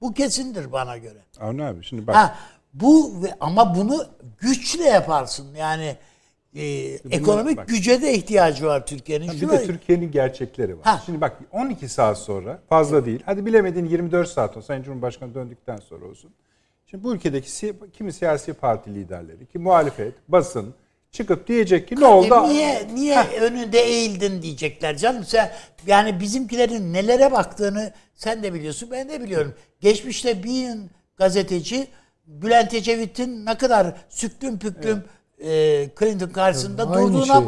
Bu 0.00 0.14
kesindir 0.14 0.72
bana 0.72 0.98
göre. 0.98 1.18
Avni 1.40 1.64
abi 1.64 1.84
şimdi 1.84 2.06
bak. 2.06 2.16
Ha 2.16 2.36
bu 2.74 3.12
ama 3.40 3.76
bunu 3.76 4.06
güçle 4.38 4.84
yaparsın. 4.84 5.54
Yani 5.54 5.96
e, 6.54 6.64
ekonomik 7.10 7.56
bak. 7.56 7.68
güce 7.68 8.02
de 8.02 8.14
ihtiyacı 8.14 8.66
var 8.66 8.86
Türkiye'nin. 8.86 9.28
Bir 9.28 9.38
Şuna- 9.38 9.52
de 9.52 9.66
Türkiye'nin 9.66 10.10
gerçekleri 10.10 10.78
var. 10.78 10.84
Ha. 10.84 11.02
Şimdi 11.06 11.20
bak 11.20 11.38
12 11.52 11.88
saat 11.88 12.18
sonra 12.18 12.60
fazla 12.68 13.06
değil. 13.06 13.22
Hadi 13.26 13.46
bilemedin 13.46 13.84
24 13.84 14.28
saat 14.28 14.50
olsun. 14.56 14.66
Sayın 14.66 14.82
Cumhurbaşkanı 14.82 15.34
döndükten 15.34 15.76
sonra 15.76 16.04
olsun. 16.04 16.30
Şimdi 16.86 17.04
bu 17.04 17.14
ülkedeki 17.14 17.74
kimi 17.92 18.12
siyasi 18.12 18.52
parti 18.52 18.94
liderleri, 18.94 19.46
ki 19.46 19.58
muhalefet, 19.58 20.14
basın 20.28 20.74
çıkıp 21.12 21.48
diyecek 21.48 21.88
ki 21.88 21.96
ne 22.00 22.06
oldu? 22.06 22.34
E 22.34 22.48
niye 22.48 22.88
niye 22.94 23.18
önünde 23.40 23.80
eğildin 23.80 24.42
diyecekler 24.42 24.96
canım 24.96 25.24
sen 25.24 25.52
yani 25.86 26.20
bizimkilerin 26.20 26.92
nelere 26.92 27.32
baktığını 27.32 27.92
sen 28.14 28.42
de 28.42 28.54
biliyorsun 28.54 28.88
ben 28.90 29.08
de 29.08 29.22
biliyorum. 29.22 29.54
Geçmişte 29.80 30.42
bir 30.42 30.68
gazeteci 31.16 31.86
Bülent 32.26 32.74
Ecevit'in 32.74 33.46
ne 33.46 33.58
kadar 33.58 33.94
süklüm 34.08 34.58
püklüm 34.58 35.04
e, 35.44 35.88
Clinton 35.98 36.28
karşısında 36.28 36.90
Aynı 36.90 37.12
durduğuna 37.12 37.40
şey. 37.40 37.44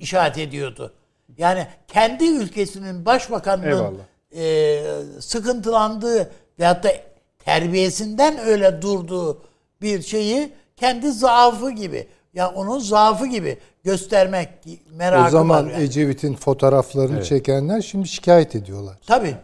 işaret 0.00 0.38
ediyordu. 0.38 0.94
Yani 1.38 1.66
kendi 1.88 2.24
ülkesinin 2.24 3.06
başbakanının 3.06 3.98
e, 4.36 4.82
sıkıntılandığı 5.20 6.30
veyahut 6.58 6.84
da 6.84 6.92
terbiyesinden 7.38 8.38
öyle 8.38 8.82
durduğu 8.82 9.42
bir 9.82 10.02
şeyi 10.02 10.52
kendi 10.76 11.12
zaafı 11.12 11.70
gibi 11.70 12.06
ya 12.36 12.50
onun 12.50 12.78
zaafı 12.78 13.26
gibi 13.26 13.58
göstermek 13.84 14.48
merakı 14.92 15.26
O 15.28 15.30
zaman 15.30 15.66
var 15.66 15.70
yani. 15.72 15.82
Ecevit'in 15.82 16.34
fotoğraflarını 16.34 17.24
çekenler 17.24 17.82
şimdi 17.82 18.08
şikayet 18.08 18.54
ediyorlar. 18.56 18.96
Tabii. 19.06 19.36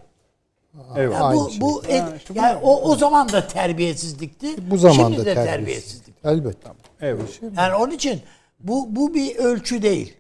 Eyvallah. 0.96 1.34
Ya 1.34 1.36
bu 1.40 1.50
şey. 1.50 1.60
bu 1.60 1.84
e- 1.88 1.98
Ha, 2.00 2.12
işte 2.16 2.34
bu- 2.34 2.38
yani 2.38 2.58
o 2.62 2.90
o 2.90 2.96
zaman 2.96 3.28
da 3.32 3.46
terbiyesizlikti. 3.46 4.70
Bu 4.70 4.76
zaman 4.78 4.94
Şimdi 4.96 5.16
da 5.16 5.24
de 5.26 5.34
terbiyesiz. 5.34 5.52
terbiyesizlik. 5.54 6.14
Elbette. 6.24 6.68
Evet. 7.00 7.40
Yani 7.56 7.74
onun 7.74 7.90
için 7.92 8.20
bu 8.60 8.96
bu 8.96 9.14
bir 9.14 9.36
ölçü 9.36 9.82
değil. 9.82 10.16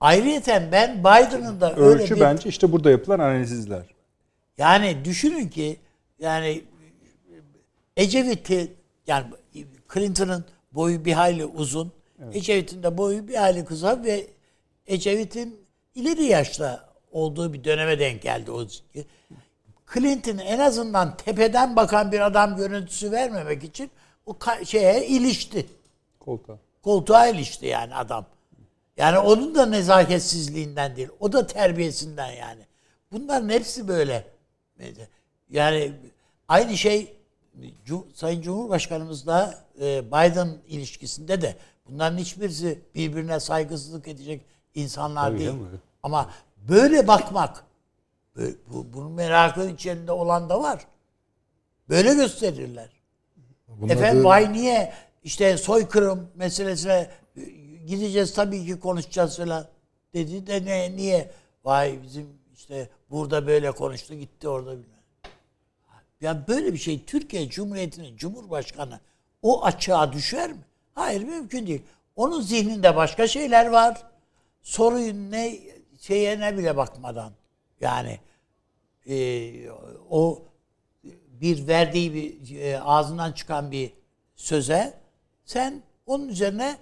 Ayrıyeten 0.00 0.68
ben 0.72 0.98
Biden'ın 1.00 1.60
da 1.60 1.76
öyle 1.76 2.02
Ölçü 2.02 2.16
bir 2.16 2.20
bence 2.20 2.48
işte 2.48 2.72
burada 2.72 2.90
yapılan 2.90 3.18
analizler. 3.18 3.82
Yani 4.58 5.04
düşünün 5.04 5.48
ki 5.48 5.76
yani 6.18 6.62
Ecevit'i 7.96 8.72
yani 9.06 9.26
Clinton'ın 9.94 10.44
boyu 10.72 11.04
bir 11.04 11.12
hayli 11.12 11.44
uzun. 11.44 11.92
Ecevit'in 12.32 12.82
de 12.82 12.98
boyu 12.98 13.28
bir 13.28 13.34
hayli 13.34 13.64
kısa 13.64 14.04
ve 14.04 14.26
Ecevit'in 14.86 15.60
ileri 15.94 16.24
yaşta 16.24 16.88
olduğu 17.12 17.52
bir 17.52 17.64
döneme 17.64 17.98
denk 17.98 18.22
geldi 18.22 18.50
o. 18.50 18.66
Clinton 19.94 20.38
en 20.38 20.58
azından 20.58 21.16
tepeden 21.16 21.76
bakan 21.76 22.12
bir 22.12 22.20
adam 22.20 22.56
görüntüsü 22.56 23.12
vermemek 23.12 23.64
için 23.64 23.90
o 24.26 24.36
şeye 24.64 25.06
ilişti. 25.06 25.66
Koltuğa. 26.20 26.58
Koltuğa 26.82 27.26
ilişti 27.26 27.66
yani 27.66 27.94
adam. 27.94 28.26
Yani 28.96 29.18
onun 29.18 29.54
da 29.54 29.66
nezaketsizliğinden 29.66 30.96
değil. 30.96 31.08
O 31.20 31.32
da 31.32 31.46
terbiyesinden 31.46 32.32
yani. 32.32 32.62
Bunların 33.12 33.48
hepsi 33.48 33.88
böyle. 33.88 34.26
Yani 35.50 35.92
aynı 36.48 36.76
şey 36.76 37.14
Sayın 38.14 38.42
Cumhurbaşkanımızla 38.42 39.64
e, 39.80 40.06
Biden 40.06 40.48
ilişkisinde 40.68 41.42
de 41.42 41.56
bunların 41.88 42.18
hiçbirisi 42.18 42.80
birbirine 42.94 43.40
saygısızlık 43.40 44.08
edecek 44.08 44.44
insanlar 44.74 45.28
Tabii 45.28 45.38
değil. 45.38 45.50
canım. 45.50 45.80
Ama 46.02 46.30
böyle 46.68 47.08
bakmak 47.08 47.64
bu, 48.36 48.92
bunun 48.92 49.12
merakının 49.12 49.74
içinde 49.74 50.12
olan 50.12 50.48
da 50.48 50.62
var. 50.62 50.86
Böyle 51.88 52.14
gösterirler. 52.14 52.88
Bunun 53.68 53.88
Efendim 53.88 54.24
vay 54.24 54.52
niye 54.52 54.92
işte 55.24 55.56
soykırım 55.56 56.28
meselesine 56.34 57.10
e, 57.36 57.40
gideceğiz 57.86 58.34
tabii 58.34 58.66
ki 58.66 58.80
konuşacağız 58.80 59.36
falan 59.36 59.66
dedi 60.14 60.46
de 60.46 60.64
ne 60.64 60.96
niye 60.96 61.30
vay 61.64 62.02
bizim 62.02 62.26
işte 62.54 62.88
burada 63.10 63.46
böyle 63.46 63.70
konuştu 63.70 64.14
gitti 64.14 64.48
orada 64.48 64.70
bilmem. 64.72 64.99
Ya 66.20 66.48
böyle 66.48 66.72
bir 66.72 66.78
şey 66.78 67.04
Türkiye 67.04 67.48
Cumhuriyeti'nin 67.48 68.16
Cumhurbaşkanı 68.16 69.00
o 69.42 69.64
açığa 69.64 70.12
düşer 70.12 70.52
mi? 70.52 70.64
Hayır 70.94 71.22
mümkün 71.22 71.66
değil. 71.66 71.82
Onun 72.16 72.40
zihninde 72.40 72.96
başka 72.96 73.26
şeyler 73.26 73.66
var. 73.66 74.02
Soruyu 74.62 75.30
ne 75.30 75.58
şeye 76.00 76.40
ne 76.40 76.58
bile 76.58 76.76
bakmadan 76.76 77.32
yani 77.80 78.20
e, 79.06 79.70
o 80.10 80.42
bir 81.28 81.68
verdiği 81.68 82.14
bir 82.14 82.60
e, 82.60 82.80
ağzından 82.80 83.32
çıkan 83.32 83.70
bir 83.70 83.92
söze 84.36 84.94
sen 85.44 85.82
onun 86.06 86.28
üzerine 86.28 86.76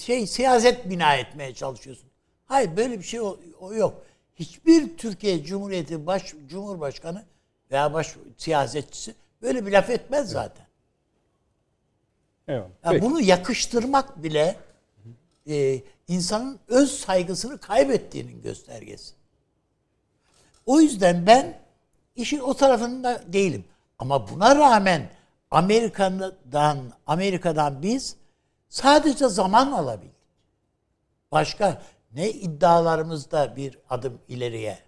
şey 0.00 0.26
siyaset 0.26 0.90
bina 0.90 1.16
etmeye 1.16 1.54
çalışıyorsun. 1.54 2.08
Hayır 2.46 2.76
böyle 2.76 2.98
bir 2.98 3.04
şey 3.04 3.20
o, 3.20 3.38
o 3.60 3.74
yok. 3.74 4.02
Hiçbir 4.34 4.96
Türkiye 4.96 5.44
Cumhuriyeti 5.44 6.06
baş 6.06 6.34
cumhurbaşkanı 6.48 7.24
veya 7.72 7.94
baş 7.94 8.16
siyasetçisi 8.36 9.14
böyle 9.42 9.66
bir 9.66 9.72
laf 9.72 9.90
etmez 9.90 10.30
zaten. 10.30 10.66
Eyvallah. 12.48 12.68
Ya 12.84 12.90
Peki. 12.90 13.02
bunu 13.02 13.20
yakıştırmak 13.20 14.22
bile 14.22 14.56
e, 15.48 15.82
insanın 16.08 16.58
öz 16.68 17.00
saygısını 17.00 17.58
kaybettiğinin 17.58 18.42
göstergesi. 18.42 19.14
O 20.66 20.80
yüzden 20.80 21.26
ben 21.26 21.58
işin 22.16 22.40
o 22.40 22.54
tarafında 22.54 23.22
değilim. 23.32 23.64
Ama 23.98 24.28
buna 24.28 24.56
rağmen 24.56 25.10
Amerika'dan 25.50 26.78
Amerika'dan 27.06 27.82
biz 27.82 28.16
sadece 28.68 29.28
zaman 29.28 29.72
alabildik. 29.72 30.12
Başka 31.32 31.82
ne 32.12 32.30
iddialarımızda 32.30 33.56
bir 33.56 33.78
adım 33.90 34.20
ileriye 34.28 34.78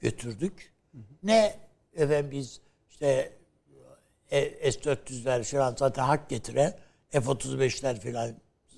götürdük. 0.00 0.72
Ne 1.22 1.65
efendim 1.96 2.30
biz 2.30 2.60
işte 2.90 3.32
e, 4.30 4.72
S-400'ler 4.72 5.44
falan 5.44 5.74
zaten 5.78 6.02
hak 6.04 6.28
getiren 6.28 6.74
F-35'ler 7.10 8.00
falan 8.12 8.30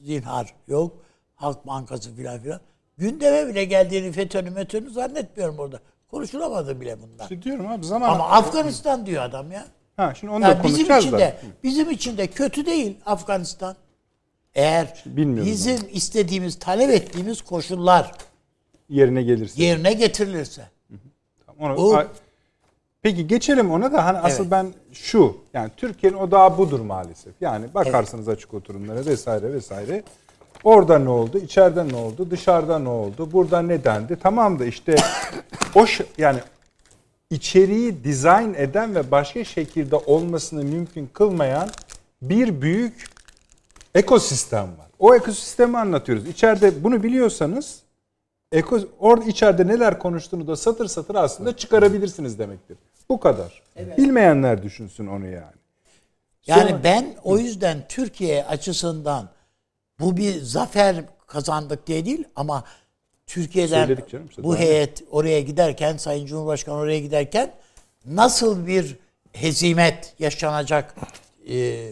zinhar 0.05 0.55
yok. 0.66 0.97
Halk 1.35 1.66
Bankası 1.66 2.16
falan 2.16 2.40
filan. 2.40 2.61
Gündeme 2.99 3.49
bile 3.49 3.65
geldiğini 3.65 4.12
FETÖ'nü 4.12 4.51
METÖ'nü 4.51 4.90
zannetmiyorum 4.90 5.59
orada. 5.59 5.81
Konuşulamadı 6.11 6.81
bile 6.81 6.97
bunlar. 7.03 7.23
İşte 7.23 7.43
diyorum 7.43 7.66
abi 7.66 7.86
zaman 7.86 8.09
Ama 8.09 8.28
Afganistan 8.31 9.07
diyor 9.07 9.23
adam 9.23 9.53
ya. 9.53 9.66
ha 9.97 10.15
şimdi 10.15 10.32
onu 10.32 10.45
Yani 10.45 10.59
da 10.59 10.65
bizim 10.65 10.77
konuşacağız 10.86 11.05
için 11.05 11.12
da. 11.12 11.19
de 11.19 11.36
bizim 11.62 11.90
için 11.90 12.16
de 12.19 12.27
kötü 12.27 12.66
değil 12.66 12.97
Afganistan. 13.07 13.77
Eğer 14.55 15.03
bilmiyoruz 15.07 15.53
bizim 15.53 15.78
istediğimiz, 15.93 16.59
talep 16.59 16.90
ettiğimiz 16.90 17.43
koşullar 17.43 18.12
yerine 18.89 19.23
gelirse. 19.23 19.62
yerine 19.62 19.93
getirilirse. 19.93 20.69
Onu- 21.59 21.77
Bu- 21.77 21.97
A- 21.97 22.07
Peki 23.09 23.26
geçelim 23.26 23.70
ona 23.70 23.93
da 23.93 24.06
hani 24.06 24.18
asıl 24.18 24.43
Evet. 24.43 24.51
ben 24.51 24.74
şu 24.93 25.36
yani 25.55 25.70
Türkiye'nin 25.76 26.16
odağı 26.16 26.59
budur 26.59 26.80
maalesef. 26.80 27.32
Yani 27.40 27.74
bakarsanız 27.74 28.28
açık 28.28 28.55
oturumlara 28.55 29.06
vesaire 29.06 29.52
vesaire. 29.52 30.02
Orada 30.64 30.98
ne 30.98 31.09
oldu? 31.09 31.39
İçeride 31.39 31.89
ne 31.89 31.97
oldu? 31.97 32.30
Dışarıda 32.30 32.78
ne 32.78 32.89
oldu? 32.89 33.32
Burada 33.32 33.62
ne 33.62 33.85
dendi? 33.85 34.16
Tamam 34.22 34.59
da 34.59 34.64
işte 34.64 34.97
o 35.74 35.85
yani 36.18 36.40
içeriği 37.30 38.05
dizayn 38.05 38.55
eden 38.55 38.94
ve 38.94 39.10
başka 39.10 39.44
şekilde 39.44 39.97
olmasını 39.97 40.64
mümkün 40.64 41.10
kılmayan 41.12 41.68
bir 42.22 42.62
büyük 42.62 43.10
ekosistem 43.94 44.64
var. 44.64 44.89
O 44.98 45.14
ekosistemi 45.14 45.78
anlatıyoruz. 45.78 46.26
İçeride 46.28 46.85
bunu 46.85 47.02
biliyorsanız 47.02 47.82
Eko, 48.52 48.80
orada 48.98 49.24
içeride 49.24 49.66
neler 49.66 49.98
konuştuğunu 49.98 50.47
da 50.47 50.56
satır 50.56 50.86
satır 50.86 51.14
aslında 51.14 51.56
çıkarabilirsiniz 51.56 52.39
demektir. 52.39 52.76
Bu 53.09 53.20
kadar. 53.20 53.62
Bilmeyenler 53.98 54.62
düşünsün 54.62 55.06
onu 55.06 55.26
yani. 55.26 55.59
Yani 56.47 56.70
Sonra- 56.70 56.85
ben 56.85 57.14
o 57.24 57.39
yüzden 57.39 57.85
Türkiye 57.89 58.44
açısından 58.44 59.28
bu 60.01 60.16
bir 60.16 60.40
zafer 60.40 61.05
kazandık 61.26 61.86
diye 61.86 62.05
değil 62.05 62.24
ama 62.36 62.64
Türkiye'den 63.26 63.86
canım 64.10 64.28
bu 64.39 64.56
heyet 64.56 65.02
oraya 65.10 65.40
giderken 65.40 65.97
Sayın 65.97 66.26
Cumhurbaşkanı 66.26 66.74
oraya 66.74 67.01
giderken 67.01 67.55
nasıl 68.06 68.66
bir 68.66 68.97
hezimet 69.32 70.14
yaşanacak 70.18 70.94
e, 71.51 71.89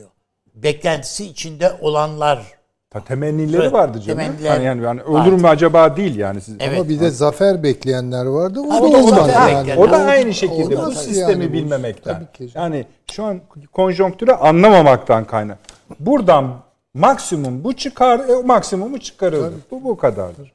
beklentisi 0.54 1.24
içinde 1.24 1.72
olanlar 1.80 2.55
Temennileri 3.04 3.62
Evet, 3.62 3.72
vardı 3.72 4.00
canım. 4.00 4.18
temenniler 4.20 4.50
Hani 4.50 4.64
yani, 4.64 4.84
yani 4.84 5.04
vardı. 5.06 5.10
olur 5.10 5.32
mu 5.32 5.48
acaba 5.48 5.96
değil 5.96 6.16
yani 6.16 6.40
siz. 6.40 6.56
Evet. 6.60 6.78
Ama 6.78 6.88
bir 6.88 7.00
de 7.00 7.10
zafer 7.10 7.62
bekleyenler 7.62 8.26
vardı. 8.26 8.60
O 8.60 8.70
da 8.70 8.86
ondan 8.86 9.02
zafer 9.26 9.52
yani. 9.52 9.76
O 9.76 9.90
da 9.90 9.96
aynı 9.96 10.30
O 10.30 10.32
şekilde 10.32 10.76
bu 10.78 10.92
sistemi 10.92 11.32
yani 11.42 11.48
bu? 11.48 11.52
bilmemekten. 11.52 12.14
Tabii 12.14 12.32
ki. 12.48 12.58
Yani 12.58 12.86
şu 13.12 13.24
an 13.24 13.40
konjonktürü 13.72 14.32
anlamamaktan 14.32 15.24
kaynak. 15.24 15.58
Buradan 16.00 16.54
maksimum 16.94 17.64
bu 17.64 17.72
çıkar, 17.76 18.18
e, 18.28 18.42
maksimumu 18.42 19.00
çıkarılır. 19.00 19.52
Bu 19.70 19.84
bu 19.84 19.96
kadardır. 19.96 20.52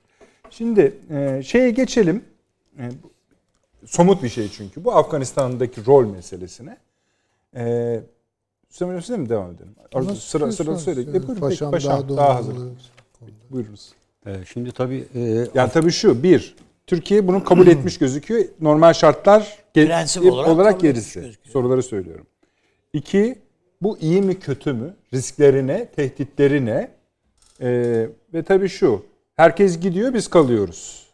Şimdi 0.49 0.93
e, 1.13 1.43
şeye 1.43 1.69
geçelim. 1.71 2.23
E, 2.77 2.83
somut 3.85 4.23
bir 4.23 4.29
şey 4.29 4.49
çünkü. 4.49 4.85
Bu 4.85 4.95
Afganistan'daki 4.95 5.85
rol 5.85 6.05
meselesine. 6.05 6.77
E, 7.55 7.99
Söylüyorsun 8.71 9.19
mi 9.19 9.29
devam 9.29 9.51
edelim? 9.51 9.75
Nasıl 9.95 10.15
sıra 10.15 10.51
sıra 10.51 10.77
söyle. 10.77 11.01
E, 11.01 11.05
buyurun, 11.05 11.27
peki, 11.27 11.39
Paşam, 11.39 11.71
paşam, 11.71 12.09
daha, 12.09 12.17
daha, 12.17 12.35
hazır. 12.35 12.55
Buyurunuz. 13.49 13.93
Ee, 14.25 14.35
şimdi 14.53 14.71
tabii 14.71 15.05
e, 15.15 15.47
Yani 15.53 15.71
tabii 15.71 15.91
şu 15.91 16.23
bir 16.23 16.55
Türkiye 16.87 17.27
bunu 17.27 17.43
kabul 17.43 17.67
etmiş 17.67 17.97
gözüküyor. 17.97 18.45
Normal 18.61 18.93
şartlar 18.93 19.57
Prensip 19.73 20.23
olarak 20.23 20.49
olarak, 20.49 20.81
gerisi. 20.81 21.31
Soruları 21.43 21.83
söylüyorum. 21.83 22.25
İki, 22.93 23.39
bu 23.81 23.97
iyi 23.97 24.21
mi 24.21 24.39
kötü 24.39 24.73
mü? 24.73 24.93
Risklerine, 25.13 25.85
tehditlerine 25.85 26.91
ee, 27.61 28.09
ve 28.33 28.43
tabii 28.43 28.69
şu. 28.69 29.05
Herkes 29.35 29.79
gidiyor 29.79 30.13
biz 30.13 30.27
kalıyoruz. 30.27 31.07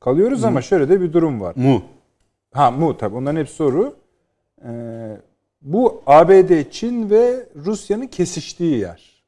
Kalıyoruz 0.00 0.44
ama 0.44 0.62
şöyle 0.62 0.88
de 0.88 1.00
bir 1.00 1.12
durum 1.12 1.40
var. 1.40 1.56
mu 1.56 1.82
Ha 2.52 2.70
mu 2.70 2.96
tabii 2.98 3.16
onların 3.16 3.40
hep 3.40 3.48
soru. 3.48 3.96
Ee, 4.64 5.16
bu 5.66 6.02
ABD, 6.06 6.70
Çin 6.70 7.10
ve 7.10 7.46
Rusya'nın 7.56 8.06
kesiştiği 8.06 8.78
yer. 8.78 9.22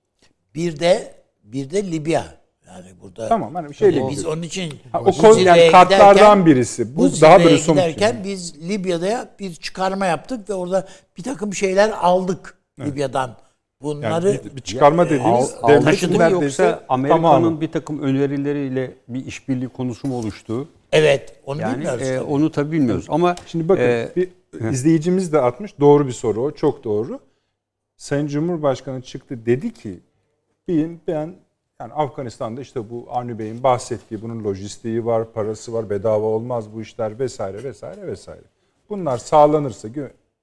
bir 0.55 0.81
de 0.81 1.15
bir 1.43 1.71
de 1.71 1.91
Libya 1.91 2.25
yani 2.67 2.87
burada 3.03 3.29
Tamam 3.29 3.55
hani 3.55 3.69
bir 3.69 3.75
şeyle 3.75 4.09
biz 4.09 4.17
gidiyor. 4.17 4.33
onun 4.35 4.43
için 4.43 4.73
Ha, 4.93 5.01
o 5.01 5.13
kol, 5.13 5.39
yani 5.39 5.71
kartlardan 5.71 6.15
giderken- 6.15 6.47
birisi. 6.47 6.97
Bu, 6.97 7.01
Bu 7.03 7.21
daha 7.21 7.45
böyle 7.45 7.59
somut. 7.59 7.83
giderken 7.83 8.15
yani. 8.15 8.25
biz 8.25 8.69
Libya'da 8.69 9.31
bir 9.41 9.55
çıkarma 9.55 10.07
yaptık 10.07 10.51
ve 10.51 10.55
orada 10.55 10.89
bir 11.19 11.23
takım 11.23 11.55
şeyler 11.55 11.91
aldık 11.91 12.59
Libya'dan. 12.81 13.37
Bunları 13.83 14.29
Yani 14.31 14.41
bir, 14.45 14.57
bir 14.57 14.61
çıkarma 14.61 15.05
dediğiniz 15.11 15.55
al, 15.63 15.69
devletin 15.69 15.85
taşıdı 15.85 16.13
mı 16.13 16.19
neredeyse 16.19 16.63
yoksa 16.63 16.85
Amerika'nın 16.89 17.23
tamamı. 17.23 17.61
bir 17.61 17.73
takım 17.73 18.03
önerileriyle 18.03 18.95
bir 19.09 19.27
işbirliği 19.27 19.69
konusu 19.69 20.09
mu 20.09 20.17
oluştu? 20.19 20.69
evet 20.93 21.33
onu 21.47 21.61
Yani 21.61 21.75
bilmiyoruz. 21.77 22.03
e, 22.03 22.17
tabii. 22.17 22.21
onu 22.31 22.53
tabii 22.53 22.73
bilmiyoruz 22.73 23.07
ama 23.09 23.35
Şimdi 23.47 23.69
bakın 23.69 23.83
e, 23.83 24.09
bir 24.17 24.29
izleyicimiz 24.71 25.33
de 25.33 25.41
atmış. 25.41 25.81
Doğru 25.81 26.07
bir 26.07 26.13
soru 26.13 26.43
o. 26.43 26.51
Çok 26.51 26.85
doğru. 26.85 27.21
Sayın 27.97 28.27
Cumhurbaşkanı 28.27 29.03
çıktı 29.03 29.47
dedi 29.47 29.75
ki 29.75 30.01
ben, 30.69 31.01
ben 31.09 31.35
yani 31.81 31.93
Afganistan'da 31.93 32.61
işte 32.61 32.91
bu 32.91 33.07
Avni 33.11 33.39
Bey'in 33.39 33.63
bahsettiği 33.63 34.23
bunun 34.23 34.45
lojistiği 34.45 35.05
var, 35.05 35.33
parası 35.33 35.73
var, 35.73 35.91
bedava 35.91 36.27
olmaz 36.27 36.75
bu 36.75 36.83
işler 36.83 37.19
vesaire 37.19 37.65
vesaire 37.65 38.07
vesaire. 38.07 38.43
Bunlar 38.89 39.19
sağlanırsa, 39.19 39.89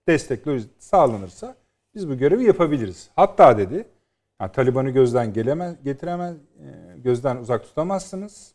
destek 0.07 0.39
sağlanırsa 0.79 1.55
biz 1.95 2.09
bu 2.09 2.17
görevi 2.17 2.43
yapabiliriz. 2.43 3.09
Hatta 3.15 3.57
dedi 3.57 3.85
yani 4.41 4.51
Taliban'ı 4.51 4.89
gözden 4.89 5.33
gelemez, 5.33 5.83
getiremez, 5.83 6.35
e, 6.35 6.97
gözden 6.97 7.37
uzak 7.37 7.63
tutamazsınız. 7.63 8.54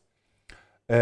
E, 0.90 0.96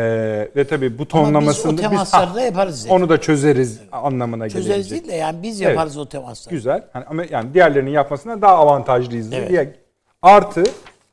ve 0.56 0.66
tabii 0.66 0.98
bu 0.98 1.02
Ama 1.02 1.06
biz 1.06 1.06
o 1.06 1.08
tonlamasını 1.08 1.72
biz, 1.72 1.80
temasları 1.82 2.26
Ha, 2.26 2.34
da 2.34 2.40
yaparız. 2.40 2.84
dedi. 2.84 2.92
onu 2.92 3.08
da 3.08 3.20
çözeriz 3.20 3.80
anlamına 3.92 4.48
Çözeriz 4.48 4.68
gelecek. 4.68 4.90
değil 4.90 5.08
de 5.12 5.16
yani 5.16 5.42
biz 5.42 5.62
Evet. 5.62 5.70
yaparız 5.70 5.96
o 5.98 6.08
temasları. 6.08 6.54
Güzel. 6.54 6.84
Hani 6.92 7.04
ama 7.04 7.24
yani 7.30 7.54
diğerlerinin 7.54 7.90
yapmasına 7.90 8.42
daha 8.42 8.54
avantajlıyız 8.56 9.32
Evet. 9.32 9.48
diye. 9.50 9.74
Artı 10.22 10.64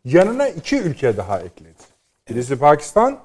yanına 0.06 0.48
iki 0.48 0.78
ülke 0.80 1.18
daha 1.18 1.40
ekledi. 1.40 1.74
Birisi 2.30 2.56
Pakistan, 2.60 3.18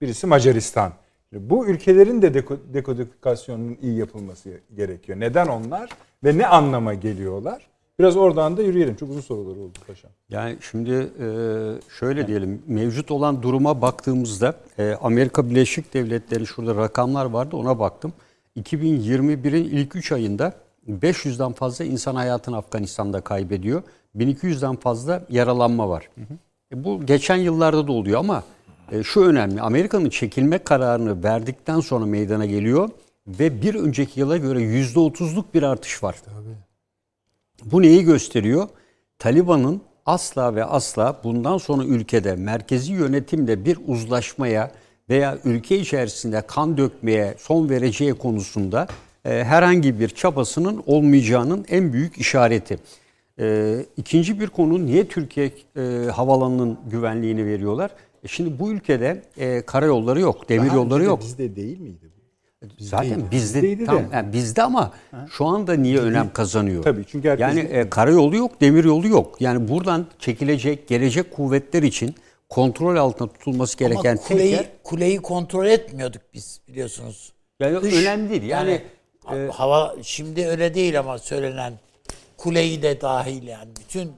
birisi 0.00 0.26
Macaristan. 0.26 0.92
Bu 1.32 1.66
ülkelerin 1.66 2.22
de 2.22 2.26
deko- 2.26 2.74
dekodifikasyonunun 2.74 3.78
iyi 3.82 3.98
yapılması 3.98 4.50
gerekiyor. 4.76 5.20
Neden 5.20 5.46
onlar 5.46 5.90
ve 6.24 6.38
ne 6.38 6.46
anlama 6.46 6.94
geliyorlar? 6.94 7.69
Biraz 8.00 8.16
oradan 8.16 8.56
da 8.56 8.62
yürüyelim. 8.62 8.96
Çok 8.96 9.10
uzun 9.10 9.20
sorular 9.20 9.56
oldu 9.56 9.78
paşam. 9.86 10.10
Yani 10.30 10.56
şimdi 10.70 10.90
e, 10.90 11.26
şöyle 11.98 12.26
diyelim 12.26 12.62
mevcut 12.66 13.10
olan 13.10 13.42
duruma 13.42 13.82
baktığımızda 13.82 14.54
e, 14.78 14.96
Amerika 15.02 15.50
Birleşik 15.50 15.94
Devletleri 15.94 16.46
şurada 16.46 16.76
rakamlar 16.76 17.24
vardı 17.24 17.56
ona 17.56 17.78
baktım. 17.78 18.12
2021'in 18.56 19.64
ilk 19.64 19.96
3 19.96 20.12
ayında 20.12 20.52
500'den 20.88 21.52
fazla 21.52 21.84
insan 21.84 22.14
hayatını 22.14 22.56
Afganistan'da 22.56 23.20
kaybediyor. 23.20 23.82
1200'den 24.16 24.76
fazla 24.76 25.26
yaralanma 25.30 25.88
var. 25.88 26.10
E, 26.72 26.84
bu 26.84 27.06
geçen 27.06 27.36
yıllarda 27.36 27.86
da 27.86 27.92
oluyor 27.92 28.20
ama 28.20 28.44
e, 28.92 29.02
şu 29.02 29.20
önemli. 29.20 29.60
Amerika'nın 29.60 30.08
çekilme 30.10 30.58
kararını 30.58 31.24
verdikten 31.24 31.80
sonra 31.80 32.06
meydana 32.06 32.46
geliyor 32.46 32.90
ve 33.26 33.62
bir 33.62 33.74
önceki 33.74 34.20
yıla 34.20 34.36
göre 34.36 34.58
%30'luk 34.58 35.44
bir 35.54 35.62
artış 35.62 36.02
var. 36.02 36.16
Bu 37.64 37.82
neyi 37.82 38.04
gösteriyor? 38.04 38.68
Taliban'ın 39.18 39.82
asla 40.06 40.54
ve 40.54 40.64
asla 40.64 41.20
bundan 41.24 41.58
sonra 41.58 41.84
ülkede 41.84 42.36
merkezi 42.36 42.92
yönetimle 42.92 43.64
bir 43.64 43.78
uzlaşmaya 43.86 44.70
veya 45.08 45.38
ülke 45.44 45.78
içerisinde 45.78 46.42
kan 46.46 46.76
dökmeye 46.76 47.34
son 47.38 47.70
vereceği 47.70 48.14
konusunda 48.14 48.86
e, 49.24 49.44
herhangi 49.44 50.00
bir 50.00 50.08
çabasının 50.08 50.82
olmayacağının 50.86 51.64
en 51.68 51.92
büyük 51.92 52.18
işareti. 52.18 52.78
E, 53.38 53.76
ikinci 53.96 54.40
bir 54.40 54.46
konu 54.46 54.86
niye 54.86 55.08
Türkiye 55.08 55.52
e, 55.76 55.80
havalanının 56.10 56.78
güvenliğini 56.90 57.46
veriyorlar? 57.46 57.90
E 58.24 58.28
şimdi 58.28 58.58
bu 58.58 58.70
ülkede 58.70 59.22
e, 59.36 59.62
karayolları 59.62 60.20
yok, 60.20 60.48
demir 60.48 60.68
Daha 60.68 60.76
yolları 60.76 61.04
yok. 61.04 61.20
Bizde 61.20 61.56
değil 61.56 61.80
miydi 61.80 62.10
bu? 62.16 62.19
Zaten 62.78 63.30
bizde 63.30 63.62
Bizdeydi 63.62 63.84
tam 63.84 63.98
de. 63.98 64.08
yani 64.16 64.32
bizde 64.32 64.62
ama 64.62 64.92
şu 65.30 65.46
anda 65.46 65.74
niye 65.74 65.98
önem 65.98 66.32
kazanıyor? 66.32 66.82
Tabii, 66.82 67.04
çünkü 67.06 67.28
herkes- 67.28 67.42
yani 67.42 67.60
e, 67.60 67.90
karayolu 67.90 68.36
yok, 68.36 68.60
demir 68.60 68.84
yolu 68.84 69.08
yok. 69.08 69.40
Yani 69.40 69.68
buradan 69.68 70.06
çekilecek 70.18 70.88
gelecek 70.88 71.30
kuvvetler 71.30 71.82
için 71.82 72.14
kontrol 72.48 72.96
altında 72.96 73.32
tutulması 73.32 73.78
gereken 73.78 74.10
Ama 74.10 74.20
tek 74.20 74.26
kuleyi, 74.28 74.52
yer 74.52 74.66
kuleyi 74.84 75.16
kontrol 75.16 75.66
etmiyorduk 75.66 76.22
biz 76.34 76.60
biliyorsunuz. 76.68 77.32
yani 77.60 77.82
Dış- 77.82 77.94
önemli 78.02 78.30
değil. 78.30 78.42
Yani, 78.42 78.82
Yani, 79.30 79.50
hava 79.50 79.94
şimdi 80.02 80.46
öyle 80.46 80.74
değil 80.74 80.98
ama 80.98 81.18
söylenen 81.18 81.72
kuleyi 82.36 82.82
de 82.82 83.00
dahil 83.00 83.42
yani 83.46 83.68
bütün 83.80 84.12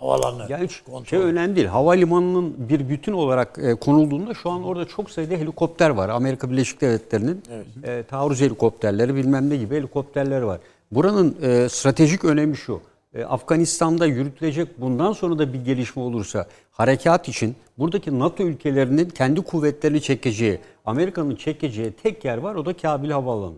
havalanı 0.00 0.46
yani 0.48 0.64
hiç 0.64 0.80
kontrol. 0.80 1.04
şey 1.04 1.18
önemli 1.18 1.56
değil. 1.56 1.66
Havalimanının 1.66 2.68
bir 2.68 2.88
bütün 2.88 3.12
olarak 3.12 3.58
e, 3.58 3.74
konulduğunda 3.74 4.34
şu 4.34 4.50
an 4.50 4.64
orada 4.64 4.84
çok 4.84 5.10
sayıda 5.10 5.34
helikopter 5.34 5.90
var. 5.90 6.08
Amerika 6.08 6.50
Birleşik 6.50 6.80
Devletleri'nin 6.80 7.42
e, 7.84 8.02
taarruz 8.02 8.40
helikopterleri 8.40 9.14
bilmem 9.14 9.50
ne 9.50 9.56
gibi 9.56 9.76
helikopterleri 9.76 10.46
var. 10.46 10.60
Buranın 10.92 11.36
e, 11.42 11.68
stratejik 11.68 12.24
önemi 12.24 12.56
şu. 12.56 12.80
E, 13.14 13.24
Afganistan'da 13.24 14.06
yürütülecek 14.06 14.80
bundan 14.80 15.12
sonra 15.12 15.38
da 15.38 15.52
bir 15.52 15.64
gelişme 15.64 16.02
olursa 16.02 16.46
harekat 16.70 17.28
için 17.28 17.56
buradaki 17.78 18.18
NATO 18.18 18.42
ülkelerinin 18.42 19.08
kendi 19.08 19.40
kuvvetlerini 19.40 20.00
çekeceği, 20.00 20.58
Amerika'nın 20.84 21.36
çekeceği 21.36 21.92
tek 21.92 22.24
yer 22.24 22.38
var 22.38 22.54
o 22.54 22.66
da 22.66 22.76
Kabil 22.76 23.10
Havaalanı. 23.10 23.56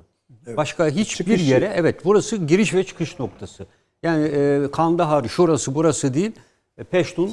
Başka 0.57 0.89
hiçbir 0.89 1.25
Çıkışı. 1.25 1.45
yere 1.45 1.73
evet 1.77 2.05
burası 2.05 2.37
giriş 2.37 2.75
ve 2.75 2.85
çıkış 2.85 3.19
noktası. 3.19 3.67
Yani 4.03 4.25
e, 4.29 4.71
Kandahar 4.73 5.25
şurası 5.29 5.75
burası 5.75 6.15
değil 6.15 6.33
e, 6.79 6.85
Peştun 6.85 7.29
e, 7.29 7.33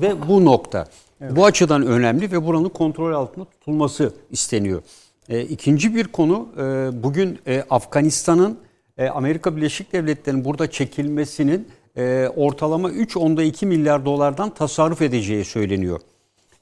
ve 0.00 0.28
bu 0.28 0.44
nokta. 0.44 0.86
Bu 1.20 1.44
açıdan 1.44 1.86
önemli 1.86 2.32
ve 2.32 2.46
buranın 2.46 2.68
kontrol 2.68 3.12
altında 3.12 3.44
tutulması 3.44 4.12
isteniyor. 4.30 4.82
E, 5.28 5.40
ikinci 5.42 5.94
bir 5.94 6.04
konu 6.04 6.48
e, 6.58 6.62
bugün 7.02 7.38
e, 7.46 7.64
Afganistan'ın 7.70 8.58
e, 8.98 9.08
Amerika 9.08 9.56
Birleşik 9.56 9.92
Devletleri'nin 9.92 10.44
burada 10.44 10.70
çekilmesinin 10.70 11.68
e, 11.96 12.28
ortalama 12.36 12.90
3.2 12.90 13.66
milyar 13.66 14.04
dolardan 14.04 14.50
tasarruf 14.50 15.02
edeceği 15.02 15.44
söyleniyor. 15.44 16.00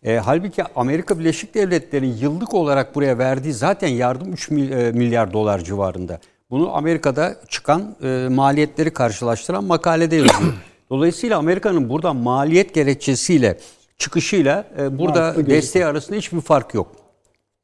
E, 0.02 0.16
halbuki 0.16 0.62
Amerika 0.76 1.18
Birleşik 1.18 1.54
Devletleri'nin 1.54 2.16
yıllık 2.16 2.54
olarak 2.54 2.94
buraya 2.94 3.18
verdiği 3.18 3.52
zaten 3.52 3.88
yardım 3.88 4.32
3 4.32 4.50
mil- 4.50 4.72
e, 4.72 4.92
milyar 4.92 5.32
dolar 5.32 5.58
civarında. 5.58 6.20
Bunu 6.50 6.76
Amerika'da 6.76 7.36
çıkan 7.48 7.96
e, 8.02 8.28
maliyetleri 8.30 8.90
karşılaştıran 8.92 9.64
makalede 9.64 10.16
yazıyor. 10.16 10.52
Dolayısıyla 10.90 11.38
Amerika'nın 11.38 11.88
burada 11.88 12.12
maliyet 12.12 12.74
gerekçesiyle 12.74 13.58
çıkışıyla 13.98 14.66
e, 14.78 14.98
burada 14.98 15.46
desteği 15.46 15.86
arasında 15.86 16.16
hiçbir 16.18 16.40
fark 16.40 16.74
yok. 16.74 16.92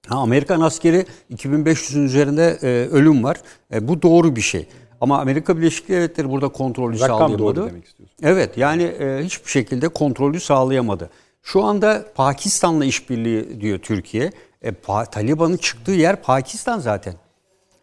Ha, 0.09 0.17
Amerikan 0.19 0.61
askeri 0.61 1.07
2500'ün 1.35 2.05
üzerinde 2.05 2.59
e, 2.63 2.67
ölüm 2.89 3.25
var. 3.25 3.37
E, 3.75 3.89
bu 3.89 4.03
doğru 4.03 4.37
bir 4.37 4.41
şey. 4.41 4.67
Ama 5.01 5.19
Amerika 5.21 5.57
Birleşik 5.57 5.89
Devletleri 5.89 6.31
burada 6.31 6.49
kontrolü 6.49 7.01
Rakam 7.01 7.19
sağlayamadı. 7.19 7.57
doğru 7.57 7.69
demek 7.69 7.85
istiyorsun. 7.85 8.17
Evet 8.23 8.57
yani 8.57 8.83
e, 8.83 9.21
hiçbir 9.25 9.51
şekilde 9.51 9.89
kontrolü 9.89 10.41
sağlayamadı. 10.41 11.11
Şu 11.43 11.65
anda 11.65 12.05
Pakistan'la 12.15 12.85
işbirliği 12.85 13.61
diyor 13.61 13.79
Türkiye. 13.79 14.33
E, 14.63 14.71
Pa- 14.71 15.11
Taliban'ın 15.11 15.57
çıktığı 15.57 15.93
yer 15.93 16.23
Pakistan 16.23 16.79
zaten. 16.79 17.15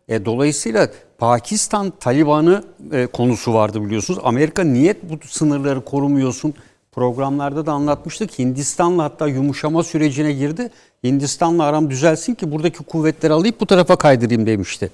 E, 0.07 0.25
dolayısıyla 0.25 0.89
Pakistan 1.17 1.93
Taliban'ı 1.99 2.63
e, 2.91 3.05
konusu 3.05 3.53
vardı 3.53 3.85
biliyorsunuz. 3.85 4.19
Amerika 4.23 4.63
niyet 4.63 5.09
bu 5.09 5.27
sınırları 5.27 5.85
korumuyorsun. 5.85 6.53
Programlarda 6.91 7.65
da 7.65 7.71
anlatmıştık. 7.71 8.39
Hindistan'la 8.39 9.03
hatta 9.03 9.27
yumuşama 9.27 9.83
sürecine 9.83 10.33
girdi. 10.33 10.69
Hindistan'la 11.03 11.63
aram 11.63 11.89
düzelsin 11.89 12.35
ki 12.35 12.51
buradaki 12.51 12.83
kuvvetleri 12.83 13.33
alayıp 13.33 13.59
bu 13.59 13.65
tarafa 13.65 13.95
kaydırayım 13.95 14.45
demişti. 14.45 14.91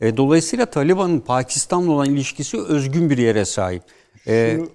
E, 0.00 0.16
dolayısıyla 0.16 0.66
Taliban'ın 0.66 1.20
Pakistan'la 1.20 1.92
olan 1.92 2.10
ilişkisi 2.10 2.60
özgün 2.60 3.10
bir 3.10 3.18
yere 3.18 3.44
sahip. 3.44 3.82
E, 4.26 4.52
Şunu 4.56 4.68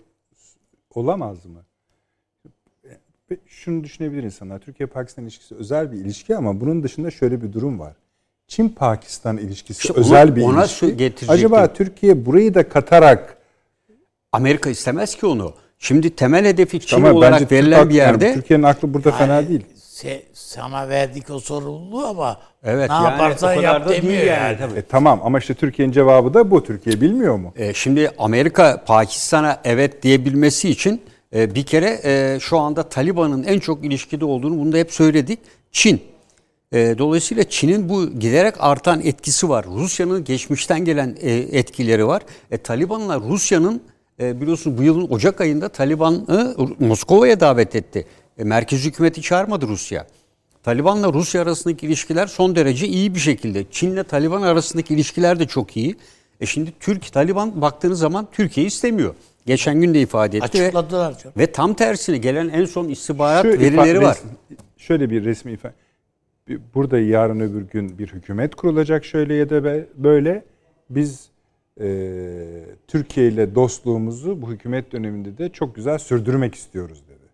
olamaz 0.95 1.45
mı? 1.45 1.65
Ve 3.31 3.38
Şunu 3.47 3.84
düşünebilir 3.84 4.23
insanlar. 4.23 4.59
Türkiye-Pakistan 4.59 5.23
ilişkisi 5.23 5.55
özel 5.55 5.91
bir 5.91 5.97
ilişki 5.97 6.35
ama 6.35 6.61
bunun 6.61 6.84
dışında 6.84 7.11
şöyle 7.11 7.41
bir 7.41 7.53
durum 7.53 7.80
var. 7.80 7.95
Çin-Pakistan 8.48 9.38
ilişkisi 9.38 9.80
İşte 9.88 9.94
özel 9.99 10.28
ona- 10.28 10.36
bir 10.36 10.41
ona 10.41 10.64
ilişki. 10.65 11.26
Acaba 11.28 11.74
Türkiye 11.74 12.26
burayı 12.26 12.53
da 12.53 12.69
katarak 12.69 13.38
Amerika 14.32 14.69
istemez 14.69 15.15
ki 15.15 15.26
onu. 15.26 15.53
Şimdi 15.80 16.10
temel 16.15 16.45
hedefi 16.45 16.80
Çin 16.80 16.98
ama 16.98 17.11
olarak 17.11 17.41
bence 17.41 17.56
verilen 17.56 17.80
Türk- 17.82 17.90
bir 17.90 17.95
yerde 17.95 18.26
yani 18.26 18.36
Türkiye'nin 18.36 18.64
aklı 18.64 18.94
burada 18.94 19.11
fena 19.11 19.34
Yani 19.34 19.49
değil. 19.49 19.61
se- 19.80 20.22
sana 20.34 20.90
verdik 20.90 21.30
o 21.30 21.40
sorumluluğu 21.40 22.06
ama 22.06 22.40
Evet, 22.64 22.90
ne 22.90 22.95
yani 22.95 23.03
yaparsan 23.06 23.53
yap 23.53 23.90
demiyor 23.90 24.14
yani, 24.24 24.28
yani. 24.28 24.57
tabii. 24.57 24.80
E, 24.80 24.82
tamam 24.82 25.22
ama 25.24 25.40
işte 25.40 25.53
Türkiye'nin 25.53 25.91
cevabı 25.94 26.34
da 26.34 26.52
bu. 26.52 26.64
Türkiye 26.64 27.02
bilmiyor 27.02 27.36
mu? 27.36 27.53
E, 27.56 27.74
şimdi 27.74 28.11
Amerika 28.18 28.84
Pakistan'a 28.86 29.60
evet 29.64 30.03
diyebilmesi 30.03 30.69
için 30.69 31.02
e, 31.36 31.56
bir 31.56 31.64
kere 31.65 31.99
e, 32.03 32.38
şu 32.41 32.57
anda 32.60 32.84
Taliban'ın 32.90 33.44
en 33.44 33.60
çok 33.60 33.86
ilişkide 33.86 34.26
olduğunu 34.26 34.60
bunu 34.60 34.72
da 34.72 34.78
hep 34.78 34.91
söyledik. 34.94 35.40
Çin. 35.72 36.02
E, 36.73 36.95
dolayısıyla 36.98 37.44
Çin'in 37.44 37.89
bu 37.89 38.19
giderek 38.19 38.53
artan 38.60 39.02
etkisi 39.02 39.49
var. 39.49 39.65
Rusya'nın 39.65 40.23
geçmişten 40.23 40.85
gelen 40.85 41.18
e, 41.22 41.31
etkileri 41.31 42.07
var. 42.07 42.22
E, 42.52 42.57
Taliban'la 42.57 43.19
Rusya'nın 43.19 43.81
e, 44.19 44.41
biliyorsunuz 44.41 44.77
bu 44.77 44.84
yılın 44.84 45.07
Ocak 45.10 45.41
ayında 45.41 45.69
Taliban'ı 45.69 46.56
Moskova'ya 46.80 47.39
davet 47.39 47.76
etti. 47.76 48.07
E, 48.38 48.44
merkez 48.44 48.85
hükümeti 48.85 49.22
çağırmadı 49.22 49.68
Rusya. 49.68 50.07
Taliban'la 50.64 51.14
Rusya 51.14 51.41
arasındaki 51.41 51.85
ilişkiler 51.85 52.27
son 52.27 52.56
derece 52.56 52.88
iyi 52.88 53.15
bir 53.15 53.19
şekilde. 53.19 53.65
Çin'le 53.72 54.03
Taliban 54.03 54.41
arasındaki 54.41 54.94
ilişkiler 54.94 55.39
de 55.39 55.48
çok 55.48 55.77
iyi. 55.77 55.95
E 56.41 56.45
şimdi 56.45 56.73
Türk 56.80 57.11
Taliban 57.14 57.61
baktığınız 57.61 57.99
zaman 57.99 58.27
Türkiye 58.31 58.65
istemiyor. 58.68 59.15
Geçen 59.45 59.81
gün 59.81 59.94
de 59.94 60.02
ifade 60.02 60.38
etti 60.38 60.60
ve, 60.60 60.64
Açıkladılar 60.64 61.18
canım. 61.19 61.34
ve 61.38 61.52
tam 61.52 61.73
tersine 61.73 62.18
gelen 62.18 62.49
en 62.49 62.65
son 62.65 62.88
istihbarat 62.89 63.41
Şu 63.44 63.49
verileri 63.49 63.98
ifa- 63.98 64.03
var. 64.03 64.18
Şöyle 64.77 65.10
bir 65.10 65.26
resmi 65.26 65.52
ifade. 65.52 65.73
Burada 66.76 66.99
yarın 66.99 67.40
öbür 67.40 67.61
gün 67.61 67.99
bir 67.99 68.07
hükümet 68.07 68.56
kurulacak 68.56 69.06
şöyle 69.06 69.34
ya 69.34 69.49
da 69.49 69.64
böyle. 69.95 70.44
Biz 70.90 71.30
e, 71.82 71.88
Türkiye 72.88 73.28
ile 73.28 73.56
dostluğumuzu 73.56 74.41
bu 74.41 74.49
hükümet 74.52 74.91
döneminde 74.91 75.38
de 75.38 75.49
çok 75.49 75.76
güzel 75.76 75.98
sürdürmek 75.98 76.56
istiyoruz 76.56 77.03
dedi. 77.10 77.28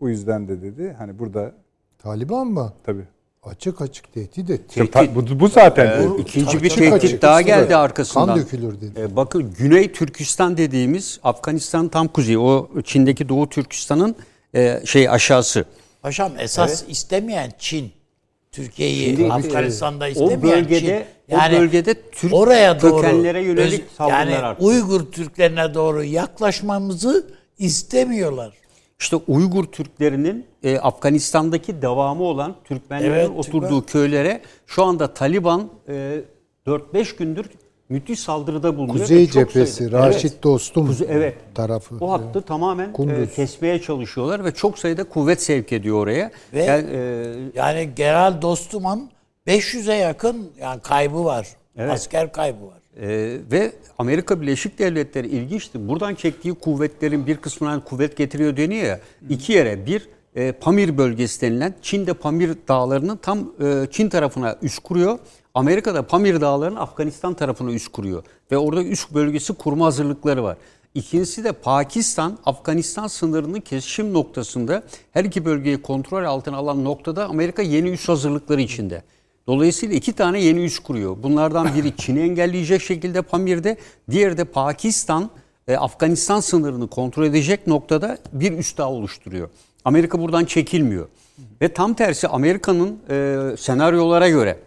Bu 0.00 0.08
yüzden 0.08 0.48
de 0.48 0.62
dedi 0.62 0.94
hani 0.98 1.18
burada 1.18 1.52
Taliban 1.98 2.46
mı? 2.46 2.72
tabii. 2.84 3.04
Açık 3.42 3.80
açık 3.82 4.12
tehdit 4.12 4.50
etti. 4.50 4.64
İşte 4.84 4.90
ta- 4.90 5.14
bu, 5.14 5.40
bu 5.40 5.48
zaten 5.48 6.02
Ee, 6.02 6.08
bu- 6.10 6.18
ikinci 6.20 6.62
bir 6.62 6.68
tehdit 6.70 6.92
açık. 6.92 7.22
daha 7.22 7.42
geldi 7.42 7.76
arkasından. 7.76 8.26
Kan 8.26 8.36
dökülür 8.38 8.80
dedi. 8.80 9.00
E, 9.00 9.16
bakın 9.16 9.54
Güney 9.58 9.92
Türkistan 9.92 10.56
dediğimiz 10.56 11.20
Afganistan 11.22 11.88
tam 11.88 12.08
kuzeyi, 12.08 12.38
o 12.38 12.68
Çin'deki 12.84 13.28
Doğu 13.28 13.48
Türkistan'ın 13.48 14.14
e, 14.54 14.80
şey 14.84 15.08
aşağısı. 15.08 15.64
Paşam 16.02 16.32
esas 16.38 16.84
istemeyen 16.88 17.50
Çin. 17.58 17.92
Türkiye'yi 18.52 19.16
Şimdi, 19.16 19.32
Afganistan'da 19.32 20.08
e, 20.08 20.10
istemeyen 20.10 20.38
o 20.38 20.42
bölgede 20.42 21.06
Çin. 21.28 21.36
o 21.36 21.52
bölgede 21.52 22.10
Türk 22.10 22.34
oraya 22.34 22.82
doğru 22.82 23.00
kökenlere 23.00 23.42
yönelik 23.42 23.84
saldırılar 23.98 24.26
yani 24.26 24.36
arttı. 24.36 24.64
Uygur 24.64 25.00
Türklerine 25.12 25.74
doğru 25.74 26.04
yaklaşmamızı 26.04 27.26
istemiyorlar. 27.58 28.54
İşte 29.00 29.16
Uygur 29.16 29.64
Türklerinin 29.64 30.46
e, 30.62 30.78
Afganistan'daki 30.78 31.82
devamı 31.82 32.22
olan 32.22 32.54
Türkmenlerin 32.64 33.12
Evet, 33.12 33.30
oturduğu 33.36 33.86
köylere 33.86 34.40
şu 34.66 34.84
anda 34.84 35.14
Taliban 35.14 35.70
e, 35.88 36.20
4-5 36.66 37.16
gündür 37.16 37.46
müthiş 37.92 38.20
saldırıda 38.20 38.76
bulunuyor. 38.76 38.98
Kuzey 39.00 39.30
cephesi, 39.30 39.72
sayıda- 39.84 40.06
Raşit 40.06 40.32
Evet. 40.32 40.42
Dostum 40.42 40.90
Kuzey- 40.90 41.06
evet. 41.08 41.34
tarafı. 41.54 41.94
O 42.00 42.12
hattı 42.12 42.42
tamamen 42.42 42.94
e, 43.08 43.26
kesmeye 43.34 43.80
çalışıyorlar 43.82 44.44
ve 44.44 44.54
çok 44.54 44.78
sayıda 44.78 45.04
kuvvet 45.04 45.42
sevk 45.42 45.72
ediyor 45.72 45.96
oraya. 46.02 46.30
Ve- 46.52 46.62
Yani, 46.64 46.86
e, 46.92 47.24
Yani 47.54 47.90
General 47.96 48.42
Dostum'un 48.42 49.10
500'e 49.46 49.94
yakın 49.94 50.50
yani 50.60 50.80
kaybı 50.80 51.24
var. 51.24 51.48
Evet. 51.76 51.90
Asker 51.92 52.32
kaybı 52.32 52.66
var. 52.66 52.78
Ee, 53.00 53.36
ve 53.52 53.72
Amerika 53.98 54.40
Birleşik 54.40 54.78
Devletleri 54.78 55.26
ilginçti. 55.28 55.88
Buradan 55.88 56.14
çektiği 56.14 56.54
kuvvetlerin 56.54 57.26
bir 57.26 57.36
kısmından 57.36 57.80
kuvvet 57.84 58.16
getiriyor 58.16 58.56
deniyor 58.56 58.82
ya. 58.86 59.00
iki 59.30 59.52
yere 59.52 59.86
bir 59.86 60.08
e, 60.36 60.52
Pamir 60.52 60.98
bölgesi 60.98 61.40
denilen 61.40 61.74
Çin'de 61.82 62.14
Pamir 62.14 62.50
dağlarının 62.68 63.16
tam 63.16 63.38
e, 63.38 63.86
Çin 63.90 64.08
tarafına 64.08 64.56
üst 64.62 64.78
kuruyor. 64.78 65.18
Amerika'da 65.54 66.02
Pamir 66.02 66.40
dağlarının 66.40 66.76
Afganistan 66.76 67.34
tarafına 67.34 67.72
üst 67.72 67.88
kuruyor. 67.88 68.24
Ve 68.50 68.58
orada 68.58 68.84
üst 68.84 69.14
bölgesi 69.14 69.52
kurma 69.52 69.86
hazırlıkları 69.86 70.42
var. 70.42 70.56
İkincisi 70.94 71.44
de 71.44 71.52
Pakistan, 71.52 72.38
Afganistan 72.46 73.06
sınırının 73.06 73.60
kesişim 73.60 74.12
noktasında 74.12 74.82
her 75.12 75.24
iki 75.24 75.44
bölgeyi 75.44 75.82
kontrol 75.82 76.24
altına 76.24 76.56
alan 76.56 76.84
noktada 76.84 77.28
Amerika 77.28 77.62
yeni 77.62 77.90
üs 77.90 78.08
hazırlıkları 78.08 78.60
içinde. 78.60 79.02
Dolayısıyla 79.46 79.96
iki 79.96 80.12
tane 80.12 80.40
yeni 80.40 80.64
üs 80.64 80.78
kuruyor. 80.78 81.16
Bunlardan 81.22 81.74
biri 81.76 81.96
Çin'i 81.96 82.20
engelleyecek 82.20 82.82
şekilde 82.82 83.22
Pamir'de, 83.22 83.76
diğeri 84.10 84.38
de 84.38 84.44
Pakistan, 84.44 85.30
e, 85.68 85.76
Afganistan 85.76 86.40
sınırını 86.40 86.88
kontrol 86.88 87.24
edecek 87.24 87.66
noktada 87.66 88.18
bir 88.32 88.52
üs 88.52 88.76
daha 88.76 88.90
oluşturuyor. 88.90 89.48
Amerika 89.84 90.20
buradan 90.20 90.44
çekilmiyor. 90.44 91.08
Ve 91.62 91.72
tam 91.72 91.94
tersi 91.94 92.28
Amerika'nın 92.28 92.98
e, 93.10 93.56
senaryolara 93.56 94.28
göre 94.28 94.58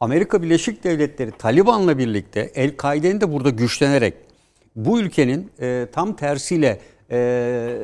Amerika 0.00 0.42
Birleşik 0.42 0.84
Devletleri 0.84 1.30
Taliban'la 1.30 1.98
birlikte 1.98 2.50
El-Kaide'nin 2.54 3.20
de 3.20 3.32
burada 3.32 3.50
güçlenerek 3.50 4.14
bu 4.76 5.00
ülkenin 5.00 5.50
e, 5.60 5.86
tam 5.92 6.16
tersiyle 6.16 6.80
e, 7.10 7.78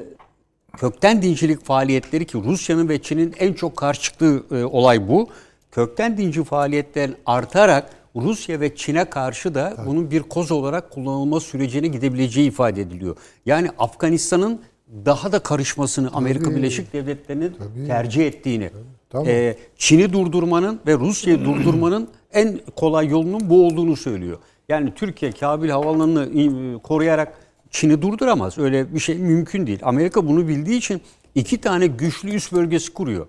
kökten 0.76 1.22
dincilik 1.22 1.64
faaliyetleri 1.64 2.26
ki 2.26 2.38
Rusya'nın 2.44 2.88
ve 2.88 3.02
Çin'in 3.02 3.34
en 3.38 3.52
çok 3.52 3.76
karşı 3.76 4.02
çıktığı 4.02 4.44
e, 4.50 4.64
olay 4.64 5.08
bu. 5.08 5.28
Kökten 5.72 6.16
dinci 6.16 6.44
faaliyetlerin 6.44 7.16
artarak 7.26 7.90
Rusya 8.16 8.60
ve 8.60 8.76
Çin'e 8.76 9.04
karşı 9.04 9.54
da 9.54 9.74
Tabii. 9.76 9.86
bunun 9.86 10.10
bir 10.10 10.22
koz 10.22 10.52
olarak 10.52 10.90
kullanılma 10.90 11.40
sürecine 11.40 11.88
gidebileceği 11.88 12.48
ifade 12.48 12.80
ediliyor. 12.80 13.16
Yani 13.46 13.70
Afganistan'ın 13.78 14.60
daha 15.04 15.32
da 15.32 15.38
karışmasını 15.38 16.06
Tabii. 16.06 16.16
Amerika 16.16 16.50
Birleşik 16.50 16.92
Devletleri'nin 16.92 17.54
Tabii. 17.58 17.86
tercih 17.86 18.26
ettiğini, 18.26 18.68
Tabii. 18.70 18.95
E, 19.14 19.56
Çin'i 19.76 20.12
durdurmanın 20.12 20.80
ve 20.86 20.94
Rusya'yı 20.94 21.44
durdurmanın 21.44 22.08
en 22.32 22.60
kolay 22.76 23.08
yolunun 23.08 23.50
bu 23.50 23.66
olduğunu 23.66 23.96
söylüyor. 23.96 24.38
Yani 24.68 24.92
Türkiye 24.94 25.32
Kabil 25.32 25.68
havalanını 25.68 26.40
e, 26.40 26.78
koruyarak 26.78 27.38
Çin'i 27.70 28.02
durduramaz. 28.02 28.58
Öyle 28.58 28.94
bir 28.94 29.00
şey 29.00 29.18
mümkün 29.18 29.66
değil. 29.66 29.78
Amerika 29.82 30.26
bunu 30.26 30.48
bildiği 30.48 30.78
için 30.78 31.00
iki 31.34 31.60
tane 31.60 31.86
güçlü 31.86 32.34
üst 32.34 32.52
bölgesi 32.52 32.92
kuruyor. 32.92 33.26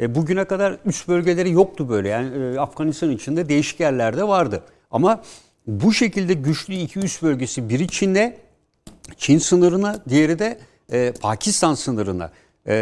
E, 0.00 0.14
bugüne 0.14 0.44
kadar 0.44 0.76
üst 0.84 1.08
bölgeleri 1.08 1.50
yoktu 1.50 1.88
böyle. 1.88 2.08
Yani 2.08 2.44
e, 2.44 2.58
Afganistan 2.58 3.10
içinde 3.10 3.48
değişik 3.48 3.80
yerlerde 3.80 4.28
vardı. 4.28 4.62
Ama 4.90 5.22
bu 5.66 5.92
şekilde 5.92 6.34
güçlü 6.34 6.74
iki 6.74 6.98
üst 6.98 7.22
bölgesi 7.22 7.68
biri 7.68 7.88
Çin'de, 7.88 8.38
Çin 9.16 9.38
sınırına, 9.38 10.04
diğeri 10.08 10.38
de 10.38 10.58
e, 10.92 11.12
Pakistan 11.20 11.74
sınırına 11.74 12.30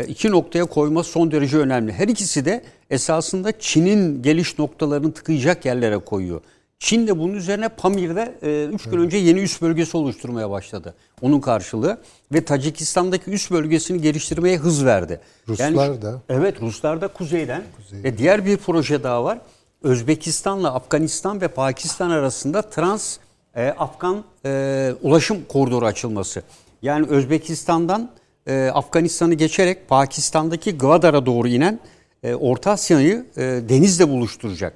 iki 0.09 0.31
noktaya 0.31 0.65
koyma 0.65 1.05
son 1.05 1.31
derece 1.31 1.57
önemli. 1.59 1.93
Her 1.93 2.09
ikisi 2.09 2.45
de 2.45 2.63
esasında 2.91 3.59
Çin'in 3.59 4.23
geliş 4.23 4.59
noktalarını 4.59 5.13
tıkayacak 5.13 5.65
yerlere 5.65 5.99
koyuyor. 5.99 6.41
Çin 6.79 7.07
de 7.07 7.19
bunun 7.19 7.35
üzerine 7.35 7.69
Pamir'de 7.69 8.35
3 8.75 8.87
e, 8.87 8.91
gün 8.91 8.99
önce 8.99 9.17
yeni 9.17 9.41
üst 9.41 9.63
bölgesi 9.63 9.97
oluşturmaya 9.97 10.51
başladı. 10.51 10.95
Onun 11.23 11.41
karşılığı 11.41 11.99
ve 12.33 12.45
Tacikistan'daki 12.45 13.31
üst 13.31 13.51
bölgesini 13.51 14.01
geliştirmeye 14.01 14.57
hız 14.57 14.85
verdi. 14.85 15.21
Ruslar 15.49 15.89
yani, 15.89 16.03
da. 16.03 16.23
Evet 16.29 16.61
Ruslar 16.61 17.01
da 17.01 17.09
kuzeyden. 17.09 17.63
Kuzey. 17.77 18.03
Ve 18.03 18.19
diğer 18.19 18.47
bir 18.47 18.57
proje 18.57 19.03
daha 19.03 19.25
var. 19.25 19.39
Özbekistan'la 19.83 20.75
Afganistan 20.75 21.41
ve 21.41 21.49
Pakistan 21.49 22.11
arasında 22.11 22.63
trans 22.63 23.17
e, 23.57 23.69
Afgan 23.69 24.25
e, 24.45 24.93
ulaşım 25.03 25.45
koridoru 25.49 25.87
açılması. 25.87 26.43
Yani 26.83 27.07
Özbekistan'dan 27.07 28.11
e, 28.49 28.71
Afganistan'ı 28.75 29.35
geçerek 29.35 29.89
Pakistan'daki 29.89 30.79
Gwadar'a 30.79 31.27
doğru 31.27 31.49
inen 31.49 31.81
e, 32.23 32.35
Orta 32.35 32.71
Asya'yı 32.71 33.27
e, 33.37 33.43
denizle 33.43 34.09
buluşturacak. 34.09 34.73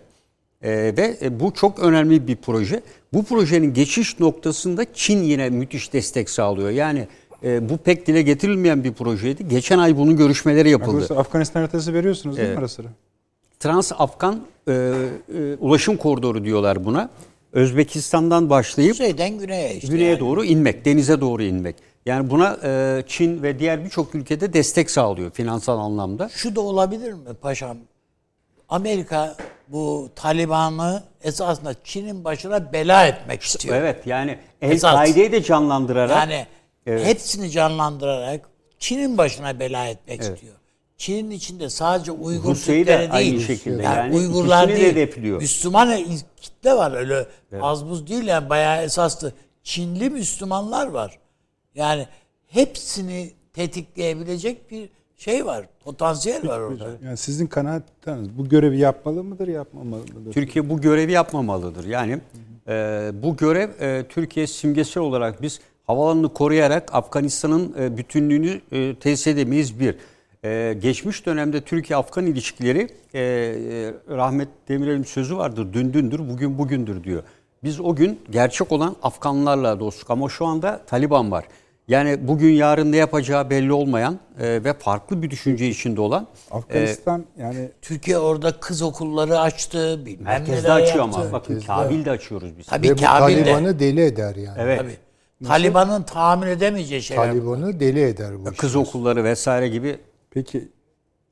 E, 0.62 0.70
ve 0.70 1.16
e, 1.23 1.40
bu 1.40 1.55
çok 1.55 1.78
önemli 1.78 2.27
bir 2.27 2.36
proje. 2.36 2.82
Bu 3.12 3.24
projenin 3.24 3.74
geçiş 3.74 4.20
noktasında 4.20 4.94
Çin 4.94 5.23
yine 5.23 5.51
müthiş 5.51 5.93
destek 5.93 6.31
sağlıyor. 6.31 6.70
Yani 6.70 7.09
e, 7.44 7.69
bu 7.69 7.77
pek 7.77 8.07
dile 8.07 8.23
getirilmeyen 8.23 8.85
bir 8.85 8.93
projeydi. 8.93 9.49
Geçen 9.49 9.78
ay 9.78 9.97
bunun 9.97 10.16
görüşmeleri 10.16 10.70
yapıldı. 10.70 11.07
Yani 11.11 11.20
Afganistan 11.20 11.61
haritası 11.61 11.94
veriyorsunuz 11.94 12.36
değil 12.36 12.49
mi 12.49 12.59
ara 12.59 12.69
sıra? 12.69 12.89
Trans-Afgan 13.61 14.36
e, 14.69 14.73
e, 14.73 15.55
ulaşım 15.61 15.97
koridoru 15.97 16.44
diyorlar 16.44 16.85
buna. 16.85 17.11
Özbekistan'dan 17.53 18.51
başlayıp 18.51 18.93
Kuzeyden 18.93 19.39
güneye 19.39 19.74
işte 19.74 19.89
güneye 19.89 20.11
yani. 20.11 20.20
doğru 20.20 20.44
inmek, 20.44 20.85
denize 20.85 21.20
doğru 21.20 21.43
inmek. 21.43 21.77
Yani 22.06 22.30
buna 22.30 22.58
e, 22.64 23.02
Çin 23.06 23.42
ve 23.42 23.58
diğer 23.58 23.84
birçok 23.84 24.14
ülkede 24.14 24.52
destek 24.52 24.90
sağlıyor 24.90 25.30
finansal 25.30 25.78
anlamda. 25.78 26.28
Şu 26.28 26.56
da 26.56 26.60
olabilir 26.60 27.12
mi 27.12 27.34
paşam? 27.42 27.76
Amerika 28.68 29.36
bu 29.68 30.08
Taliban'ı 30.16 31.02
esasında 31.22 31.74
Çin'in 31.84 32.24
başına 32.24 32.72
bela 32.72 33.06
etmek 33.06 33.42
istiyor. 33.42 33.76
Evet 33.76 34.06
yani 34.06 34.38
El-Kaide'yi 34.62 35.32
de 35.32 35.42
canlandırarak. 35.42 36.16
Yani 36.16 36.46
evet. 36.86 37.06
hepsini 37.06 37.50
canlandırarak 37.50 38.48
Çin'in 38.78 39.18
başına 39.18 39.60
bela 39.60 39.86
etmek 39.86 40.20
evet. 40.22 40.34
istiyor. 40.34 40.54
Çin'in 40.96 41.30
içinde 41.30 41.70
sadece 41.70 42.12
Uygur 42.12 42.50
Rusya'yı 42.50 42.84
Türkleri 42.84 43.08
da 43.08 43.18
değil. 43.18 43.32
aynı 43.32 43.40
şekilde. 43.40 43.82
Yani, 43.82 43.96
yani 43.96 44.16
Uygurlar 44.16 44.68
değil. 44.68 44.96
De 44.96 45.30
Müslüman 45.30 45.98
kitle 46.40 46.74
var 46.74 46.92
öyle 46.92 47.26
evet. 47.52 47.62
az 47.62 47.88
buz 47.88 48.06
değil 48.06 48.26
yani 48.26 48.50
bayağı 48.50 48.82
esaslı. 48.82 49.32
Çinli 49.62 50.10
Müslümanlar 50.10 50.86
var. 50.86 51.18
Yani 51.74 52.07
hepsini 52.47 53.31
tetikleyebilecek 53.53 54.70
bir 54.70 54.89
şey 55.16 55.47
var. 55.47 55.66
Potansiyel 55.85 56.49
var 56.49 56.61
orada. 56.61 56.90
Yani 57.05 57.16
sizin 57.16 57.47
kanaatiniz 57.47 58.39
bu 58.39 58.49
görevi 58.49 58.78
yapmalı 58.78 59.24
mıdır, 59.24 59.49
yapmamalı 59.49 60.01
mıdır? 60.15 60.32
Türkiye 60.32 60.70
bu 60.70 60.81
görevi 60.81 61.12
yapmamalıdır. 61.12 61.85
Yani 61.85 62.19
e, 62.69 63.11
bu 63.15 63.36
görev 63.36 63.70
e, 63.81 64.05
Türkiye 64.09 64.47
simgesel 64.47 65.03
olarak 65.03 65.43
biz 65.43 65.61
havalanını 65.86 66.35
koruyarak 66.35 66.94
Afganistan'ın 66.94 67.74
e, 67.78 67.97
bütünlüğünü 67.97 68.61
e, 68.73 68.94
tesis 68.94 69.27
edemeyiz 69.27 69.81
bir. 69.81 69.97
E, 70.44 70.77
geçmiş 70.82 71.27
dönemde 71.27 71.61
Türkiye-Afgan 71.61 72.27
ilişkileri 72.27 72.89
e, 73.15 73.20
e, 73.20 73.94
rahmet 74.09 74.49
Demirel'in 74.69 75.03
sözü 75.03 75.36
vardır. 75.36 75.69
Dün 75.73 75.93
dündür, 75.93 76.19
bugün 76.19 76.59
bugündür 76.59 77.05
diyor. 77.05 77.23
Biz 77.65 77.81
o 77.81 77.97
gün 77.97 78.20
gerçek 78.31 78.73
olan 78.73 78.97
Afganlarla 79.03 79.81
dostluk 79.81 80.11
ama 80.11 80.28
şu 80.28 80.47
anda 80.47 80.81
Taliban 80.86 81.31
var. 81.31 81.44
Yani 81.88 82.28
bugün 82.28 82.52
yarın 82.52 82.92
ne 82.92 82.96
yapacağı 82.96 83.50
belli 83.50 83.72
olmayan 83.72 84.18
e, 84.40 84.64
ve 84.64 84.72
farklı 84.72 85.22
bir 85.22 85.30
düşünce 85.30 85.68
içinde 85.68 86.00
olan 86.00 86.26
Afganistan 86.50 87.24
e, 87.38 87.42
yani 87.42 87.68
Türkiye 87.82 88.18
orada 88.18 88.60
kız 88.60 88.82
okulları 88.82 89.40
açtı, 89.40 90.06
bilmem 90.06 90.24
merkezde 90.24 90.72
açıyor 90.72 91.04
yaptı. 91.04 91.20
ama 91.20 91.32
bakın 91.32 91.60
Kabil'de 91.60 92.10
açıyoruz 92.10 92.59
biz. 92.59 92.66
Tabii 92.66 92.88
ve 92.88 92.94
bu 92.94 93.00
Taliban'ı 93.00 93.78
deli 93.78 94.00
eder 94.00 94.36
yani. 94.36 94.59
Evet. 94.60 94.80
Tabii. 94.80 94.96
Taliban'ın 95.46 96.02
tahammül 96.02 96.46
edemeyeceği 96.46 97.02
şeyler. 97.02 97.22
Taliban'ı 97.26 97.80
deli 97.80 98.00
eder 98.00 98.38
bu. 98.38 98.44
Kız 98.44 98.70
işler. 98.70 98.80
okulları 98.80 99.24
vesaire 99.24 99.68
gibi. 99.68 99.98
Peki 100.30 100.68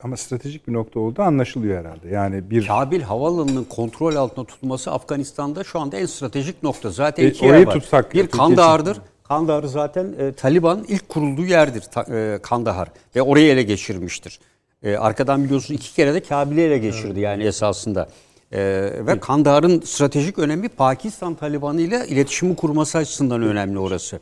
ama 0.02 0.16
stratejik 0.16 0.68
bir 0.68 0.72
nokta 0.72 1.00
olduğu 1.00 1.22
anlaşılıyor 1.22 1.80
herhalde. 1.80 2.08
Yani 2.08 2.50
bir 2.50 2.66
Kabil 2.66 3.00
havaalanının 3.00 3.64
kontrol 3.64 4.16
altında 4.16 4.46
tutulması 4.46 4.90
Afganistan'da 4.90 5.64
şu 5.64 5.80
anda 5.80 5.96
en 5.96 6.06
stratejik 6.06 6.62
nokta. 6.62 6.90
Zaten 6.90 7.24
e, 7.24 7.26
iki 7.26 7.44
yer 7.44 7.66
var. 7.66 7.72
Tutsak, 7.72 8.14
bir 8.14 8.26
Kandahar'dır. 8.26 9.00
Kandahar 9.30 9.64
zaten 9.64 10.14
e, 10.18 10.32
Taliban 10.32 10.84
ilk 10.88 11.08
kurulduğu 11.08 11.44
yerdir 11.44 11.80
ta, 11.80 12.02
e, 12.02 12.38
Kandahar 12.42 12.88
ve 13.16 13.22
orayı 13.22 13.52
ele 13.52 13.62
geçirmiştir. 13.62 14.40
E, 14.82 14.96
arkadan 14.96 15.44
biliyorsunuz 15.44 15.80
iki 15.80 15.94
kere 15.94 16.14
de 16.14 16.22
Kabil'i 16.22 16.60
ele 16.60 16.78
geçirdi 16.78 17.12
evet. 17.12 17.22
yani 17.22 17.44
esasında. 17.44 18.08
E, 18.52 18.60
ve 19.06 19.20
Kandahar'ın 19.20 19.80
stratejik 19.80 20.38
önemi 20.38 20.68
Pakistan 20.68 21.34
Talibanı 21.34 21.80
ile 21.80 22.06
iletişimi 22.08 22.56
kurması 22.56 22.98
açısından 22.98 23.42
önemli 23.42 23.78
orası. 23.78 24.20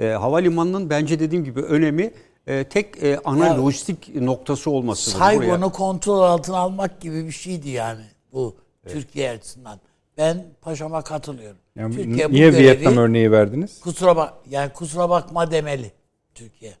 E, 0.00 0.06
havalimanının 0.06 0.90
bence 0.90 1.20
dediğim 1.20 1.44
gibi 1.44 1.60
önemi 1.60 2.10
e, 2.46 2.64
tek 2.64 3.02
e, 3.02 3.18
ana 3.24 3.46
ya, 3.46 3.64
lojistik 3.64 4.14
noktası 4.14 4.70
olması. 4.70 5.10
Saigon'u 5.10 5.72
kontrol 5.72 6.20
altına 6.20 6.56
almak 6.56 7.00
gibi 7.00 7.26
bir 7.26 7.32
şeydi 7.32 7.68
yani 7.68 8.04
bu 8.32 8.56
evet. 8.84 8.94
Türkiye 8.94 9.30
açısından. 9.30 9.80
Ben 10.20 10.46
paşama 10.60 11.02
katılıyorum. 11.02 11.58
Yani 11.76 11.96
Türkiye 11.96 12.30
niye 12.30 12.50
görevi, 12.50 12.62
Vietnam 12.62 12.96
örneği 12.96 13.32
verdiniz? 13.32 13.80
Kusura 13.80 14.16
bak 14.16 14.34
yani 14.50 14.72
kusura 14.72 15.10
bakma 15.10 15.50
demeli 15.50 15.92
Türkiye. 16.34 16.72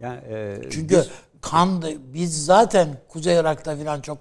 Yani 0.00 0.20
e, 0.28 0.60
Çünkü 0.70 0.96
biz, 0.96 1.08
kan 1.40 1.84
biz 2.14 2.44
zaten 2.44 2.88
Kuzey 3.08 3.36
Irak'ta 3.36 3.76
falan 3.76 4.00
çok 4.00 4.18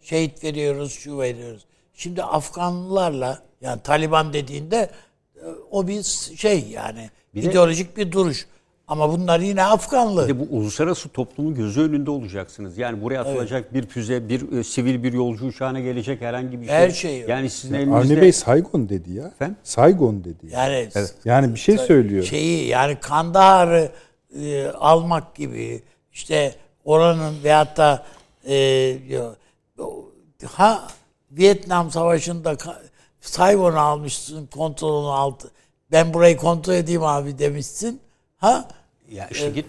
şehit 0.00 0.44
veriyoruz, 0.44 0.92
şu 0.92 1.18
veriyoruz. 1.18 1.66
Şimdi 1.94 2.22
Afganlılarla 2.22 3.42
yani 3.60 3.82
Taliban 3.82 4.32
dediğinde 4.32 4.90
e, 5.36 5.46
o 5.70 5.86
bir 5.86 6.02
şey 6.36 6.68
yani 6.68 7.10
bir 7.34 7.42
ideolojik 7.42 7.96
de, 7.96 8.00
bir 8.00 8.12
duruş. 8.12 8.46
Ama 8.88 9.12
bunlar 9.12 9.40
yine 9.40 9.64
Afganlı. 9.64 10.28
De 10.28 10.40
bu 10.40 10.56
uluslararası 10.56 11.08
toplumun 11.08 11.54
gözü 11.54 11.82
önünde 11.82 12.10
olacaksınız. 12.10 12.78
Yani 12.78 13.02
buraya 13.02 13.20
atılacak 13.20 13.74
bir 13.74 13.86
füze, 13.86 14.28
bir 14.28 14.52
e, 14.52 14.64
sivil 14.64 15.02
bir 15.02 15.12
yolcu 15.12 15.46
uçağına 15.46 15.80
gelecek 15.80 16.20
herhangi 16.20 16.60
bir 16.60 16.66
şey. 16.66 16.74
Her 16.74 16.90
şey 16.90 17.20
yok. 17.20 17.28
Yani 17.28 17.50
sizin 17.50 17.74
Avni 17.74 17.82
elinizde... 17.82 18.22
Bey 18.22 18.32
Saygon 18.32 18.88
dedi 18.88 19.12
ya. 19.12 19.26
Efendim? 19.26 19.56
Saygon 19.62 20.24
dedi. 20.24 20.46
Ya. 20.50 20.68
Yani 20.68 20.88
Yani 21.24 21.54
bir 21.54 21.60
şey 21.60 21.78
söylüyor. 21.78 22.24
şeyi 22.24 22.66
yani 22.68 22.96
Kandahar'ı 23.00 23.92
e, 24.40 24.66
almak 24.66 25.34
gibi 25.34 25.82
işte 26.12 26.54
oranın 26.84 27.34
veyahut 27.44 27.76
da 27.76 28.06
e, 28.48 28.98
ha 30.44 30.88
Vietnam 31.30 31.90
Savaşı'nda 31.90 32.56
Saigon'u 33.20 33.78
almışsın 33.78 34.46
kontrolünü 34.46 35.12
altı. 35.12 35.50
Ben 35.92 36.14
burayı 36.14 36.36
kontrol 36.36 36.74
edeyim 36.74 37.02
abi 37.04 37.38
demişsin. 37.38 38.00
Ha 38.44 38.68
Ya 39.10 39.28
işte 39.28 39.50
git 39.50 39.66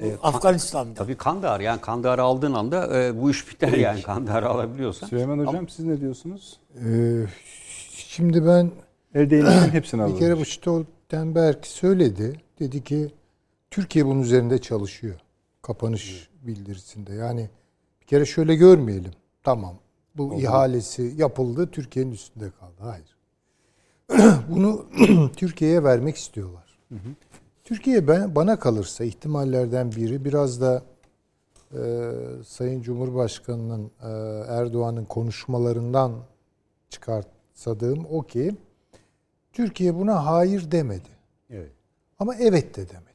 bu 0.00 0.06
Afganistan'da. 0.22 0.94
tabii 0.94 1.16
Kandahar 1.16 1.60
yani 1.60 1.80
Kandahar'ı 1.80 2.22
aldığın 2.22 2.52
anda 2.54 3.00
e, 3.02 3.20
bu 3.22 3.30
iş 3.30 3.48
biter 3.50 3.72
yani 3.72 4.02
Kandahar'ı 4.02 4.48
alabiliyorsan. 4.48 5.06
Süleyman 5.06 5.38
Hocam 5.38 5.68
siz 5.68 5.84
ne 5.84 6.00
diyorsunuz? 6.00 6.60
Ee, 6.84 7.26
şimdi 7.94 8.46
ben 8.46 8.70
Elde 9.14 9.38
inen 9.38 9.68
hepsini 9.72 9.98
bir 10.00 10.04
alalım. 10.04 10.18
kere 10.18 10.38
bu 10.38 10.44
Stoltenberg 10.44 11.64
söyledi. 11.64 12.40
Dedi 12.58 12.84
ki 12.84 13.10
Türkiye 13.70 14.06
bunun 14.06 14.22
üzerinde 14.22 14.58
çalışıyor. 14.58 15.14
Kapanış 15.62 16.28
bildirisinde. 16.42 17.14
Yani 17.14 17.48
bir 18.00 18.06
kere 18.06 18.26
şöyle 18.26 18.54
görmeyelim. 18.54 19.12
Tamam. 19.42 19.74
Bu 20.16 20.34
ihalesi 20.34 21.14
yapıldı. 21.16 21.68
Türkiye'nin 21.72 22.12
üstünde 22.12 22.50
kaldı. 22.60 22.80
Hayır. 22.80 23.16
Bunu 24.48 24.86
Türkiye'ye 25.36 25.84
vermek 25.84 26.16
istiyorlar. 26.16 26.78
Türkiye 27.64 28.08
ben, 28.08 28.34
bana 28.34 28.58
kalırsa 28.58 29.04
ihtimallerden 29.04 29.92
biri 29.92 30.24
biraz 30.24 30.60
da 30.60 30.82
e, 31.72 32.12
Sayın 32.46 32.82
Cumhurbaşkanı'nın 32.82 33.90
e, 34.02 34.08
Erdoğan'ın 34.48 35.04
konuşmalarından 35.04 36.12
çıkartsadığım 36.90 38.06
o 38.10 38.22
ki 38.22 38.56
Türkiye 39.52 39.94
buna 39.94 40.26
hayır 40.26 40.70
demedi. 40.70 41.08
Evet. 41.50 41.72
Ama 42.18 42.34
evet 42.34 42.76
de 42.76 42.88
demedi. 42.88 43.12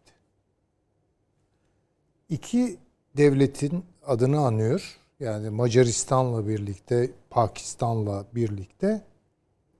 İki 2.29 2.77
devletin 3.17 3.85
adını 4.05 4.39
anıyor. 4.39 4.99
Yani 5.19 5.49
Macaristan'la 5.49 6.47
birlikte, 6.47 7.11
Pakistan'la 7.29 8.25
birlikte. 8.35 9.01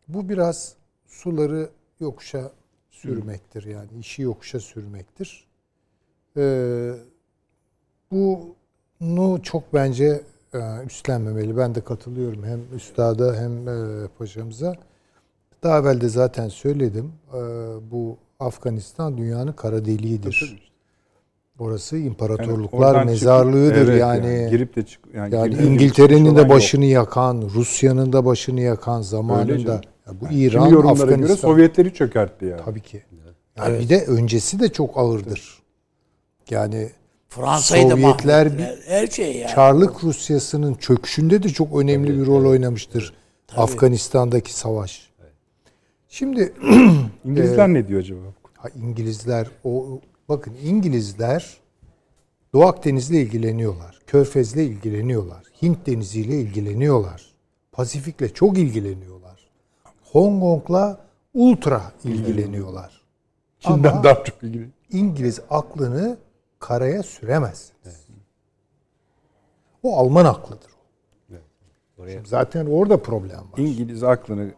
Bu 0.07 0.29
biraz 0.29 0.75
suları 1.07 1.69
yokuşa 1.99 2.51
sürmektir. 3.01 3.63
Yani 3.63 3.87
işi 3.99 4.21
yokuşa 4.21 4.59
sürmektir. 4.59 5.47
Ee, 6.37 6.91
bunu 8.11 9.43
çok 9.43 9.73
bence 9.73 10.21
e, 10.53 10.59
üstlenmemeli. 10.85 11.57
Ben 11.57 11.75
de 11.75 11.81
katılıyorum 11.81 12.43
hem 12.43 12.59
üstada 12.75 13.35
hem 13.35 13.67
e, 13.67 14.07
paşamıza. 14.17 14.75
Daha 15.63 15.79
evvel 15.79 16.01
de 16.01 16.09
zaten 16.09 16.47
söyledim. 16.49 17.11
Ee, 17.33 17.37
bu 17.91 18.17
Afganistan 18.39 19.17
dünyanın 19.17 19.51
kara 19.51 19.85
deliğidir. 19.85 20.67
Orası 21.59 21.97
Yani 21.97 22.07
imparatorluklar 22.07 22.79
oradan 22.79 23.05
mezarlığıdır 23.05 23.75
çıkıp- 23.75 23.89
evet 23.89 23.99
yani. 23.99 24.47
girip 24.49 24.75
de 24.75 24.85
çık 24.85 25.01
yani, 25.13 25.35
Yani 25.35 25.55
İngiltere'nin 25.55 26.35
de 26.35 26.49
başını 26.49 26.85
yakan, 26.85 27.41
Rusya'nın 27.53 28.13
da 28.13 28.25
başını 28.25 28.61
yakan 28.61 29.01
zamanında. 29.01 29.81
Ya 30.07 30.21
bu 30.21 30.25
yok. 30.25 30.33
İran, 30.33 30.67
yorumlara 30.67 30.93
göre 30.93 31.03
Afganistan. 31.03 31.35
Sovyetleri 31.35 31.93
çökertti 31.93 32.45
ya. 32.45 32.57
Tabii 32.57 32.81
ki. 32.81 33.03
Yani 33.57 33.79
bir 33.79 33.89
de 33.89 34.05
öncesi 34.05 34.59
de 34.59 34.69
çok 34.69 34.97
ağırdır. 34.97 35.59
Yani 36.49 36.89
Fransa'yı 37.29 37.89
da 37.89 37.89
Sovyetler. 37.89 38.51
Her 38.87 39.07
şey 39.07 39.37
yani. 39.37 39.51
Çarlık 39.55 40.03
Rusyası'nın 40.03 40.73
çöküşünde 40.73 41.43
de 41.43 41.49
çok 41.49 41.79
önemli 41.79 42.19
bir 42.19 42.25
rol 42.25 42.45
oynamıştır. 42.49 43.13
Afganistan'daki 43.55 44.53
savaş. 44.53 45.09
Şimdi 46.09 46.53
İngilizler 47.25 47.67
ne 47.67 47.87
diyor 47.87 47.99
acaba? 47.99 48.19
ha, 48.57 48.69
İngilizler 48.83 49.47
o 49.63 49.99
bakın 50.29 50.53
İngilizler 50.63 51.57
Doğu 52.53 52.65
Akdeniz'le 52.65 53.11
ilgileniyorlar. 53.11 53.99
Körfez'le 54.07 54.55
ilgileniyorlar. 54.55 55.43
Hint 55.61 55.87
Denizi 55.87 56.21
ile 56.21 56.41
ilgileniyorlar. 56.41 57.31
Pasifik'le 57.71 58.33
çok 58.35 58.57
ilgileniyorlar. 58.57 59.16
Hong 60.11 60.41
Kong'la 60.41 60.97
ultra 61.33 61.81
ilgileniyorlar. 62.03 63.01
Çin'den 63.59 63.91
Ama- 63.91 64.03
daha 64.03 64.23
çok 64.23 64.43
ilgili. 64.43 64.69
İngiliz 64.91 65.39
aklını 65.49 66.17
karaya 66.59 67.03
süremezsiniz. 67.03 68.07
O 69.83 69.97
Alman 69.97 70.25
aklıdır. 70.25 70.71
Şimdi 71.97 72.27
zaten 72.27 72.65
orada 72.65 72.97
problem 72.97 73.39
var. 73.39 73.57
İngiliz 73.57 74.03
aklını 74.03 74.51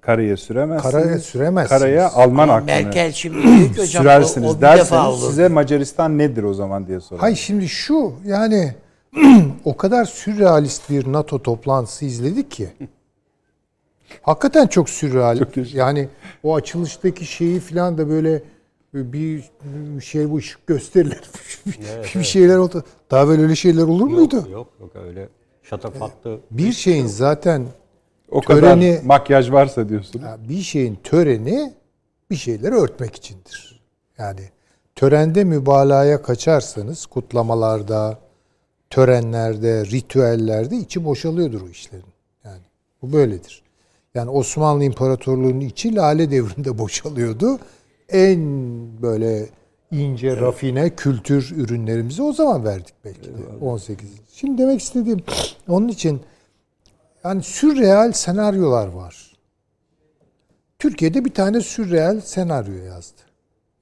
karaya 0.00 0.36
süremezsiniz. 0.36 0.92
Karaya 0.92 1.18
süremezsiniz. 1.18 1.80
Karaya 1.80 2.10
Alman 2.10 2.42
Ama 2.42 2.52
aklını 2.52 2.66
Merkel 2.66 3.12
şimdi 3.12 3.42
ki 3.42 3.70
hocam 3.70 3.82
o, 3.84 3.86
sürersiniz 3.86 4.50
o 4.50 4.56
bir 4.56 4.62
defa 4.62 4.76
derseniz 4.76 5.20
size 5.20 5.48
Macaristan 5.48 6.18
nedir 6.18 6.42
o 6.42 6.54
zaman 6.54 6.86
diye 6.86 7.00
sorar. 7.00 7.20
Hayır 7.20 7.36
şimdi 7.36 7.68
şu 7.68 8.12
yani 8.24 8.74
o 9.64 9.76
kadar 9.76 10.04
sürrealist 10.04 10.90
bir 10.90 11.12
NATO 11.12 11.42
toplantısı 11.42 12.04
izledik 12.04 12.50
ki. 12.50 12.68
Hakikaten 14.22 14.66
çok 14.66 14.90
sürreal. 14.90 15.38
Çok 15.38 15.74
yani 15.74 16.08
o 16.42 16.54
açılıştaki 16.54 17.26
şeyi 17.26 17.60
falan 17.60 17.98
da 17.98 18.08
böyle 18.08 18.42
bir 18.94 19.50
şey 20.02 20.30
bu 20.30 20.36
ışık 20.36 20.66
gösterilir. 20.66 21.20
bir 22.14 22.24
şeyler 22.24 22.56
oldu. 22.56 22.84
Daha 23.10 23.28
böyle 23.28 23.42
öyle 23.42 23.56
şeyler 23.56 23.82
olur 23.82 24.06
muydu? 24.06 24.36
Yok 24.36 24.48
yok 24.50 24.68
yok 24.80 24.96
öyle 24.96 25.28
şatafatlı. 25.62 26.40
Bir 26.50 26.72
şeyin 26.72 27.06
zaten 27.06 27.66
o 28.30 28.40
kadar 28.40 28.60
töreni- 28.62 29.00
makyaj 29.04 29.50
varsa 29.52 29.88
diyorsunuz. 29.88 30.24
Ya 30.24 30.38
bir 30.48 30.62
şeyin 30.62 30.98
töreni 31.04 31.72
bir 32.30 32.36
şeyleri 32.36 32.74
örtmek 32.74 33.16
içindir. 33.16 33.82
Yani 34.18 34.40
törende 34.94 35.44
mübalağaya 35.44 36.22
kaçarsanız 36.22 37.06
kutlamalarda, 37.06 38.18
törenlerde, 38.90 39.84
ritüellerde 39.84 40.76
içi 40.76 41.04
boşalıyordur 41.04 41.60
o 41.60 41.68
işlerin. 41.68 42.04
Yani 42.44 42.62
bu 43.02 43.12
böyledir. 43.12 43.61
Yani 44.14 44.30
Osmanlı 44.30 44.84
İmparatorluğu'nun 44.84 45.60
içi 45.60 45.94
Lale 45.94 46.30
devrinde 46.30 46.78
boşalıyordu. 46.78 47.58
En 48.08 48.40
böyle 49.02 49.48
ince, 49.90 50.36
rafine 50.36 50.90
kültür 50.96 51.52
ürünlerimizi 51.56 52.22
o 52.22 52.32
zaman 52.32 52.64
verdik 52.64 52.94
belki 53.04 53.24
de. 53.24 53.64
18. 53.64 54.10
Şimdi 54.32 54.62
demek 54.62 54.80
istediğim 54.80 55.20
onun 55.68 55.88
için 55.88 56.22
yani 57.24 57.42
sürreal 57.42 58.12
senaryolar 58.12 58.86
var. 58.86 59.32
Türkiye'de 60.78 61.24
bir 61.24 61.34
tane 61.34 61.60
sürreal 61.60 62.20
senaryo 62.20 62.74
yazdı. 62.74 63.20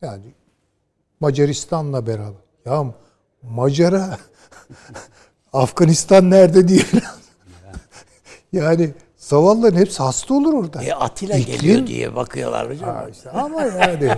Yani 0.03 0.25
Macaristan'la 1.21 2.07
beraber. 2.07 2.43
Ya 2.67 2.95
Macara 3.43 4.19
Afganistan 5.53 6.31
nerede 6.31 6.69
diye. 6.69 6.83
yani 8.53 8.95
zavallıların 9.35 9.77
hepsi 9.79 10.03
hasta 10.03 10.35
olur 10.35 10.55
orada. 10.55 10.83
E, 10.85 10.93
Atilla 10.93 11.37
İklim- 11.37 11.53
geliyor 11.61 11.87
diye 11.87 12.17
bakıyorlar 12.17 12.71
hocam. 12.71 12.89
Ha 12.97 13.07
işte 13.13 13.31
ama 13.31 13.63
yani 13.63 14.11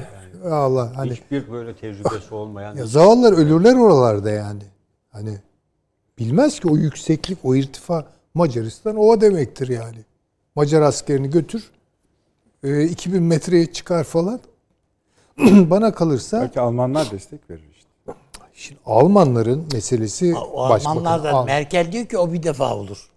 Allah 0.50 0.92
hani 0.96 1.10
Hiçbir 1.12 1.50
böyle 1.52 1.76
tecrübesi 1.76 2.34
olmayan 2.34 2.76
ya 2.76 2.86
zavallılar 2.86 3.32
ölürler 3.32 3.74
oralarda 3.76 4.30
yani. 4.30 4.62
Hani 5.10 5.38
bilmez 6.18 6.60
ki 6.60 6.68
o 6.68 6.76
yükseklik, 6.76 7.38
o 7.44 7.54
irtifa 7.54 8.04
Macaristan 8.34 8.96
o 8.96 9.20
demektir 9.20 9.68
yani. 9.68 9.96
Macar 10.54 10.82
askerini 10.82 11.30
götür. 11.30 11.70
e, 12.64 12.84
2000 12.84 13.22
metreye 13.22 13.72
çıkar 13.72 14.04
falan. 14.04 14.40
Bana 15.70 15.94
kalırsa 15.94 16.40
Belki 16.40 16.60
Almanlar 16.60 17.10
destek 17.10 17.50
verir 17.50 17.68
işte. 17.76 17.88
şimdi 18.54 18.80
Almanların 18.86 19.66
meselesi 19.72 20.34
O 20.36 20.68
başbakan. 20.70 20.96
Almanlardan 20.96 21.32
Al- 21.34 21.46
Merkel 21.46 21.92
diyor 21.92 22.06
ki 22.06 22.18
o 22.18 22.32
bir 22.32 22.42
defa 22.42 22.76
olur. 22.76 23.08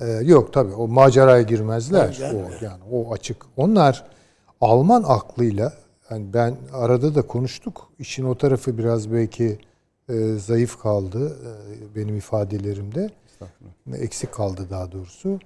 Ee, 0.00 0.06
yok 0.06 0.52
tabii 0.52 0.72
o 0.74 0.88
maceraya 0.88 1.42
girmezler. 1.42 2.12
Canım. 2.12 2.36
O 2.36 2.64
yani 2.64 2.80
o 2.92 3.12
açık. 3.12 3.36
Onlar 3.56 4.04
Alman 4.60 5.04
aklıyla 5.06 5.72
yani 6.10 6.34
ben 6.34 6.56
arada 6.72 7.14
da 7.14 7.22
konuştuk. 7.22 7.88
İşin 7.98 8.24
o 8.24 8.34
tarafı 8.34 8.78
biraz 8.78 9.12
belki 9.12 9.58
e, 10.08 10.34
zayıf 10.34 10.78
kaldı 10.78 11.28
e, 11.28 11.96
benim 11.96 12.16
ifadelerimde. 12.16 13.10
Eksik 13.94 14.32
kaldı 14.32 14.66
daha 14.70 14.92
doğrusu. 14.92 15.38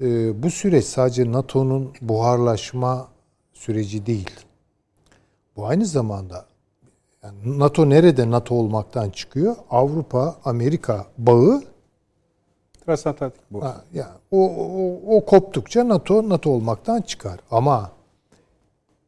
E, 0.00 0.42
bu 0.42 0.50
süreç 0.50 0.84
sadece 0.84 1.32
NATO'nun 1.32 1.92
buharlaşma 2.00 3.08
süreci 3.52 4.06
değil. 4.06 4.30
Bu 5.56 5.66
aynı 5.66 5.86
zamanda 5.86 6.46
yani 7.22 7.58
NATO 7.58 7.90
nerede 7.90 8.30
NATO 8.30 8.54
olmaktan 8.54 9.10
çıkıyor? 9.10 9.56
Avrupa 9.70 10.36
Amerika 10.44 11.06
bağı 11.18 11.62
Transatlantik 12.86 13.40
bu. 13.50 13.64
Ha, 13.64 13.84
ya 13.94 14.10
o, 14.30 14.50
o, 14.50 15.16
o 15.16 15.24
koptukça 15.24 15.88
NATO 15.88 16.28
NATO 16.28 16.50
olmaktan 16.50 17.00
çıkar. 17.00 17.40
Ama 17.50 17.92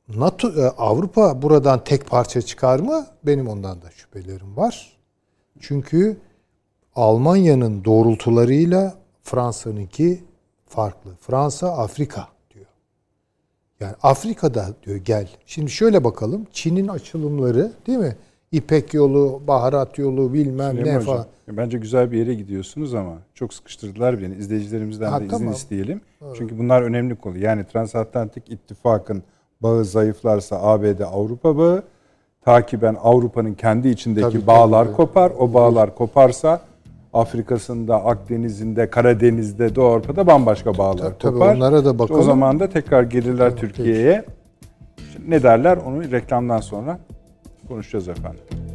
NATO 0.09 0.49
e, 0.49 0.67
Avrupa 0.67 1.43
buradan 1.43 1.85
tek 1.85 2.07
parça 2.07 2.43
çıkar 2.43 2.81
mı? 2.81 3.07
Benim 3.23 3.49
ondan 3.49 3.83
da 3.83 3.91
şüphelerim 3.91 4.57
var. 4.57 4.97
Çünkü 5.61 6.17
Almanya'nın 6.95 7.85
doğrultularıyla 7.85 8.95
Fransa'nınki 9.23 10.25
farklı. 10.67 11.11
Fransa 11.21 11.73
Afrika 11.73 12.29
diyor. 12.55 12.67
Yani 13.81 13.95
Afrika'da 14.03 14.69
diyor 14.83 14.97
gel. 14.97 15.29
Şimdi 15.47 15.71
şöyle 15.71 16.05
bakalım. 16.05 16.47
Çin'in 16.53 16.89
açılımları 16.89 17.73
değil 17.87 17.99
mi? 17.99 18.17
İpek 18.57 18.95
yolu, 18.95 19.41
baharat 19.49 19.99
yolu 19.99 20.33
bilmem 20.33 20.71
Süleyman 20.71 20.93
ne 20.93 20.97
Hocam, 20.97 21.15
falan. 21.15 21.27
Bence 21.49 21.79
güzel 21.79 22.13
bir 22.13 22.19
yere 22.19 22.35
gidiyorsunuz 22.35 22.95
ama 22.95 23.13
çok 23.35 23.55
sıkıştırdılar 23.55 24.23
beni. 24.23 24.35
İzleyicilerimizden 24.35 25.11
Ha, 25.11 25.21
de 25.21 25.29
tamam. 25.29 25.43
izin 25.43 25.53
isteyelim. 25.53 26.01
Çünkü 26.39 26.59
bunlar 26.59 26.83
önemli 26.83 27.15
konu. 27.17 27.39
Yani 27.39 27.65
transatlantik 27.65 28.51
ittifakın 28.51 29.23
bağı 29.63 29.85
zayıflarsa 29.85 30.63
ABD 30.63 31.01
Avrupa 31.01 31.57
bağı 31.59 31.83
takiben 32.45 32.97
Avrupa'nın 33.03 33.55
kendi 33.55 33.89
içindeki 33.89 34.31
Tabii, 34.33 34.47
bağlar 34.47 34.85
tabii. 34.85 34.97
kopar. 34.97 35.33
O 35.39 35.55
bağlar 35.55 35.95
koparsa 35.95 36.61
Afrika'sında, 37.13 38.05
Akdeniz'inde, 38.05 38.91
Karadeniz'de, 38.91 39.75
Doğu 39.75 39.87
Avrupa'da 39.87 40.27
bambaşka 40.27 40.79
bağlar 40.79 40.99
Tabii, 40.99 41.19
tabii, 41.19 41.33
kopar. 41.39 41.55
onlara 41.57 41.73
da 41.85 41.89
İşte 41.91 41.99
bakalım. 41.99 42.21
o 42.21 42.25
zaman 42.25 42.61
da 42.61 42.69
tekrar 42.69 43.03
gelirler 43.03 43.51
Tamam, 43.51 43.57
Türkiye'ye. 43.57 44.25
Ne 45.29 45.43
derler 45.43 45.77
onu 45.87 46.11
reklamdan 46.11 46.61
sonra 46.61 46.99
konuşacağız 47.67 48.09
efendim. 48.09 48.66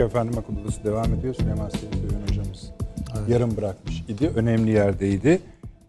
Döndük 0.00 0.14
efendim 0.14 0.38
akıl 0.38 0.62
odası 0.62 0.84
devam 0.84 1.14
ediyor. 1.14 1.34
Süleyman 1.34 1.68
Seyit 1.68 1.94
Öğün 1.94 2.22
hocamız 2.28 2.70
yarım 3.28 3.56
bırakmış 3.56 4.04
idi. 4.08 4.32
Önemli 4.36 4.70
yerdeydi. 4.70 5.40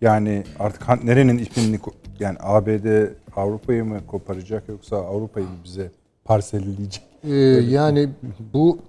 Yani 0.01 0.43
artık 0.59 1.03
nerenin 1.03 1.37
ipini 1.37 1.79
yani 2.19 2.37
ABD 2.39 3.07
Avrupa'yı 3.35 3.85
mı 3.85 4.07
koparacak 4.07 4.69
yoksa 4.69 4.97
Avrupa'yı 4.97 5.45
mı 5.45 5.55
bize 5.63 5.91
parselleyecek? 6.25 7.03
Ee, 7.23 7.35
yani 7.69 8.09
bu 8.53 8.79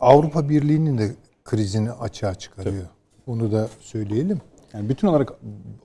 Avrupa 0.00 0.48
Birliği'nin 0.48 0.98
de 0.98 1.14
krizini 1.44 1.92
açığa 1.92 2.34
çıkarıyor. 2.34 2.86
Onu 3.26 3.52
da 3.52 3.68
söyleyelim. 3.80 4.40
Yani 4.72 4.88
bütün 4.88 5.08
olarak 5.08 5.32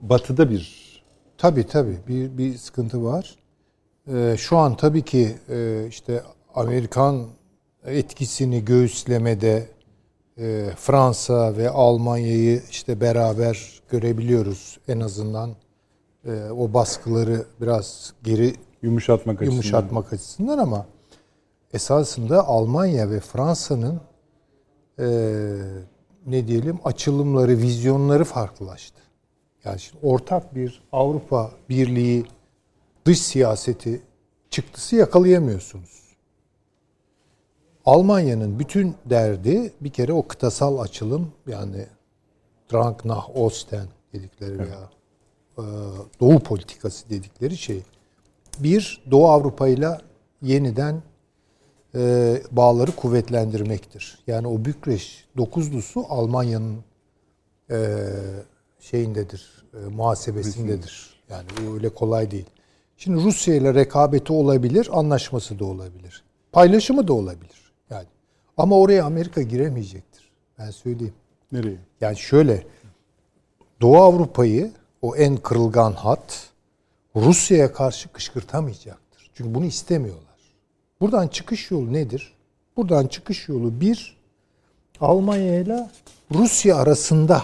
batıda 0.01 0.49
bir 0.49 0.93
Tabii 1.37 1.67
tabii 1.67 1.97
bir, 2.07 2.37
bir 2.37 2.57
sıkıntı 2.57 3.03
var. 3.03 3.35
Ee, 4.07 4.35
şu 4.37 4.57
an 4.57 4.77
tabii 4.77 5.01
ki 5.01 5.35
e, 5.49 5.87
işte 5.89 6.23
Amerikan 6.55 7.25
etkisini 7.85 8.65
göğüslemede 8.65 9.67
e, 10.37 10.69
Fransa 10.77 11.57
ve 11.57 11.69
Almanya'yı 11.69 12.61
işte 12.69 13.01
beraber 13.01 13.81
görebiliyoruz. 13.89 14.79
En 14.87 14.99
azından 14.99 15.55
e, 16.25 16.49
o 16.51 16.73
baskıları 16.73 17.45
biraz 17.61 18.13
geri 18.23 18.55
yumuşatmak 18.81 19.35
açısından. 19.35 19.51
yumuşatmak 19.51 20.13
açısından 20.13 20.57
ama 20.57 20.85
esasında 21.73 22.47
Almanya 22.47 23.09
ve 23.09 23.19
Fransa'nın 23.19 24.01
e, 24.99 25.07
ne 26.25 26.47
diyelim 26.47 26.79
açılımları, 26.83 27.57
vizyonları 27.57 28.23
farklılaştı. 28.23 29.01
Yani 29.65 29.79
şimdi 29.79 30.05
ortak 30.05 30.55
bir 30.55 30.83
Avrupa 30.91 31.51
Birliği 31.69 32.25
dış 33.05 33.21
siyaseti 33.21 34.01
çıktısı 34.49 34.95
yakalayamıyorsunuz. 34.95 36.02
Almanya'nın 37.85 38.59
bütün 38.59 38.95
derdi 39.05 39.73
bir 39.81 39.89
kere 39.89 40.13
o 40.13 40.27
kıtasal 40.27 40.79
açılım 40.79 41.31
yani 41.47 41.85
Drang 42.73 43.05
nach 43.05 43.35
Osten 43.35 43.87
dedikleri 44.13 44.59
veya 44.59 44.89
e, 45.57 45.63
Doğu 46.19 46.39
politikası 46.39 47.09
dedikleri 47.09 47.57
şey. 47.57 47.83
Bir, 48.59 49.03
Doğu 49.11 49.27
Avrupa 49.27 49.67
ile 49.67 49.97
yeniden 50.41 51.03
e, 51.95 52.41
bağları 52.51 52.91
kuvvetlendirmektir. 52.91 54.19
Yani 54.27 54.47
o 54.47 54.65
Bükreş 54.65 55.25
dokuzlusu 55.37 56.05
Almanya'nın 56.09 56.77
e, 57.71 58.09
şeyindedir, 58.79 59.65
e, 59.73 59.77
muhasebesindedir. 59.89 61.13
Yani 61.29 61.45
bu 61.57 61.73
öyle 61.73 61.89
kolay 61.89 62.31
değil. 62.31 62.45
Şimdi 62.97 63.23
Rusya 63.23 63.55
ile 63.55 63.73
rekabeti 63.73 64.33
olabilir, 64.33 64.89
anlaşması 64.91 65.59
da 65.59 65.65
olabilir. 65.65 66.23
Paylaşımı 66.51 67.07
da 67.07 67.13
olabilir. 67.13 67.62
Ama 68.57 68.79
oraya 68.79 69.05
Amerika 69.05 69.41
giremeyecektir. 69.41 70.31
Ben 70.59 70.71
söyleyeyim. 70.71 71.13
Nereye? 71.51 71.77
Yani 72.01 72.17
şöyle 72.17 72.67
Doğu 73.81 73.97
Avrupa'yı 73.97 74.71
o 75.01 75.15
en 75.15 75.37
kırılgan 75.37 75.91
hat 75.91 76.49
Rusya'ya 77.15 77.73
karşı 77.73 78.09
kışkırtamayacaktır. 78.09 79.31
Çünkü 79.33 79.55
bunu 79.55 79.65
istemiyorlar. 79.65 80.55
Buradan 81.01 81.27
çıkış 81.27 81.71
yolu 81.71 81.93
nedir? 81.93 82.33
Buradan 82.77 83.07
çıkış 83.07 83.49
yolu 83.49 83.81
bir 83.81 84.17
Almanya 85.01 85.59
ile 85.59 85.89
Rusya 86.33 86.77
arasında 86.77 87.43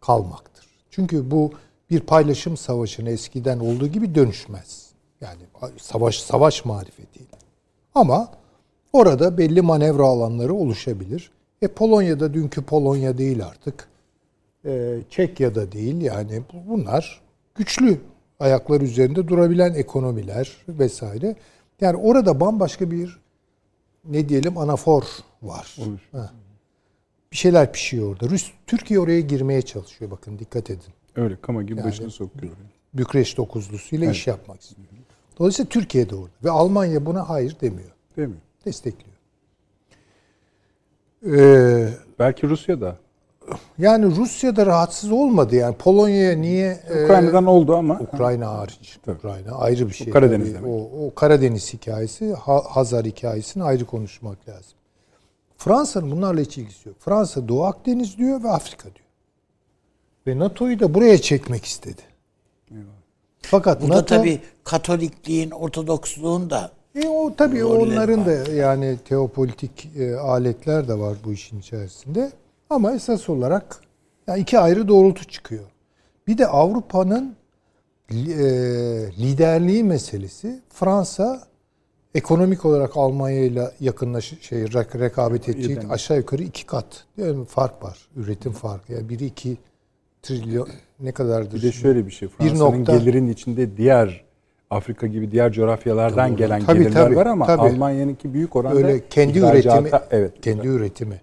kalmaktır. 0.00 0.66
Çünkü 0.90 1.30
bu 1.30 1.52
bir 1.90 2.00
paylaşım 2.00 2.56
savaşına 2.56 3.10
eskiden 3.10 3.58
olduğu 3.58 3.86
gibi 3.86 4.14
dönüşmez. 4.14 4.90
Yani 5.20 5.42
savaş 5.78 6.20
savaş 6.20 6.64
marifetiyle. 6.64 7.26
Ama 7.94 8.28
orada 8.92 9.38
belli 9.38 9.62
manevra 9.62 10.02
alanları 10.02 10.54
oluşabilir. 10.54 11.30
E 11.62 11.68
Polonya'da 11.68 12.34
dünkü 12.34 12.62
Polonya 12.62 13.18
değil 13.18 13.46
artık. 13.46 13.88
E, 14.64 14.98
Çekya'da 15.10 15.72
değil 15.72 16.00
yani 16.00 16.42
bunlar 16.66 17.20
güçlü 17.54 18.00
ayaklar 18.40 18.80
üzerinde 18.80 19.28
durabilen 19.28 19.74
ekonomiler 19.74 20.56
vesaire. 20.68 21.36
Yani 21.80 21.96
orada 21.96 22.40
bambaşka 22.40 22.90
bir 22.90 23.18
ne 24.04 24.28
diyelim 24.28 24.58
anafor 24.58 25.04
var. 25.42 25.76
Ha. 26.12 26.30
Bir 27.32 27.36
şeyler 27.36 27.72
pişiyor 27.72 28.12
orada. 28.12 28.28
Rus 28.28 28.52
Türkiye 28.66 29.00
oraya 29.00 29.20
girmeye 29.20 29.62
çalışıyor 29.62 30.10
bakın 30.10 30.38
dikkat 30.38 30.70
edin. 30.70 30.92
Öyle 31.16 31.36
kama 31.40 31.62
gibi 31.62 31.78
Yani- 31.78 31.88
başını 31.88 32.10
sokuyor. 32.10 32.52
Bükreş 32.94 33.36
dokuzlusuyla 33.36 34.10
iş 34.10 34.26
yapmak 34.26 34.60
istiyor. 34.60 34.88
Dolayısıyla 35.38 35.68
Türkiye 35.68 36.10
de 36.10 36.14
orada 36.14 36.30
ve 36.44 36.50
Almanya 36.50 37.06
buna 37.06 37.28
hayır 37.28 37.56
demiyor. 37.60 37.90
Mi? 38.16 38.34
Destekliyor. 38.66 39.16
Ee, 41.26 41.88
Belki 42.18 42.48
Rusya'da. 42.48 42.96
yani 43.78 44.16
Rusya 44.16 44.56
da 44.56 44.66
rahatsız 44.66 45.12
olmadı 45.12 45.56
yani 45.56 45.76
Polonya'ya 45.76 46.36
niye 46.36 46.80
e, 46.88 47.04
Ukrayna'dan 47.04 47.46
oldu 47.46 47.76
ama. 47.76 48.00
Ukrayna 48.00 48.48
hariç. 48.52 48.98
Tabii. 49.04 49.16
Ukrayna 49.18 49.52
ayrı 49.56 49.88
bir 49.88 49.92
şey. 49.94 50.10
Karadeniz 50.10 50.52
Tabii. 50.52 50.62
demek. 50.62 50.70
O, 50.92 51.06
o 51.06 51.14
Karadeniz 51.14 51.72
hikayesi, 51.74 52.32
Ha- 52.34 52.64
Hazar 52.68 53.04
hikayesini 53.04 53.62
ayrı 53.64 53.84
konuşmak 53.84 54.48
lazım. 54.48 54.72
Fransa'nın 55.58 56.10
bunlarla 56.10 56.40
hiç 56.40 56.58
ilgisi 56.58 56.88
yok. 56.88 56.98
Fransa 57.00 57.48
Doğu 57.48 57.64
Akdeniz 57.64 58.18
diyor 58.18 58.42
ve 58.42 58.48
Afrika 58.50 58.84
diyor. 58.84 59.06
Ve 60.26 60.38
NATO'yu 60.38 60.80
da 60.80 60.94
buraya 60.94 61.18
çekmek 61.18 61.64
istedi. 61.64 62.02
Fakat 63.42 63.82
Bu 63.82 63.88
da 63.88 63.94
NATO, 63.94 64.06
tabii 64.16 64.40
Katolikliğin, 64.64 65.50
Ortodoksluğun 65.50 66.50
da 66.50 66.70
E, 66.94 67.08
o 67.08 67.34
tabii 67.36 67.60
rolleri 67.60 67.92
onların 67.92 68.20
var. 68.20 68.26
da 68.26 68.52
yani 68.52 68.96
teopolitik 69.04 69.88
e, 69.98 70.16
aletler 70.16 70.88
de 70.88 70.98
var 70.98 71.16
bu 71.24 71.32
işin 71.32 71.58
içerisinde. 71.60 72.32
Ama 72.70 72.92
esas 72.94 73.28
olarak 73.28 73.80
yani 74.26 74.40
iki 74.40 74.58
ayrı 74.58 74.88
doğrultu 74.88 75.24
çıkıyor. 75.24 75.64
Bir 76.26 76.38
de 76.38 76.46
Avrupa'nın 76.46 77.36
e, 78.10 78.14
liderliği 79.18 79.84
meselesi. 79.84 80.60
Fransa 80.68 81.42
ekonomik 82.14 82.64
olarak 82.64 82.96
Almanya 82.96 83.44
ile 83.44 83.70
yakınlaş 83.80 84.34
şey 84.40 84.62
rek- 84.62 84.98
rekabet 85.00 85.48
edecek 85.48 85.78
aşağı 85.90 86.16
yukarı 86.16 86.42
iki 86.42 86.66
kat 86.66 87.04
değil 87.18 87.34
mi? 87.34 87.44
fark 87.44 87.82
var. 87.82 87.98
Üretim 88.16 88.52
farkı. 88.52 88.92
Yani 88.92 89.08
biri 89.08 89.24
iki 89.26 89.56
trilyon 90.22 90.68
ne 91.00 91.12
kadardır? 91.12 91.56
Bir 91.56 91.62
de 91.62 91.72
şöyle 91.72 92.06
bir 92.06 92.10
şey. 92.10 92.28
Fransa'nın 92.28 92.58
nokta- 92.60 92.96
gelirin 92.98 93.28
içinde 93.28 93.76
diğer 93.76 94.24
Afrika 94.72 95.06
gibi 95.06 95.30
diğer 95.30 95.52
coğrafyalardan 95.52 96.36
gelen 96.36 96.60
Tabii, 96.60 96.78
gelirler 96.78 97.04
tabii, 97.04 97.16
var 97.16 97.26
ama 97.26 97.46
tabii. 97.46 97.60
Almanya'nınki 97.60 98.34
büyük 98.34 98.56
oranda 98.56 98.76
Öyle 98.76 99.08
kendi 99.08 99.38
üretimi 99.38 99.90
evet. 100.10 100.40
kendi 100.42 100.66
üretimi. 100.66 101.20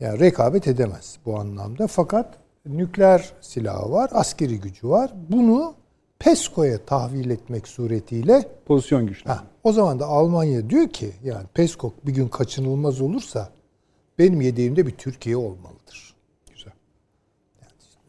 Yani 0.00 0.20
rekabet 0.20 0.68
edemez 0.68 1.18
bu 1.26 1.38
anlamda. 1.38 1.86
Fakat 1.86 2.34
nükleer 2.66 3.32
silahı 3.40 3.92
var, 3.92 4.10
askeri 4.12 4.60
gücü 4.60 4.88
var. 4.88 5.10
Bunu 5.28 5.74
PESCO'ya 6.18 6.78
tahvil 6.78 7.30
etmek 7.30 7.68
suretiyle 7.68 8.42
Pozisyon 8.66 9.06
güçlü. 9.06 9.30
O 9.64 9.72
zaman 9.72 10.00
da 10.00 10.06
Almanya 10.06 10.70
diyor 10.70 10.88
ki 10.88 11.12
yani 11.24 11.46
PESCO 11.54 11.92
bir 12.06 12.12
gün 12.12 12.28
kaçınılmaz 12.28 13.00
olursa 13.00 13.48
benim 14.18 14.40
yedeğimde 14.40 14.86
bir 14.86 14.90
Türkiye 14.90 15.36
olmalıdır. 15.36 16.14
Güzel. 16.54 16.72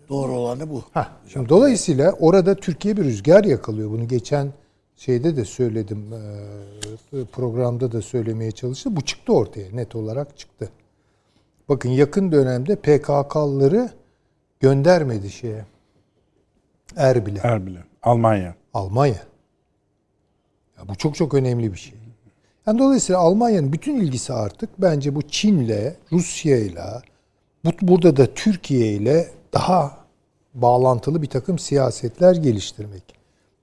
Doğru 0.10 0.32
olanı 0.32 0.70
bu. 0.70 0.84
Ha, 0.94 1.08
şimdi 1.28 1.50
dolayısıyla 1.50 2.12
orada 2.12 2.56
Türkiye 2.56 2.98
bir 2.98 3.04
rüzgar 3.04 3.44
yakalıyor. 3.44 3.92
Bunu 3.92 4.08
geçen 4.08 4.52
şeyde 4.96 5.38
de 5.38 5.46
söyledim. 5.46 6.14
e, 7.14 7.26
Programda 7.32 7.92
da 7.92 8.02
söylemeye 8.02 8.52
çalıştım. 8.52 8.96
Bu 8.96 9.02
çıktı 9.02 9.34
ortaya. 9.34 9.72
Net 9.74 9.96
olarak 9.96 10.38
çıktı. 10.38 10.70
Bakın 11.70 11.90
yakın 11.90 12.32
dönemde 12.32 12.76
PKK'lıları 12.76 13.90
göndermedi 14.60 15.30
şeye. 15.30 15.66
Erbil'e. 16.96 17.40
Erbil'e. 17.44 17.84
Almanya. 18.04 18.56
Almanya. 18.74 19.24
Ya 20.78 20.88
bu 20.88 20.96
çok 20.96 21.16
çok 21.16 21.34
önemli 21.34 21.74
bir 21.74 21.78
şey. 21.78 21.94
Yani 22.68 22.80
dolayısıyla 22.80 23.22
Almanya'nın 23.22 23.74
bütün 23.74 23.96
ilgisi 23.96 24.34
artık 24.34 24.70
bence 24.78 25.16
bu 25.16 25.22
Çin'le, 25.22 25.94
Rusya'yla, 26.12 27.02
bu, 27.66 27.72
burada 27.82 28.18
da 28.18 28.34
Türkiye 28.34 28.94
ile 28.94 29.32
daha 29.54 29.98
bağlantılı 30.54 31.22
bir 31.22 31.28
takım 31.30 31.60
siyasetler 31.60 32.36
geliştirmek. 32.36 33.15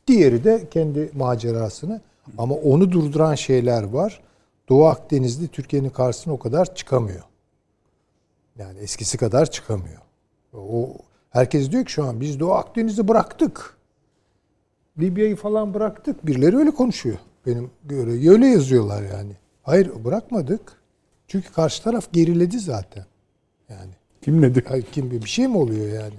Diğeri 0.07 0.45
de 0.45 0.69
kendi 0.71 1.11
macerasını 1.15 2.01
ama 2.39 2.55
onu 2.55 2.93
durduran 2.93 3.35
şeyler 3.35 3.83
var. 3.83 4.21
Doğu 4.69 4.87
Akdeniz'de 4.87 5.47
Türkiye'nin 5.47 5.91
karşısına 5.91 6.35
o 6.35 6.39
kadar 6.39 6.75
çıkamıyor. 6.75 7.23
Yani 8.59 8.79
eskisi 8.79 9.19
kadar 9.19 9.51
çıkamıyor. 9.51 10.01
O 10.55 10.91
herkes 11.31 11.71
diyor 11.71 11.85
ki 11.85 11.93
şu 11.93 12.05
an 12.05 12.21
biz 12.21 12.41
Doğu 12.41 12.53
Akdeniz'i 12.53 13.09
bıraktık. 13.09 13.77
Libya'yı 14.99 15.37
falan 15.37 15.75
bıraktık. 15.75 16.27
Birileri 16.27 16.57
öyle 16.57 16.71
konuşuyor. 16.71 17.19
Benim 17.47 17.71
göre 17.85 18.31
öyle 18.31 18.47
yazıyorlar 18.47 19.03
yani. 19.03 19.33
Hayır 19.63 20.05
bırakmadık. 20.05 20.73
Çünkü 21.29 21.53
karşı 21.53 21.83
taraf 21.83 22.13
geriledi 22.13 22.59
zaten. 22.59 23.05
Yani 23.69 23.93
Kim 24.23 24.43
nedir? 24.43 24.65
Ay, 24.71 24.83
kim 24.93 25.11
bir 25.11 25.27
şey 25.27 25.49
mi 25.49 25.57
oluyor 25.57 25.89
yani? 25.89 26.15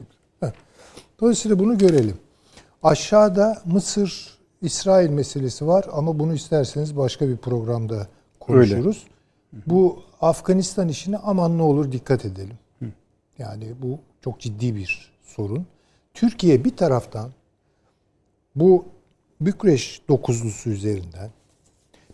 Dolayısıyla 1.19 1.59
bunu 1.59 1.77
görelim. 1.77 2.17
Aşağıda 2.83 3.61
Mısır 3.65 4.37
İsrail 4.61 5.09
meselesi 5.09 5.67
var 5.67 5.85
ama 5.91 6.19
bunu 6.19 6.33
isterseniz 6.33 6.97
başka 6.97 7.27
bir 7.27 7.37
programda 7.37 8.07
konuşuruz. 8.39 9.07
Bu 9.67 9.99
Afganistan 10.21 10.87
işine 10.87 11.17
aman 11.17 11.57
ne 11.57 11.61
olur 11.61 11.91
dikkat 11.91 12.25
edelim. 12.25 12.57
Yani 13.37 13.73
bu 13.81 13.99
çok 14.21 14.39
ciddi 14.39 14.75
bir 14.75 15.11
sorun. 15.23 15.65
Türkiye 16.13 16.65
bir 16.65 16.77
taraftan 16.77 17.31
bu 18.55 18.85
Bükreş 19.41 20.01
dokuzlusu 20.09 20.69
üzerinden 20.69 21.29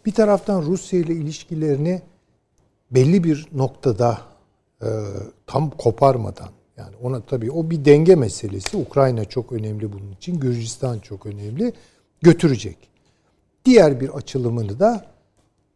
bir 0.06 0.12
taraftan 0.12 0.62
Rusya 0.62 1.00
ile 1.00 1.14
ilişkilerini 1.14 2.02
belli 2.92 3.24
bir 3.24 3.48
noktada 3.54 4.22
e, 4.82 4.88
tam 5.48 5.70
koparmadan 5.70 6.50
yani 6.80 6.96
ona 7.04 7.22
tabii 7.22 7.52
o 7.52 7.70
bir 7.70 7.86
denge 7.86 8.16
meselesi. 8.16 8.78
Ukrayna 8.78 9.26
çok 9.26 9.52
önemli 9.52 9.94
bunun 9.94 10.12
için. 10.12 10.40
Gürcistan 10.40 11.00
çok 11.00 11.26
önemli. 11.26 11.74
Götürecek. 12.22 12.78
Diğer 13.66 14.00
bir 14.00 14.10
açılımını 14.10 14.80
da 14.80 15.06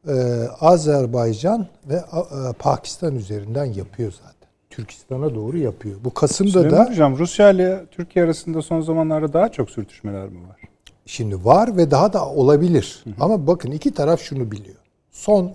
e, 0.07 0.13
Azerbaycan 0.59 1.67
ve 1.89 1.95
e, 1.95 2.53
Pakistan 2.59 3.15
üzerinden 3.15 3.65
yapıyor 3.65 4.11
zaten. 4.11 4.49
Türkistan'a 4.69 5.35
doğru 5.35 5.57
yapıyor. 5.57 5.99
Bu 6.03 6.13
Kasım'da 6.13 6.51
Süleyman 6.51 6.85
da 6.85 6.91
Hocam 6.91 7.17
Rusya 7.17 7.49
ile 7.49 7.85
Türkiye 7.91 8.25
arasında 8.25 8.61
son 8.61 8.81
zamanlarda 8.81 9.33
daha 9.33 9.51
çok 9.51 9.69
sürtüşmeler 9.69 10.29
mi 10.29 10.47
var? 10.49 10.61
Şimdi 11.05 11.45
var 11.45 11.77
ve 11.77 11.91
daha 11.91 12.13
da 12.13 12.29
olabilir. 12.29 13.03
Ama 13.19 13.47
bakın 13.47 13.71
iki 13.71 13.93
taraf 13.93 14.21
şunu 14.21 14.51
biliyor. 14.51 14.77
Son 15.11 15.53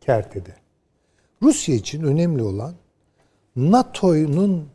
kertede. 0.00 0.50
Rusya 1.42 1.74
için 1.74 2.02
önemli 2.02 2.42
olan 2.42 2.74
NATO'nun 3.56 4.68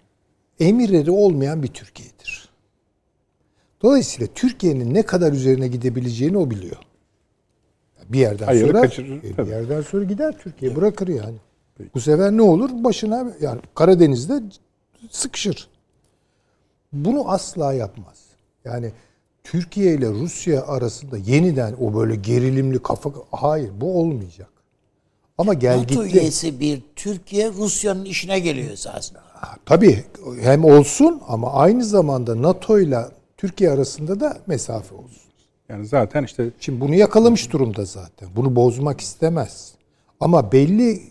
emirleri 0.60 1.12
olmayan 1.12 1.64
bir 1.64 1.68
Türkiye'dir. 1.68 2.50
Dolayısıyla 3.82 4.28
Türkiye'nin 4.36 4.94
ne 4.94 5.04
kadar 5.04 5.34
üzerine 5.34 5.68
gidebileceğini 5.68 6.38
o 6.38 6.50
biliyor. 6.52 6.78
Bir 8.10 8.20
yerden 8.20 8.46
Hayırı 8.46 8.68
sonra 8.68 8.82
kaçırır, 8.82 9.20
e, 9.20 9.24
bir 9.24 9.36
tabii. 9.36 9.50
yerden 9.50 9.82
sonra 9.82 10.04
gider 10.04 10.38
Türkiye 10.40 10.76
bırakır 10.76 11.08
yani. 11.08 11.38
Bu 11.94 12.00
sefer 12.00 12.32
ne 12.32 12.42
olur? 12.42 12.70
Başına 12.74 13.32
yani 13.42 13.62
Karadeniz'de 13.76 14.44
sıkışır. 15.10 15.70
Bunu 16.94 17.32
asla 17.32 17.74
yapmaz. 17.74 18.26
Yani 18.66 18.92
Türkiye 19.44 19.94
ile 19.94 20.10
Rusya 20.10 20.68
arasında 20.68 21.18
yeniden 21.18 21.76
o 21.82 21.94
böyle 21.94 22.16
gerilimli 22.16 22.84
kafa 22.84 23.12
hayır 23.32 23.72
bu 23.82 24.00
olmayacak. 24.00 24.50
Ama 25.40 25.54
gel 25.54 25.78
NATO 25.78 26.06
gitti. 26.06 26.18
üyesi 26.20 26.60
bir 26.60 26.82
Türkiye 26.96 27.50
Rusya'nın 27.52 28.06
işine 28.06 28.40
geliyor 28.40 28.72
esasında. 28.72 29.20
Tabii 29.66 30.04
hem 30.42 30.66
olsun 30.66 31.22
ama 31.28 31.54
aynı 31.54 31.86
zamanda 31.86 32.42
NATO 32.42 32.80
ile 32.80 33.00
Türkiye 33.38 33.72
arasında 33.72 34.20
da 34.20 34.38
mesafe 34.48 34.96
olsun. 34.96 35.22
Yani 35.70 35.86
zaten 35.88 36.24
işte 36.24 36.50
Şimdi 36.60 36.82
bunu 36.82 36.96
yakalamış 36.96 37.52
durumda 37.54 37.86
zaten. 37.86 38.30
Bunu 38.36 38.56
bozmak 38.56 39.02
istemez. 39.02 39.72
Ama 40.20 40.52
belli 40.52 41.02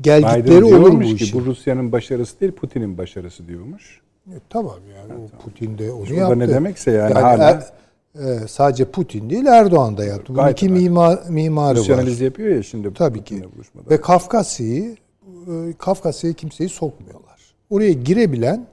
gelgitleri 0.00 0.64
olur 0.64 0.72
bu 0.74 0.80
diyormuş 0.84 1.06
ki 1.18 1.24
işin. 1.24 1.40
bu 1.40 1.44
Rusya'nın 1.44 1.92
başarısı 1.92 2.40
değil 2.40 2.52
Putin'in 2.52 2.98
başarısı 2.98 3.48
diyormuş. 3.48 4.00
E, 4.28 4.36
tamam 4.50 4.76
yani 4.96 5.12
o 5.22 5.42
Putin 5.42 5.78
de 5.78 5.92
onu 5.92 6.06
Bu 6.06 6.10
da 6.10 6.14
yaptı. 6.14 6.38
ne 6.38 6.48
demekse 6.48 6.90
yani 6.90 7.14
hala- 7.14 7.50
er- 7.50 7.70
e, 8.14 8.48
sadece 8.48 8.84
Putin 8.84 9.30
değil 9.30 9.46
Erdoğan 9.46 9.96
da 9.98 10.04
yaptı. 10.04 10.34
Bunun 10.34 10.48
iki 10.48 10.68
mimar, 10.68 11.18
mimarı 11.28 11.78
var. 11.80 12.20
yapıyor 12.20 12.56
ya 12.56 12.62
şimdi 12.62 12.94
Tabii 12.94 13.24
ki. 13.24 13.44
buluşmada. 13.56 13.90
Ve 13.90 14.00
Kafkasya'yı 14.00 14.96
e, 15.46 15.72
Kafkasya'ya 15.78 16.34
kimseyi 16.34 16.68
sokmuyorlar. 16.68 17.40
Oraya 17.70 17.92
girebilen 17.92 18.66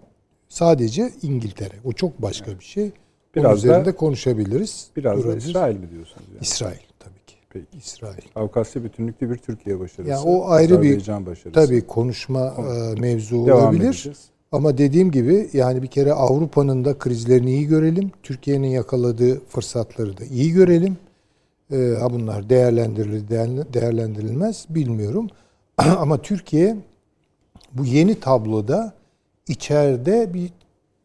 sadece 0.49 1.11
İngiltere. 1.21 1.73
O 1.83 1.91
çok 1.93 2.21
başka 2.21 2.59
bir 2.59 2.63
şey. 2.65 2.91
Biraz 3.35 3.45
Onun 3.45 3.53
da- 3.53 3.57
üzerinde 3.57 3.91
konuşabiliriz. 3.95 4.87
Biraz 4.97 5.17
da 5.17 5.23
durabiliriz. 5.23 5.47
İsrail 5.49 5.75
mi 5.77 5.89
diyorsunuz? 5.91 6.27
Yani? 6.33 6.41
İsrail 6.41 6.79
tabii 6.99 7.25
ki. 7.27 7.35
Peki. 7.49 7.65
İsrail. 7.77 8.21
Avukasya 8.35 8.83
bütünlüklü 8.83 9.29
bir 9.29 9.37
Türkiye 9.37 9.79
başarısı. 9.79 10.11
Yani 10.11 10.21
o 10.25 10.49
ayrı 10.49 10.81
bir 10.81 10.97
başarısı. 11.25 11.51
tabii 11.51 11.87
konuşma 11.87 12.53
e, 12.95 12.99
mevzu 13.01 13.45
Devam 13.47 13.63
olabilir. 13.63 13.85
edeceğiz. 13.85 14.19
Ama 14.51 14.77
dediğim 14.77 15.11
gibi 15.11 15.49
yani 15.53 15.81
bir 15.83 15.87
kere 15.87 16.13
Avrupa'nın 16.13 16.85
da 16.85 16.99
krizlerini 16.99 17.51
iyi 17.51 17.67
görelim. 17.67 18.11
Türkiye'nin 18.23 18.67
yakaladığı 18.67 19.45
fırsatları 19.45 20.17
da 20.17 20.25
iyi 20.25 20.51
görelim. 20.53 20.97
Ee, 21.71 21.95
ha 21.99 22.13
bunlar 22.13 22.49
değerlendirilir, 22.49 23.29
değerlendirilmez 23.73 24.65
bilmiyorum. 24.69 25.27
Ama 25.77 26.21
Türkiye 26.21 26.75
bu 27.73 27.85
yeni 27.85 28.19
tabloda 28.19 28.93
içeride 29.47 30.33
bir 30.33 30.49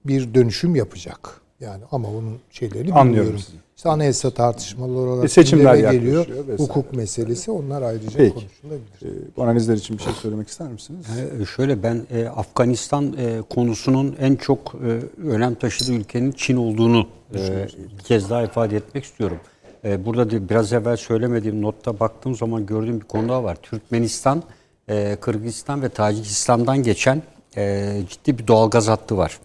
bir 0.05 0.35
dönüşüm 0.35 0.77
yapacak. 0.77 1.41
Yani 1.61 1.83
ama 1.91 2.09
onun 2.09 2.39
şeylerini 2.51 2.95
Anlıyorum 2.95 3.09
bilmiyorum. 3.13 3.39
sizi. 3.47 3.66
İşte 3.77 3.89
anayasa 3.89 4.31
tartışmaları 4.31 4.99
olarak 5.09 5.25
Bir 5.25 5.29
seçimler 5.29 5.75
gündeme 5.75 5.95
geliyor. 5.95 6.27
vesaire. 6.29 6.57
Hukuk 6.63 6.93
meselesi 6.93 7.51
onlar 7.51 7.83
ayrıca 7.83 8.11
Peki. 8.17 8.35
konuşulabilir. 8.35 9.03
Ee, 9.03 9.37
Bu 9.37 9.43
analizler 9.43 9.75
için 9.75 9.99
bir 9.99 10.03
şey 10.03 10.13
söylemek 10.13 10.49
ister 10.49 10.69
misiniz? 10.69 11.07
Ee, 11.41 11.45
Şöyle 11.45 11.83
ben 11.83 12.07
e, 12.11 12.27
Afganistan 12.29 13.17
e, 13.19 13.43
konusunun 13.55 14.17
en 14.21 14.37
çok 14.37 14.75
e, 14.75 15.23
önem 15.29 15.55
taşıdığı 15.55 15.93
ülkenin 15.93 16.33
Çin 16.33 16.57
olduğunu 16.57 17.07
e, 17.35 17.67
bir 17.99 18.03
kez 18.05 18.31
daha 18.31 18.43
ifade 18.43 18.77
etmek 18.77 19.05
istiyorum. 19.05 19.39
E, 19.85 20.05
burada 20.07 20.31
da 20.31 20.49
biraz 20.49 20.73
evvel 20.73 20.97
söylemediğim 20.97 21.63
notta 21.63 22.01
baktığım 22.01 22.35
zaman 22.37 22.67
gördüğüm 22.67 23.01
bir 23.01 23.07
konu 23.07 23.29
daha 23.29 23.45
var. 23.45 23.57
Türkmenistan, 23.63 24.43
e, 24.89 25.17
Kırgızistan 25.21 25.83
ve 25.83 25.89
Tacikistan'dan 25.89 26.83
geçen 26.83 27.23
e, 27.57 27.93
ciddi 28.11 28.39
bir 28.39 28.47
doğalgaz 28.47 28.89
hattı 28.89 29.17
var. 29.17 29.39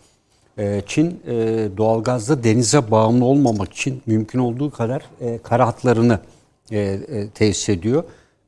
E, 0.58 0.82
Çin 0.88 1.22
e, 1.28 1.34
doğalgazda 1.78 2.44
denize 2.44 2.92
bağımlı 2.92 3.26
olmamak 3.26 3.74
için 3.74 4.02
mümkün 4.06 4.40
olduğu 4.40 4.72
kadar 4.72 5.02
e, 5.22 5.38
kara 5.38 5.68
hatlarını 5.68 6.20
e, 6.72 7.00
tesis 7.36 7.70
ediyor 7.70 8.04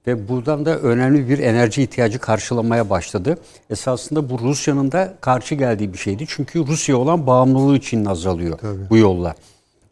ve 0.08 0.28
buradan 0.28 0.66
da 0.66 0.80
önemli 0.80 1.30
bir 1.30 1.40
enerji 1.40 1.84
ihtiyacı 1.84 2.20
karşılamaya 2.20 2.90
başladı. 2.90 3.38
Esasında 3.70 4.30
bu 4.30 4.40
Rusya'nın 4.40 4.92
da 4.92 5.14
karşı 5.22 5.56
geldiği 5.56 5.94
bir 5.94 5.98
şeydi. 5.98 6.26
Çünkü 6.28 6.68
Rusya 6.68 6.98
olan 6.98 7.28
bağımlılığı 7.28 7.78
için 7.78 8.06
azalıyor 8.06 8.60
bu 8.90 8.98
yolla. 8.98 9.36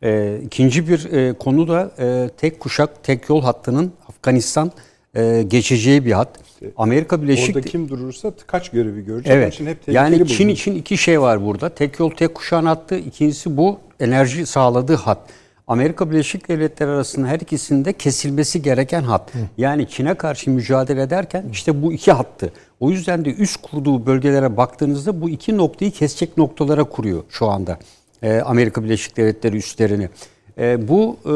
E, 0.03 0.39
ikinci 0.45 0.87
bir 0.87 1.11
e, 1.11 1.33
konu 1.33 1.67
da 1.67 1.91
e, 1.99 2.29
tek 2.37 2.59
kuşak 2.59 3.03
tek 3.03 3.29
yol 3.29 3.41
hattının 3.41 3.91
Afganistan 4.09 4.71
e, 5.15 5.43
geçeceği 5.47 6.05
bir 6.05 6.11
hat. 6.11 6.29
Amerika 6.77 7.21
Birleşik 7.21 7.55
Orada 7.55 7.67
kim 7.67 7.89
durursa 7.89 8.33
kaç 8.47 8.69
görevi 8.69 9.05
görecek. 9.05 9.33
Evet. 9.33 9.53
için 9.53 9.65
hep 9.65 9.77
Yani 9.87 10.15
Çin 10.15 10.25
bulunuyor. 10.25 10.49
için 10.49 10.75
iki 10.75 10.97
şey 10.97 11.21
var 11.21 11.45
burada. 11.45 11.69
Tek 11.69 11.99
yol 11.99 12.09
tek 12.11 12.35
kuşağın 12.35 12.65
hattı. 12.65 12.97
İkincisi 12.97 13.57
bu 13.57 13.79
enerji 13.99 14.45
sağladığı 14.45 14.95
hat. 14.95 15.19
Amerika 15.67 16.11
Birleşik 16.11 16.49
Devletleri 16.49 16.89
arasında 16.89 17.27
her 17.27 17.39
ikisinde 17.39 17.93
kesilmesi 17.93 18.61
gereken 18.61 19.01
hat. 19.01 19.31
Yani 19.57 19.87
Çin'e 19.89 20.13
karşı 20.13 20.51
mücadele 20.51 21.01
ederken 21.01 21.45
işte 21.51 21.81
bu 21.81 21.93
iki 21.93 22.11
hattı. 22.11 22.53
O 22.79 22.91
yüzden 22.91 23.25
de 23.25 23.33
üst 23.33 23.61
kurduğu 23.61 24.05
bölgelere 24.05 24.57
baktığınızda 24.57 25.21
bu 25.21 25.29
iki 25.29 25.57
noktayı 25.57 25.91
kesecek 25.91 26.37
noktalara 26.37 26.83
kuruyor 26.83 27.23
şu 27.29 27.47
anda. 27.47 27.79
Ee, 28.23 28.39
Amerika 28.39 28.83
Birleşik 28.83 29.17
Devletleri 29.17 29.57
üstlerini. 29.57 30.09
Ee, 30.57 30.87
bu 30.87 31.17
e, 31.25 31.33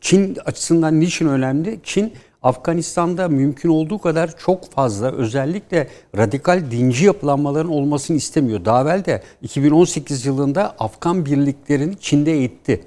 Çin 0.00 0.36
açısından 0.44 1.00
niçin 1.00 1.28
önemli? 1.28 1.80
Çin 1.82 2.12
Afganistan'da 2.44 3.28
mümkün 3.28 3.68
olduğu 3.68 3.98
kadar 3.98 4.38
çok 4.38 4.72
fazla 4.72 5.12
özellikle 5.12 5.88
radikal 6.16 6.70
dinci 6.70 7.04
yapılanmaların 7.04 7.72
olmasını 7.72 8.16
istemiyor. 8.16 8.64
Daha 8.64 8.82
evvel 8.82 9.04
de 9.04 9.22
2018 9.42 10.26
yılında 10.26 10.74
Afgan 10.78 11.26
birliklerini 11.26 11.96
Çin'de 12.00 12.32
eğitti. 12.32 12.84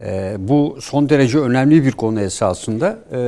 Ee, 0.00 0.36
bu 0.38 0.78
son 0.80 1.08
derece 1.08 1.38
önemli 1.38 1.84
bir 1.84 1.92
konu 1.92 2.20
esasında 2.20 2.98
Ee, 3.12 3.18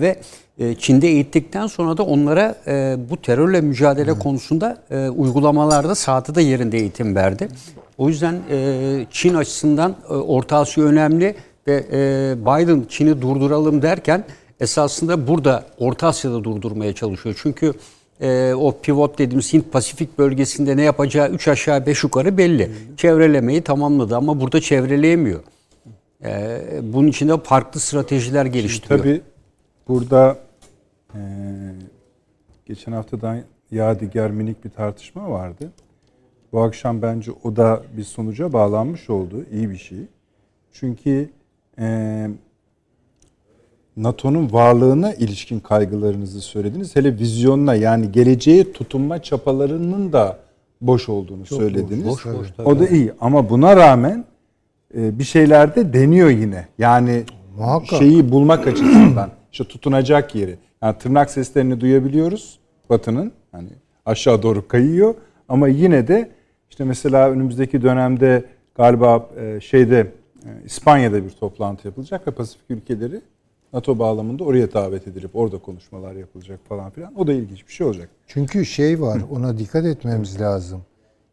ve 0.00 0.20
e, 0.58 0.74
Çin'de 0.74 1.08
eğittikten 1.08 1.66
sonra 1.66 1.96
da 1.96 2.02
onlara 2.02 2.54
e, 2.66 2.96
bu 3.10 3.16
terörle 3.16 3.60
mücadele 3.60 4.12
konusunda 4.18 4.78
e, 4.90 5.08
uygulamalarda 5.08 5.94
sahada 5.94 6.34
da 6.34 6.40
yerinde 6.40 6.78
eğitim 6.78 7.16
verdi. 7.16 7.48
O 7.98 8.08
yüzden 8.08 8.34
e, 8.50 9.06
Çin 9.10 9.34
açısından 9.34 9.96
e, 10.10 10.12
Orta 10.12 10.56
Asya 10.56 10.84
önemli 10.84 11.34
ve 11.66 11.84
e, 11.92 12.34
Biden 12.42 12.84
Çin'i 12.88 13.22
durduralım 13.22 13.82
derken 13.82 14.24
esasında 14.60 15.26
burada 15.28 15.64
Orta 15.78 16.06
Asya'da 16.06 16.44
durdurmaya 16.44 16.92
çalışıyor. 16.92 17.40
Çünkü 17.42 17.72
e, 18.20 18.54
o 18.54 18.80
pivot 18.82 19.18
dediğimiz 19.18 19.52
Hint 19.52 19.72
Pasifik 19.72 20.18
bölgesinde 20.18 20.76
ne 20.76 20.82
yapacağı 20.82 21.30
3 21.30 21.48
aşağı 21.48 21.86
5 21.86 22.02
yukarı 22.02 22.38
belli. 22.38 22.70
Çevrelemeyi 22.96 23.62
tamamladı 23.62 24.16
ama 24.16 24.40
burada 24.40 24.60
çevreleyemiyor. 24.60 25.40
E, 26.24 26.60
bunun 26.82 27.08
için 27.08 27.28
de 27.28 27.38
farklı 27.38 27.80
stratejiler 27.80 28.46
geliştiriyor. 28.46 29.00
Tabii 29.00 29.20
burada 29.88 30.38
e, 31.14 31.20
geçen 32.66 32.92
haftadan 32.92 33.42
Yadigar 33.70 34.30
minik 34.30 34.64
bir 34.64 34.70
tartışma 34.70 35.30
vardı. 35.30 35.70
Bu 36.52 36.62
akşam 36.62 37.02
bence 37.02 37.32
o 37.44 37.56
da 37.56 37.82
bir 37.96 38.04
sonuca 38.04 38.52
bağlanmış 38.52 39.10
oldu. 39.10 39.44
İyi 39.52 39.70
bir 39.70 39.76
şey. 39.76 39.98
Çünkü 40.72 41.30
e, 41.78 42.28
NATO'nun 44.02 44.52
varlığına 44.52 45.14
ilişkin 45.14 45.60
kaygılarınızı 45.60 46.40
söylediniz. 46.40 46.96
Hele 46.96 47.18
vizyonuna 47.18 47.74
yani 47.74 48.12
geleceğe 48.12 48.72
tutunma 48.72 49.22
çapalarının 49.22 50.12
da 50.12 50.38
boş 50.80 51.08
olduğunu 51.08 51.46
söylediniz. 51.46 52.06
boş, 52.06 52.26
boş, 52.26 52.48
tabii. 52.56 52.68
o 52.68 52.78
da 52.78 52.86
iyi 52.88 53.12
ama 53.20 53.50
buna 53.50 53.76
rağmen 53.76 54.24
e, 54.94 55.18
bir 55.18 55.24
şeyler 55.24 55.74
de 55.74 55.92
deniyor 55.92 56.30
yine. 56.30 56.68
Yani 56.78 57.24
Muhakkak. 57.56 57.98
şeyi 57.98 58.30
bulmak 58.30 58.66
açısından 58.66 59.30
işte 59.52 59.64
tutunacak 59.64 60.34
yeri. 60.34 60.56
Yani 60.82 60.98
tırnak 60.98 61.30
seslerini 61.30 61.80
duyabiliyoruz 61.80 62.58
Batı'nın. 62.90 63.32
Hani 63.52 63.68
aşağı 64.06 64.42
doğru 64.42 64.68
kayıyor 64.68 65.14
ama 65.48 65.68
yine 65.68 66.08
de 66.08 66.30
işte 66.70 66.84
mesela 66.84 67.30
önümüzdeki 67.30 67.82
dönemde 67.82 68.44
galiba 68.74 69.28
e, 69.40 69.60
şeyde 69.60 70.12
e, 70.44 70.50
İspanya'da 70.64 71.24
bir 71.24 71.30
toplantı 71.30 71.86
yapılacak 71.86 72.26
ve 72.26 72.30
Pasifik 72.30 72.70
ülkeleri 72.70 73.20
NATO 73.72 73.98
bağlamında 73.98 74.44
oraya 74.44 74.72
davet 74.72 75.08
edilip 75.08 75.36
orada 75.36 75.58
konuşmalar 75.58 76.12
yapılacak 76.14 76.60
falan 76.68 76.90
filan. 76.90 77.20
O 77.20 77.26
da 77.26 77.32
ilginç 77.32 77.68
bir 77.68 77.72
şey 77.72 77.86
olacak. 77.86 78.08
Çünkü 78.26 78.66
şey 78.66 79.00
var 79.00 79.20
ona 79.32 79.58
dikkat 79.58 79.84
etmemiz 79.84 80.40
lazım. 80.40 80.80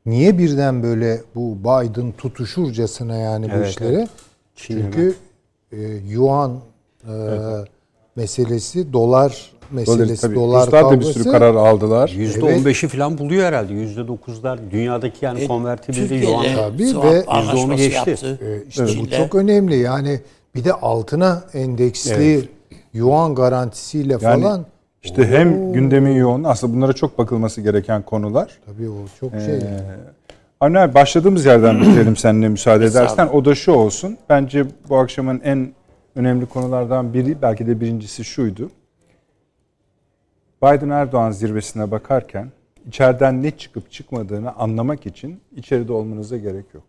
Niye 0.05 0.37
birden 0.37 0.83
böyle 0.83 1.21
bu 1.35 1.57
Biden 1.59 2.11
tutuşurcasına 2.11 3.17
yani 3.17 3.45
bu 3.49 3.55
Evet, 3.55 3.69
işlere? 3.69 4.07
Çünkü 4.55 5.15
e, 5.71 5.77
yuan 6.09 6.59
e, 7.07 7.13
meselesi, 8.15 8.93
dolar 8.93 9.51
meselesi, 9.71 10.21
Tabii, 10.21 10.35
dolar 10.35 10.67
Ruslar 10.67 10.85
da 10.91 10.99
bir 10.99 11.05
sürü 11.05 11.31
karar 11.31 11.55
aldılar. 11.55 12.09
%15'i 12.09 12.89
falan 12.89 13.17
buluyor 13.17 13.43
herhalde. 13.43 13.73
%9'lar 13.73 14.71
dünyadaki 14.71 15.25
yani 15.25 15.47
konvertibilde 15.47 16.15
yuan. 16.15 16.45
Tabii 16.55 16.83
ve- 16.83 17.25
anlaşması 17.25 17.57
%10'u 17.67 17.75
geçti. 17.77 18.09
yaptı. 18.09 18.39
E, 18.41 18.67
işte 18.69 18.83
bu 18.83 18.87
Çin'de. 18.87 19.17
çok 19.17 19.35
önemli. 19.35 19.75
Yani 19.75 20.19
bir 20.55 20.63
de 20.63 20.73
altına 20.73 21.43
endeksli 21.53 22.49
yuan 22.93 23.35
garantisiyle 23.35 24.13
Yani 24.21 24.41
falan. 24.43 24.65
işte 25.03 25.27
hem 25.27 25.73
gündemin 25.73 26.15
yoğun 26.15 26.43
aslında 26.43 26.73
bunlara 26.73 26.93
çok 26.93 27.17
bakılması 27.17 27.61
gereken 27.61 28.01
konular. 28.01 28.59
Tabii 28.65 28.89
o 28.89 28.95
çok 29.19 29.31
şey. 29.31 29.55
Ee, 29.55 29.81
Avni 30.59 30.79
abi 30.79 30.93
başladığımız 30.93 31.45
yerden 31.45 31.81
bitirelim 31.81 32.15
seninle 32.15 32.49
müsaade 32.49 32.85
edersen. 32.85 33.27
O 33.27 33.45
da 33.45 33.55
şu 33.55 33.71
olsun. 33.71 34.17
Bence 34.29 34.65
bu 34.89 34.97
akşamın 34.97 35.41
en 35.43 35.73
önemli 36.15 36.45
konulardan 36.45 37.13
biri 37.13 37.41
belki 37.41 37.67
de 37.67 37.81
birincisi 37.81 38.23
şuydu. 38.23 38.69
Biden 40.63 40.89
Erdoğan 40.89 41.31
zirvesine 41.31 41.91
bakarken 41.91 42.51
içeriden 42.87 43.43
ne 43.43 43.51
çıkıp 43.51 43.91
çıkmadığını 43.91 44.53
anlamak 44.55 45.05
için 45.05 45.39
içeride 45.55 45.93
olmanıza 45.93 46.37
gerek 46.37 46.65
yok. 46.73 46.83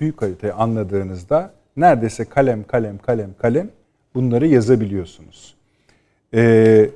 Büyük 0.00 0.22
haritayı 0.22 0.54
anladığınızda 0.54 1.50
neredeyse 1.76 2.24
kalem 2.24 2.64
kalem 2.64 2.98
kalem 2.98 3.30
kalem 3.38 3.70
bunları 4.14 4.46
yazabiliyorsunuz. 4.46 5.54
Ee, 6.34 6.90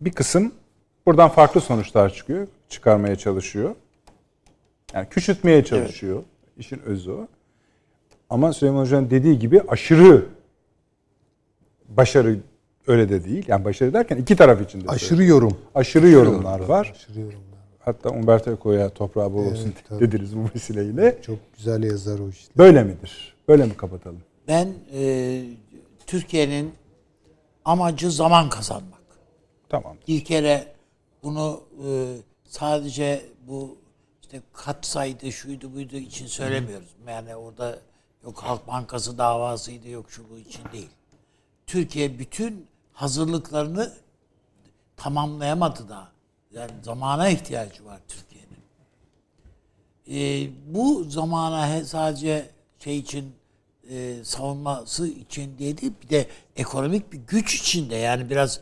bir 0.00 0.12
kısım 0.12 0.52
buradan 1.06 1.28
farklı 1.28 1.60
sonuçlar 1.60 2.14
çıkıyor, 2.14 2.46
çıkarmaya 2.68 3.16
çalışıyor. 3.16 3.74
Yani 4.94 5.08
küçültmeye 5.08 5.64
çalışıyor. 5.64 6.22
İşin 6.58 6.80
özü 6.82 7.10
o. 7.10 7.26
Ama 8.30 8.52
Süleyman 8.52 8.80
Hoca'nın 8.80 9.10
dediği 9.10 9.38
gibi 9.38 9.60
aşırı 9.68 10.26
başarı 11.88 12.38
öyle 12.86 13.08
de 13.08 13.24
değil. 13.24 13.44
Yani 13.48 13.64
başarı 13.64 13.92
derken 13.92 14.16
iki 14.16 14.36
taraf 14.36 14.62
için 14.62 14.80
de. 14.80 14.88
Aşırı 14.88 15.24
yorum. 15.24 15.58
aşırı 15.74 16.08
yorumlar 16.08 16.60
var. 16.60 16.92
Aşırı 16.94 17.20
yorumlar. 17.20 17.46
Hatta 17.78 18.10
Umberto 18.10 18.52
Eco'ya 18.52 18.88
toprağı 18.88 19.32
bol 19.32 19.46
olsun 19.46 19.74
tabii. 19.88 20.00
dediniz 20.00 20.36
bu 20.36 20.48
vesileyle. 20.54 21.18
Çok 21.22 21.38
güzel 21.56 21.82
yazar 21.82 22.18
o 22.18 22.28
işte. 22.28 22.52
Böyle 22.58 22.84
midir? 22.84 23.35
Böyle 23.48 23.64
mi 23.66 23.76
kapatalım? 23.76 24.22
Ben 24.48 24.74
e, 24.92 25.42
Türkiye'nin 26.06 26.74
amacı 27.64 28.10
zaman 28.10 28.48
kazanmak. 28.50 29.02
Tamam. 29.68 29.96
Bir 30.08 30.24
kere 30.24 30.74
bunu 31.22 31.60
e, 31.86 32.16
sadece 32.44 33.26
bu 33.46 33.78
işte 34.22 34.42
kat 34.52 34.86
saydı 34.86 35.32
şuydu 35.32 35.74
buydu 35.74 35.96
için 35.96 36.26
söylemiyoruz. 36.26 36.88
Yani 37.08 37.36
orada 37.36 37.78
yok 38.24 38.38
Halk 38.38 38.66
Bankası 38.66 39.18
davasıydı 39.18 39.88
yok 39.88 40.10
şu 40.10 40.30
bu 40.30 40.38
için 40.38 40.62
değil. 40.72 40.90
Türkiye 41.66 42.18
bütün 42.18 42.66
hazırlıklarını 42.92 43.92
tamamlayamadı 44.96 45.88
da. 45.88 46.08
Yani 46.50 46.70
zamana 46.82 47.28
ihtiyacı 47.28 47.84
var 47.84 48.00
Türkiye'nin. 48.08 48.56
E, 50.08 50.50
bu 50.74 51.04
zamana 51.04 51.84
sadece 51.84 52.55
şey 52.86 52.98
için 52.98 53.32
e, 53.90 54.14
savunması 54.22 55.06
için 55.06 55.58
diye 55.58 55.78
değil 55.78 55.92
bir 56.02 56.08
de 56.08 56.26
ekonomik 56.56 57.12
bir 57.12 57.18
güç 57.18 57.60
içinde 57.60 57.96
yani 57.96 58.30
biraz 58.30 58.60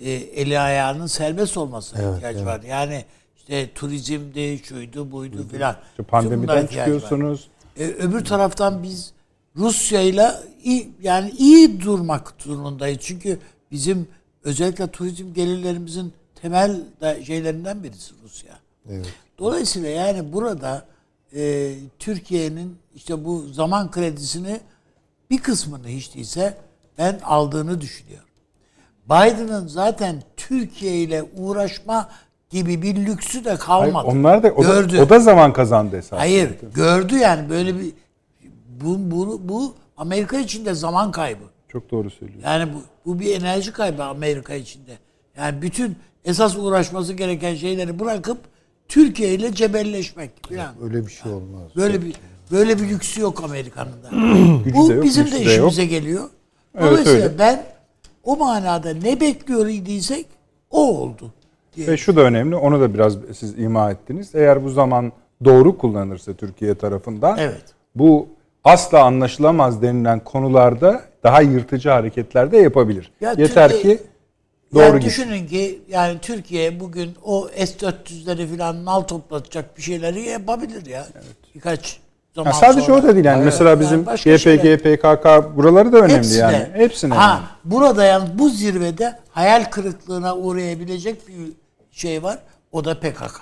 e, 0.00 0.10
eli 0.10 0.58
ayağının 0.58 1.06
serbest 1.06 1.56
olmasına 1.56 2.16
ihtiyacı 2.16 2.46
var. 2.46 2.62
Yani 2.62 3.04
işte 3.36 3.70
turizmdi, 3.74 4.60
şuydu, 4.64 5.12
buydu 5.12 5.48
filan. 5.48 5.76
İşte 5.90 6.02
pandemiden 6.02 6.66
çıkıyorsunuz. 6.66 7.48
E, 7.78 7.84
öbür 7.84 8.24
taraftan 8.24 8.82
biz 8.82 9.12
Rusya'yla 9.56 10.42
iyi, 10.64 10.90
yani 11.02 11.30
iyi 11.30 11.80
durmak 11.80 12.44
durumundayız. 12.44 12.98
Çünkü 13.00 13.38
bizim 13.70 14.08
özellikle 14.44 14.86
turizm 14.86 15.34
gelirlerimizin 15.34 16.12
temel 16.34 16.80
şeylerinden 17.26 17.82
birisi 17.82 18.12
Rusya. 18.24 18.58
Evet. 18.90 19.06
Dolayısıyla 19.38 19.88
yani 19.88 20.32
burada 20.32 20.86
e, 21.34 21.74
Türkiye'nin 21.98 22.78
işte 22.94 23.24
bu 23.24 23.48
zaman 23.52 23.90
kredisini 23.90 24.60
bir 25.30 25.38
kısmını 25.38 25.88
hiç 25.88 26.14
değilse 26.14 26.56
ben 26.98 27.20
aldığını 27.24 27.80
düşünüyorum. 27.80 28.28
Biden'ın 29.06 29.66
zaten 29.66 30.22
Türkiye 30.36 31.02
ile 31.02 31.24
uğraşma 31.36 32.08
gibi 32.50 32.82
bir 32.82 33.06
lüksü 33.06 33.44
de 33.44 33.48
Hayır, 33.48 33.60
kalmadı. 33.60 34.06
onlar 34.06 34.42
da 34.42 34.48
o, 34.48 34.62
Gördü. 34.62 34.96
da 34.98 35.02
o 35.02 35.08
da 35.08 35.20
zaman 35.20 35.52
kazandı 35.52 35.96
esasında. 35.96 36.20
Hayır, 36.20 36.50
gördü 36.74 37.16
yani 37.16 37.50
böyle 37.50 37.78
bir 37.78 37.92
bu, 38.80 39.10
bu, 39.10 39.40
bu 39.48 39.74
Amerika 39.96 40.38
için 40.38 40.64
de 40.64 40.74
zaman 40.74 41.10
kaybı. 41.10 41.44
Çok 41.68 41.90
doğru 41.90 42.10
söylüyorsun. 42.10 42.48
Yani 42.50 42.72
bu, 42.74 42.82
bu 43.06 43.20
bir 43.20 43.36
enerji 43.36 43.72
kaybı 43.72 44.04
Amerika 44.04 44.54
içinde. 44.54 44.98
Yani 45.36 45.62
bütün 45.62 45.96
esas 46.24 46.56
uğraşması 46.56 47.12
gereken 47.12 47.54
şeyleri 47.54 47.98
bırakıp 48.00 48.38
Türkiye 48.88 49.34
ile 49.34 49.54
cebelleşmek 49.54 50.30
falan. 50.48 50.74
Öyle 50.82 51.06
bir 51.06 51.10
şey 51.12 51.32
olmaz. 51.32 51.62
Böyle 51.76 52.02
bir 52.02 52.14
böyle 52.52 52.78
bir 52.78 52.88
lüksü 52.88 53.20
yok 53.20 53.44
Amerika'nın 53.44 53.92
da. 54.02 54.10
Bu 54.74 54.88
de 54.88 54.94
yok, 54.94 55.04
bizim 55.04 55.26
de 55.26 55.32
de 55.32 55.40
işimize 55.40 55.86
geliyor. 55.86 56.24
Evet, 56.78 56.90
Dolayısıyla 56.90 57.24
öyle. 57.28 57.38
ben 57.38 57.64
o 58.24 58.36
manada 58.36 58.94
ne 58.94 59.20
bekliyor 59.20 59.66
idiysek 59.66 60.26
o 60.70 60.98
oldu. 61.00 61.32
diye. 61.76 61.86
Ve 61.86 61.96
şu 61.96 62.16
da 62.16 62.20
önemli, 62.20 62.56
onu 62.56 62.80
da 62.80 62.94
biraz 62.94 63.16
siz 63.38 63.58
ima 63.58 63.90
ettiniz. 63.90 64.34
Eğer 64.34 64.64
bu 64.64 64.70
zaman 64.70 65.12
doğru 65.44 65.78
kullanılırsa 65.78 66.32
Türkiye 66.34 66.74
tarafından 66.74 67.38
Evet. 67.38 67.62
bu 67.94 68.28
asla 68.64 69.04
anlaşılamaz 69.04 69.82
denilen 69.82 70.20
konularda 70.20 71.02
daha 71.22 71.42
yırtıcı 71.42 71.88
hareketler 71.90 72.52
de 72.52 72.56
yapabilir. 72.58 73.12
Ya 73.20 73.34
Yeter 73.38 73.70
Türkiye- 73.70 73.96
ki 73.96 74.02
doğru 74.74 74.82
yani 74.82 75.00
gitsin. 75.00 75.22
düşünün 75.22 75.46
ki 75.46 75.80
yani 75.88 76.18
Türkiye 76.22 76.80
bugün 76.80 77.14
o 77.24 77.48
S-400'leri 77.48 78.56
falan 78.56 78.84
nal 78.84 79.00
toplatacak 79.00 79.76
bir 79.76 79.82
şeyleri 79.82 80.20
yapabilir 80.22 80.86
ya. 80.86 81.06
Birkaç 81.54 82.00
zaman 82.34 82.50
Ya 82.50 82.56
sadece 82.56 82.80
sonra. 82.86 82.98
o 82.98 83.02
da 83.02 83.14
değil 83.14 83.24
yani. 83.24 83.36
Evet. 83.36 83.44
Mesela 83.44 83.70
Yani 83.70 83.80
bizim 83.80 84.06
başka 84.06 84.30
YPG, 84.30 84.40
şeyler. 84.40 84.78
PKK 84.78 85.56
buraları 85.56 85.92
da 85.92 85.98
önemli 85.98 86.14
Hepsine. 86.16 86.38
yani. 86.38 86.66
Hepsine. 86.74 87.14
Ha, 87.14 87.24
yani. 87.30 87.42
burada 87.64 88.04
yani 88.04 88.28
bu 88.34 88.48
zirvede 88.50 89.18
hayal 89.30 89.64
kırıklığına 89.64 90.36
uğrayabilecek 90.36 91.28
bir 91.28 91.34
şey 91.90 92.22
var. 92.22 92.38
O 92.72 92.84
da 92.84 93.00
PKK. 93.00 93.40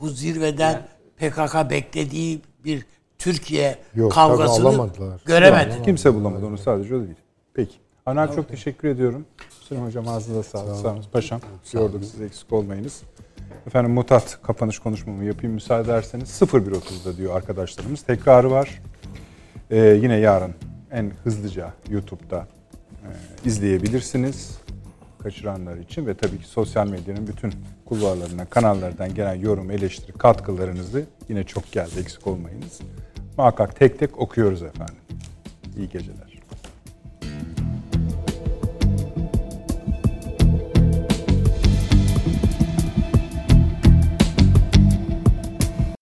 Bu 0.00 0.08
zirveden 0.08 0.82
PKK 1.16 1.70
beklediği 1.70 2.40
bir 2.64 2.86
Türkiye 3.18 3.78
Yok, 3.94 4.12
kavgasını 4.12 4.88
göremedi. 5.24 5.82
Kimse 5.84 6.14
bulamadı 6.14 6.46
onu 6.46 6.58
sadece 6.58 6.94
o 6.94 6.98
değil. 7.00 7.14
Peki. 7.54 7.74
Anar 8.06 8.34
çok 8.34 8.48
teşekkür 8.48 8.88
ediyorum. 8.88 9.26
Süleyman 9.70 9.88
Hocam 9.88 10.08
ağzınıza 10.08 10.42
sağlık. 10.42 10.76
Sağ 10.76 10.92
olun. 10.92 11.04
Paşam. 11.12 11.40
Yorduk 11.72 12.04
siz 12.04 12.20
eksik 12.20 12.52
olmayınız. 12.52 13.02
Efendim 13.66 13.92
mutat 13.92 14.38
kapanış 14.42 14.78
konuşmamı 14.78 15.24
yapayım 15.24 15.54
müsaade 15.54 15.90
ederseniz 15.90 16.28
01.30'da 16.28 17.16
diyor 17.16 17.36
arkadaşlarımız. 17.36 18.02
Tekrarı 18.02 18.50
var. 18.50 18.82
Ee, 19.70 19.78
yine 19.78 20.16
yarın 20.16 20.54
en 20.90 21.12
hızlıca 21.24 21.72
YouTube'da 21.90 22.46
e, 22.90 23.08
izleyebilirsiniz. 23.48 24.58
Kaçıranlar 25.22 25.76
için 25.76 26.06
ve 26.06 26.14
tabii 26.14 26.38
ki 26.38 26.46
sosyal 26.46 26.88
medyanın 26.88 27.26
bütün 27.26 27.54
kulvarlarından, 27.84 28.46
kanallardan 28.46 29.14
gelen 29.14 29.34
yorum, 29.34 29.70
eleştiri, 29.70 30.12
katkılarınızı 30.12 31.04
yine 31.28 31.44
çok 31.44 31.72
geldi 31.72 32.00
eksik 32.00 32.26
olmayınız. 32.26 32.80
Muhakkak 33.36 33.76
tek 33.76 33.98
tek 33.98 34.18
okuyoruz 34.18 34.62
efendim. 34.62 34.96
İyi 35.76 35.88
geceler. 35.88 36.30